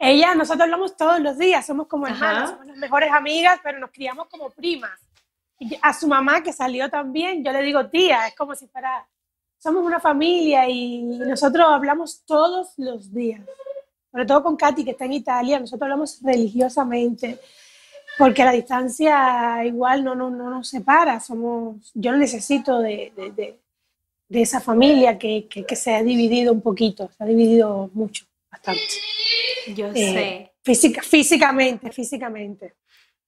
ella, 0.00 0.34
nosotros 0.34 0.62
hablamos 0.62 0.96
todos 0.96 1.20
los 1.20 1.36
días, 1.38 1.64
somos 1.66 1.86
como 1.86 2.06
hermanas, 2.06 2.44
Ajá. 2.44 2.52
somos 2.52 2.66
las 2.66 2.76
mejores 2.78 3.12
amigas, 3.12 3.60
pero 3.62 3.78
nos 3.78 3.90
criamos 3.90 4.26
como 4.28 4.50
primas. 4.50 4.98
Y 5.58 5.76
a 5.82 5.92
su 5.92 6.08
mamá, 6.08 6.42
que 6.42 6.52
salió 6.54 6.88
también, 6.88 7.44
yo 7.44 7.52
le 7.52 7.62
digo 7.62 7.86
tía, 7.88 8.26
es 8.26 8.34
como 8.34 8.54
si 8.54 8.66
fuera, 8.66 9.06
somos 9.58 9.84
una 9.84 10.00
familia 10.00 10.66
y 10.68 11.02
nosotros 11.02 11.66
hablamos 11.68 12.24
todos 12.24 12.72
los 12.78 13.12
días. 13.12 13.42
Sobre 14.10 14.24
todo 14.24 14.42
con 14.42 14.56
Katy, 14.56 14.84
que 14.84 14.92
está 14.92 15.04
en 15.04 15.12
Italia, 15.12 15.60
nosotros 15.60 15.82
hablamos 15.82 16.18
religiosamente, 16.22 17.38
porque 18.18 18.42
la 18.44 18.52
distancia 18.52 19.64
igual 19.64 20.02
no, 20.02 20.14
no, 20.14 20.30
no 20.30 20.48
nos 20.50 20.68
separa, 20.68 21.20
somos, 21.20 21.90
yo 21.94 22.16
necesito 22.16 22.80
de, 22.80 23.12
de, 23.14 23.30
de- 23.32 23.60
de 24.30 24.42
esa 24.42 24.60
familia 24.60 25.18
que, 25.18 25.48
que, 25.48 25.66
que 25.66 25.74
se 25.74 25.92
ha 25.92 26.04
dividido 26.04 26.52
un 26.52 26.60
poquito, 26.60 27.10
se 27.18 27.24
ha 27.24 27.26
dividido 27.26 27.90
mucho, 27.94 28.24
bastante. 28.48 28.80
Yo 29.74 29.94
Eh, 29.94 29.96
sé. 29.96 30.52
Física, 30.62 31.02
físicamente, 31.02 31.90
físicamente. 31.92 32.74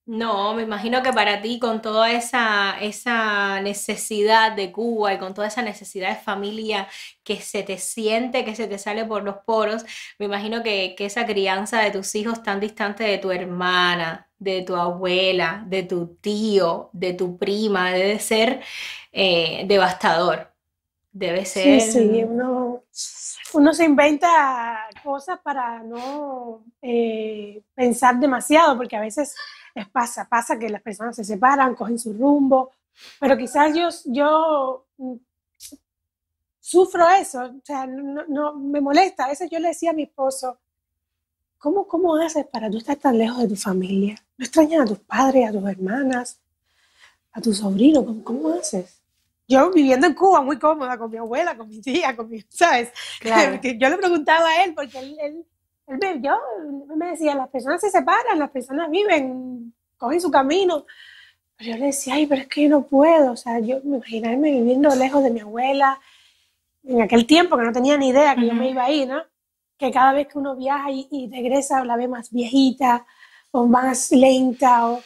No, 0.05 0.53
me 0.53 0.63
imagino 0.63 1.01
que 1.01 1.13
para 1.13 1.41
ti, 1.41 1.59
con 1.59 1.81
toda 1.81 2.11
esa, 2.11 2.77
esa 2.81 3.61
necesidad 3.61 4.51
de 4.51 4.69
Cuba 4.73 5.13
y 5.13 5.17
con 5.17 5.33
toda 5.33 5.47
esa 5.47 5.61
necesidad 5.61 6.09
de 6.09 6.17
familia 6.21 6.89
que 7.23 7.39
se 7.39 7.63
te 7.63 7.77
siente, 7.77 8.43
que 8.43 8.53
se 8.53 8.67
te 8.67 8.77
sale 8.77 9.05
por 9.05 9.23
los 9.23 9.37
poros, 9.45 9.85
me 10.19 10.25
imagino 10.25 10.61
que, 10.61 10.93
que 10.97 11.05
esa 11.05 11.25
crianza 11.25 11.79
de 11.81 11.91
tus 11.91 12.15
hijos 12.15 12.43
tan 12.43 12.59
distante 12.59 13.05
de 13.05 13.17
tu 13.17 13.31
hermana, 13.31 14.29
de 14.39 14.61
tu 14.63 14.75
abuela, 14.75 15.63
de 15.67 15.83
tu 15.83 16.15
tío, 16.17 16.89
de 16.91 17.13
tu 17.13 17.37
prima, 17.37 17.91
debe 17.93 18.19
ser 18.19 18.61
eh, 19.13 19.63
devastador. 19.67 20.53
Debe 21.13 21.45
Sí, 21.51 21.79
ser... 21.81 21.81
sí, 21.81 22.23
uno, 22.23 22.83
uno 23.53 23.73
se 23.73 23.85
inventa 23.85 24.87
cosas 25.03 25.39
para 25.41 25.83
no 25.83 26.63
eh, 26.81 27.61
pensar 27.75 28.19
demasiado, 28.19 28.77
porque 28.77 28.95
a 28.95 29.01
veces 29.01 29.35
pasa, 29.91 30.27
pasa 30.29 30.57
que 30.57 30.69
las 30.69 30.81
personas 30.81 31.15
se 31.15 31.23
separan, 31.23 31.75
cogen 31.75 31.99
su 31.99 32.13
rumbo, 32.13 32.71
pero 33.19 33.37
quizás 33.37 33.75
yo, 33.75 33.89
yo 34.05 34.85
mm, 34.97 35.15
sufro 36.59 37.07
eso, 37.09 37.43
o 37.43 37.61
sea, 37.63 37.85
no, 37.85 38.23
no- 38.27 38.53
me 38.55 38.81
molesta. 38.81 39.25
A 39.25 39.29
veces 39.29 39.49
yo 39.49 39.59
le 39.59 39.69
decía 39.69 39.91
a 39.91 39.93
mi 39.93 40.03
esposo, 40.03 40.59
¿cómo, 41.57 41.87
cómo 41.87 42.15
haces 42.15 42.45
para 42.47 42.69
tú 42.69 42.77
estar 42.77 42.95
tan 42.97 43.17
lejos 43.17 43.39
de 43.39 43.49
tu 43.49 43.55
familia? 43.55 44.15
¿No 44.37 44.45
extrañas 44.45 44.81
a 44.81 44.85
tus 44.85 44.99
padres, 44.99 45.49
a 45.49 45.51
tus 45.51 45.69
hermanas, 45.69 46.39
a 47.33 47.41
tus 47.41 47.57
sobrinos? 47.57 48.05
¿Cómo, 48.05 48.23
cómo 48.23 48.49
haces? 48.53 49.02
Yo 49.47 49.71
viviendo 49.71 50.07
en 50.07 50.13
Cuba 50.13 50.41
muy 50.41 50.57
cómoda 50.57 50.97
con 50.97 51.11
mi 51.11 51.17
abuela, 51.17 51.57
con 51.57 51.67
mi 51.67 51.81
tía, 51.81 52.15
con 52.15 52.29
mi, 52.29 52.43
¿sabes? 52.49 52.91
Claro. 53.19 53.59
Yo 53.63 53.89
le 53.89 53.97
preguntaba 53.97 54.47
a 54.47 54.63
él, 54.63 54.73
porque 54.73 54.99
él, 54.99 55.17
él, 55.21 55.45
él 55.87 55.97
me, 56.01 56.21
yo, 56.21 56.33
él 56.89 56.95
me 56.95 57.11
decía, 57.11 57.35
las 57.35 57.49
personas 57.49 57.81
se 57.81 57.89
separan, 57.89 58.39
las 58.39 58.51
personas 58.51 58.89
viven, 58.89 59.73
cogen 59.97 60.21
su 60.21 60.31
camino. 60.31 60.85
Pero 61.57 61.71
yo 61.71 61.77
le 61.77 61.85
decía, 61.87 62.15
ay, 62.15 62.25
pero 62.25 62.41
es 62.41 62.47
que 62.47 62.63
yo 62.63 62.69
no 62.69 62.83
puedo, 62.83 63.33
o 63.33 63.35
sea, 63.35 63.59
yo 63.59 63.81
me 63.83 63.97
imaginarme 63.97 64.51
viviendo 64.51 64.95
lejos 64.95 65.23
de 65.23 65.29
mi 65.29 65.41
abuela, 65.41 65.99
en 66.83 67.01
aquel 67.01 67.25
tiempo 67.25 67.57
que 67.57 67.63
no 67.63 67.71
tenía 67.71 67.97
ni 67.97 68.09
idea 68.09 68.35
que 68.35 68.47
yo 68.47 68.53
me 68.53 68.69
iba 68.69 68.85
a 68.85 68.91
ir, 68.91 69.07
¿no? 69.07 69.21
Que 69.77 69.91
cada 69.91 70.13
vez 70.13 70.27
que 70.27 70.37
uno 70.37 70.55
viaja 70.55 70.91
y, 70.91 71.07
y 71.11 71.29
regresa 71.29 71.83
la 71.83 71.95
ve 71.95 72.07
más 72.07 72.31
viejita 72.31 73.05
o 73.51 73.65
más 73.65 74.11
lenta 74.11 74.89
o... 74.89 75.01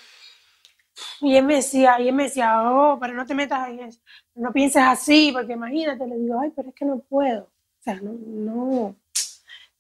Y 1.22 1.36
él 1.36 1.46
me 1.46 1.56
decía, 1.56 2.00
y 2.00 2.08
él 2.08 2.16
me 2.16 2.24
decía, 2.24 2.72
oh, 2.72 2.98
pero 3.00 3.14
no 3.14 3.26
te 3.26 3.36
metas 3.36 3.70
en 3.70 3.80
eso, 3.82 4.00
no 4.36 4.52
pienses 4.52 4.84
así, 4.84 5.32
porque 5.32 5.54
imagínate, 5.54 6.08
le 6.08 6.18
digo, 6.18 6.40
ay, 6.40 6.52
pero 6.56 6.70
es 6.70 6.76
que 6.76 6.86
no 6.86 7.00
puedo, 7.00 7.44
o 7.44 7.84
sea, 7.84 8.00
no, 8.02 8.14
no, 8.14 8.96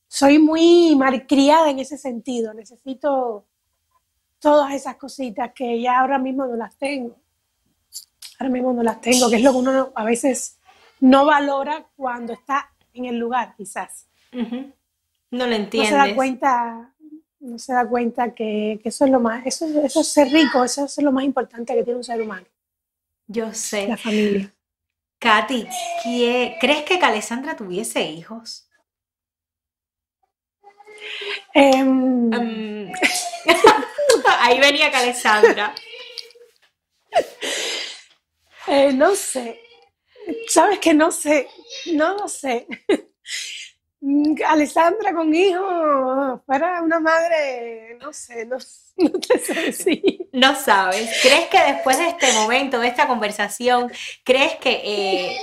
soy 0.07 0.39
muy 0.39 0.95
malcriada 0.95 1.69
en 1.69 1.80
ese 1.80 1.98
sentido, 1.98 2.53
necesito 2.53 3.45
todas 4.39 4.73
esas 4.73 4.95
cositas 4.95 5.52
que 5.53 5.81
ya 5.81 5.99
ahora 5.99 6.19
mismo 6.19 6.45
no 6.45 6.56
las 6.56 6.76
tengo, 6.77 7.15
ahora 8.39 8.52
mismo 8.52 8.73
no 8.73 8.84
las 8.84 9.02
tengo, 9.02 9.30
que 9.30 9.38
es 9.38 9.44
lo 9.44 9.52
que 9.52 9.57
uno 9.57 9.91
a 9.95 10.03
veces 10.03 10.60
no 10.99 11.26
valora 11.26 11.88
cuando 11.95 12.34
está 12.34 12.72
en 12.94 13.06
el 13.06 13.18
lugar, 13.18 13.53
quizás. 13.56 14.07
No 14.31 15.45
lo 15.45 15.48
No 15.48 15.56
entiendes. 15.56 15.89
se 15.89 15.95
da 15.95 16.15
cuenta, 16.15 16.94
no 17.39 17.59
se 17.59 17.73
da 17.73 17.88
cuenta 17.88 18.34
que, 18.34 18.80
que 18.81 18.89
eso 18.89 19.05
es 19.05 19.11
lo 19.11 19.19
más, 19.19 19.45
eso, 19.45 19.65
es- 19.68 19.76
eso 19.85 20.01
es 20.01 20.07
ser 20.07 20.27
rico, 20.30 20.64
eso 20.64 20.85
es 20.85 20.97
lo 20.99 21.11
más 21.11 21.23
importante 21.23 21.73
que 21.76 21.84
tiene 21.84 21.97
un 21.97 22.03
ser 22.03 22.22
humano, 22.22 22.45
Yo 23.27 23.53
sé. 23.53 23.88
la 23.88 23.97
familia. 23.97 24.53
Katy, 25.19 25.68
¿qué- 26.03 26.55
¿crees 26.59 26.84
que 26.84 26.99
Calesandra 26.99 27.55
tuviese 27.55 28.01
hijos? 28.03 28.69
Em. 31.53 32.91
Ahí 34.39 34.59
venía 34.59 34.91
Calesandra. 34.91 35.73
eh, 38.68 38.91
no 38.93 39.15
sé, 39.15 39.59
sabes 40.47 40.80
que 40.80 40.93
no 40.93 41.11
sé, 41.11 41.47
no 41.93 42.15
lo 42.18 42.27
sé. 42.27 42.68
Mm, 43.99 44.36
Alessandra 44.45 45.11
con 45.14 45.34
hijos, 45.34 46.40
fuera 46.45 46.82
una 46.84 46.99
madre, 46.99 47.98
no 47.99 48.14
sé, 48.14 48.45
no, 48.45 48.57
no 48.98 49.10
te 49.19 49.40
sé 49.40 49.53
decir. 49.56 50.30
No 50.34 50.56
sabes. 50.56 51.19
¿Crees 51.22 51.48
que 51.48 51.60
después 51.74 51.98
de 51.98 52.07
este 52.10 52.32
momento, 52.34 52.80
de 52.80 52.88
esta 52.90 53.07
conversación, 53.07 53.91
crees 54.24 54.56
que 54.57 54.82
eh, 54.84 55.38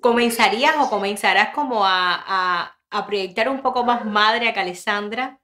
comenzarías 0.00 0.74
o 0.78 0.88
comenzarás 0.88 1.50
como 1.54 1.84
a, 1.84 2.14
a- 2.26 2.72
a 2.88 3.06
proyectar 3.06 3.48
un 3.50 3.60
poco 3.62 3.84
más 3.84 4.04
madre 4.06 4.48
a 4.48 4.54
Calesandra? 4.54 5.38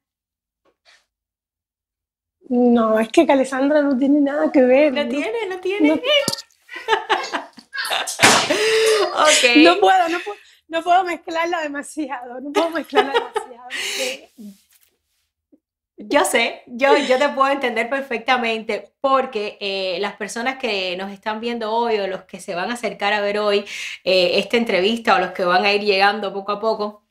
No, 2.49 2.99
es 2.99 3.09
que 3.09 3.27
Alessandra 3.29 3.83
no 3.83 3.97
tiene 3.97 4.21
nada 4.21 4.51
que 4.51 4.63
ver. 4.63 4.93
¿No 4.93 5.05
no- 5.05 5.11
tiene? 5.11 5.47
¿No 5.49 5.59
tiene? 5.61 5.89
no- 5.89 5.95
Ok. 9.15 9.57
No 9.57 9.79
puedo, 9.81 10.09
no 10.09 10.19
puedo, 10.21 10.39
no 10.73 10.83
puedo 10.83 11.05
mezclarla 11.05 11.61
demasiado, 11.61 12.41
no 12.41 12.51
puedo 12.51 12.71
mezclarla 12.71 13.13
demasiado. 13.13 13.69
Yo 15.99 16.25
sé, 16.25 16.63
yo, 16.67 16.97
yo 16.97 17.19
te 17.19 17.29
puedo 17.29 17.51
entender 17.51 17.91
perfectamente 17.91 18.95
porque 19.03 19.59
eh, 19.61 19.99
las 20.01 20.15
personas 20.15 20.57
que 20.57 20.97
nos 20.97 21.13
están 21.13 21.41
viendo 21.41 21.71
hoy 21.71 21.99
o 21.99 22.07
los 22.07 22.23
que 22.23 22.41
se 22.41 22.55
van 22.55 22.71
a 22.71 22.75
acercar 22.75 23.13
a 23.13 23.21
ver 23.21 23.39
hoy 23.39 23.67
eh, 24.03 24.39
esta 24.39 24.57
entrevista 24.57 25.15
o 25.15 25.19
los 25.19 25.33
que 25.33 25.45
van 25.45 25.65
a 25.67 25.73
ir 25.75 25.83
llegando 25.83 26.33
poco 26.33 26.53
a 26.53 26.61
poco, 26.61 27.05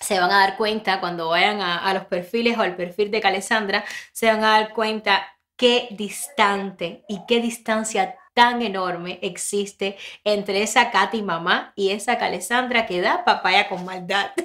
se 0.00 0.18
van 0.18 0.32
a 0.32 0.40
dar 0.40 0.56
cuenta 0.56 0.98
cuando 0.98 1.28
vayan 1.28 1.60
a, 1.60 1.78
a 1.78 1.94
los 1.94 2.06
perfiles 2.06 2.58
o 2.58 2.62
al 2.62 2.74
perfil 2.74 3.12
de 3.12 3.20
Calesandra, 3.20 3.84
se 4.12 4.26
van 4.26 4.42
a 4.42 4.58
dar 4.58 4.74
cuenta 4.74 5.24
qué 5.56 5.86
distante 5.92 7.04
y 7.08 7.24
qué 7.26 7.40
distancia 7.40 8.16
tan 8.34 8.60
enorme 8.62 9.20
existe 9.22 9.96
entre 10.24 10.62
esa 10.62 10.90
Katy 10.90 11.22
mamá 11.22 11.72
y 11.76 11.90
esa 11.90 12.18
Calesandra 12.18 12.84
que 12.84 13.00
da 13.00 13.24
papaya 13.24 13.68
con 13.68 13.84
maldad. 13.84 14.32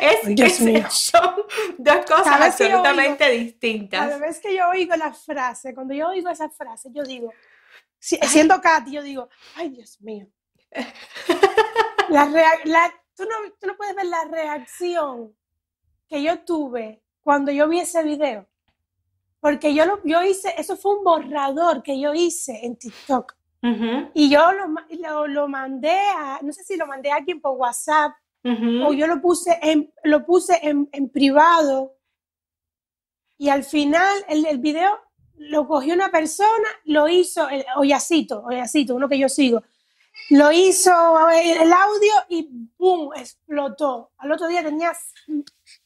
Es, 0.00 0.20
son 0.90 1.34
dos 1.76 2.06
cosas 2.06 2.40
absolutamente 2.40 3.28
distintas. 3.30 4.00
Cada 4.00 4.18
vez 4.18 4.38
que 4.40 4.56
yo 4.56 4.68
oigo 4.68 4.94
la 4.96 5.12
frase, 5.12 5.74
cuando 5.74 5.92
yo 5.92 6.08
oigo 6.08 6.30
esa 6.30 6.48
frase, 6.48 6.88
yo 6.92 7.02
digo, 7.02 7.32
siendo 7.98 8.60
Katy, 8.60 8.92
yo 8.92 9.02
digo, 9.02 9.28
ay 9.56 9.70
Dios 9.70 10.00
mío. 10.00 10.28
la, 12.08 12.94
tú, 13.14 13.24
no, 13.24 13.52
tú 13.60 13.66
no 13.66 13.76
puedes 13.76 13.96
ver 13.96 14.06
la 14.06 14.24
reacción 14.24 15.36
que 16.08 16.22
yo 16.22 16.40
tuve 16.40 17.02
cuando 17.22 17.50
yo 17.50 17.68
vi 17.68 17.80
ese 17.80 18.02
video. 18.02 18.48
Porque 19.40 19.74
yo, 19.74 19.86
lo, 19.86 20.00
yo 20.04 20.22
hice, 20.22 20.54
eso 20.58 20.76
fue 20.76 20.96
un 20.96 21.04
borrador 21.04 21.82
que 21.82 22.00
yo 22.00 22.14
hice 22.14 22.64
en 22.64 22.76
TikTok. 22.76 23.34
Y 24.14 24.30
yo 24.30 24.52
lo, 24.52 25.26
lo, 25.26 25.48
mandé 25.48 25.98
a, 25.98 26.38
no 26.40 26.52
sé 26.52 26.62
si 26.62 26.76
lo 26.76 26.86
mandé 26.86 27.10
a 27.10 27.16
alguien 27.16 27.40
por 27.40 27.56
WhatsApp 27.56 28.12
o 28.44 28.92
yo 28.92 29.08
lo 29.08 29.20
puse 29.20 29.58
en, 29.60 29.92
lo 30.04 30.24
puse 30.24 30.60
en, 30.62 30.88
en 30.92 31.08
privado. 31.08 31.96
Y 33.38 33.48
al 33.48 33.64
final 33.64 34.24
el, 34.28 34.46
el, 34.46 34.58
video 34.58 35.00
lo 35.34 35.66
cogió 35.66 35.94
una 35.94 36.10
persona, 36.10 36.68
lo 36.84 37.08
hizo, 37.08 37.48
el 37.48 37.64
Oyacito, 37.76 38.44
Oyacito, 38.44 38.94
uno 38.94 39.08
que 39.08 39.18
yo 39.18 39.28
sigo, 39.28 39.62
lo 40.30 40.50
hizo 40.52 40.90
el, 41.30 41.72
audio 41.72 42.12
y 42.28 42.44
¡pum! 42.76 43.10
explotó. 43.14 44.12
Al 44.18 44.32
otro 44.32 44.48
día 44.48 44.62
tenía 44.62 44.92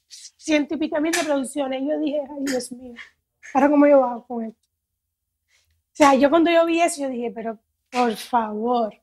ciento 0.09 0.75
y 0.75 0.79
pico 0.79 1.01
mil 1.01 1.13
reproducciones. 1.13 1.83
Y 1.83 1.89
yo 1.89 1.99
dije, 1.99 2.21
ay 2.31 2.45
Dios 2.45 2.73
mío, 2.73 2.95
¿para 3.53 3.69
cómo 3.69 3.87
yo 3.87 4.01
bajo 4.01 4.27
con 4.27 4.45
esto? 4.45 4.69
O 5.49 5.93
sea, 5.93 6.15
yo 6.15 6.31
cuando 6.31 6.51
yo 6.51 6.65
vi 6.67 6.81
eso, 6.81 7.03
yo 7.03 7.09
dije, 7.09 7.31
pero 7.35 7.59
por 7.91 8.15
favor. 8.17 8.95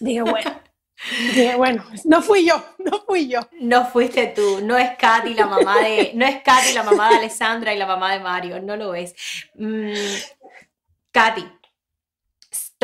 Dije, 0.00 0.22
bueno. 0.22 0.64
Dije, 1.34 1.54
bueno, 1.56 1.84
no 2.04 2.22
fui 2.22 2.46
yo, 2.46 2.64
no 2.78 3.00
fui 3.06 3.28
yo. 3.28 3.40
No 3.60 3.86
fuiste 3.86 4.28
tú, 4.28 4.60
no 4.62 4.78
es 4.78 4.96
Katy 4.96 5.34
la 5.34 5.46
mamá 5.46 5.80
de, 5.80 6.12
no 6.14 6.24
es 6.24 6.42
Katy 6.42 6.72
la 6.72 6.82
mamá 6.82 7.10
de 7.10 7.16
Alessandra 7.16 7.74
y 7.74 7.78
la 7.78 7.86
mamá 7.86 8.12
de 8.12 8.20
Mario, 8.20 8.60
no 8.62 8.76
lo 8.76 8.94
es. 8.94 9.14
Mm, 9.54 9.92
Katy, 11.10 11.46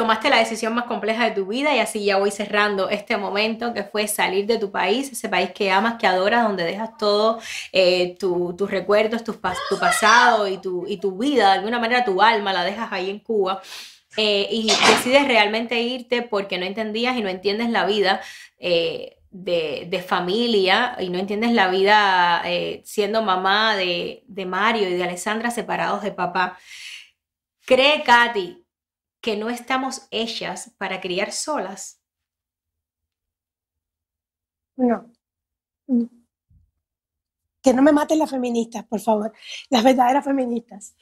tomaste 0.01 0.31
la 0.31 0.39
decisión 0.39 0.72
más 0.72 0.85
compleja 0.85 1.27
de 1.27 1.32
tu 1.32 1.44
vida 1.44 1.77
y 1.77 1.78
así 1.78 2.02
ya 2.02 2.16
voy 2.16 2.31
cerrando 2.31 2.89
este 2.89 3.18
momento 3.18 3.74
que 3.74 3.85
fue 3.85 4.09
salir 4.09 4.47
de 4.47 4.56
tu 4.56 4.70
país, 4.70 5.12
ese 5.12 5.28
país 5.28 5.51
que 5.51 5.70
amas, 5.70 5.97
que 5.98 6.06
adoras, 6.06 6.43
donde 6.43 6.64
dejas 6.64 6.97
todo, 6.97 7.39
eh, 7.70 8.16
tus 8.18 8.70
recuerdos, 8.70 9.22
tu, 9.24 9.39
tu 9.68 9.78
pasado 9.78 10.48
y 10.48 10.56
tu, 10.56 10.86
y 10.86 10.97
tu 10.97 11.18
vida, 11.18 11.48
de 11.48 11.59
alguna 11.59 11.78
manera 11.78 12.02
tu 12.02 12.22
alma 12.22 12.51
la 12.55 12.64
dejas 12.64 12.90
ahí 12.90 13.10
en 13.10 13.18
Cuba. 13.18 13.60
Eh, 14.16 14.48
y 14.51 14.68
decides 14.68 15.28
realmente 15.28 15.78
irte 15.82 16.22
porque 16.22 16.56
no 16.56 16.64
entendías 16.64 17.14
y 17.18 17.20
no 17.20 17.28
entiendes 17.28 17.68
la 17.68 17.85
vida 17.85 18.22
eh, 18.59 19.18
de, 19.31 19.86
de, 19.86 20.01
familia 20.01 20.97
y 20.98 21.10
no 21.10 21.18
entiendes 21.18 21.52
la 21.52 21.68
vida 21.68 22.43
siendo 22.85 23.20
mamá 23.22 23.77
de, 23.77 24.24
de 24.27 24.47
Mario 24.47 24.89
y 24.89 24.94
de 24.94 25.05
Alessandra 25.05 25.51
separados 25.51 26.02
de 26.02 26.12
papá. 26.12 26.59
¿Cree 27.66 28.02
Katy 28.02 28.60
que 29.21 29.37
no 29.37 29.51
estamos 29.51 30.07
hechas 30.11 30.73
para 30.79 31.01
criar 31.01 31.33
solas? 31.33 32.01
No. 34.77 35.11
Que 37.63 37.75
no 37.75 37.83
me 37.83 37.93
maten 37.93 38.19
las 38.19 38.31
feministas, 38.31 38.85
por 38.85 39.01
favor, 39.01 39.33
las 39.69 39.85
verdaderas 39.85 40.25
feministas. 40.25 40.95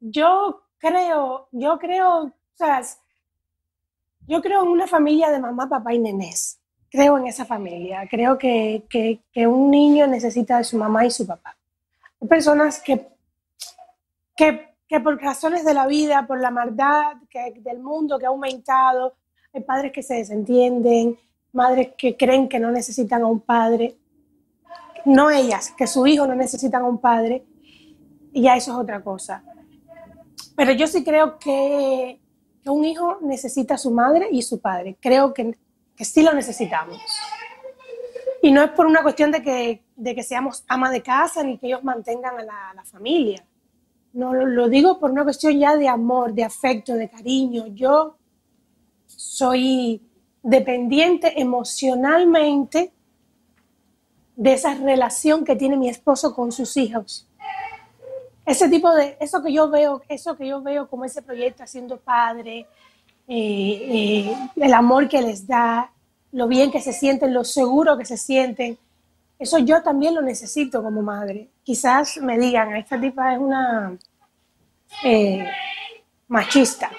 yo 0.00 0.62
creo, 0.78 1.48
yo 1.52 1.78
creo, 1.78 2.24
o 2.24 2.32
sea, 2.54 2.82
yo 4.26 4.42
creo 4.42 4.62
en 4.62 4.68
una 4.68 4.86
familia 4.86 5.30
de 5.30 5.40
mamá, 5.40 5.68
papá 5.68 5.94
y 5.94 5.98
nenés. 5.98 6.60
Creo 6.90 7.18
en 7.18 7.26
esa 7.26 7.44
familia. 7.44 8.06
Creo 8.10 8.38
que, 8.38 8.84
que, 8.88 9.20
que 9.32 9.46
un 9.46 9.70
niño 9.70 10.06
necesita 10.06 10.58
de 10.58 10.64
su 10.64 10.76
mamá 10.76 11.06
y 11.06 11.10
su 11.10 11.26
papá. 11.26 11.56
Hay 12.20 12.28
personas 12.28 12.80
que, 12.80 13.08
que 14.36 14.67
que 14.88 15.00
por 15.00 15.20
razones 15.20 15.64
de 15.64 15.74
la 15.74 15.86
vida, 15.86 16.26
por 16.26 16.40
la 16.40 16.50
maldad 16.50 17.18
que, 17.28 17.52
del 17.60 17.78
mundo 17.78 18.18
que 18.18 18.24
ha 18.24 18.30
aumentado, 18.30 19.14
hay 19.52 19.62
padres 19.62 19.92
que 19.92 20.02
se 20.02 20.14
desentienden, 20.14 21.18
madres 21.52 21.90
que 21.96 22.16
creen 22.16 22.48
que 22.48 22.58
no 22.58 22.70
necesitan 22.70 23.22
a 23.22 23.26
un 23.26 23.40
padre, 23.40 23.96
no 25.04 25.30
ellas, 25.30 25.72
que 25.76 25.86
su 25.86 26.06
hijo 26.06 26.26
no 26.26 26.34
necesitan 26.34 26.82
a 26.82 26.86
un 26.86 26.98
padre, 26.98 27.44
y 28.32 28.42
ya 28.42 28.56
eso 28.56 28.72
es 28.72 28.78
otra 28.78 29.02
cosa. 29.02 29.42
Pero 30.56 30.72
yo 30.72 30.86
sí 30.86 31.04
creo 31.04 31.38
que, 31.38 32.20
un 32.64 32.84
hijo 32.84 33.16
necesita 33.22 33.74
a 33.74 33.78
su 33.78 33.90
madre 33.90 34.28
y 34.30 34.42
su 34.42 34.60
padre, 34.60 34.98
creo 35.00 35.32
que, 35.32 35.56
que 35.96 36.04
sí 36.04 36.22
lo 36.22 36.34
necesitamos. 36.34 36.98
Y 38.42 38.52
no 38.52 38.62
es 38.62 38.70
por 38.72 38.84
una 38.84 39.02
cuestión 39.02 39.32
de 39.32 39.42
que, 39.42 39.82
de 39.96 40.14
que 40.14 40.22
seamos 40.22 40.64
ama 40.68 40.90
de 40.90 41.02
casa 41.02 41.42
ni 41.42 41.56
que 41.56 41.66
ellos 41.66 41.82
mantengan 41.82 42.38
a 42.38 42.74
la 42.74 42.84
familia 42.84 43.47
no 44.12 44.34
lo 44.34 44.68
digo 44.68 44.98
por 44.98 45.10
una 45.10 45.24
cuestión 45.24 45.58
ya 45.58 45.76
de 45.76 45.88
amor, 45.88 46.32
de 46.32 46.44
afecto, 46.44 46.94
de 46.94 47.08
cariño. 47.08 47.66
Yo 47.68 48.16
soy 49.06 50.02
dependiente 50.42 51.40
emocionalmente 51.40 52.92
de 54.36 54.52
esa 54.52 54.74
relación 54.74 55.44
que 55.44 55.56
tiene 55.56 55.76
mi 55.76 55.88
esposo 55.88 56.34
con 56.34 56.52
sus 56.52 56.76
hijos. 56.76 57.26
Ese 58.46 58.68
tipo 58.68 58.94
de, 58.94 59.16
eso 59.20 59.42
que 59.42 59.52
yo 59.52 59.68
veo, 59.68 60.00
eso 60.08 60.36
que 60.36 60.46
yo 60.46 60.62
veo 60.62 60.88
como 60.88 61.04
ese 61.04 61.20
proyecto 61.20 61.64
haciendo 61.64 61.98
padre, 61.98 62.66
eh, 63.26 63.36
eh, 63.36 64.36
el 64.56 64.72
amor 64.72 65.08
que 65.08 65.20
les 65.20 65.46
da, 65.46 65.92
lo 66.32 66.48
bien 66.48 66.70
que 66.70 66.80
se 66.80 66.92
sienten, 66.92 67.34
lo 67.34 67.44
seguro 67.44 67.98
que 67.98 68.04
se 68.04 68.16
sienten, 68.16 68.78
eso 69.38 69.58
yo 69.58 69.82
también 69.82 70.14
lo 70.14 70.22
necesito 70.22 70.82
como 70.82 71.02
madre. 71.02 71.50
Quizás 71.68 72.16
me 72.22 72.38
digan, 72.38 72.74
esta 72.76 72.98
tipa 72.98 73.34
es 73.34 73.38
una 73.38 73.94
eh, 75.04 75.46
machista, 76.26 76.90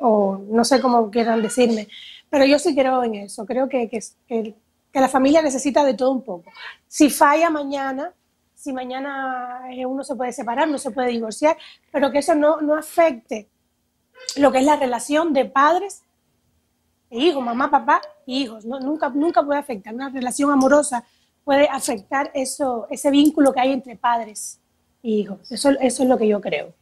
o 0.00 0.40
no 0.50 0.64
sé 0.64 0.80
cómo 0.80 1.08
quieran 1.08 1.40
decirme, 1.40 1.86
pero 2.28 2.44
yo 2.44 2.58
sí 2.58 2.74
creo 2.74 3.04
en 3.04 3.14
eso, 3.14 3.46
creo 3.46 3.68
que, 3.68 3.88
que, 3.88 4.00
que, 4.26 4.56
la 4.92 5.06
familia 5.06 5.40
necesita 5.40 5.84
de 5.84 5.94
todo 5.94 6.10
un 6.10 6.24
poco. 6.24 6.50
Si 6.88 7.10
falla 7.10 7.48
mañana, 7.48 8.12
si 8.56 8.72
mañana 8.72 9.60
eh, 9.70 9.86
uno 9.86 10.02
se 10.02 10.16
puede 10.16 10.32
separar, 10.32 10.66
no 10.66 10.78
se 10.78 10.90
puede 10.90 11.10
divorciar, 11.10 11.56
pero 11.92 12.10
que 12.10 12.18
eso 12.18 12.34
no, 12.34 12.60
no 12.60 12.74
afecte 12.74 13.48
lo 14.34 14.50
que 14.50 14.58
es 14.58 14.64
la 14.64 14.74
relación 14.74 15.32
de 15.32 15.44
padres 15.44 16.02
e 17.08 17.20
hijos, 17.20 17.44
mamá, 17.44 17.70
papá 17.70 18.00
y 18.26 18.42
hijos. 18.42 18.64
No, 18.64 18.80
nunca, 18.80 19.10
nunca 19.10 19.44
puede 19.44 19.60
afectar. 19.60 19.94
Una 19.94 20.08
relación 20.08 20.50
amorosa 20.50 21.04
puede 21.48 21.66
afectar 21.66 22.30
eso, 22.34 22.86
ese 22.90 23.10
vínculo 23.10 23.54
que 23.54 23.60
hay 23.60 23.72
entre 23.72 23.96
padres 23.96 24.60
e 25.02 25.08
hijos. 25.08 25.50
Eso, 25.50 25.70
eso 25.80 26.02
es 26.02 26.08
lo 26.08 26.18
que 26.18 26.28
yo 26.28 26.42
creo 26.42 26.74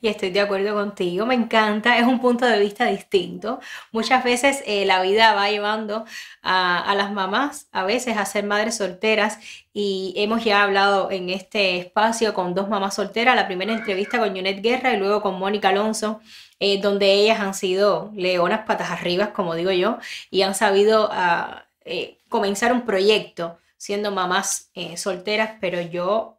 y 0.00 0.08
estoy 0.08 0.30
de 0.30 0.40
acuerdo 0.40 0.74
contigo, 0.74 1.26
me 1.26 1.34
encanta, 1.34 1.98
es 1.98 2.06
un 2.06 2.20
punto 2.20 2.46
de 2.46 2.58
vista 2.60 2.86
distinto. 2.86 3.58
Muchas 3.90 4.22
veces 4.22 4.62
eh, 4.66 4.86
la 4.86 5.02
vida 5.02 5.34
va 5.34 5.50
llevando 5.50 6.04
a, 6.42 6.94
las 6.96 7.10
mamás 7.12 7.68
a 7.72 7.84
veces 7.84 8.16
a 8.16 8.24
ser 8.24 8.44
madres 8.44 8.76
solteras 8.76 9.38
y 9.72 10.14
hemos 10.16 10.44
ya 10.44 10.62
hablado 10.62 11.10
en 11.10 11.30
este 11.30 11.78
espacio 11.78 12.32
con 12.34 12.54
dos 12.54 12.68
mamás 12.68 12.94
solteras, 12.94 13.34
la 13.34 13.46
primera 13.46 13.72
entrevista 13.72 14.18
con 14.18 14.30
Junet 14.30 14.62
Guerra 14.62 14.92
y 14.92 14.98
luego 14.98 15.20
con 15.20 15.38
Mónica 15.38 15.70
Alonso. 15.70 16.20
Eh, 16.60 16.80
donde 16.80 17.12
ellas 17.12 17.38
han 17.38 17.54
sido 17.54 18.10
leonas 18.16 18.66
patas 18.66 18.90
arriba, 18.90 19.32
como 19.32 19.54
digo 19.54 19.70
yo, 19.70 19.98
y 20.28 20.42
han 20.42 20.56
sabido 20.56 21.08
ah, 21.12 21.66
eh, 21.84 22.17
comenzar 22.28 22.72
un 22.72 22.84
proyecto 22.84 23.58
siendo 23.76 24.10
mamás 24.10 24.70
solteras, 24.96 25.52
pero 25.60 25.80
yo 25.80 26.38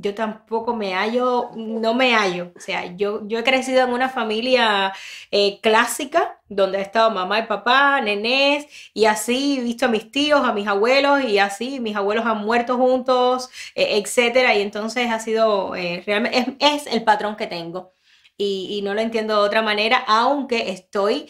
yo 0.00 0.14
tampoco 0.14 0.74
me 0.74 0.94
hallo, 0.94 1.50
no 1.54 1.94
me 1.94 2.14
hallo. 2.14 2.52
O 2.56 2.60
sea, 2.60 2.94
yo, 2.96 3.26
yo 3.26 3.38
he 3.38 3.44
crecido 3.44 3.82
en 3.84 3.92
una 3.92 4.08
familia 4.08 4.92
eh, 5.30 5.60
clásica, 5.60 6.40
donde 6.48 6.78
ha 6.78 6.82
estado 6.82 7.10
mamá 7.10 7.40
y 7.40 7.42
papá, 7.44 8.00
nenés, 8.00 8.66
y 8.94 9.06
así 9.06 9.58
he 9.58 9.62
visto 9.62 9.86
a 9.86 9.88
mis 9.88 10.10
tíos, 10.10 10.44
a 10.44 10.52
mis 10.52 10.66
abuelos, 10.66 11.24
y 11.24 11.38
así 11.38 11.80
mis 11.80 11.96
abuelos 11.96 12.26
han 12.26 12.38
muerto 12.38 12.76
juntos, 12.76 13.48
eh, 13.74 13.98
etcétera. 14.02 14.54
Y 14.54 14.62
entonces 14.62 15.10
ha 15.10 15.18
sido, 15.20 15.74
eh, 15.76 16.02
realmente, 16.06 16.56
es, 16.60 16.86
el 16.86 17.04
patrón 17.04 17.36
que 17.36 17.46
tengo. 17.46 17.92
Y, 18.38 18.68
y, 18.78 18.82
no 18.82 18.92
lo 18.94 19.00
entiendo 19.00 19.40
de 19.40 19.46
otra 19.46 19.62
manera, 19.62 20.04
aunque 20.06 20.70
estoy 20.70 21.26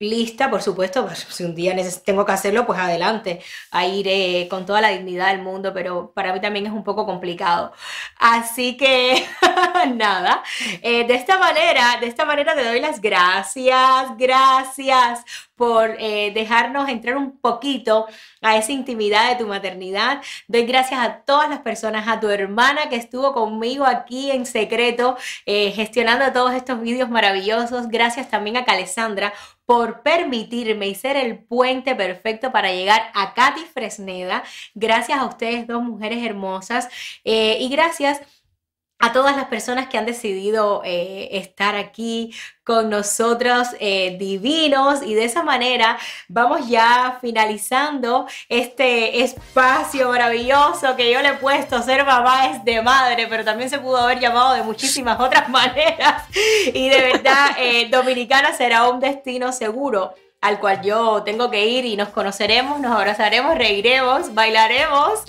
lista, 0.00 0.48
por 0.50 0.62
supuesto, 0.62 1.04
pues, 1.04 1.26
si 1.28 1.44
un 1.44 1.54
día 1.54 1.74
tengo 2.04 2.24
que 2.24 2.32
hacerlo, 2.32 2.66
pues 2.66 2.78
adelante, 2.78 3.40
a 3.70 3.86
ir 3.86 4.48
con 4.48 4.64
toda 4.64 4.80
la 4.80 4.90
dignidad 4.90 5.28
del 5.28 5.42
mundo, 5.42 5.72
pero 5.74 6.12
para 6.12 6.32
mí 6.32 6.40
también 6.40 6.66
es 6.66 6.72
un 6.72 6.84
poco 6.84 7.04
complicado. 7.04 7.72
Así 8.18 8.76
que 8.76 9.26
nada, 9.94 10.42
eh, 10.82 11.06
de 11.06 11.14
esta 11.14 11.38
manera, 11.38 11.98
de 12.00 12.06
esta 12.06 12.24
manera 12.24 12.54
te 12.54 12.64
doy 12.64 12.80
las 12.80 13.00
gracias, 13.00 14.16
gracias 14.16 15.24
por 15.56 15.96
eh, 15.98 16.30
dejarnos 16.32 16.88
entrar 16.88 17.16
un 17.16 17.38
poquito 17.40 18.06
a 18.40 18.56
esa 18.56 18.72
intimidad 18.72 19.28
de 19.28 19.36
tu 19.36 19.48
maternidad. 19.48 20.22
Doy 20.46 20.62
gracias 20.64 21.00
a 21.00 21.22
todas 21.24 21.50
las 21.50 21.60
personas, 21.60 22.06
a 22.06 22.20
tu 22.20 22.28
hermana 22.28 22.88
que 22.88 22.96
estuvo 22.96 23.32
conmigo 23.32 23.84
aquí 23.84 24.30
en 24.30 24.46
secreto, 24.46 25.16
eh, 25.46 25.72
gestionando 25.72 26.32
todos 26.32 26.52
estos 26.54 26.80
vídeos 26.80 27.10
maravillosos. 27.10 27.88
Gracias 27.88 28.30
también 28.30 28.56
a 28.56 28.64
Calesandra 28.64 29.32
por 29.68 30.00
permitirme 30.00 30.88
y 30.88 30.94
ser 30.94 31.18
el 31.18 31.40
puente 31.40 31.94
perfecto 31.94 32.50
para 32.50 32.72
llegar 32.72 33.10
a 33.12 33.34
Katy 33.34 33.66
Fresneda. 33.66 34.42
Gracias 34.74 35.18
a 35.18 35.26
ustedes 35.26 35.66
dos 35.66 35.82
mujeres 35.82 36.24
hermosas 36.24 36.88
eh, 37.22 37.58
y 37.60 37.68
gracias 37.68 38.22
a 38.98 39.12
todas 39.12 39.36
las 39.36 39.46
personas 39.46 39.88
que 39.88 39.96
han 39.96 40.06
decidido 40.06 40.82
eh, 40.84 41.28
estar 41.32 41.76
aquí 41.76 42.34
con 42.64 42.90
nosotros 42.90 43.68
eh, 43.80 44.16
divinos. 44.18 45.02
Y 45.02 45.14
de 45.14 45.24
esa 45.24 45.42
manera 45.42 45.98
vamos 46.26 46.68
ya 46.68 47.18
finalizando 47.20 48.26
este 48.48 49.22
espacio 49.22 50.08
maravilloso 50.08 50.96
que 50.96 51.12
yo 51.12 51.22
le 51.22 51.28
he 51.30 51.34
puesto 51.34 51.80
ser 51.82 52.04
mamá 52.04 52.48
es 52.48 52.64
de 52.64 52.82
madre 52.82 53.26
pero 53.28 53.44
también 53.44 53.70
se 53.70 53.78
pudo 53.78 53.98
haber 53.98 54.20
llamado 54.20 54.54
de 54.54 54.62
muchísimas 54.62 55.18
otras 55.20 55.48
maneras. 55.50 56.24
Y 56.72 56.88
de 56.88 57.00
verdad 57.00 57.50
eh, 57.58 57.88
Dominicana 57.90 58.52
será 58.52 58.88
un 58.88 59.00
destino 59.00 59.52
seguro 59.52 60.14
al 60.40 60.60
cual 60.60 60.82
yo 60.82 61.22
tengo 61.24 61.50
que 61.50 61.66
ir 61.66 61.84
y 61.84 61.96
nos 61.96 62.10
conoceremos, 62.10 62.80
nos 62.80 62.92
abrazaremos, 62.92 63.56
reiremos, 63.56 64.34
bailaremos 64.34 65.20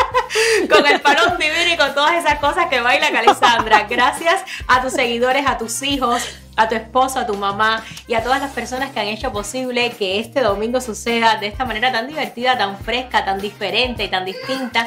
con 0.70 0.86
el 0.86 1.00
palón 1.00 1.38
divino 1.38 1.72
y 1.72 1.76
con 1.76 1.94
todas 1.94 2.24
esas 2.24 2.38
cosas 2.40 2.66
que 2.66 2.80
baila 2.80 3.10
Calisandra. 3.12 3.86
Gracias 3.88 4.42
a 4.66 4.82
tus 4.82 4.92
seguidores, 4.92 5.46
a 5.46 5.58
tus 5.58 5.82
hijos, 5.82 6.22
a 6.58 6.68
tu 6.68 6.74
esposo, 6.74 7.20
a 7.20 7.26
tu 7.26 7.34
mamá 7.34 7.82
y 8.06 8.14
a 8.14 8.22
todas 8.22 8.40
las 8.40 8.50
personas 8.50 8.90
que 8.90 9.00
han 9.00 9.06
hecho 9.06 9.32
posible 9.32 9.90
que 9.92 10.18
este 10.18 10.40
domingo 10.40 10.80
suceda 10.80 11.36
de 11.36 11.46
esta 11.46 11.64
manera 11.64 11.92
tan 11.92 12.06
divertida, 12.06 12.58
tan 12.58 12.76
fresca, 12.78 13.24
tan 13.24 13.40
diferente 13.40 14.04
y 14.04 14.08
tan 14.08 14.24
distinta. 14.24 14.86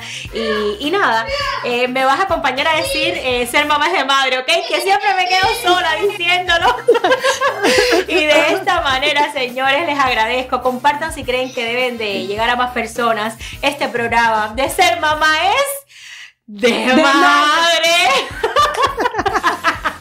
Y, 0.79 0.91
nada, 0.91 1.25
eh, 1.63 1.87
me 1.87 2.03
vas 2.03 2.19
a 2.19 2.23
acompañar 2.23 2.67
a 2.67 2.75
decir 2.75 3.13
eh, 3.17 3.47
ser 3.47 3.65
mamá 3.65 3.87
es 3.87 3.93
de 3.93 4.03
madre, 4.03 4.39
¿ok? 4.39 4.47
Que 4.67 4.81
siempre 4.81 5.13
me 5.15 5.25
quedo 5.27 5.47
sola 5.63 5.95
diciéndolo. 5.95 6.75
y 8.07 8.25
de 8.25 8.53
esta 8.53 8.81
manera, 8.81 9.31
señores, 9.31 9.85
les 9.85 9.97
agradezco. 9.97 10.61
Compartan 10.61 11.13
si 11.13 11.23
creen 11.23 11.53
que 11.53 11.63
deben 11.63 11.97
de 11.97 12.27
llegar 12.27 12.49
a 12.49 12.57
más 12.57 12.71
personas 12.71 13.37
este 13.61 13.87
programa 13.87 14.51
de 14.55 14.69
ser 14.69 14.99
mamá 14.99 15.33
es 15.47 15.81
de, 16.47 16.69
madre. 16.95 17.95